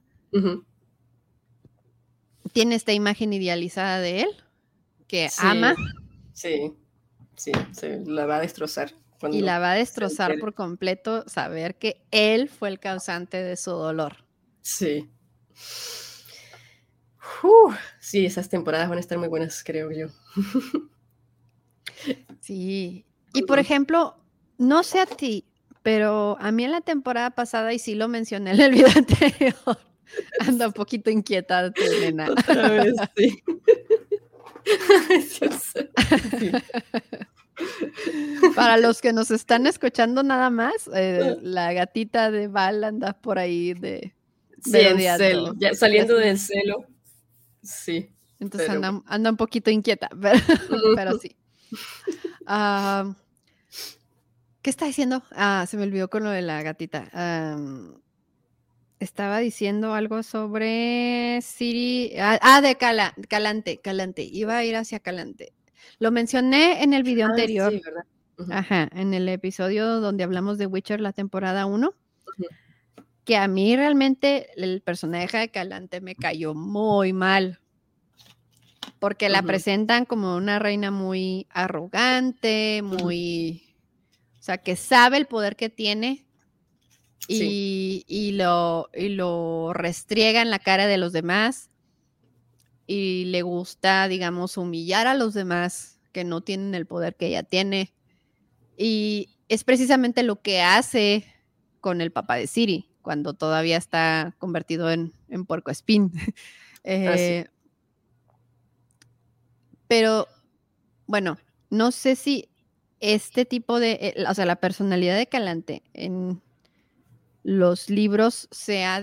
Tiene 2.53 2.77
esta 2.77 2.93
imagen 2.93 3.33
idealizada 3.33 3.99
de 3.99 4.23
él 4.23 4.29
que 5.09 5.29
ama. 5.39 5.75
Sí, 6.33 6.73
sí, 7.37 7.51
sí, 7.73 7.89
la 8.07 8.27
va 8.27 8.37
a 8.37 8.41
destrozar. 8.41 8.93
Y 9.33 9.41
la 9.41 9.59
va 9.59 9.73
a 9.73 9.75
destrozar 9.75 10.39
por 10.39 10.55
completo 10.55 11.25
saber 11.29 11.77
que 11.77 12.05
él 12.11 12.49
fue 12.49 12.69
el 12.69 12.79
causante 12.79 13.43
de 13.43 13.57
su 13.57 13.71
dolor. 13.71 14.25
Sí. 14.61 15.11
sí, 18.01 18.27
esas 18.27 18.49
temporadas 18.49 18.89
van 18.89 18.99
a 18.99 19.01
estar 19.01 19.19
muy 19.19 19.29
buenas, 19.29 19.65
creo 19.65 19.91
yo. 19.91 20.09
sí. 22.41 23.07
Y 23.33 23.43
por 23.43 23.59
ejemplo, 23.59 24.24
no 24.59 24.83
sé 24.83 25.01
a 25.01 25.07
ti, 25.07 25.45
pero 25.83 26.37
a 26.41 26.51
mí 26.53 26.65
en 26.65 26.73
la 26.73 26.81
temporada 26.81 27.31
pasada, 27.31 27.73
y 27.73 27.79
sí 27.79 27.95
lo 27.95 28.09
mencioné 28.09 28.53
en 28.53 28.61
el 28.61 28.73
video 28.73 28.89
anterior, 28.97 29.55
anda 30.41 30.69
un 30.69 30.73
poquito 30.73 31.11
inquieta 31.11 31.71
tu 31.73 31.83
nena. 32.01 32.31
Otra 32.31 32.69
vez, 32.71 32.95
sí. 33.17 33.43
sí. 36.39 36.51
Para 38.57 38.79
los 38.79 39.01
que 39.01 39.13
nos 39.13 39.31
están 39.31 39.67
escuchando 39.67 40.23
nada 40.23 40.51
más, 40.51 40.89
eh, 40.95 41.37
la 41.43 41.73
gatita 41.73 42.31
de 42.31 42.49
Val 42.49 42.83
anda 42.83 43.13
por 43.13 43.39
ahí 43.39 43.75
de, 43.75 44.15
celo, 44.61 45.55
saliendo 45.75 46.17
del 46.17 46.39
celo. 46.39 46.87
Sí. 47.63 48.11
Entonces 48.41 48.71
anda, 48.71 49.31
un 49.31 49.37
poquito 49.37 49.71
inquieta, 49.71 50.09
pero, 50.97 51.19
sí. 51.19 51.37
Ah, 52.47 53.15
¿Qué 54.65 54.71
está 54.71 54.87
diciendo? 54.87 55.23
Ah, 55.33 55.67
se 55.69 55.77
me 55.77 55.83
olvidó 55.83 56.09
con 56.09 56.25
lo 56.25 56.31
de 56.31 56.41
la 56.41 56.63
gatita. 56.63 57.11
estaba 58.99 59.39
diciendo 59.41 59.93
algo 59.93 60.23
sobre 60.23 61.39
Siri. 61.43 62.15
Ah, 62.19 62.39
ah 62.41 62.63
de 62.63 62.75
Calante, 62.77 63.77
Calante. 63.83 64.23
Iba 64.23 64.57
a 64.57 64.65
ir 64.65 64.75
hacia 64.77 65.01
Calante. 65.01 65.53
Lo 65.99 66.11
mencioné 66.11 66.83
en 66.83 66.95
el 66.95 67.03
video 67.03 67.27
ah, 67.27 67.31
anterior. 67.33 67.73
Sí, 67.73 67.83
¿verdad? 67.85 68.07
Ajá, 68.59 68.89
en 68.95 69.13
el 69.13 69.29
episodio 69.29 70.01
donde 70.01 70.25
hablamos 70.25 70.57
de 70.57 70.65
Witcher, 70.65 70.99
la 70.99 71.13
temporada 71.13 71.67
1. 71.67 71.93
Que 73.27 73.37
a 73.37 73.47
mí 73.49 73.77
realmente 73.77 74.49
el 74.57 74.81
personaje 74.81 75.37
de 75.37 75.51
Calante 75.51 76.01
me 76.01 76.15
cayó 76.15 76.55
muy 76.55 77.13
mal. 77.13 77.61
Porque 78.99 79.29
la 79.29 79.43
presentan 79.43 80.07
como 80.07 80.35
una 80.37 80.59
reina 80.59 80.91
muy 80.91 81.47
arrogante, 81.51 82.81
muy. 82.83 83.64
O 84.45 84.47
sea, 84.47 84.59
que 84.59 84.77
sabe 84.77 85.17
el 85.17 85.25
poder 85.25 85.57
que 85.57 85.71
tiene 85.71 86.27
y, 87.29 88.05
y, 88.07 88.33
lo, 88.33 88.91
y 88.93 89.09
lo 89.09 89.73
restriega 89.73 90.43
en 90.43 90.51
la 90.51 90.59
cara 90.59 90.87
de 90.87 90.99
los 90.99 91.15
demás 91.15 91.71
y 92.87 93.25
le 93.29 93.41
gusta, 93.41 94.07
digamos, 94.07 94.59
humillar 94.59 95.07
a 95.07 95.15
los 95.15 95.33
demás 95.33 95.99
que 96.13 96.25
no 96.25 96.43
tienen 96.43 96.75
el 96.75 96.85
poder 96.85 97.17
que 97.17 97.29
ella 97.29 97.43
tiene. 97.43 97.95
Y 98.77 99.31
es 99.49 99.65
precisamente 99.65 100.23
lo 100.23 100.43
que 100.43 100.61
hace 100.61 101.25
con 101.81 102.03
el 102.03 102.13
papá 102.13 102.35
de 102.37 102.47
Siri, 102.47 102.91
cuando 103.01 103.33
todavía 103.33 103.79
está 103.79 104.37
convertido 104.37 104.91
en, 104.91 105.15
en 105.31 105.47
puerco 105.47 105.71
espín. 105.71 106.13
Eh, 106.87 107.47
pero, 109.89 110.29
bueno, 111.07 111.39
no 111.71 111.93
sé 111.93 112.15
si 112.15 112.51
este 113.13 113.45
tipo 113.45 113.81
de, 113.81 113.93
eh, 114.01 114.25
o 114.29 114.35
sea, 114.35 114.47
la 114.47 114.57
personalidad 114.57 115.17
de 115.17 115.27
Calante 115.27 115.83
en 115.93 116.41
los 117.43 117.91
libros 117.91 118.49
sea, 118.51 119.03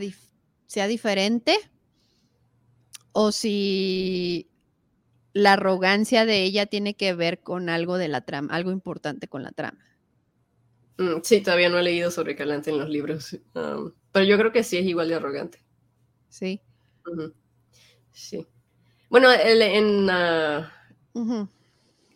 sea 0.65 0.88
diferente 0.88 1.56
o 3.11 3.32
si 3.32 4.49
la 5.34 5.53
arrogancia 5.53 6.26
de 6.26 6.44
ella 6.44 6.65
tiene 6.65 6.95
que 6.95 7.14
ver 7.14 7.41
con 7.41 7.69
algo 7.69 7.98
de 7.98 8.07
la 8.07 8.22
trama, 8.22 8.53
algo 8.53 8.72
importante 8.72 9.28
con 9.28 9.44
la 9.44 9.52
trama. 9.52 9.86
Mm, 10.98 11.22
sí, 11.23 11.41
todavía 11.41 11.69
no 11.69 11.78
he 11.78 11.84
leído 11.84 12.10
sobre 12.10 12.36
Calante 12.36 12.72
en 12.72 12.80
los 12.80 12.90
libros, 12.90 13.34
um, 13.53 13.91
pero 14.11 14.26
yo 14.26 14.38
creo 14.38 14.52
que 14.52 14.64
sí 14.64 14.78
es 14.78 14.86
igual 14.86 15.10
de 15.10 15.15
arrogante. 15.15 15.60
Sí. 16.30 16.61
Sí. 18.11 18.48
Bueno, 19.10 19.30
en, 19.32 20.10
ah, 20.10 20.72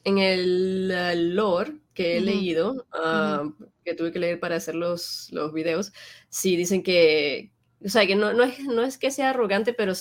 en 0.06 0.20
el 0.20 0.92
uh, 0.92 1.34
lore 1.34 1.80
que 1.94 2.18
he 2.18 2.22
leído, 2.22 2.86
ah, 2.94 3.50
que 3.84 3.96
tuve 3.96 4.12
que 4.12 4.20
leer 4.20 4.40
para 4.40 4.56
hacer 4.56 4.76
los, 4.76 5.30
los 5.32 5.52
videos, 5.52 5.92
sí 6.30 6.56
dicen 6.56 6.84
que, 6.84 7.52
o 7.84 7.90
sea, 7.90 8.06
que 8.06 8.16
no, 8.16 8.34
no, 8.34 8.44
es, 8.44 8.60
no 8.64 8.84
es 8.84 8.98
que 8.98 9.12
sea 9.12 9.32
arrogante, 9.32 9.74
pero 9.74 9.94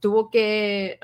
tuvo 0.00 0.30
que 0.30 0.98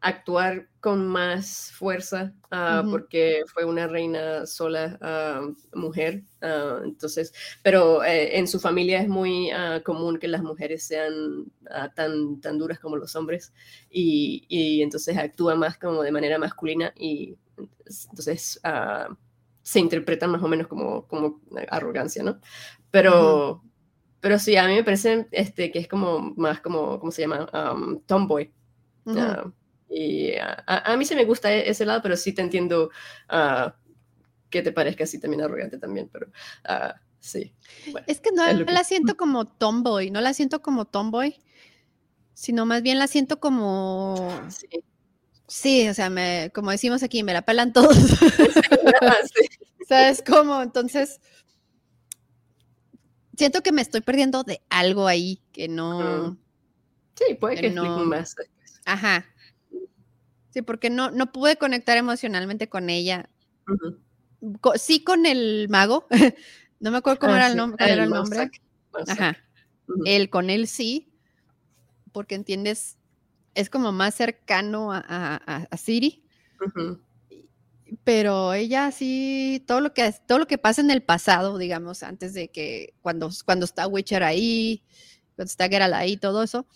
actuar 0.00 0.69
con 0.80 1.06
más 1.06 1.70
fuerza 1.72 2.32
ah, 2.50 2.82
porque 2.90 3.42
fue 3.46 3.64
una 3.64 3.86
reina 3.86 4.46
sola, 4.46 4.98
mujer. 5.74 6.24
Ah, 6.40 6.80
entonces, 6.82 7.32
pero 7.62 8.02
eh, 8.02 8.38
en 8.38 8.48
su 8.48 8.58
familia 8.58 9.00
es 9.00 9.08
muy 9.08 9.50
común 9.84 10.18
que 10.18 10.28
las 10.28 10.42
mujeres 10.42 10.82
sean 10.84 11.44
tan, 11.94 12.40
tan 12.40 12.58
duras 12.58 12.78
como 12.80 12.96
los 12.96 13.14
hombres 13.14 13.52
y, 13.90 14.44
y, 14.48 14.82
entonces 14.82 15.16
actúa 15.16 15.54
más 15.54 15.78
como 15.78 16.02
de 16.02 16.12
manera 16.12 16.38
masculina 16.38 16.92
y 16.96 17.36
entonces 18.10 18.60
se 19.62 19.80
interpreta 19.80 20.26
más 20.26 20.42
o 20.42 20.48
menos 20.48 20.66
como, 20.66 21.06
como 21.06 21.40
arrogancia, 21.68 22.22
¿no? 22.22 22.40
Pero, 22.90 23.62
pero 24.20 24.38
sí, 24.38 24.56
a 24.56 24.66
mí 24.66 24.74
me 24.74 24.84
parece 24.84 25.28
este, 25.30 25.70
que 25.70 25.78
es 25.78 25.88
como 25.88 26.20
más 26.36 26.60
como, 26.60 26.98
¿cómo 26.98 27.12
se 27.12 27.22
llama? 27.22 27.46
tomboy. 28.06 28.52
Ah, 29.06 29.50
y 29.90 30.34
a, 30.36 30.96
mí 30.96 31.04
sí 31.04 31.14
me 31.14 31.24
gusta 31.24 31.52
e, 31.52 31.68
ese 31.68 31.84
lado, 31.84 32.00
pero 32.00 32.16
sí 32.16 32.32
te 32.32 32.42
entiendo 32.42 32.90
uh, 33.30 33.70
que 34.48 34.62
te 34.62 34.72
parezca 34.72 35.04
así 35.04 35.18
también 35.18 35.42
arrogante 35.42 35.78
también, 35.78 36.08
pero 36.12 36.28
uh, 36.68 36.92
sí. 37.18 37.52
es 38.06 38.20
que 38.20 38.30
no 38.30 38.50
la 38.52 38.84
siento 38.84 39.16
como 39.16 39.46
tomboy, 39.46 40.10
no 40.10 40.20
la 40.20 40.32
siento 40.32 40.62
como 40.62 40.84
tomboy, 40.84 41.36
sino 42.34 42.66
más 42.66 42.82
bien 42.82 42.98
la 42.98 43.08
siento 43.08 43.40
como... 43.40 44.30
Sí. 44.48 44.84
Sí, 45.50 45.88
o 45.88 45.94
sea, 45.94 46.10
me, 46.10 46.52
como 46.54 46.70
decimos 46.70 47.02
aquí, 47.02 47.24
me 47.24 47.32
la 47.32 47.42
pelan 47.42 47.72
todos. 47.72 47.96
¿Sabes 49.88 50.22
cómo? 50.24 50.62
Entonces, 50.62 51.20
siento 53.36 53.60
que 53.60 53.72
me 53.72 53.82
estoy 53.82 54.00
perdiendo 54.00 54.44
de 54.44 54.62
algo 54.70 55.08
ahí 55.08 55.42
que 55.50 55.66
no. 55.66 56.38
Sí, 57.16 57.34
puede 57.34 57.56
que, 57.56 57.70
no. 57.70 58.04
más. 58.04 58.36
Ajá. 58.84 59.26
Sí, 60.50 60.62
porque 60.62 60.90
no, 60.90 61.10
no 61.10 61.32
pude 61.32 61.56
conectar 61.56 61.96
emocionalmente 61.96 62.68
con 62.68 62.90
ella. 62.90 63.28
Sí 64.74 65.04
con 65.04 65.26
el 65.26 65.68
mago. 65.68 66.06
no 66.80 66.90
me 66.90 66.98
acuerdo 66.98 67.20
cómo 67.20 67.32
ah, 67.34 67.36
era, 67.36 67.46
el 67.48 67.74
era 67.78 68.04
el 68.04 68.10
nombre. 68.10 68.50
Ajá. 69.06 69.36
Él 70.04 70.30
con 70.30 70.50
él 70.50 70.66
sí. 70.66 71.12
Porque 72.12 72.34
entiendes, 72.34 72.96
es 73.54 73.70
como 73.70 73.92
más 73.92 74.14
cercano 74.14 74.92
a, 74.92 74.98
a, 75.00 75.76
Siri 75.76 76.24
pero 78.04 78.52
ella 78.52 78.90
sí, 78.92 79.64
todo 79.66 79.80
lo 79.80 79.92
que 79.92 80.14
todo 80.26 80.38
lo 80.38 80.46
que 80.46 80.58
pasa 80.58 80.80
en 80.80 80.90
el 80.90 81.02
pasado, 81.02 81.58
digamos, 81.58 82.02
antes 82.02 82.34
de 82.34 82.48
que 82.48 82.94
cuando, 83.02 83.30
cuando 83.44 83.64
está 83.64 83.86
Witcher 83.86 84.22
ahí, 84.22 84.82
cuando 85.36 85.48
está 85.50 85.68
Geralt 85.68 85.94
ahí, 85.94 86.16
todo 86.16 86.42
eso, 86.42 86.66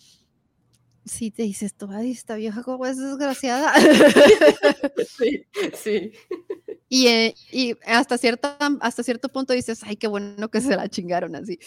sí 1.05 1.31
te 1.31 1.43
dices, 1.43 1.73
tú, 1.75 1.87
ay, 1.91 2.11
esta 2.11 2.35
vieja 2.35 2.63
como 2.63 2.85
es 2.85 2.97
desgraciada. 2.97 3.73
Sí, 5.17 5.45
sí. 5.73 6.11
Y, 6.89 7.07
eh, 7.07 7.35
y, 7.51 7.73
hasta, 7.85 8.17
cierto, 8.17 8.55
hasta 8.81 9.03
cierto 9.03 9.29
punto 9.29 9.53
dices, 9.53 9.81
ay, 9.83 9.95
qué 9.95 10.07
bueno 10.07 10.49
que 10.49 10.61
se 10.61 10.75
la 10.75 10.89
chingaron 10.89 11.35
así. 11.35 11.57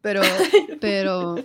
Pero, 0.00 0.20
pero, 0.80 1.36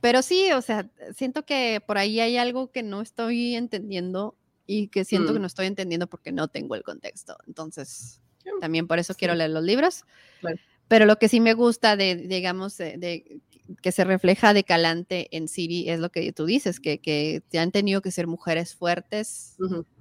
pero 0.00 0.22
sí, 0.22 0.52
o 0.52 0.62
sea, 0.62 0.88
siento 1.16 1.44
que 1.44 1.82
por 1.86 1.98
ahí 1.98 2.20
hay 2.20 2.36
algo 2.36 2.70
que 2.70 2.82
no 2.82 3.02
estoy 3.02 3.56
entendiendo 3.56 4.36
y 4.66 4.88
que 4.88 5.04
siento 5.04 5.32
que 5.32 5.38
Mm. 5.38 5.42
no 5.42 5.46
estoy 5.46 5.66
entendiendo 5.66 6.06
porque 6.06 6.32
no 6.32 6.48
tengo 6.48 6.74
el 6.74 6.82
contexto. 6.82 7.36
Entonces, 7.46 8.22
también 8.60 8.86
por 8.86 8.98
eso 8.98 9.14
quiero 9.14 9.34
leer 9.34 9.50
los 9.50 9.64
libros. 9.64 10.04
Claro. 10.40 10.58
Pero 10.88 11.06
lo 11.06 11.16
que 11.18 11.28
sí 11.28 11.40
me 11.40 11.54
gusta 11.54 11.96
de, 11.96 12.14
digamos, 12.16 12.76
de, 12.76 12.96
de- 12.98 13.40
que 13.82 13.92
se 13.92 14.04
refleja 14.04 14.52
de 14.52 14.64
Calante 14.64 15.28
en 15.36 15.48
Siri 15.48 15.88
es 15.88 16.00
lo 16.00 16.10
que 16.10 16.32
tú 16.32 16.46
dices, 16.46 16.80
que, 16.80 17.00
que 17.00 17.42
te 17.48 17.58
han 17.58 17.70
tenido 17.72 18.02
que 18.02 18.10
ser 18.10 18.26
mujeres 18.26 18.74
fuertes. 18.74 19.56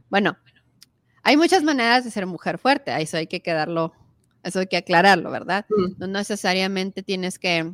Bueno, 0.09 0.37
hay 1.23 1.37
muchas 1.37 1.63
maneras 1.63 2.03
de 2.03 2.11
ser 2.11 2.25
mujer 2.25 2.57
fuerte, 2.57 2.91
a 2.91 2.99
eso 2.99 3.17
hay 3.17 3.27
que 3.27 3.41
quedarlo, 3.41 3.93
eso 4.43 4.59
hay 4.59 4.67
que 4.67 4.77
aclararlo, 4.77 5.31
¿verdad? 5.31 5.65
mm, 5.69 5.93
No 5.99 6.07
necesariamente 6.07 7.03
tienes 7.03 7.39
que, 7.39 7.73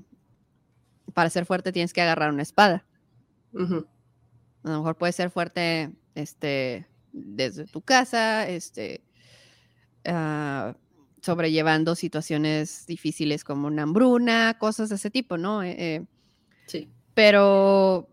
para 1.14 1.30
ser 1.30 1.46
fuerte 1.46 1.72
tienes 1.72 1.94
que 1.94 2.02
agarrar 2.02 2.32
una 2.32 2.44
espada. 2.44 2.86
A 4.64 4.70
lo 4.70 4.78
mejor 4.78 4.98
puedes 4.98 5.16
ser 5.16 5.32
fuerte 5.32 5.92
este, 6.14 6.88
desde 7.12 7.66
tu 7.66 7.82
casa, 7.82 8.48
este, 8.48 9.04
ah, 10.06 10.76
sobrellevando 11.22 11.96
situaciones 11.96 12.86
difíciles 12.88 13.44
como 13.44 13.68
una 13.68 13.84
hambruna, 13.84 14.58
cosas 14.60 14.90
de 14.90 14.96
ese 14.96 15.10
tipo, 15.10 15.38
¿no? 15.38 15.64
Eh, 15.64 15.76
eh, 15.78 16.06
Sí. 16.66 16.90
pero, 17.14 18.10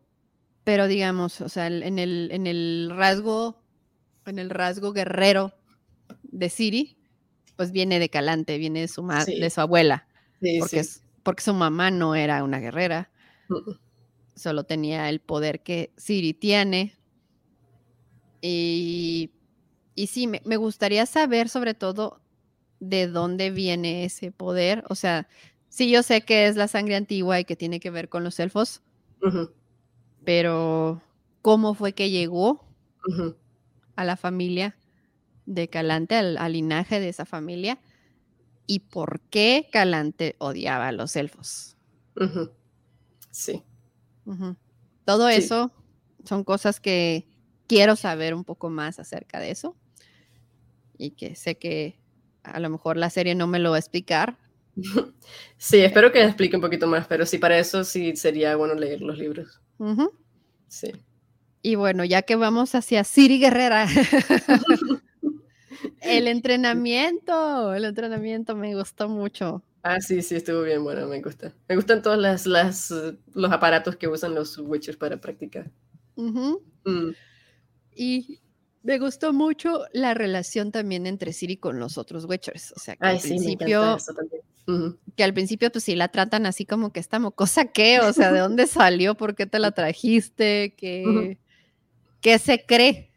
pero 0.64 0.86
digamos, 0.88 1.40
o 1.40 1.48
sea, 1.48 1.66
en 1.66 1.98
el, 1.98 2.30
en 2.32 2.46
el 2.46 2.90
rasgo, 2.94 3.62
en 4.24 4.38
el 4.38 4.50
rasgo 4.50 4.92
guerrero 4.92 5.52
de 6.22 6.48
Siri, 6.48 6.98
pues 7.56 7.70
viene 7.72 7.98
de 7.98 8.08
Calante, 8.08 8.58
viene 8.58 8.80
de 8.80 8.88
su, 8.88 9.02
ma- 9.02 9.24
Sí. 9.24 9.38
de 9.38 9.50
su 9.50 9.60
abuela, 9.60 10.08
Sí, 10.40 10.58
porque, 10.58 10.84
sí. 10.84 11.00
porque 11.22 11.42
su 11.42 11.54
mamá 11.54 11.90
no 11.90 12.14
era 12.14 12.42
una 12.42 12.58
guerrera, 12.58 13.10
solo 14.34 14.64
tenía 14.64 15.08
el 15.08 15.20
poder 15.20 15.62
que 15.62 15.92
Siri 15.96 16.34
tiene. 16.34 16.94
Y, 18.40 19.30
y 19.94 20.06
sí, 20.08 20.26
me, 20.26 20.42
me 20.44 20.56
gustaría 20.56 21.06
saber 21.06 21.48
sobre 21.48 21.74
todo 21.74 22.20
de 22.80 23.06
dónde 23.08 23.50
viene 23.50 24.04
ese 24.04 24.32
poder. 24.32 24.84
O 24.88 24.94
sea, 24.94 25.28
sí, 25.68 25.90
yo 25.90 26.02
sé 26.02 26.22
que 26.22 26.46
es 26.46 26.56
la 26.56 26.68
sangre 26.68 26.96
antigua 26.96 27.40
y 27.40 27.44
que 27.44 27.56
tiene 27.56 27.80
que 27.80 27.90
ver 27.90 28.08
con 28.08 28.24
los 28.24 28.38
elfos, 28.40 28.82
pero 30.24 31.00
¿cómo 31.42 31.74
fue 31.74 31.92
que 31.92 32.10
llegó 32.10 32.64
a 33.96 34.04
la 34.04 34.16
familia 34.16 34.76
de 35.46 35.68
Calante, 35.68 36.16
al, 36.16 36.36
al 36.38 36.52
linaje 36.52 37.00
de 37.00 37.08
esa 37.08 37.24
familia? 37.24 37.78
¿Y 38.66 38.80
por 38.80 39.20
qué 39.30 39.68
Calante 39.72 40.34
odiaba 40.38 40.88
a 40.88 40.92
los 40.92 41.14
elfos? 41.16 41.76
Sí. 43.30 43.62
Todo 45.04 45.28
Sí. 45.30 45.36
eso 45.36 45.70
son 46.24 46.42
cosas 46.42 46.80
que 46.80 47.28
quiero 47.68 47.94
saber 47.94 48.34
un 48.34 48.44
poco 48.44 48.70
más 48.70 48.98
acerca 48.98 49.38
de 49.38 49.50
eso 49.52 49.76
y 50.98 51.10
que 51.12 51.36
sé 51.36 51.56
que 51.58 52.00
a 52.52 52.60
lo 52.60 52.70
mejor 52.70 52.96
la 52.96 53.10
serie 53.10 53.34
no 53.34 53.46
me 53.46 53.58
lo 53.58 53.70
va 53.70 53.76
a 53.76 53.80
explicar. 53.80 54.36
Sí, 55.58 55.78
espero 55.78 56.12
que 56.12 56.22
explique 56.22 56.54
un 56.54 56.62
poquito 56.62 56.86
más, 56.86 57.06
pero 57.06 57.24
sí, 57.24 57.38
para 57.38 57.58
eso 57.58 57.82
sí 57.82 58.14
sería 58.14 58.56
bueno 58.56 58.74
leer 58.74 59.00
los 59.00 59.18
libros. 59.18 59.60
Sí. 60.68 60.92
Y 61.62 61.74
bueno, 61.76 62.04
ya 62.04 62.22
que 62.22 62.36
vamos 62.36 62.74
hacia 62.74 63.02
Siri 63.02 63.40
Guerrera, 63.40 63.88
el 66.00 66.28
entrenamiento, 66.28 67.74
el 67.74 67.86
entrenamiento 67.86 68.54
me 68.54 68.74
gustó 68.74 69.08
mucho. 69.08 69.62
Ah, 69.82 70.00
sí, 70.00 70.22
sí, 70.22 70.36
estuvo 70.36 70.62
bien 70.62 70.84
bueno, 70.84 71.06
me 71.06 71.20
gusta. 71.22 71.54
Me 71.68 71.76
gustan 71.76 72.02
todos 72.02 72.18
las, 72.18 72.46
las, 72.46 72.92
los 73.34 73.52
aparatos 73.52 73.96
que 73.96 74.08
usan 74.08 74.34
los 74.34 74.58
Witchers 74.58 74.96
para 74.96 75.20
practicar. 75.20 75.70
Mm, 76.16 76.56
Y 77.94 78.40
me 78.86 78.98
gustó 78.98 79.32
mucho 79.32 79.84
la 79.92 80.14
relación 80.14 80.70
también 80.72 81.06
entre 81.06 81.32
Siri 81.32 81.56
con 81.56 81.78
los 81.78 81.98
otros 81.98 82.24
Witchers. 82.24 82.72
O 82.72 82.78
sea, 82.78 82.94
que 82.96 83.04
Ay, 83.06 83.16
al 83.16 83.20
sí, 83.20 83.28
principio 83.30 83.96
que 85.16 85.22
al 85.22 85.32
principio 85.32 85.70
pues 85.70 85.84
sí 85.84 85.94
la 85.94 86.08
tratan 86.08 86.44
así 86.44 86.64
como 86.66 86.92
que 86.92 86.98
esta 86.98 87.18
mocosa 87.20 87.66
qué, 87.66 88.00
o 88.00 88.12
sea, 88.12 88.32
¿de 88.32 88.40
dónde 88.40 88.66
salió? 88.66 89.14
¿Por 89.14 89.34
qué 89.36 89.46
te 89.46 89.58
la 89.60 89.70
trajiste? 89.72 90.74
¿Qué, 90.76 91.38
¿qué 92.20 92.38
se 92.38 92.64
cree? 92.64 93.10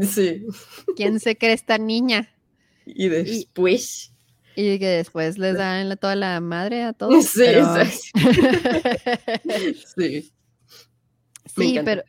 Sí. 0.00 0.44
¿Quién 0.96 1.18
se 1.20 1.36
cree 1.36 1.52
esta 1.54 1.78
niña? 1.78 2.32
Y 2.86 3.08
después. 3.08 4.12
Y 4.54 4.78
que 4.78 4.86
después 4.86 5.38
les 5.38 5.56
dan 5.56 5.88
la- 5.88 5.96
toda 5.96 6.14
la 6.14 6.40
madre 6.40 6.82
a 6.82 6.92
todos. 6.94 7.24
Sí, 7.26 7.40
pero- 7.46 7.60
exacto. 7.76 7.96
Sí. 9.96 10.32
Sí, 11.56 11.80
pero, 11.84 12.02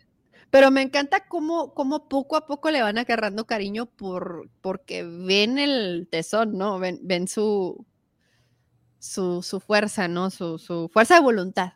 pero 0.54 0.70
me 0.70 0.84
encanta 0.84 1.26
cómo, 1.28 1.74
cómo 1.74 2.08
poco 2.08 2.36
a 2.36 2.46
poco 2.46 2.70
le 2.70 2.84
van 2.84 3.00
agarrando 3.00 3.48
cariño 3.48 3.88
por, 3.88 4.52
porque 4.62 5.04
ven 5.04 5.58
el 5.58 6.08
tesón, 6.12 6.60
¿no? 6.60 6.78
Ven, 6.78 7.00
ven 7.02 7.28
su, 7.28 7.88
su, 9.00 9.42
su 9.42 9.60
fuerza, 9.60 10.08
¿no? 10.08 10.30
Su, 10.30 10.60
su 10.60 10.92
fuerza 10.94 11.16
de 11.16 11.22
voluntad. 11.22 11.74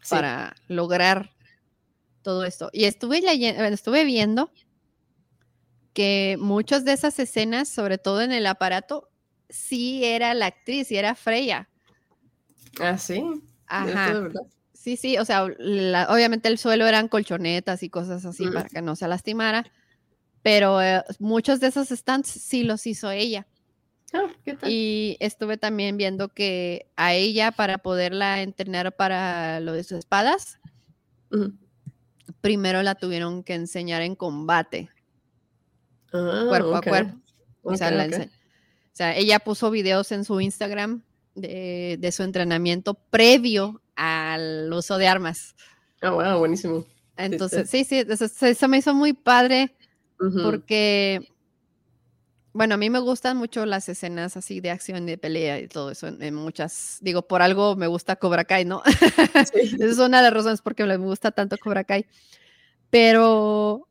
Sí. 0.00 0.10
para 0.10 0.54
lograr 0.68 1.32
todo 2.22 2.44
esto. 2.44 2.70
Y 2.72 2.84
estuve, 2.84 3.20
leyendo, 3.20 3.64
estuve 3.64 4.04
viendo 4.04 4.52
que 5.92 6.36
muchas 6.38 6.84
de 6.84 6.92
esas 6.92 7.18
escenas, 7.18 7.68
sobre 7.68 7.98
todo 7.98 8.22
en 8.22 8.30
el 8.30 8.46
aparato, 8.46 9.10
sí 9.48 10.04
era 10.04 10.34
la 10.34 10.46
actriz, 10.46 10.92
y 10.92 10.98
era 10.98 11.16
Freya. 11.16 11.68
Ah, 12.78 12.96
sí. 12.96 13.14
¿Esto 13.14 13.86
de 13.86 13.92
Ajá. 13.92 14.30
Sí, 14.84 14.98
sí, 14.98 15.16
o 15.16 15.24
sea, 15.24 15.46
la- 15.56 16.08
obviamente 16.10 16.46
el 16.50 16.58
suelo 16.58 16.86
eran 16.86 17.08
colchonetas 17.08 17.82
y 17.82 17.88
cosas 17.88 18.26
así 18.26 18.48
para 18.50 18.68
que 18.68 18.82
no 18.82 18.96
se 18.96 19.08
lastimara, 19.08 19.64
pero 20.42 20.82
eh, 20.82 21.02
muchos 21.18 21.58
de 21.60 21.68
esos 21.68 21.88
stands 21.88 22.28
sí 22.28 22.64
los 22.64 22.86
hizo 22.86 23.10
ella. 23.10 23.46
Ah, 24.12 24.26
¿qué 24.44 24.52
tal? 24.52 24.70
Y 24.70 25.16
estuve 25.20 25.56
también 25.56 25.96
viendo 25.96 26.28
que 26.28 26.90
a 26.96 27.14
ella, 27.14 27.50
para 27.50 27.78
poderla 27.78 28.42
entrenar 28.42 28.94
para 28.94 29.58
lo 29.60 29.72
de 29.72 29.84
sus 29.84 30.00
espadas, 30.00 30.58
Ujú. 31.32 31.54
primero 32.42 32.82
la 32.82 32.94
tuvieron 32.94 33.42
que 33.42 33.54
enseñar 33.54 34.02
en 34.02 34.14
combate, 34.14 34.90
Ah, 36.12 36.44
cuerpo 36.46 36.68
ok. 36.72 36.74
a 36.76 36.80
cuerpo. 36.90 37.16
O 37.62 37.74
sea, 37.74 37.88
Ok, 37.88 37.94
la 37.94 38.04
ok. 38.04 38.10
ense- 38.10 38.28
o 38.28 38.96
sea, 38.96 39.16
ella 39.16 39.38
puso 39.38 39.70
videos 39.70 40.12
en 40.12 40.26
su 40.26 40.38
Instagram 40.42 41.02
de, 41.34 41.96
de 41.98 42.12
su 42.12 42.22
entrenamiento 42.22 42.94
previo 42.94 43.82
al 43.96 44.72
uso 44.72 44.98
de 44.98 45.08
armas. 45.08 45.54
Ah, 46.00 46.10
wow, 46.10 46.38
buenísimo. 46.38 46.84
Entonces, 47.16 47.70
sí, 47.70 47.84
sí, 47.84 48.04
eso, 48.08 48.26
eso 48.46 48.68
me 48.68 48.78
hizo 48.78 48.94
muy 48.94 49.12
padre 49.12 49.74
Ujú. 50.20 50.42
porque, 50.42 51.28
bueno, 52.52 52.74
a 52.74 52.76
mí 52.76 52.90
me 52.90 52.98
gustan 52.98 53.36
mucho 53.36 53.66
las 53.66 53.88
escenas 53.88 54.36
así 54.36 54.60
de 54.60 54.70
acción, 54.70 55.06
de 55.06 55.16
pelea 55.16 55.60
y 55.60 55.68
todo 55.68 55.90
eso. 55.92 56.08
En, 56.08 56.22
en 56.22 56.34
muchas, 56.34 56.98
digo, 57.00 57.22
por 57.22 57.40
algo 57.42 57.76
me 57.76 57.86
gusta 57.86 58.16
Cobra 58.16 58.44
Kai, 58.44 58.64
¿no? 58.64 58.82
Sí. 59.52 59.60
Esa 59.80 59.86
es 59.86 59.98
una 59.98 60.18
de 60.18 60.24
las 60.24 60.34
razones 60.34 60.60
por 60.60 60.74
qué 60.74 60.84
me 60.84 60.96
gusta 60.96 61.30
tanto 61.30 61.56
Cobra 61.56 61.84
Kai. 61.84 62.06
Pero 62.90 63.88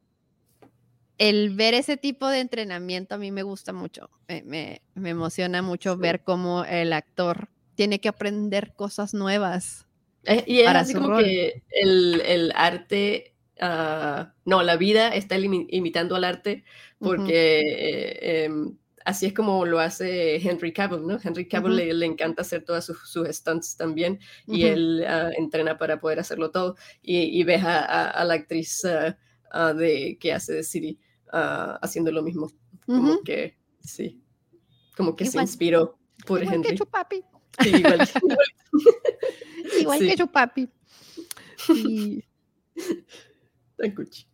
el 1.29 1.51
ver 1.51 1.73
ese 1.73 1.95
tipo 1.95 2.27
de 2.27 2.39
entrenamiento 2.41 3.15
a 3.15 3.17
mí 3.17 3.31
me 3.31 3.43
gusta 3.43 3.71
mucho. 3.71 4.09
Me, 4.27 4.43
me- 4.43 4.81
me 4.95 5.11
emociona 5.11 5.61
mucho 5.61 5.95
Sí. 5.95 6.01
ver 6.01 6.21
cómo 6.23 6.65
el 6.65 6.91
actor 6.91 7.47
tiene 7.75 7.99
que 7.99 8.09
aprender 8.09 8.73
cosas 8.75 9.13
nuevas. 9.13 9.87
Eh, 10.25 10.43
y 10.45 10.59
es 10.59 10.65
para 10.65 10.81
así 10.81 10.91
su 10.91 10.97
como 10.99 11.09
rol. 11.11 11.23
que 11.23 11.63
el, 11.69 12.21
el 12.25 12.51
arte, 12.55 13.35
ah, 13.61 14.33
no, 14.43 14.63
la 14.63 14.75
vida 14.75 15.09
está 15.15 15.37
imi- 15.37 15.67
imitando 15.69 16.15
al 16.17 16.25
arte 16.25 16.65
porque 16.99 17.59
eh, 17.61 18.43
em, 18.45 18.77
así 19.05 19.25
es 19.25 19.33
como 19.33 19.65
lo 19.65 19.79
hace 19.79 20.35
Henry 20.37 20.73
Cavill, 20.73 21.07
¿no? 21.07 21.17
Henry 21.23 21.47
Cavill 21.47 21.71
Ujú. 21.71 21.77
le, 21.83 21.93
le 21.93 22.05
encanta 22.05 22.41
hacer 22.41 22.63
todas 22.65 22.85
sus, 22.85 22.97
sus 23.09 23.27
stunts 23.29 23.77
también 23.77 24.19
y 24.45 24.65
Ujú. 24.65 24.73
él 24.73 25.05
ah, 25.07 25.29
entrena 25.37 25.77
para 25.77 25.99
poder 26.01 26.19
hacerlo 26.19 26.51
todo 26.51 26.75
y, 27.01 27.17
y 27.39 27.43
ves 27.45 27.63
a, 27.63 27.79
a- 27.79 28.09
a 28.09 28.23
la 28.25 28.33
actriz 28.33 28.83
ah, 29.51 29.73
de, 29.73 30.17
que 30.19 30.33
hace 30.33 30.53
de 30.53 30.63
Siri 30.63 30.99
ah, 31.33 31.77
haciendo 31.81 32.11
lo 32.13 32.23
mismo, 32.23 32.49
como 32.85 33.21
que 33.23 33.57
sí, 33.81 34.23
como 34.95 35.15
que 35.17 35.25
se 35.25 35.41
inspiró 35.41 35.97
por 36.25 36.41
Igual 36.41 36.61
que. 36.61 36.75
Chupapi. 36.75 37.23
Sí, 37.61 37.69
igual, 37.75 38.09
igual. 38.15 38.47
Igual 39.79 39.99
Sí. 39.99 40.07
que 40.07 40.15
Chupapi. 40.15 40.69
Y- 41.69 42.23
Tan 43.77 43.91
cuchi. 43.95 44.25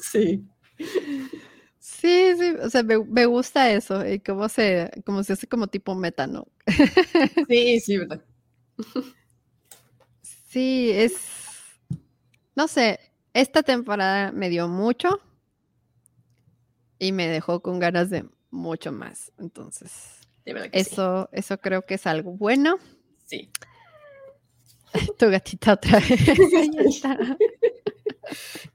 Sí. 0.00 0.44
Sí, 1.78 2.32
sí, 2.38 2.54
o 2.62 2.70
sea, 2.70 2.82
me, 2.82 2.98
me 3.04 3.26
gusta 3.26 3.70
eso, 3.70 4.06
y 4.06 4.20
cómo 4.20 4.48
se, 4.48 4.90
cómo 5.06 5.22
se 5.22 5.34
hace 5.34 5.46
como 5.46 5.66
tipo 5.68 5.94
meta, 5.94 6.26
¿no? 6.26 6.46
Sí, 7.48 7.80
sí, 7.80 7.98
verdad. 7.98 8.24
Sí, 10.48 10.90
es, 10.92 11.16
no 12.56 12.68
sé, 12.68 12.98
esta 13.34 13.62
temporada 13.62 14.32
me 14.32 14.48
dio 14.48 14.68
mucho 14.68 15.20
y 16.98 17.12
me 17.12 17.28
dejó 17.28 17.60
con 17.60 17.78
ganas 17.78 18.08
de 18.08 18.24
mucho 18.50 18.92
más. 18.92 19.32
Entonces, 19.38 19.90
sí. 20.44 20.52
eso, 20.72 21.28
eso 21.32 21.58
creo 21.58 21.82
que 21.82 21.94
es 21.94 22.06
algo 22.06 22.32
bueno. 22.32 22.78
Sí. 23.26 23.50
tu 25.18 25.28
gatita 25.28 25.74
otra 25.74 25.98
vez. 26.00 26.20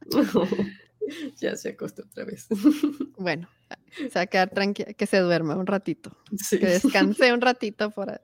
ya 1.40 1.56
se 1.56 1.70
acostó 1.70 2.04
otra 2.04 2.26
vez. 2.26 2.48
Bueno, 3.18 3.50
se 3.96 4.10
va 4.10 4.22
a 4.22 4.28
quedar 4.28 4.50
tranquila, 4.50 4.94
que 4.94 5.06
se 5.06 5.20
duerma 5.20 5.56
un 5.56 5.68
ratito. 5.68 6.12
Sí. 6.38 6.60
Que 6.60 6.68
descanse 6.68 7.34
un 7.34 7.42
ratito 7.42 7.92
por 7.92 8.22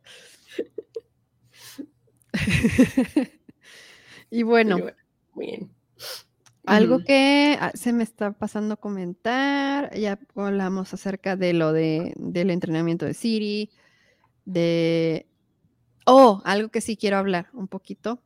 y 4.30 4.44
bueno, 4.44 4.76
Pero 4.78 4.96
Muy 5.34 5.46
bien. 5.46 5.76
Algo 6.66 7.04
que 7.04 7.58
ah, 7.60 7.72
se 7.74 7.94
me 7.94 8.04
está 8.04 8.32
pasando 8.32 8.74
a 8.74 8.78
comentar, 8.78 9.96
ya 9.96 10.20
hablamos 10.36 10.94
acerca 10.94 11.36
de 11.36 11.54
lo 11.54 11.74
de, 11.74 12.14
del 12.18 12.50
entrenamiento 12.50 13.06
de 13.06 13.14
Siri, 13.14 13.70
de... 14.46 15.28
Oh, 16.06 16.42
algo 16.46 16.70
que 16.70 16.82
sí 16.82 16.98
quiero 16.98 17.18
hablar 17.18 17.48
un 17.54 17.68
poquito, 17.68 18.22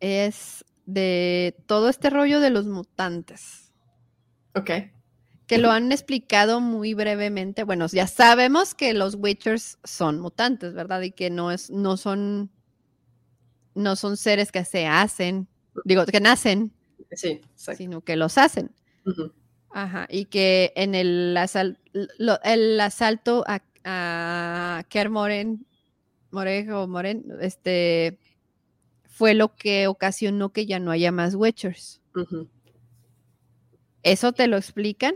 es 0.00 0.64
de 0.86 1.56
todo 1.66 1.88
este 1.88 2.10
rollo 2.10 2.40
de 2.40 2.50
los 2.50 2.66
mutantes. 2.66 3.72
Ok. 4.54 4.70
que 5.46 5.58
lo 5.58 5.70
han 5.70 5.92
explicado 5.92 6.60
muy 6.60 6.94
brevemente. 6.94 7.64
Bueno, 7.64 7.86
ya 7.86 8.06
sabemos 8.06 8.74
que 8.74 8.94
los 8.94 9.16
Witchers 9.16 9.78
son 9.84 10.20
mutantes, 10.20 10.74
¿verdad? 10.74 11.02
Y 11.02 11.10
que 11.10 11.30
no 11.30 11.50
es, 11.50 11.70
no 11.70 11.96
son, 11.96 12.50
no 13.74 13.96
son 13.96 14.16
seres 14.16 14.52
que 14.52 14.64
se 14.64 14.86
hacen, 14.86 15.48
digo, 15.84 16.06
que 16.06 16.20
nacen, 16.20 16.72
Sí, 17.12 17.40
sino 17.54 18.00
que 18.02 18.16
los 18.16 18.38
hacen. 18.38 18.70
Ajá. 19.70 20.06
Y 20.10 20.26
que 20.26 20.72
en 20.76 20.94
el, 20.94 21.36
asal- 21.36 21.78
lo- 22.18 22.40
el 22.44 22.78
asalto 22.80 23.44
a, 23.46 23.62
a 23.84 24.84
Ker 24.88 25.10
Moren, 25.10 25.66
Morejo 26.30 26.86
Moren, 26.88 27.24
este, 27.40 28.18
fue 29.04 29.34
lo 29.34 29.54
que 29.54 29.86
ocasionó 29.86 30.52
que 30.52 30.66
ya 30.66 30.78
no 30.78 30.90
haya 30.90 31.10
más 31.12 31.34
Witchers. 31.34 32.00
Ujú. 32.14 32.48
Eso 34.02 34.32
te 34.32 34.46
lo 34.46 34.56
explican, 34.56 35.14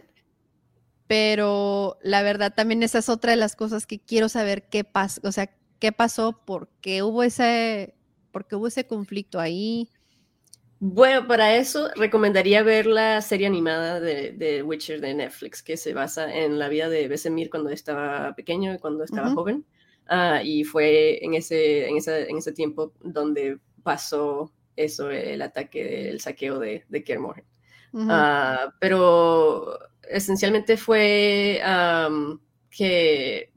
pero 1.06 1.98
la 2.02 2.22
verdad 2.22 2.54
también 2.54 2.82
esa 2.82 2.98
es 2.98 3.08
otra 3.08 3.32
de 3.32 3.36
las 3.36 3.56
cosas 3.56 3.86
que 3.86 3.98
quiero 3.98 4.28
saber 4.28 4.68
qué 4.68 4.84
pasó, 4.84 5.20
o 5.24 5.32
sea, 5.32 5.50
qué 5.78 5.92
pasó, 5.92 6.44
por 6.44 6.68
qué 6.80 7.02
hubo 7.02 7.22
ese, 7.22 7.94
por 8.32 8.46
qué 8.46 8.56
hubo 8.56 8.66
ese 8.68 8.86
conflicto 8.86 9.38
ahí. 9.40 9.90
Bueno, 10.78 11.26
para 11.26 11.56
eso 11.56 11.88
recomendaría 11.96 12.62
ver 12.62 12.84
la 12.86 13.22
serie 13.22 13.46
animada 13.46 13.98
de, 13.98 14.32
de 14.32 14.62
Witcher 14.62 15.00
de 15.00 15.14
Netflix, 15.14 15.62
que 15.62 15.76
se 15.78 15.94
basa 15.94 16.34
en 16.34 16.58
la 16.58 16.68
vida 16.68 16.88
de 16.90 17.08
Vesemir 17.08 17.48
cuando 17.48 17.70
estaba 17.70 18.34
pequeño 18.34 18.74
y 18.74 18.78
cuando 18.78 19.02
estaba 19.04 19.30
joven. 19.30 19.64
Ah, 20.06 20.42
y 20.44 20.64
fue 20.64 21.24
en 21.24 21.34
ese, 21.34 21.88
en, 21.88 21.96
ese, 21.96 22.28
en 22.28 22.36
ese 22.38 22.52
tiempo 22.52 22.92
donde 23.00 23.58
pasó 23.82 24.52
eso, 24.76 25.10
el 25.10 25.40
ataque, 25.40 26.10
el 26.10 26.20
saqueo 26.20 26.58
de, 26.58 26.84
de. 26.88 27.02
Ujú, 27.92 28.06
Ah, 28.08 28.72
pero 28.80 29.78
esencialmente 30.08 30.76
fue 30.76 31.60
que 32.70 33.52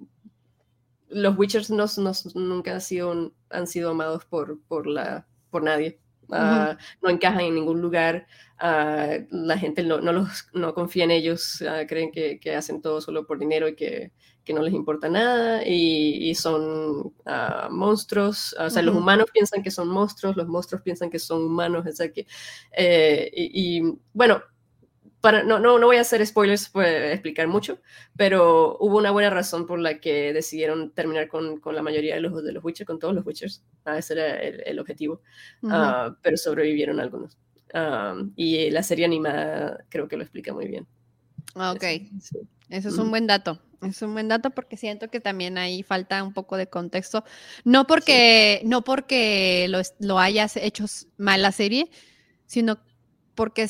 los 1.10 1.38
Witchers 1.38 1.70
no, 1.72 1.86
no- 1.98 2.12
nunca 2.36 2.74
han 2.74 2.82
sido, 2.82 3.34
han 3.50 3.68
sido 3.68 3.92
amados 3.92 4.26
por, 4.26 4.62
por, 4.64 4.88
la, 4.88 5.28
por 5.50 5.64
nadie. 5.64 6.00
Ah, 6.32 6.78
No 7.02 7.10
encajan 7.10 7.42
en 7.42 7.56
ningún 7.56 7.82
lugar. 7.82 8.28
ah, 8.60 9.18
la 9.32 9.58
gente 9.58 9.84
no, 9.84 10.00
no, 10.02 10.12
los, 10.14 10.48
no 10.54 10.74
confía 10.74 11.04
en 11.06 11.12
ellos. 11.12 11.62
ah, 11.68 11.86
creen 11.88 12.12
que, 12.12 12.40
que 12.40 12.56
hacen 12.56 12.82
todo 12.82 13.02
solo 13.02 13.26
por 13.26 13.40
dinero 13.40 13.68
y 13.68 13.76
que, 13.76 14.12
que 14.44 14.54
no 14.54 14.62
les 14.62 14.74
importa 14.74 15.10
nada. 15.10 15.64
Y, 15.66 16.30
y 16.30 16.36
son 16.36 17.14
monstruos. 17.72 18.56
O 18.60 18.70
sea, 18.70 18.82
los 18.82 18.96
humanos 18.96 19.28
piensan 19.34 19.64
que 19.64 19.72
son 19.72 19.88
monstruos, 19.90 20.36
los 20.38 20.48
monstruos 20.48 20.82
piensan 20.84 21.10
que 21.10 21.20
son 21.20 21.44
humanos. 21.44 21.86
O 21.88 21.92
sea 21.92 22.12
que, 22.12 22.28
eh, 22.72 23.30
y, 23.34 23.80
y, 23.80 23.94
bueno, 24.14 24.42
para, 25.22 25.44
no, 25.44 25.60
no, 25.60 25.80
no 25.80 25.88
voy 25.88 25.98
a 25.98 26.02
hacer 26.02 26.26
spoilers, 26.26 26.72
voy 26.72 26.86
a 26.86 27.12
explicar 27.14 27.48
mucho, 27.48 27.82
pero 28.16 28.78
hubo 28.80 28.98
una 28.98 29.12
buena 29.12 29.30
razón 29.30 29.66
por 29.68 29.80
la 29.80 30.00
que 30.00 30.32
decidieron 30.34 30.92
terminar 30.92 31.28
con, 31.28 31.60
con 31.60 31.76
la 31.76 31.82
mayoría 31.82 32.16
de 32.16 32.22
los, 32.22 32.44
de 32.44 32.52
los 32.54 32.64
Witchers, 32.64 32.88
con 32.88 33.00
todos 33.00 33.14
los 33.14 33.26
Witchers. 33.26 33.64
Ah, 33.86 33.98
ese 33.98 34.14
era 34.14 34.40
el, 34.42 34.62
el 34.66 34.80
objetivo, 34.80 35.22
ujú. 35.62 35.74
Ah, 35.74 36.16
pero 36.22 36.38
sobrevivieron 36.38 37.00
algunos. 37.00 37.38
Ah, 37.74 38.16
y 38.36 38.70
la 38.72 38.82
serie 38.84 39.06
animada 39.06 39.86
creo 39.90 40.08
que 40.08 40.18
lo 40.18 40.24
explica 40.24 40.54
muy 40.54 40.68
bien. 40.68 40.88
Ah, 41.56 41.72
Ok, 41.74 41.84
Sí. 42.22 42.38
eso 42.70 42.90
es 42.90 42.98
un 42.98 43.10
buen 43.10 43.28
dato. 43.28 43.60
Es 43.82 44.02
un 44.02 44.14
buen 44.14 44.28
dato 44.28 44.50
porque 44.50 44.76
siento 44.76 45.10
que 45.10 45.22
también 45.22 45.58
ahí 45.58 45.84
falta 45.84 46.22
un 46.24 46.34
poco 46.34 46.58
de 46.58 46.68
contexto. 46.68 47.24
No 47.64 47.88
porque, 47.88 48.62
no 48.66 48.84
porque 48.84 49.68
lo, 49.70 49.80
lo 50.00 50.20
hayas 50.20 50.58
hecho 50.58 50.86
mal 51.18 51.42
la 51.42 51.52
serie, 51.54 51.90
sino 52.46 52.80
porque 53.36 53.64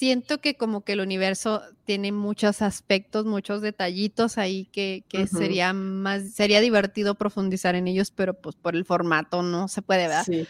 siento 0.00 0.40
que 0.40 0.56
como 0.56 0.82
que 0.82 0.94
el 0.94 1.00
universo 1.00 1.60
tiene 1.84 2.10
muchos 2.10 2.62
aspectos, 2.62 3.26
muchos 3.26 3.60
detallitos 3.60 4.38
ahí 4.38 4.64
que, 4.72 5.04
que 5.10 5.26
sería 5.26 5.74
más, 5.74 6.32
sería 6.32 6.62
divertido 6.62 7.16
profundizar 7.16 7.74
en 7.74 7.86
ellos, 7.86 8.10
pero 8.10 8.32
pues 8.32 8.56
por 8.56 8.74
el 8.76 8.86
formato 8.86 9.42
no 9.42 9.68
se 9.68 9.82
puede, 9.82 10.08
¿verdad? 10.08 10.24
Sí. 10.24 10.48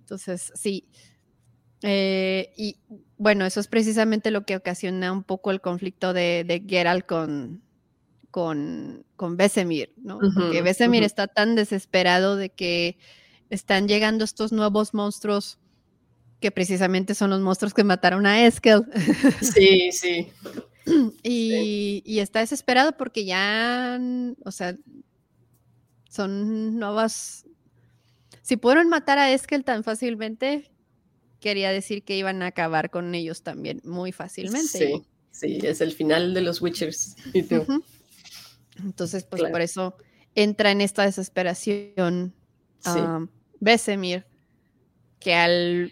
Entonces, 0.00 0.52
sí. 0.56 0.88
Eh, 1.82 2.52
y 2.56 2.80
bueno, 3.16 3.46
eso 3.46 3.60
es 3.60 3.68
precisamente 3.68 4.32
lo 4.32 4.44
que 4.44 4.56
ocasiona 4.56 5.12
un 5.12 5.22
poco 5.22 5.52
el 5.52 5.60
conflicto 5.60 6.12
de, 6.12 6.44
de 6.44 6.64
Geralt 6.68 7.06
con, 7.06 7.62
con, 8.30 9.06
con 9.16 9.36
Vesemir, 9.36 9.94
¿no? 9.98 10.26
Porque 10.34 10.60
Ujú, 10.60 10.64
Vesemir 10.64 11.02
ujú. 11.02 11.06
está 11.06 11.28
tan 11.28 11.54
desesperado 11.54 12.36
de 12.36 12.50
que 12.50 12.98
están 13.50 13.88
llegando 13.88 14.24
estos 14.24 14.52
nuevos 14.52 14.94
monstruos 14.94 15.60
que 16.44 16.50
precisamente 16.50 17.14
son 17.14 17.30
los 17.30 17.40
monstruos 17.40 17.72
que 17.72 17.84
mataron 17.84 18.26
a 18.26 18.44
Eskel. 18.44 18.82
Sí, 19.40 19.90
sí. 19.92 20.28
y, 21.22 22.02
y 22.04 22.18
está 22.18 22.40
desesperado 22.40 22.98
porque 22.98 23.24
ya, 23.24 23.96
mm, 23.98 24.32
o 24.44 24.50
sea, 24.52 24.76
son 26.10 26.78
nuevas. 26.78 27.46
Si 28.42 28.58
pudieron 28.58 28.90
matar 28.90 29.16
a 29.18 29.32
Eskel 29.32 29.64
tan 29.64 29.84
fácilmente, 29.84 30.70
quería 31.40 31.70
decir 31.70 32.04
que 32.04 32.14
iban 32.14 32.42
a 32.42 32.48
acabar 32.48 32.90
con 32.90 33.14
ellos 33.14 33.40
también 33.42 33.80
muy 33.82 34.12
fácilmente. 34.12 34.68
Sí, 34.68 35.02
sí, 35.30 35.58
es 35.62 35.80
el 35.80 35.92
final 35.92 36.34
de 36.34 36.42
los 36.42 36.60
Witchers. 36.60 37.16
Y 37.32 37.44
tú, 37.44 37.62
Ujú. 37.62 37.82
Entonces, 38.84 39.24
pues 39.24 39.40
Claro. 39.40 39.50
por 39.54 39.62
eso 39.62 39.96
entra 40.34 40.72
en 40.72 40.82
esta 40.82 41.04
desesperación 41.06 42.34
sí. 42.80 42.98
um, 43.00 43.28
Vesemir, 43.60 44.26
que 45.20 45.32
al, 45.32 45.90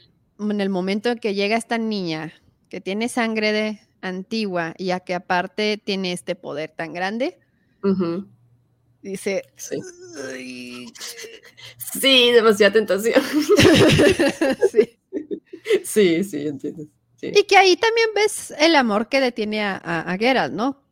en 0.51 0.61
el 0.61 0.69
momento 0.71 1.11
en 1.11 1.19
que 1.19 1.35
llega 1.35 1.57
esta 1.57 1.79
niña 1.79 2.33
que 2.69 2.81
tiene 2.81 3.09
sangre 3.09 3.53
de 3.53 3.81
antigua 4.01 4.75
y 4.79 4.91
a 4.91 5.01
que 5.01 5.15
aparte 5.15 5.81
tiene 5.83 6.13
este 6.13 6.35
poder 6.35 6.71
tan 6.71 6.93
grande, 6.93 7.39
dice, 9.03 9.43
sí. 9.57 9.77
"Ay". 10.33 10.87
Sí, 11.79 12.31
demasiada 12.33 12.73
tentación. 12.73 13.23
Sí. 14.73 14.99
Sí, 15.85 16.25
sí, 16.25 16.47
entiendo. 16.49 16.85
Sí. 17.17 17.33
Y 17.35 17.45
que 17.45 17.57
ahí 17.57 17.77
también 17.77 18.09
ves 18.15 18.53
el 18.59 18.75
amor 18.75 19.09
que 19.09 19.21
le 19.21 19.31
tiene 19.33 19.63
a, 19.63 19.77
a, 19.77 20.01
a 20.13 20.19
Geralt, 20.19 20.53
¿no? 20.53 20.83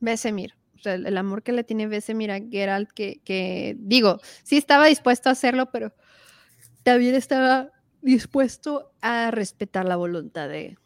Vesemir. 0.00 0.54
O 0.76 0.78
sea, 0.80 0.94
el, 0.94 1.06
el 1.06 1.16
amor 1.18 1.42
que 1.42 1.52
le 1.52 1.64
tiene 1.64 1.86
Vesemir 1.86 2.30
a 2.30 2.40
Geralt, 2.40 2.90
que, 2.92 3.20
que 3.24 3.76
digo, 3.78 4.20
sí 4.42 4.56
estaba 4.56 4.86
dispuesto 4.86 5.28
a 5.28 5.32
hacerlo, 5.32 5.70
pero 5.70 5.92
también 6.82 7.14
estaba 7.14 7.70
dispuesto 8.08 8.92
a 9.00 9.30
respetar 9.30 9.84
la 9.84 9.96
voluntad 9.96 10.48
de, 10.48 10.78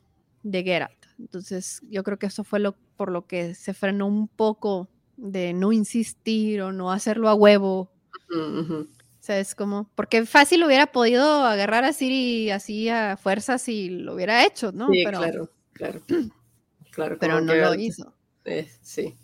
de 0.42 0.62
Geralt. 0.62 1.06
Entonces, 1.18 1.80
yo 1.88 2.02
creo 2.02 2.18
que 2.18 2.26
eso 2.26 2.42
fue 2.44 2.58
lo 2.58 2.76
por 2.96 3.10
lo 3.10 3.26
que 3.26 3.54
se 3.54 3.74
frenó 3.74 4.06
un 4.06 4.28
poco 4.28 4.88
de 5.16 5.52
no 5.52 5.72
insistir 5.72 6.62
o 6.62 6.72
no 6.72 6.90
hacerlo 6.92 7.28
a 7.28 7.34
huevo. 7.34 7.90
ujú, 8.30 8.60
ujú. 8.60 8.74
O 8.80 9.24
sea, 9.24 9.38
es 9.38 9.54
como, 9.54 9.88
porque 9.94 10.26
fácil 10.26 10.64
hubiera 10.64 10.88
podido 10.90 11.44
agarrar 11.44 11.84
a 11.84 11.92
Siri 11.92 12.50
así 12.50 12.88
a 12.88 13.16
fuerzas 13.16 13.68
y 13.68 13.88
lo 13.88 14.14
hubiera 14.14 14.44
hecho, 14.44 14.72
¿no? 14.72 14.88
Sí, 14.92 15.02
pero 15.04 15.18
claro, 15.18 15.50
claro. 15.72 16.02
Claro, 16.90 17.16
pero 17.18 17.40
no 17.40 17.54
lo 17.54 17.74
hizo. 17.74 18.14
eh, 18.44 18.68
sí. 18.82 19.16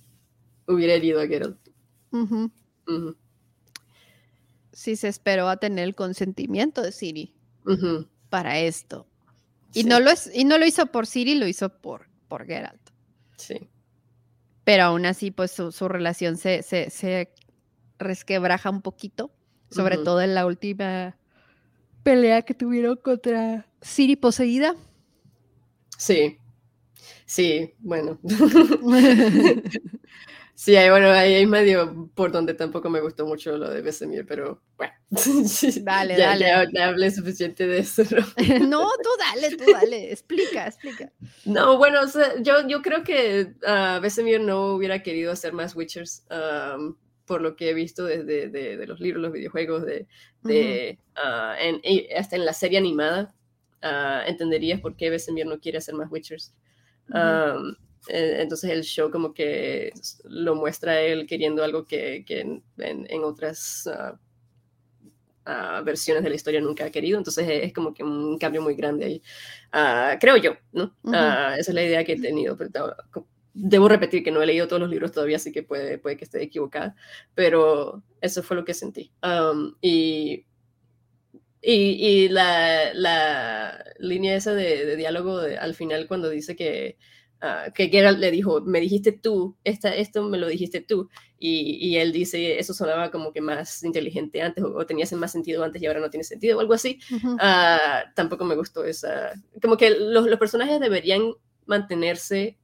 Hubiera 0.66 0.94
herido 0.94 1.20
a 1.20 1.26
Geralt. 1.26 1.58
Sí 4.72 4.96
se 4.96 5.08
esperó 5.08 5.48
a 5.48 5.58
tener 5.58 5.84
el 5.84 5.94
consentimiento 5.94 6.80
de 6.80 6.92
Siri 6.92 7.37
para 8.28 8.58
esto. 8.58 9.06
Y, 9.74 9.82
sí, 9.82 9.88
no 9.88 10.00
lo 10.00 10.10
es, 10.10 10.30
y 10.34 10.44
no 10.44 10.58
lo 10.58 10.66
hizo 10.66 10.86
por 10.86 11.06
Siri, 11.06 11.34
lo 11.34 11.46
hizo 11.46 11.68
por, 11.80 12.08
por 12.28 12.46
Geralt. 12.46 12.80
Sí. 13.36 13.68
Pero 14.64 14.84
aún 14.84 15.06
así, 15.06 15.30
pues 15.30 15.50
su, 15.50 15.72
su 15.72 15.88
relación 15.88 16.36
se, 16.36 16.62
se, 16.62 16.90
se 16.90 17.32
resquebraja 17.98 18.70
un 18.70 18.82
poquito, 18.82 19.32
sobre 19.70 19.98
todo 19.98 20.22
en 20.22 20.34
la 20.34 20.46
última 20.46 21.16
pelea 22.02 22.42
que 22.42 22.54
tuvieron 22.54 22.96
contra 22.96 23.66
Siri 23.82 24.16
poseída. 24.16 24.74
Sí. 25.96 26.38
Sí, 27.26 27.74
bueno. 27.78 28.18
Sí, 30.58 30.72
bueno, 30.72 31.10
ahí 31.10 31.34
hay 31.34 31.46
medio 31.46 32.10
por 32.16 32.32
donde 32.32 32.52
tampoco 32.52 32.90
me 32.90 33.00
gustó 33.00 33.24
mucho 33.24 33.56
lo 33.56 33.70
de 33.70 33.80
Besemir, 33.80 34.26
pero 34.26 34.60
bueno. 34.76 34.92
Dale, 35.82 36.18
ya, 36.18 36.30
dale. 36.30 36.68
Ya, 36.74 36.88
hablé 36.88 37.12
suficiente 37.12 37.68
de 37.68 37.78
eso. 37.78 38.02
¿no? 38.68 38.88
tú 39.00 39.08
dale, 39.20 39.56
tú 39.56 39.70
dale, 39.72 40.10
explica, 40.10 40.66
explica. 40.66 41.12
No, 41.44 41.78
bueno, 41.78 42.00
yo, 42.42 42.66
yo 42.66 42.82
creo 42.82 43.04
que 43.04 43.54
uh, 43.62 44.00
Besemir 44.00 44.40
no 44.40 44.74
hubiera 44.74 45.00
querido 45.00 45.30
hacer 45.30 45.52
más 45.52 45.76
Witchers, 45.76 46.26
por 47.24 47.40
lo 47.40 47.54
que 47.54 47.70
he 47.70 47.74
visto 47.74 48.04
desde 48.04 48.48
de, 48.48 48.84
los 48.84 48.98
libros, 48.98 49.22
los 49.22 49.32
videojuegos, 49.32 49.86
de, 49.86 50.08
de 50.42 50.98
ah, 51.14 51.54
en, 51.60 51.80
hasta 52.18 52.34
en 52.34 52.44
la 52.44 52.52
serie 52.52 52.78
animada, 52.78 53.32
uh, 53.84 54.28
entenderías 54.28 54.80
por 54.80 54.96
qué 54.96 55.08
Besemir 55.08 55.46
no 55.46 55.60
quiere 55.60 55.78
hacer 55.78 55.94
más 55.94 56.10
Witchers. 56.10 56.52
Eh, 57.14 57.54
entonces 58.08 58.70
el 58.70 58.82
show 58.82 59.10
como 59.10 59.34
que 59.34 59.92
lo 60.24 60.54
muestra 60.54 61.00
él 61.00 61.26
queriendo 61.26 61.64
algo 61.64 61.84
que, 61.84 62.24
que 62.24 62.40
en, 62.40 62.62
en, 62.78 63.24
otras 63.24 63.86
ah, 63.86 64.18
ah, 65.44 65.82
versiones 65.84 66.22
de 66.22 66.30
la 66.30 66.36
historia 66.36 66.60
nunca 66.60 66.86
ha 66.86 66.90
querido. 66.90 67.18
Entonces 67.18 67.46
es 67.48 67.72
como 67.72 67.92
que 67.92 68.04
un 68.04 68.38
cambio 68.38 68.62
muy 68.62 68.74
grande 68.74 69.04
ahí. 69.04 69.22
Uh, 69.72 70.18
creo 70.18 70.36
yo, 70.36 70.56
¿no? 70.72 70.94
esa 71.04 71.58
es 71.58 71.74
la 71.74 71.82
idea 71.82 72.04
que 72.04 72.12
he 72.12 72.20
tenido. 72.20 72.56
Pero 72.56 72.94
debo 73.54 73.88
repetir 73.88 74.22
que 74.22 74.30
no 74.30 74.40
he 74.40 74.46
leído 74.46 74.68
todos 74.68 74.80
los 74.80 74.90
libros 74.90 75.12
todavía, 75.12 75.36
así 75.36 75.50
que 75.50 75.62
puede, 75.62 75.98
puede 75.98 76.16
que 76.16 76.24
esté 76.24 76.42
equivocada. 76.42 76.94
Pero 77.34 78.02
eso 78.20 78.42
fue 78.42 78.56
lo 78.56 78.64
que 78.64 78.74
sentí. 78.74 79.12
Um, 79.22 79.74
y 79.80 80.46
y, 81.60 82.24
y, 82.24 82.28
la, 82.28 82.94
la, 82.94 83.84
línea 83.98 84.36
esa 84.36 84.54
de, 84.54 84.86
de 84.86 84.96
diálogo 84.96 85.40
de, 85.40 85.58
al 85.58 85.74
final 85.74 86.06
cuando 86.06 86.30
dice 86.30 86.54
que 86.54 86.96
Ah, 87.40 87.66
que 87.72 87.88
Geralt 87.88 88.18
le 88.18 88.32
dijo, 88.32 88.60
me 88.62 88.80
dijiste 88.80 89.12
tú, 89.12 89.56
esta, 89.62 89.94
esto 89.94 90.24
me 90.24 90.38
lo 90.38 90.48
dijiste 90.48 90.80
tú, 90.80 91.08
y, 91.38 91.78
y, 91.86 91.96
él 91.96 92.10
dice, 92.10 92.58
eso 92.58 92.74
sonaba 92.74 93.12
como 93.12 93.32
que 93.32 93.40
más 93.40 93.84
inteligente 93.84 94.42
antes, 94.42 94.64
o, 94.64 94.84
tenía 94.86 95.06
más 95.16 95.30
sentido 95.30 95.62
antes 95.62 95.80
y 95.80 95.86
ahora 95.86 96.00
no 96.00 96.10
tiene 96.10 96.24
sentido, 96.24 96.56
o 96.56 96.60
algo 96.60 96.74
así. 96.74 96.98
Ah, 97.38 98.02
tampoco 98.16 98.44
me 98.44 98.56
gustó 98.56 98.84
esa, 98.84 99.32
como 99.62 99.76
que 99.76 99.90
los, 99.90 100.26
los, 100.26 100.38
personajes 100.40 100.80
deberían 100.80 101.32
mantenerse 101.66 102.58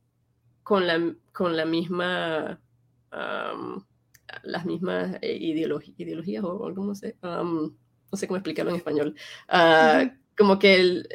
con 0.65 0.89
la, 0.89 1.15
con 1.33 1.57
la 1.57 1.67
misma, 1.67 2.61
las 4.43 4.67
mismas 4.67 5.19
eh, 5.23 5.39
ideologías, 5.39 6.43
o, 6.43 6.75
cómo 6.75 6.97
sé, 6.97 7.17
no 7.23 7.73
sé 8.13 8.27
cómo 8.27 8.39
explicarlo 8.39 8.73
en 8.73 8.79
español, 8.79 9.15
uh 9.53 10.11
como 10.37 10.59
que 10.59 10.75
el... 10.75 11.09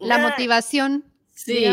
La 0.00 0.18
motivación 0.18 1.04
Sí, 1.36 1.66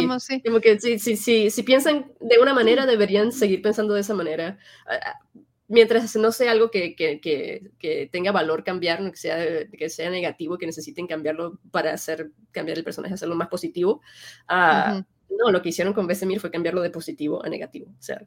como 0.45 0.60
que 0.60 0.77
sí, 0.77 0.99
sí, 0.99 1.49
si 1.49 1.64
piensan 1.64 2.11
de 2.19 2.38
una 2.38 2.53
manera, 2.53 2.85
deberían 2.85 3.31
seguir 3.31 3.61
pensando 3.61 3.94
de 3.94 4.02
esa 4.02 4.14
manera. 4.14 4.60
Ah, 4.85 4.99
ah, 5.06 5.40
mientras 5.69 6.14
no 6.18 6.34
sea 6.34 6.52
algo 6.52 6.69
que, 6.69 6.98
que, 6.98 7.22
que, 7.22 8.10
tenga 8.11 8.34
valor 8.34 8.65
cambiar, 8.65 9.02
no 9.02 9.10
que 9.10 9.18
sea, 9.18 9.65
que 9.69 9.90
sea 9.90 10.10
negativo, 10.10 10.57
que 10.57 10.65
necesiten 10.65 11.07
cambiarlo 11.07 11.60
para 11.72 11.94
hacer 11.94 12.31
cambiar 12.52 12.77
el 12.77 12.84
personaje, 12.84 13.14
hacerlo 13.14 13.35
más 13.35 13.48
positivo. 13.48 14.02
Uh, 14.49 15.02
No, 15.30 15.49
lo 15.49 15.61
que 15.61 15.69
hicieron 15.69 15.94
con 15.94 16.07
Besemir 16.07 16.41
fue 16.41 16.52
cambiarlo 16.52 16.81
de 16.81 16.90
positivo 16.90 17.44
a 17.44 17.48
negativo. 17.48 17.88
O 17.98 18.03
sea, 18.03 18.22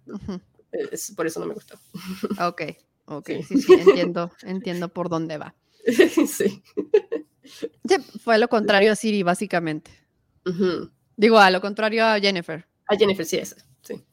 es, 0.72 1.12
por 1.14 1.26
eso 1.26 1.38
no 1.38 1.46
me 1.46 1.54
gustó. 1.54 1.78
Ok, 2.40 2.62
ok, 3.04 3.30
sí, 3.46 3.60
sí, 3.60 3.74
entiendo, 3.74 4.32
entiendo 4.42 4.88
por 4.88 5.10
dónde 5.10 5.36
va. 5.36 5.54
sí. 6.26 6.62
Fue 8.20 8.38
lo 8.38 8.48
contrario 8.48 8.90
a 8.90 8.96
Siri, 8.96 9.22
básicamente. 9.22 9.90
Digo, 11.16 11.38
a 11.38 11.50
lo 11.50 11.60
contrario 11.60 12.04
a 12.04 12.20
Jennifer. 12.20 12.66
A 12.86 12.96
Jennifer, 12.96 13.24
sí, 13.24 13.38
esa, 13.38 13.56
sí. 13.82 14.04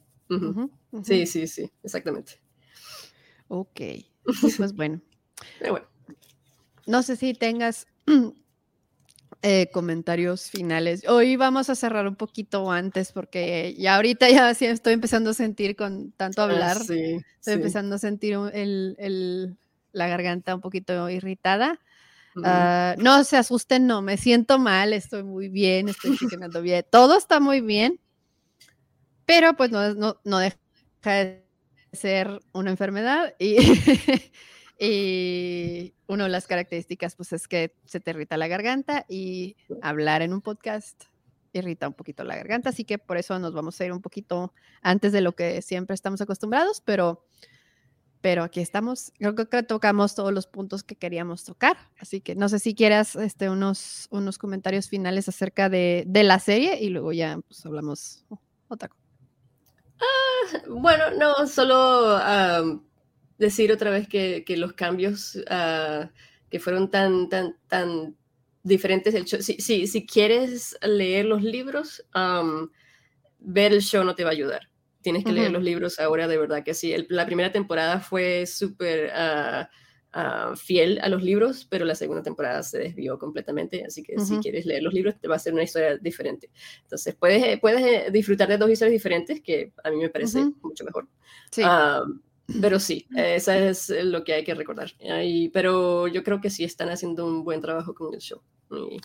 Sí, 1.04 1.26
sí, 1.26 1.48
sí, 1.48 1.72
exactamente. 1.84 2.40
Ok, 3.48 3.82
pues 4.58 4.74
bueno. 4.74 5.02
No 6.86 7.04
sé 7.04 7.16
si 7.16 7.34
tengas 7.34 7.88
eh, 9.42 9.70
comentarios 9.72 10.50
finales. 10.50 11.08
Hoy 11.08 11.36
vamos 11.36 11.70
a 11.70 11.76
cerrar 11.76 12.08
un 12.08 12.16
poquito 12.16 12.72
antes 12.72 13.12
porque 13.12 13.76
ya 13.78 13.96
ahorita 13.96 14.30
ya 14.30 14.54
sí 14.54 14.66
estoy 14.66 14.94
empezando 14.94 15.32
a 15.32 15.34
sentir 15.34 15.76
con 15.76 16.12
tanto 16.14 16.42
ah, 16.42 16.46
hablar. 16.46 16.78
estoy 16.78 17.24
empezando 17.46 17.96
a 17.96 18.00
sentir 18.00 18.38
el, 18.54 19.58
la 19.92 20.08
garganta 20.08 20.56
un 20.56 20.62
poquito 20.62 21.10
irritada. 21.10 21.80
Ah, 22.44 22.96
no 22.98 23.24
se 23.24 23.38
asusten, 23.38 23.86
no, 23.86 24.02
me 24.02 24.18
siento 24.18 24.58
mal, 24.60 24.94
estoy 24.94 25.24
muy 25.24 25.50
bien, 25.50 25.90
estoy 25.90 26.18
funcionando 26.18 26.62
bien, 26.62 26.86
todo 26.90 27.18
está 27.18 27.40
muy 27.40 27.62
bien, 27.62 28.00
pero 29.26 29.56
pues 29.56 29.72
no, 29.72 29.94
no, 29.94 30.20
no 30.24 30.40
deja 30.40 30.58
de 31.04 31.46
ser 31.92 32.40
una 32.52 32.72
enfermedad 32.72 33.36
y, 33.38 33.58
y 34.80 35.94
una 36.08 36.24
de 36.24 36.30
las 36.30 36.48
características 36.48 37.16
pues 37.16 37.34
es 37.34 37.48
que 37.48 37.76
se 37.86 38.00
te 38.00 38.12
irrita 38.12 38.38
la 38.38 38.48
garganta 38.48 39.06
y 39.08 39.56
hablar 39.82 40.22
en 40.22 40.34
un 40.34 40.42
podcast 40.42 41.04
irrita 41.54 41.88
un 41.88 41.94
poquito 41.94 42.24
la 42.24 42.36
garganta, 42.36 42.70
así 42.70 42.84
que 42.84 42.98
por 42.98 43.18
eso 43.18 43.38
nos 43.40 43.54
vamos 43.54 43.80
a 43.80 43.86
ir 43.86 43.92
un 43.92 44.02
poquito 44.02 44.54
antes 44.82 45.12
de 45.12 45.22
lo 45.22 45.34
que 45.34 45.62
siempre 45.62 45.94
estamos 45.94 46.20
acostumbrados, 46.22 46.82
pero 46.82 47.26
pero 48.24 48.44
aquí 48.44 48.62
estamos. 48.62 49.12
Creo 49.18 49.36
que 49.36 49.64
tocamos 49.64 50.16
todos 50.16 50.32
los 50.32 50.48
puntos 50.48 50.82
que 50.82 50.96
queríamos 50.96 51.44
tocar. 51.44 51.76
Así 52.00 52.22
que 52.22 52.36
no 52.36 52.48
sé 52.48 52.58
si 52.58 52.74
quieras 52.74 53.18
este, 53.18 53.50
unos, 53.50 54.08
unos 54.12 54.38
comentarios 54.38 54.88
finales 54.88 55.28
acerca 55.28 55.68
de, 55.68 56.06
de 56.08 56.24
la 56.24 56.40
serie 56.40 56.82
y 56.82 56.88
luego 56.88 57.12
ya 57.12 57.38
pues, 57.46 57.66
hablamos 57.66 58.26
otra 58.70 58.88
cosa. 58.88 59.04
Ah, 60.00 60.62
bueno, 60.70 61.12
no, 61.12 61.46
solo 61.48 62.18
decir 63.38 63.74
otra 63.74 63.90
vez 63.90 64.08
que, 64.08 64.46
que 64.46 64.56
los 64.56 64.72
cambios 64.72 65.36
uh, 65.36 66.08
que 66.50 66.62
fueron 66.62 66.90
tan, 66.90 67.28
tan, 67.28 67.58
tan 67.68 68.16
diferentes 68.64 69.14
del 69.14 69.26
show. 69.26 69.42
Si, 69.42 69.56
si, 69.56 69.86
si 69.86 70.06
quieres 70.06 70.78
leer 70.82 71.26
los 71.26 71.44
libros, 71.44 72.06
ver 73.40 73.74
el 73.74 73.82
show 73.82 74.06
no 74.06 74.16
te 74.16 74.24
va 74.24 74.30
a 74.30 74.34
ayudar 74.34 74.70
tienes 75.04 75.24
que 75.24 75.32
leer 75.32 75.52
los 75.52 75.64
libros 75.64 76.00
ahora, 76.00 76.28
de 76.28 76.38
verdad 76.38 76.64
que 76.64 76.74
sí. 76.74 76.96
la 77.10 77.26
primera 77.26 77.52
temporada 77.52 78.00
fue 78.00 78.46
súper 78.48 79.12
ah, 79.14 79.70
ah, 80.14 80.54
fiel 80.56 81.00
a 81.02 81.10
los 81.10 81.22
libros, 81.22 81.68
pero 81.70 81.86
la 81.86 81.94
segunda 81.94 82.24
temporada 82.24 82.64
se 82.64 82.80
desvió 82.80 83.20
completamente, 83.20 83.84
así 83.86 84.02
que 84.02 84.18
si 84.20 84.38
quieres 84.38 84.66
leer 84.66 84.82
los 84.82 84.94
libros 84.94 85.20
te 85.20 85.28
va 85.28 85.36
a 85.36 85.40
ser 85.40 85.54
una 85.54 85.64
historia 85.64 85.98
diferente. 85.98 86.50
Entonces 86.82 87.16
puedes, 87.16 87.44
eh, 87.44 87.60
puedes 87.62 87.82
eh, 87.82 88.12
disfrutar 88.12 88.48
de 88.48 88.58
dos 88.58 88.70
historias 88.72 88.94
diferentes, 88.94 89.42
que 89.42 89.74
a 89.84 89.92
mí 89.92 89.98
me 89.98 90.10
parece 90.10 90.46
mucho 90.62 90.84
mejor. 90.84 91.08
Ah, 91.64 92.04
pero 92.62 92.80
sí, 92.80 93.08
eso 93.16 93.52
es 93.52 93.90
lo 93.90 94.24
que 94.24 94.34
hay 94.34 94.44
que 94.44 94.56
recordar. 94.56 94.92
pero 95.54 96.08
yo 96.08 96.24
creo 96.24 96.42
que 96.42 96.50
sí 96.50 96.64
están 96.64 96.90
haciendo 96.90 97.26
un 97.26 97.44
buen 97.44 97.62
trabajo 97.62 97.94
con 97.94 98.14
el 98.14 98.20
show. 98.20 98.42
sí. 98.72 98.98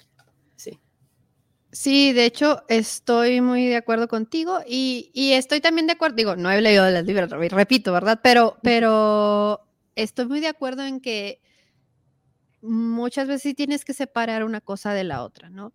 Sí, 1.71 2.15
de 2.15 2.25
hecho, 2.25 2.63
estoy 2.69 3.43
muy 3.43 3.67
de 3.67 3.77
acuerdo 3.77 4.09
contigo 4.09 4.61
y, 4.67 5.11
estoy 5.15 5.61
también 5.61 5.87
de 5.87 5.93
acuerdo, 5.93 6.17
digo, 6.17 6.35
no 6.35 6.51
he 6.51 6.63
leído 6.63 6.91
los 6.91 7.05
libros, 7.05 7.31
repito, 7.31 7.93
¿verdad? 7.93 8.21
Pero, 8.23 8.57
pero 8.63 9.61
estoy 9.95 10.27
muy 10.27 10.41
de 10.41 10.49
acuerdo 10.49 10.85
en 10.85 11.01
que 11.01 11.43
muchas 12.63 13.29
veces 13.29 13.43
sí 13.43 13.55
tienes 13.55 13.85
que 13.85 13.93
separar 13.93 14.45
una 14.45 14.63
cosa 14.63 14.95
de 14.95 15.05
la 15.05 15.23
otra, 15.23 15.51
¿no? 15.51 15.73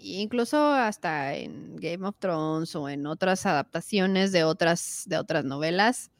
Incluso 0.00 0.72
hasta 0.72 1.34
en 1.34 1.76
Game 1.76 2.06
of 2.06 2.16
Thrones 2.18 2.74
o 2.74 2.88
en 2.88 3.06
otras 3.06 3.46
adaptaciones 3.46 4.32
de 4.32 4.42
otras, 4.42 5.04
de 5.06 5.18
otras 5.18 5.44
novelas, 5.44 6.10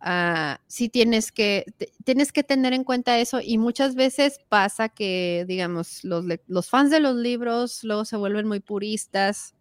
Ah, 0.00 0.60
sí 0.68 0.88
tienes 0.88 1.32
que, 1.32 1.64
tienes 2.04 2.30
que 2.30 2.44
tener 2.44 2.72
en 2.72 2.84
cuenta 2.84 3.18
eso 3.18 3.40
y 3.42 3.58
muchas 3.58 3.96
veces 3.96 4.38
pasa 4.48 4.88
que, 4.88 5.44
digamos, 5.48 6.04
los, 6.04 6.24
los 6.46 6.70
fans 6.70 6.90
de 6.90 7.00
los 7.00 7.16
libros 7.16 7.82
luego 7.82 8.04
se 8.04 8.16
vuelven 8.16 8.46
muy 8.46 8.60
puristas 8.60 9.54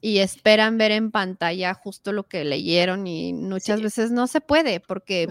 y 0.00 0.18
esperan 0.18 0.76
ver 0.76 0.90
en 0.90 1.12
pantalla 1.12 1.72
justo 1.72 2.12
lo 2.12 2.24
que 2.24 2.44
leyeron 2.44 3.06
y 3.06 3.32
muchas 3.32 3.80
veces 3.80 4.10
no 4.10 4.26
se 4.26 4.40
puede 4.40 4.80
porque 4.80 5.28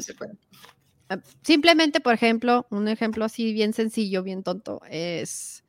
ah, 1.09 1.19
simplemente, 1.43 1.99
por 1.99 2.13
ejemplo, 2.13 2.65
un 2.69 2.87
ejemplo 2.87 3.25
así 3.25 3.51
bien 3.51 3.73
sencillo, 3.73 4.23
bien 4.23 4.41
tonto, 4.41 4.81
es 4.89 5.65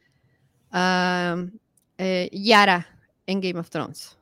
eh, 0.72 2.31
Yara 2.32 2.86
en 3.26 3.40
Game 3.40 3.59
of 3.59 3.68
Thrones. 3.68 4.16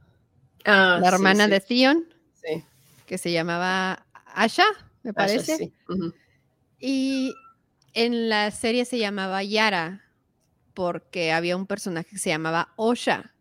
Ah, 0.64 0.98
la 1.00 1.08
hermana 1.08 1.48
de 1.48 1.60
Theon, 1.60 2.04
que 3.04 3.18
se 3.18 3.30
llamaba 3.30 4.06
Asha, 4.34 4.64
me 5.02 5.12
parece. 5.12 5.72
Y 6.78 7.34
en 7.94 8.28
la 8.28 8.50
serie 8.50 8.84
se 8.84 8.98
llamaba 8.98 9.42
Yara 9.42 10.02
porque 10.74 11.32
había 11.32 11.56
un 11.56 11.66
personaje 11.66 12.10
que 12.10 12.18
se 12.18 12.30
llamaba 12.30 12.72
Osha. 12.76 13.34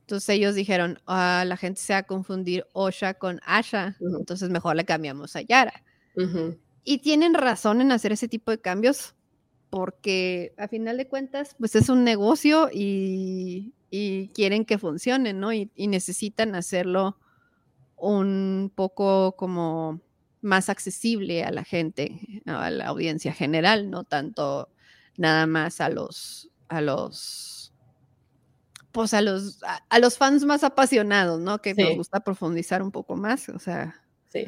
Entonces 0.00 0.28
ellos 0.30 0.54
dijeron, 0.54 0.98
ah, 1.06 1.44
la 1.46 1.56
gente 1.56 1.80
se 1.80 1.92
va 1.92 1.98
a 1.98 2.02
confundir 2.04 2.66
Osha 2.72 3.14
con 3.14 3.40
Asha, 3.44 3.96
entonces 4.00 4.48
mejor 4.48 4.76
le 4.76 4.84
cambiamos 4.84 5.36
a 5.36 5.42
Yara. 5.42 5.82
Y 6.82 6.98
tienen 6.98 7.34
razón 7.34 7.80
en 7.80 7.92
hacer 7.92 8.12
ese 8.12 8.28
tipo 8.28 8.50
de 8.50 8.60
cambios 8.60 9.14
porque 9.70 10.54
a 10.56 10.66
final 10.68 10.96
de 10.96 11.06
cuentas, 11.06 11.54
pues 11.58 11.76
es 11.76 11.90
un 11.90 12.02
negocio 12.02 12.70
y, 12.72 13.74
quieren 14.34 14.64
que 14.64 14.78
funcione, 14.78 15.32
¿no? 15.34 15.52
y 15.52 15.70
necesitan 15.76 16.54
hacerlo 16.54 17.18
un 18.00 18.72
poco 18.74 19.36
como 19.36 20.00
más 20.40 20.68
accesible 20.68 21.44
a 21.44 21.50
la 21.50 21.64
gente, 21.64 22.42
a 22.46 22.70
la 22.70 22.86
audiencia 22.86 23.32
general, 23.32 23.90
no 23.90 24.04
tanto 24.04 24.70
nada 25.16 25.46
más 25.46 25.80
a 25.80 25.88
los, 25.88 26.50
a 26.68 26.80
los, 26.80 27.72
pues 28.92 29.14
a 29.14 29.20
los, 29.20 29.60
a, 29.88 29.98
los 29.98 30.16
fans 30.16 30.44
más 30.44 30.64
apasionados, 30.64 31.40
¿no? 31.40 31.60
Que 31.60 31.74
nos 31.74 31.96
gusta 31.96 32.20
profundizar 32.20 32.82
un 32.82 32.90
poco 32.90 33.16
más, 33.16 33.48
o 33.48 33.58
sea. 33.58 34.02
Sí. 34.28 34.46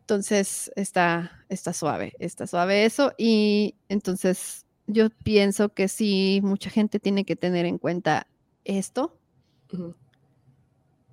Entonces 0.00 0.72
está, 0.74 1.44
está 1.48 1.72
suave, 1.72 2.14
está 2.18 2.46
suave 2.46 2.84
eso. 2.84 3.12
Y 3.18 3.74
entonces 3.88 4.64
yo 4.86 5.10
pienso 5.10 5.68
que 5.74 5.88
sí, 5.88 6.40
mucha 6.42 6.70
gente 6.70 6.98
tiene 6.98 7.24
que 7.24 7.36
tener 7.36 7.66
en 7.66 7.78
cuenta 7.78 8.26
esto. 8.64 9.18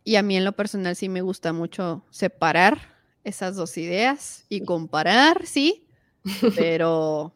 Y 0.05 0.15
a 0.17 0.21
mí 0.21 0.37
en 0.37 0.45
lo 0.45 0.53
personal 0.53 0.95
sí 0.95 1.09
me 1.09 1.21
gusta 1.21 1.51
mucho 1.51 2.05
separar 2.11 2.77
esas 3.23 3.55
dos 3.55 3.75
ideas 3.77 4.45
y 4.49 4.61
comparar, 4.61 5.47
sí, 5.47 5.87
pero, 6.55 7.33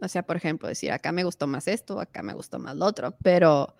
o 0.00 0.08
sea, 0.08 0.24
por 0.24 0.36
ejemplo, 0.36 0.68
decir, 0.68 0.90
acá 0.90 1.12
me 1.12 1.22
gustó 1.22 1.46
más 1.46 1.68
esto, 1.68 2.00
acá 2.00 2.22
me 2.22 2.34
gustó 2.34 2.58
más 2.58 2.74
lo 2.76 2.84
otro, 2.84 3.16
pero 3.22 3.76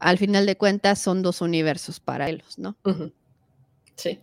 al 0.00 0.18
final 0.18 0.46
de 0.46 0.56
cuentas 0.58 0.98
son 0.98 1.22
dos 1.22 1.40
universos 1.40 2.00
paralelos, 2.00 2.58
¿no? 2.58 2.76
Sí. 3.94 4.20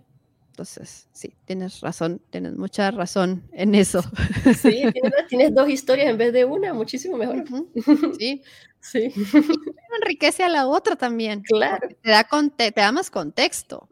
Entonces, 0.61 1.07
sí, 1.11 1.33
tienes 1.45 1.81
razón, 1.81 2.21
tienes 2.29 2.55
mucha 2.55 2.91
razón 2.91 3.49
en 3.51 3.73
eso. 3.73 4.03
Sí, 4.61 4.83
tienes, 5.29 5.55
dos 5.55 5.67
historias 5.67 6.07
en 6.07 6.19
vez 6.19 6.31
de 6.33 6.45
una, 6.45 6.71
muchísimo 6.71 7.17
mejor. 7.17 7.45
Sí. 8.19 8.43
Sí. 8.79 9.11
Y 9.15 9.95
enriquece 10.03 10.43
a 10.43 10.49
la 10.49 10.67
otra 10.67 10.95
también. 10.95 11.41
Claro. 11.41 11.87
Te 12.03 12.11
da, 12.11 12.27
te 12.55 12.71
da 12.75 12.91
más 12.91 13.09
contexto. 13.09 13.87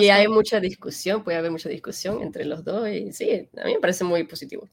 y 0.00 0.08
hay 0.10 0.28
mucha 0.28 0.60
discusión, 0.60 1.24
puede 1.24 1.38
haber 1.38 1.50
mucha 1.50 1.68
discusión 1.68 2.22
entre 2.22 2.44
los 2.44 2.62
dos 2.62 2.88
y 2.88 3.12
sí, 3.12 3.48
a 3.56 3.64
mí 3.64 3.74
me 3.74 3.80
parece 3.80 4.04
muy 4.04 4.22
positivo. 4.22 4.68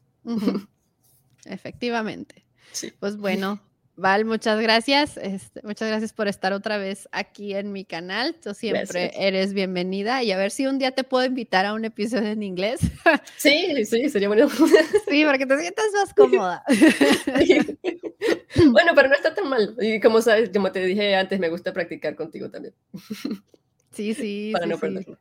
Efectivamente. 1.46 2.46
Sí. 2.74 2.94
Pues 3.00 3.18
bueno, 3.18 3.60
Val, 4.02 4.26
muchas 4.26 4.60
gracias. 4.60 5.16
Este, 5.18 5.62
muchas 5.62 5.88
gracias 5.88 6.12
por 6.12 6.28
estar 6.28 6.54
otra 6.54 6.80
vez 6.80 7.08
aquí 7.12 7.54
en 7.54 7.72
mi 7.72 7.86
canal. 7.86 8.36
Tú 8.42 8.56
siempre 8.56 9.12
eres 9.14 9.54
bienvenida 9.54 10.24
y 10.24 10.32
a 10.32 10.38
ver 10.38 10.50
si 10.50 10.66
un 10.66 10.80
día 10.80 10.90
te 10.90 11.04
puedo 11.04 11.24
invitar 11.24 11.68
a 11.68 11.74
un 11.74 11.86
episodio 11.86 12.30
en 12.30 12.42
inglés. 12.42 12.82
Sí, 13.38 13.86
sí, 13.86 14.10
sería 14.10 14.28
bueno. 14.28 14.50
Sí, 15.08 15.24
para 15.24 15.38
que 15.38 15.46
te 15.46 15.60
sientas 15.60 15.86
más 15.94 16.14
cómoda. 16.16 16.64
Bueno, 18.72 18.92
pero 18.96 19.08
no 19.08 19.16
está 19.16 19.36
tan 19.36 19.48
mal. 19.48 19.76
Y 19.80 20.00
como 20.00 20.20
sabes, 20.22 20.50
como 20.50 20.72
te 20.72 20.84
dije 20.84 21.16
antes, 21.16 21.40
me 21.40 21.50
gusta 21.50 21.72
practicar 21.72 22.16
contigo 22.16 22.50
también. 22.50 22.74
Sí, 23.92 24.16
sí. 24.16 24.50
Para 24.52 24.66
no 24.66 24.80
perderlo. 24.80 25.20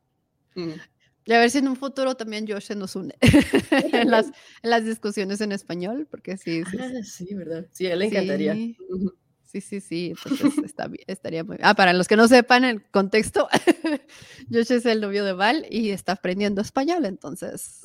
Y 1.25 1.33
a 1.33 1.39
ver 1.39 1.51
si 1.51 1.59
en 1.59 1.67
un 1.67 1.75
futuro 1.75 2.15
también 2.15 2.47
Josh 2.47 2.63
se 2.63 2.75
nos 2.75 2.95
une 2.95 3.15
en, 3.93 4.09
las, 4.09 4.31
las, 4.63 4.85
discusiones 4.85 5.41
en 5.41 5.51
español, 5.51 6.07
porque 6.09 6.37
sí. 6.37 6.63
Sí, 6.69 6.77
ah, 6.79 7.03
sí, 7.03 7.33
¿verdad? 7.33 7.67
Sí, 7.71 7.85
a 7.87 7.93
él 7.93 7.99
le 7.99 8.05
encantaría. 8.05 8.53
Sí, 8.53 9.59
sí, 9.59 9.81
sí, 9.81 10.13
entonces 10.15 10.63
está, 10.63 10.89
estaría 11.07 11.43
muy 11.43 11.57
Ah, 11.61 11.73
para 11.75 11.91
los 11.91 12.07
que 12.07 12.15
no 12.15 12.29
sepan 12.29 12.63
el 12.63 12.83
contexto, 12.89 13.49
Josh 14.51 14.71
es 14.71 14.85
el 14.85 15.01
novio 15.01 15.25
de 15.25 15.33
Val 15.33 15.65
y 15.69 15.89
está 15.89 16.13
aprendiendo 16.13 16.61
español, 16.61 17.05
entonces. 17.05 17.81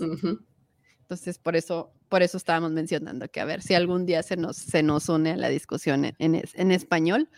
Entonces, 1.01 1.39
por 1.39 1.57
eso, 1.57 1.93
por 2.09 2.23
eso 2.23 2.37
estábamos 2.37 2.71
mencionando 2.71 3.29
que 3.29 3.41
a 3.41 3.45
ver 3.45 3.63
si 3.63 3.75
algún 3.75 4.07
día 4.07 4.23
se 4.23 4.37
nos, 4.37 4.57
se 4.57 4.83
nos 4.83 5.09
une 5.09 5.33
a 5.33 5.37
la 5.37 5.49
discusión 5.49 6.05
en, 6.05 6.15
en, 6.19 6.43
en 6.55 6.71
español. 6.71 7.29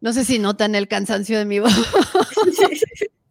No 0.00 0.12
sé 0.12 0.24
si 0.24 0.38
notan 0.38 0.74
el 0.74 0.86
cansancio 0.86 1.38
de 1.38 1.44
mi 1.44 1.60
voz. 1.60 1.72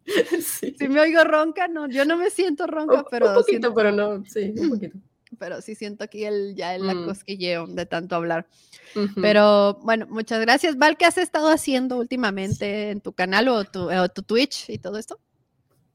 Si 0.78 0.88
me 0.88 1.00
oigo 1.00 1.24
ronca, 1.24 1.68
no, 1.68 1.88
yo 1.88 2.04
no 2.04 2.16
me 2.16 2.30
siento 2.30 2.66
ronca, 2.66 3.04
pero. 3.10 3.28
Un 3.28 3.34
poquito, 3.34 3.74
pero 3.74 3.92
no, 3.92 4.24
sí, 4.24 4.52
un 4.56 4.70
poquito. 4.70 4.98
Pero 5.38 5.60
sí 5.60 5.74
siento 5.74 6.04
aquí 6.04 6.24
el, 6.24 6.54
ya 6.54 6.74
el 6.74 6.82
mm. 6.82 7.04
cosquilleo 7.04 7.66
de 7.66 7.86
tanto 7.86 8.16
hablar. 8.16 8.46
Pero 9.20 9.74
bueno, 9.82 10.06
muchas 10.08 10.40
gracias. 10.40 10.76
Val, 10.78 10.96
¿qué 10.96 11.04
has 11.04 11.18
estado 11.18 11.50
haciendo 11.50 11.98
últimamente 11.98 12.90
en 12.90 13.00
tu 13.00 13.12
canal 13.12 13.48
o 13.48 13.64
tu, 13.64 13.88
tu 14.14 14.22
Twitch 14.22 14.70
y 14.70 14.78
todo 14.78 14.98
esto? 14.98 15.20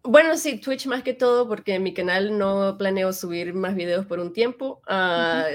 Bueno, 0.04 0.38
sí, 0.38 0.60
Twitch 0.60 0.86
más 0.86 1.02
que 1.02 1.14
todo, 1.14 1.48
porque 1.48 1.76
en 1.76 1.84
mi 1.84 1.94
canal 1.94 2.38
no 2.38 2.78
planeo 2.78 3.14
subir 3.14 3.54
más 3.54 3.74
videos 3.74 4.06
por 4.06 4.20
un 4.20 4.34
tiempo, 4.34 4.82
ah, 4.86 5.46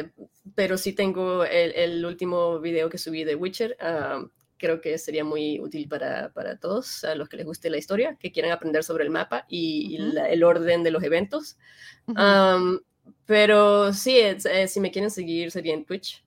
pero 0.55 0.79
sí 0.79 0.95
tengo 0.95 1.45
el, 1.45 1.73
el, 1.73 2.05
último 2.05 2.59
video 2.59 2.89
que 2.89 2.97
subí 2.97 3.25
de 3.25 3.35
Witcher, 3.35 3.77
uh, 3.81 4.27
creo 4.59 4.81
que 4.81 4.99
sería 4.99 5.25
muy 5.25 5.61
útil 5.61 5.89
para, 5.89 6.33
para, 6.33 6.57
todos, 6.59 7.05
a 7.05 7.15
los 7.15 7.29
que 7.29 7.37
les 7.37 7.47
guste 7.47 7.71
la 7.71 7.79
historia, 7.79 8.17
que 8.19 8.33
quieran 8.33 8.53
aprender 8.53 8.85
sobre 8.85 9.05
el 9.05 9.11
mapa 9.11 9.47
y, 9.49 9.97
el 9.97 10.45
orden 10.45 10.83
de 10.83 10.91
los 10.91 11.03
eventos. 11.03 11.57
pero 13.25 13.93
sí, 13.93 14.19
eh, 14.19 14.69
si 14.69 14.81
me 14.81 14.91
quieren 14.91 15.11
seguir 15.11 15.51
sería 15.51 15.75
en 15.75 15.85
Twitch, 15.85 16.25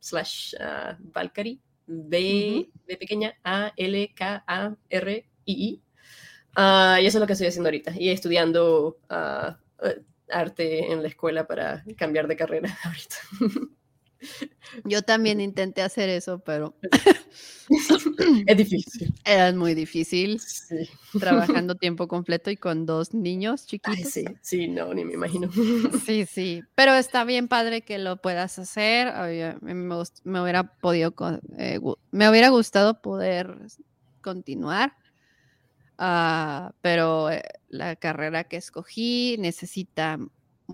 slash 0.00 0.54
Valkyrie, 0.98 1.60
B, 1.86 2.70
pequeña, 2.86 3.34
A, 3.44 3.72
L, 3.76 4.12
K, 4.14 4.44
A, 4.46 4.74
R, 4.90 5.26
I, 5.44 5.52
I. 5.52 5.82
Ah, 6.56 6.98
y 7.00 7.06
eso 7.06 7.18
es 7.18 7.20
lo 7.20 7.26
que 7.26 7.32
estoy 7.32 7.48
haciendo 7.48 7.68
ahorita. 7.68 7.92
Y 7.96 8.10
estudiando 8.10 8.98
ah, 9.08 9.58
eh, 9.82 10.02
arte 10.30 10.92
en 10.92 11.02
la 11.02 11.08
escuela 11.08 11.46
para 11.46 11.84
cambiar 11.96 12.26
de 12.28 12.36
carrera 12.36 12.76
ahorita. 12.84 13.16
Yo 14.84 15.02
también 15.02 15.40
intenté 15.40 15.82
hacer 15.82 16.08
eso, 16.08 16.38
pero 16.40 16.74
es 18.46 18.56
difícil. 18.56 19.14
Era 19.24 19.52
muy 19.52 19.74
difícil. 19.74 20.40
Trabajando 21.18 21.74
tiempo 21.76 22.08
completo 22.08 22.50
y 22.50 22.56
con 22.56 22.86
dos 22.86 23.14
niños 23.14 23.66
chiquitos. 23.66 24.12
sí, 24.12 24.24
sí, 24.42 24.68
no, 24.68 24.92
ni 24.94 25.04
me 25.04 25.14
imagino. 25.14 25.50
Sí, 26.04 26.26
sí, 26.26 26.62
pero 26.74 26.94
está 26.94 27.24
bien 27.24 27.48
padre 27.48 27.82
que 27.82 27.98
lo 27.98 28.16
puedas 28.16 28.58
hacer. 28.58 29.12
Me, 29.62 30.40
hubiera 30.40 30.64
podido, 30.78 31.14
eh, 31.58 31.80
me 32.10 32.28
hubiera 32.28 32.48
gustado 32.48 33.00
poder 33.00 33.56
continuar. 34.20 34.96
Ah, 35.96 36.72
pero 36.80 37.30
eh, 37.30 37.42
la 37.68 37.94
carrera 37.96 38.44
que 38.44 38.56
escogí 38.56 39.36
necesita 39.38 40.18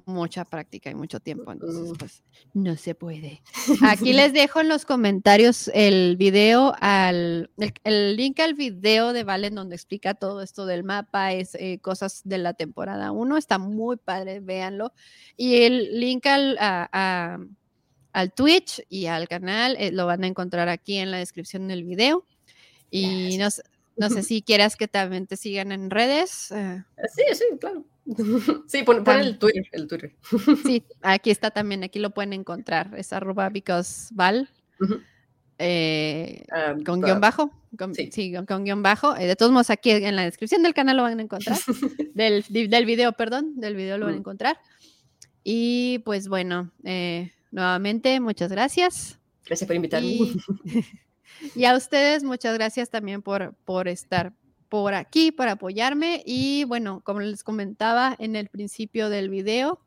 mucha 0.04 0.44
práctica 0.44 0.90
y 0.90 0.94
mucho 0.94 1.20
tiempo, 1.20 1.50
entonces 1.50 1.92
pues 1.98 2.22
no 2.54 2.76
se 2.76 2.94
puede. 2.94 3.42
Aquí 3.82 4.12
les 4.12 4.32
dejo 4.32 4.60
en 4.60 4.68
los 4.68 4.84
comentarios 4.84 5.70
el 5.74 6.16
video, 6.16 6.74
al, 6.80 7.50
el, 7.84 8.16
link 8.16 8.38
al 8.40 8.54
video 8.54 9.12
de 9.12 9.24
Valen 9.24 9.54
donde 9.54 9.74
explica 9.74 10.14
todo 10.14 10.42
esto 10.42 10.66
del 10.66 10.84
mapa, 10.84 11.32
es 11.32 11.54
eh, 11.56 11.78
cosas 11.80 12.22
de 12.24 12.38
la 12.38 12.54
temporada 12.54 13.10
1, 13.10 13.36
está 13.36 13.58
muy 13.58 13.96
padre, 13.96 14.40
véanlo. 14.40 14.92
Y 15.36 15.62
el 15.62 15.98
link 15.98 16.26
al, 16.26 16.56
al 18.12 18.32
Twitch 18.32 18.84
y 18.88 19.06
al 19.06 19.28
canal 19.28 19.76
eh, 19.78 19.92
lo 19.92 20.06
van 20.06 20.24
a 20.24 20.26
encontrar 20.26 20.68
aquí 20.68 20.96
en 20.98 21.10
la 21.10 21.18
descripción 21.18 21.68
del 21.68 21.84
video. 21.84 22.26
Y 22.90 23.38
no, 23.38 23.48
no, 23.96 24.10
sé 24.10 24.22
si 24.22 24.42
quieras 24.42 24.76
que 24.76 24.88
también 24.88 25.26
te 25.26 25.36
sigan 25.36 25.72
en 25.72 25.90
redes. 25.90 26.50
Eh. 26.52 26.82
Sí, 27.14 27.22
sí, 27.34 27.44
claro. 27.58 27.84
Sí, 28.66 28.82
pon, 28.82 29.04
el 29.06 29.38
Twitter, 29.38 29.64
el 29.72 29.86
Twitter. 29.86 30.14
Sí, 30.64 30.84
aquí 31.02 31.30
está 31.30 31.50
también, 31.50 31.84
aquí 31.84 31.98
lo 31.98 32.10
pueden 32.10 32.32
encontrar. 32.32 32.92
Es 32.96 33.12
arroba 33.12 33.48
because 33.50 34.08
val. 34.12 34.48
Eh, 35.58 36.44
ah, 36.50 36.74
con 36.84 37.02
guion 37.02 37.20
bajo. 37.20 37.50
sí. 37.92 38.32
con, 38.46 38.64
guion 38.64 38.82
bajo. 38.82 39.16
Eh, 39.16 39.26
de 39.26 39.36
todos 39.36 39.52
modos, 39.52 39.70
aquí 39.70 39.90
en 39.90 40.16
la 40.16 40.24
descripción 40.24 40.62
del 40.62 40.74
canal 40.74 40.96
lo 40.96 41.02
van 41.02 41.18
a 41.18 41.22
encontrar. 41.22 41.58
del, 42.14 42.44
del 42.48 42.86
video, 42.86 43.12
perdón, 43.12 43.60
del 43.60 43.76
video 43.76 43.98
lo 43.98 44.06
van 44.06 44.14
a 44.14 44.18
encontrar. 44.18 44.58
Y 45.44 46.00
pues 46.04 46.28
bueno, 46.28 46.70
eh, 46.84 47.30
nuevamente, 47.50 48.20
muchas 48.20 48.50
gracias. 48.50 49.18
Gracias 49.46 49.66
por 49.66 49.76
invitarme. 49.76 50.18
Y, 51.54 51.64
a 51.64 51.74
ustedes, 51.74 52.22
muchas 52.22 52.54
gracias 52.54 52.90
también 52.90 53.22
por, 53.22 53.54
por 53.64 53.88
estar 53.88 54.32
por 54.70 54.94
aquí 54.94 55.32
para 55.32 55.52
apoyarme. 55.52 56.22
Y 56.24 56.64
bueno, 56.64 57.02
como 57.04 57.20
les 57.20 57.44
comentaba 57.44 58.16
en 58.18 58.36
el 58.36 58.48
principio 58.48 59.10
del 59.10 59.28
video, 59.28 59.80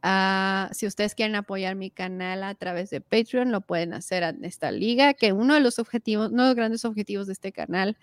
ah, 0.00 0.70
si 0.72 0.86
ustedes 0.86 1.14
quieren 1.14 1.34
apoyar 1.34 1.74
mi 1.74 1.90
canal 1.90 2.44
a 2.44 2.54
través 2.54 2.88
de 2.88 3.02
Patreon, 3.02 3.52
lo 3.52 3.60
pueden 3.60 3.92
hacer 3.92 4.22
en 4.22 4.44
esta 4.46 4.70
liga, 4.70 5.12
que 5.12 5.32
uno 5.32 5.54
de 5.54 5.60
los 5.60 5.78
objetivos, 5.78 6.30
uno 6.30 6.44
de 6.44 6.48
los 6.50 6.56
grandes 6.56 6.84
objetivos 6.86 7.26
de 7.26 7.34
este 7.34 7.52
canal 7.52 7.98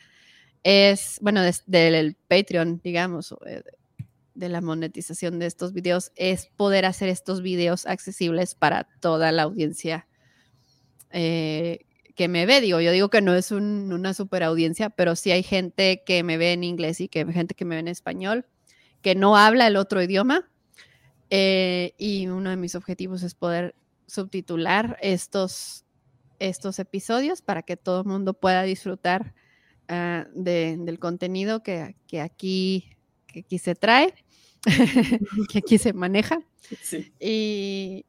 es, 0.63 1.17
bueno, 1.21 1.41
del 1.65 2.15
Patreon, 2.27 2.81
digamos, 2.83 3.33
eh, 3.47 3.63
de 4.35 4.49
la 4.49 4.61
monetización 4.61 5.39
de 5.39 5.45
estos 5.45 5.73
videos, 5.73 6.11
es 6.15 6.47
poder 6.57 6.85
hacer 6.85 7.07
estos 7.09 7.41
videos 7.41 7.85
accesibles 7.85 8.53
para 8.53 8.83
toda 8.99 9.31
la 9.31 9.43
audiencia 9.43 10.07
eh, 11.11 11.85
que 12.19 12.27
me 12.27 12.45
ve, 12.45 12.59
digo, 12.59 12.81
yo 12.81 12.91
digo 12.91 13.09
que 13.09 13.21
no 13.21 13.33
es 13.33 13.49
una 13.49 14.13
super 14.13 14.43
audiencia, 14.43 14.89
pero 14.89 15.15
sí 15.15 15.31
hay 15.31 15.41
gente 15.41 16.03
que 16.05 16.21
me 16.21 16.35
ve 16.35 16.51
en 16.51 16.65
inglés 16.65 16.99
y 16.99 17.07
que 17.07 17.25
gente 17.31 17.55
que 17.55 17.63
me 17.63 17.75
ve 17.75 17.79
en 17.79 17.87
español, 17.87 18.45
que 19.01 19.15
no 19.15 19.37
habla 19.37 19.67
el 19.67 19.77
otro 19.77 20.03
idioma. 20.03 20.51
Eh, 21.29 21.93
y 21.97 22.27
uno 22.27 22.49
de 22.49 22.57
mis 22.57 22.75
objetivos 22.75 23.23
es 23.23 23.35
poder 23.35 23.73
subtitular 24.05 24.97
estos, 25.01 25.85
estos 26.39 26.79
episodios 26.79 27.41
para 27.41 27.63
que 27.63 27.77
todo 27.77 28.01
el 28.01 28.07
mundo 28.07 28.33
pueda 28.33 28.63
disfrutar 28.63 29.33
ah, 29.87 30.27
del 30.33 30.99
contenido 30.99 31.63
que, 31.63 31.95
aquí, 32.21 32.97
que 33.27 33.39
aquí 33.39 33.59
se 33.59 33.75
trae, 33.75 34.13
que 35.49 35.59
aquí 35.59 35.77
se 35.77 35.93
maneja. 35.93 36.41
Y, 37.17 38.05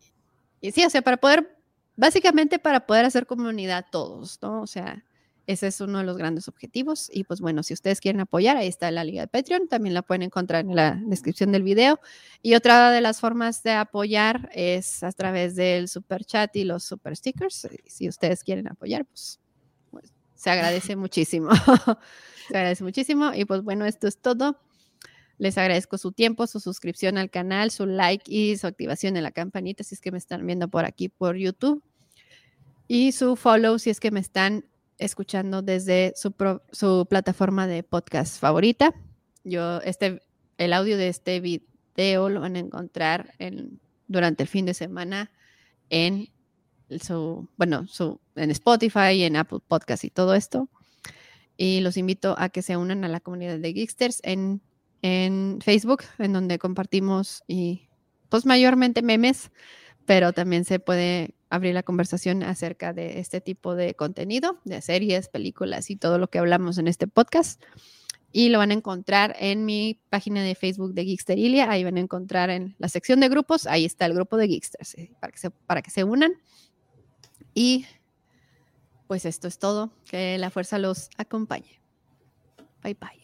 y 0.61 0.73
sí, 0.73 0.85
o 0.85 0.91
sea, 0.91 1.01
para 1.01 1.19
poder, 1.19 1.60
básicamente 2.01 2.59
para 2.59 2.87
poder 2.87 3.05
hacer 3.05 3.27
comunidad 3.27 3.85
todos, 3.93 4.39
¿no? 4.41 4.63
O 4.63 4.67
sea, 4.67 5.05
ese 5.47 5.67
es 5.67 5.83
uno 5.83 5.99
de 5.99 6.05
los 6.05 6.17
grandes 6.17 6.49
objetivos. 6.49 7.11
Y 7.13 7.25
pues 7.25 7.43
bueno, 7.43 7.63
si 7.63 7.75
ustedes 7.75 8.01
quieren 8.01 8.23
apoyar, 8.23 8.57
ahí 8.57 8.69
está 8.69 8.91
la 8.91 9.05
liga 9.05 9.21
de 9.21 9.29
Patreon. 9.29 9.69
También 9.69 9.93
la 9.93 10.01
pueden 10.01 10.23
encontrar 10.23 10.65
en 10.65 10.75
la 10.75 10.99
descripción 11.05 11.53
del 11.53 11.63
video. 11.63 12.01
Y 12.41 12.55
otra 12.55 12.91
de 12.91 13.03
las 13.03 13.21
formas 13.21 13.63
de 13.63 13.73
apoyar 13.73 14.49
es 14.55 15.03
a 15.03 15.13
través 15.13 15.57
del 15.57 15.89
super 15.89 16.25
chat 16.25 16.57
y 16.57 16.65
los 16.65 16.85
super 16.85 17.15
stickers. 17.15 17.69
Si 17.87 18.09
ustedes 18.09 18.45
quieren 18.45 18.67
apoyar, 18.69 19.05
pues, 19.05 19.39
pues 19.91 20.11
se 20.37 20.49
agradece 20.49 20.97
muchísimo. 20.97 21.51
se 22.49 22.57
agradece 22.57 22.83
muchísimo. 22.83 23.33
Y 23.35 23.45
pues 23.45 23.63
bueno, 23.63 23.85
esto 23.85 24.09
es 24.09 24.17
todo. 24.17 24.59
Les 25.37 25.59
agradezco 25.59 25.99
su 25.99 26.13
tiempo, 26.13 26.47
su 26.47 26.61
suscripción 26.61 27.19
al 27.19 27.29
canal, 27.29 27.71
su 27.71 27.85
like 27.85 28.25
y 28.27 28.57
su 28.57 28.67
activación 28.67 29.19
en 29.19 29.23
la 29.23 29.33
campanita 29.33 29.85
si 29.85 29.95
es 29.95 30.01
que 30.01 30.13
me 30.13 30.19
están 30.19 30.47
viendo 30.47 30.69
por 30.69 30.87
aquí 30.87 31.11
por 31.11 31.37
YouTube. 31.37 31.83
Y 32.93 33.13
su 33.13 33.37
follow 33.37 33.79
si 33.79 33.89
es 33.91 34.01
que 34.01 34.11
me 34.11 34.19
están 34.19 34.65
escuchando 34.99 35.63
desde 35.63 36.13
su, 36.17 37.07
plataforma 37.09 37.69
de 37.69 37.85
podcast 37.85 38.41
favorita. 38.41 38.93
Yo, 39.45 39.81
este, 39.83 40.21
el 40.59 40.73
audio 40.73 40.97
de 40.97 41.07
este 41.07 41.39
video 41.39 42.29
lo 42.29 42.41
van 42.41 42.57
a 42.57 42.59
encontrar 42.59 43.33
en, 43.39 43.79
durante 44.09 44.43
el 44.43 44.49
fin 44.49 44.67
de 44.67 44.75
semana 44.75 45.31
en 45.89 46.31
su, 47.01 47.49
bueno, 47.57 47.87
su, 47.87 48.21
en 48.35 48.51
Spotify, 48.51 49.23
en 49.23 49.37
Apple 49.37 49.61
Podcast 49.69 50.03
y 50.03 50.11
todo 50.11 50.35
esto. 50.35 50.69
Y 51.57 51.83
los 51.83 51.97
invito 51.97 52.35
a 52.39 52.49
que 52.49 52.61
se 52.61 52.77
unan 52.77 53.05
a 53.05 53.09
la 53.09 53.21
comunidad 53.21 53.61
de 53.61 53.73
Geeksters 53.73 54.19
en, 54.25 54.63
en 55.03 55.61
Facebook, 55.63 56.03
en 56.19 56.33
donde 56.33 56.59
compartimos 56.59 57.45
y 57.47 57.89
pues 58.29 58.47
mayormente 58.47 59.01
memes, 59.01 59.53
pero 60.07 60.33
también 60.33 60.65
se 60.65 60.81
puede 60.81 61.37
abrir 61.51 61.75
la 61.75 61.83
conversación 61.83 62.43
acerca 62.43 62.93
de 62.93 63.19
este 63.19 63.41
tipo 63.41 63.75
de 63.75 63.95
contenido, 63.95 64.59
de 64.65 64.81
series, 64.81 65.29
películas 65.29 65.91
y 65.91 65.97
todo 65.97 66.19
lo 66.19 66.29
que 66.29 66.39
hablamos 66.39 66.79
en 66.79 66.89
este 66.89 67.07
podcast. 67.07 67.63
Y 68.33 68.49
lo 68.49 68.59
van 68.59 68.71
a 68.71 68.75
encontrar 68.75 69.35
en 69.41 69.65
mi 69.65 70.01
página 70.09 70.43
de 70.45 70.55
Facebook 70.55 70.95
de 70.95 71.05
Geeksterilia. 71.05 71.69
Ahí 71.69 71.83
van 71.83 71.97
a 71.97 72.01
encontrar 72.01 72.49
en 72.49 72.77
la 72.79 72.89
sección 72.89 73.19
de 73.19 73.29
grupos, 73.29 73.67
ahí 73.67 73.85
está 73.85 74.07
el 74.07 74.15
grupo 74.15 74.37
de 74.37 74.47
Geeksters, 74.47 74.95
eh, 74.95 75.11
para 75.21 75.33
que 75.33 75.51
para 75.51 75.83
que 75.83 75.91
se 75.91 76.05
unan. 76.05 76.35
Y 77.53 77.87
pues 79.09 79.25
esto 79.25 79.49
es 79.49 79.59
todo. 79.59 79.91
Que 80.09 80.39
la 80.39 80.51
fuerza 80.51 80.79
los 80.79 81.11
acompañe. 81.19 81.81
Bye 82.83 82.95
bye. 82.95 83.20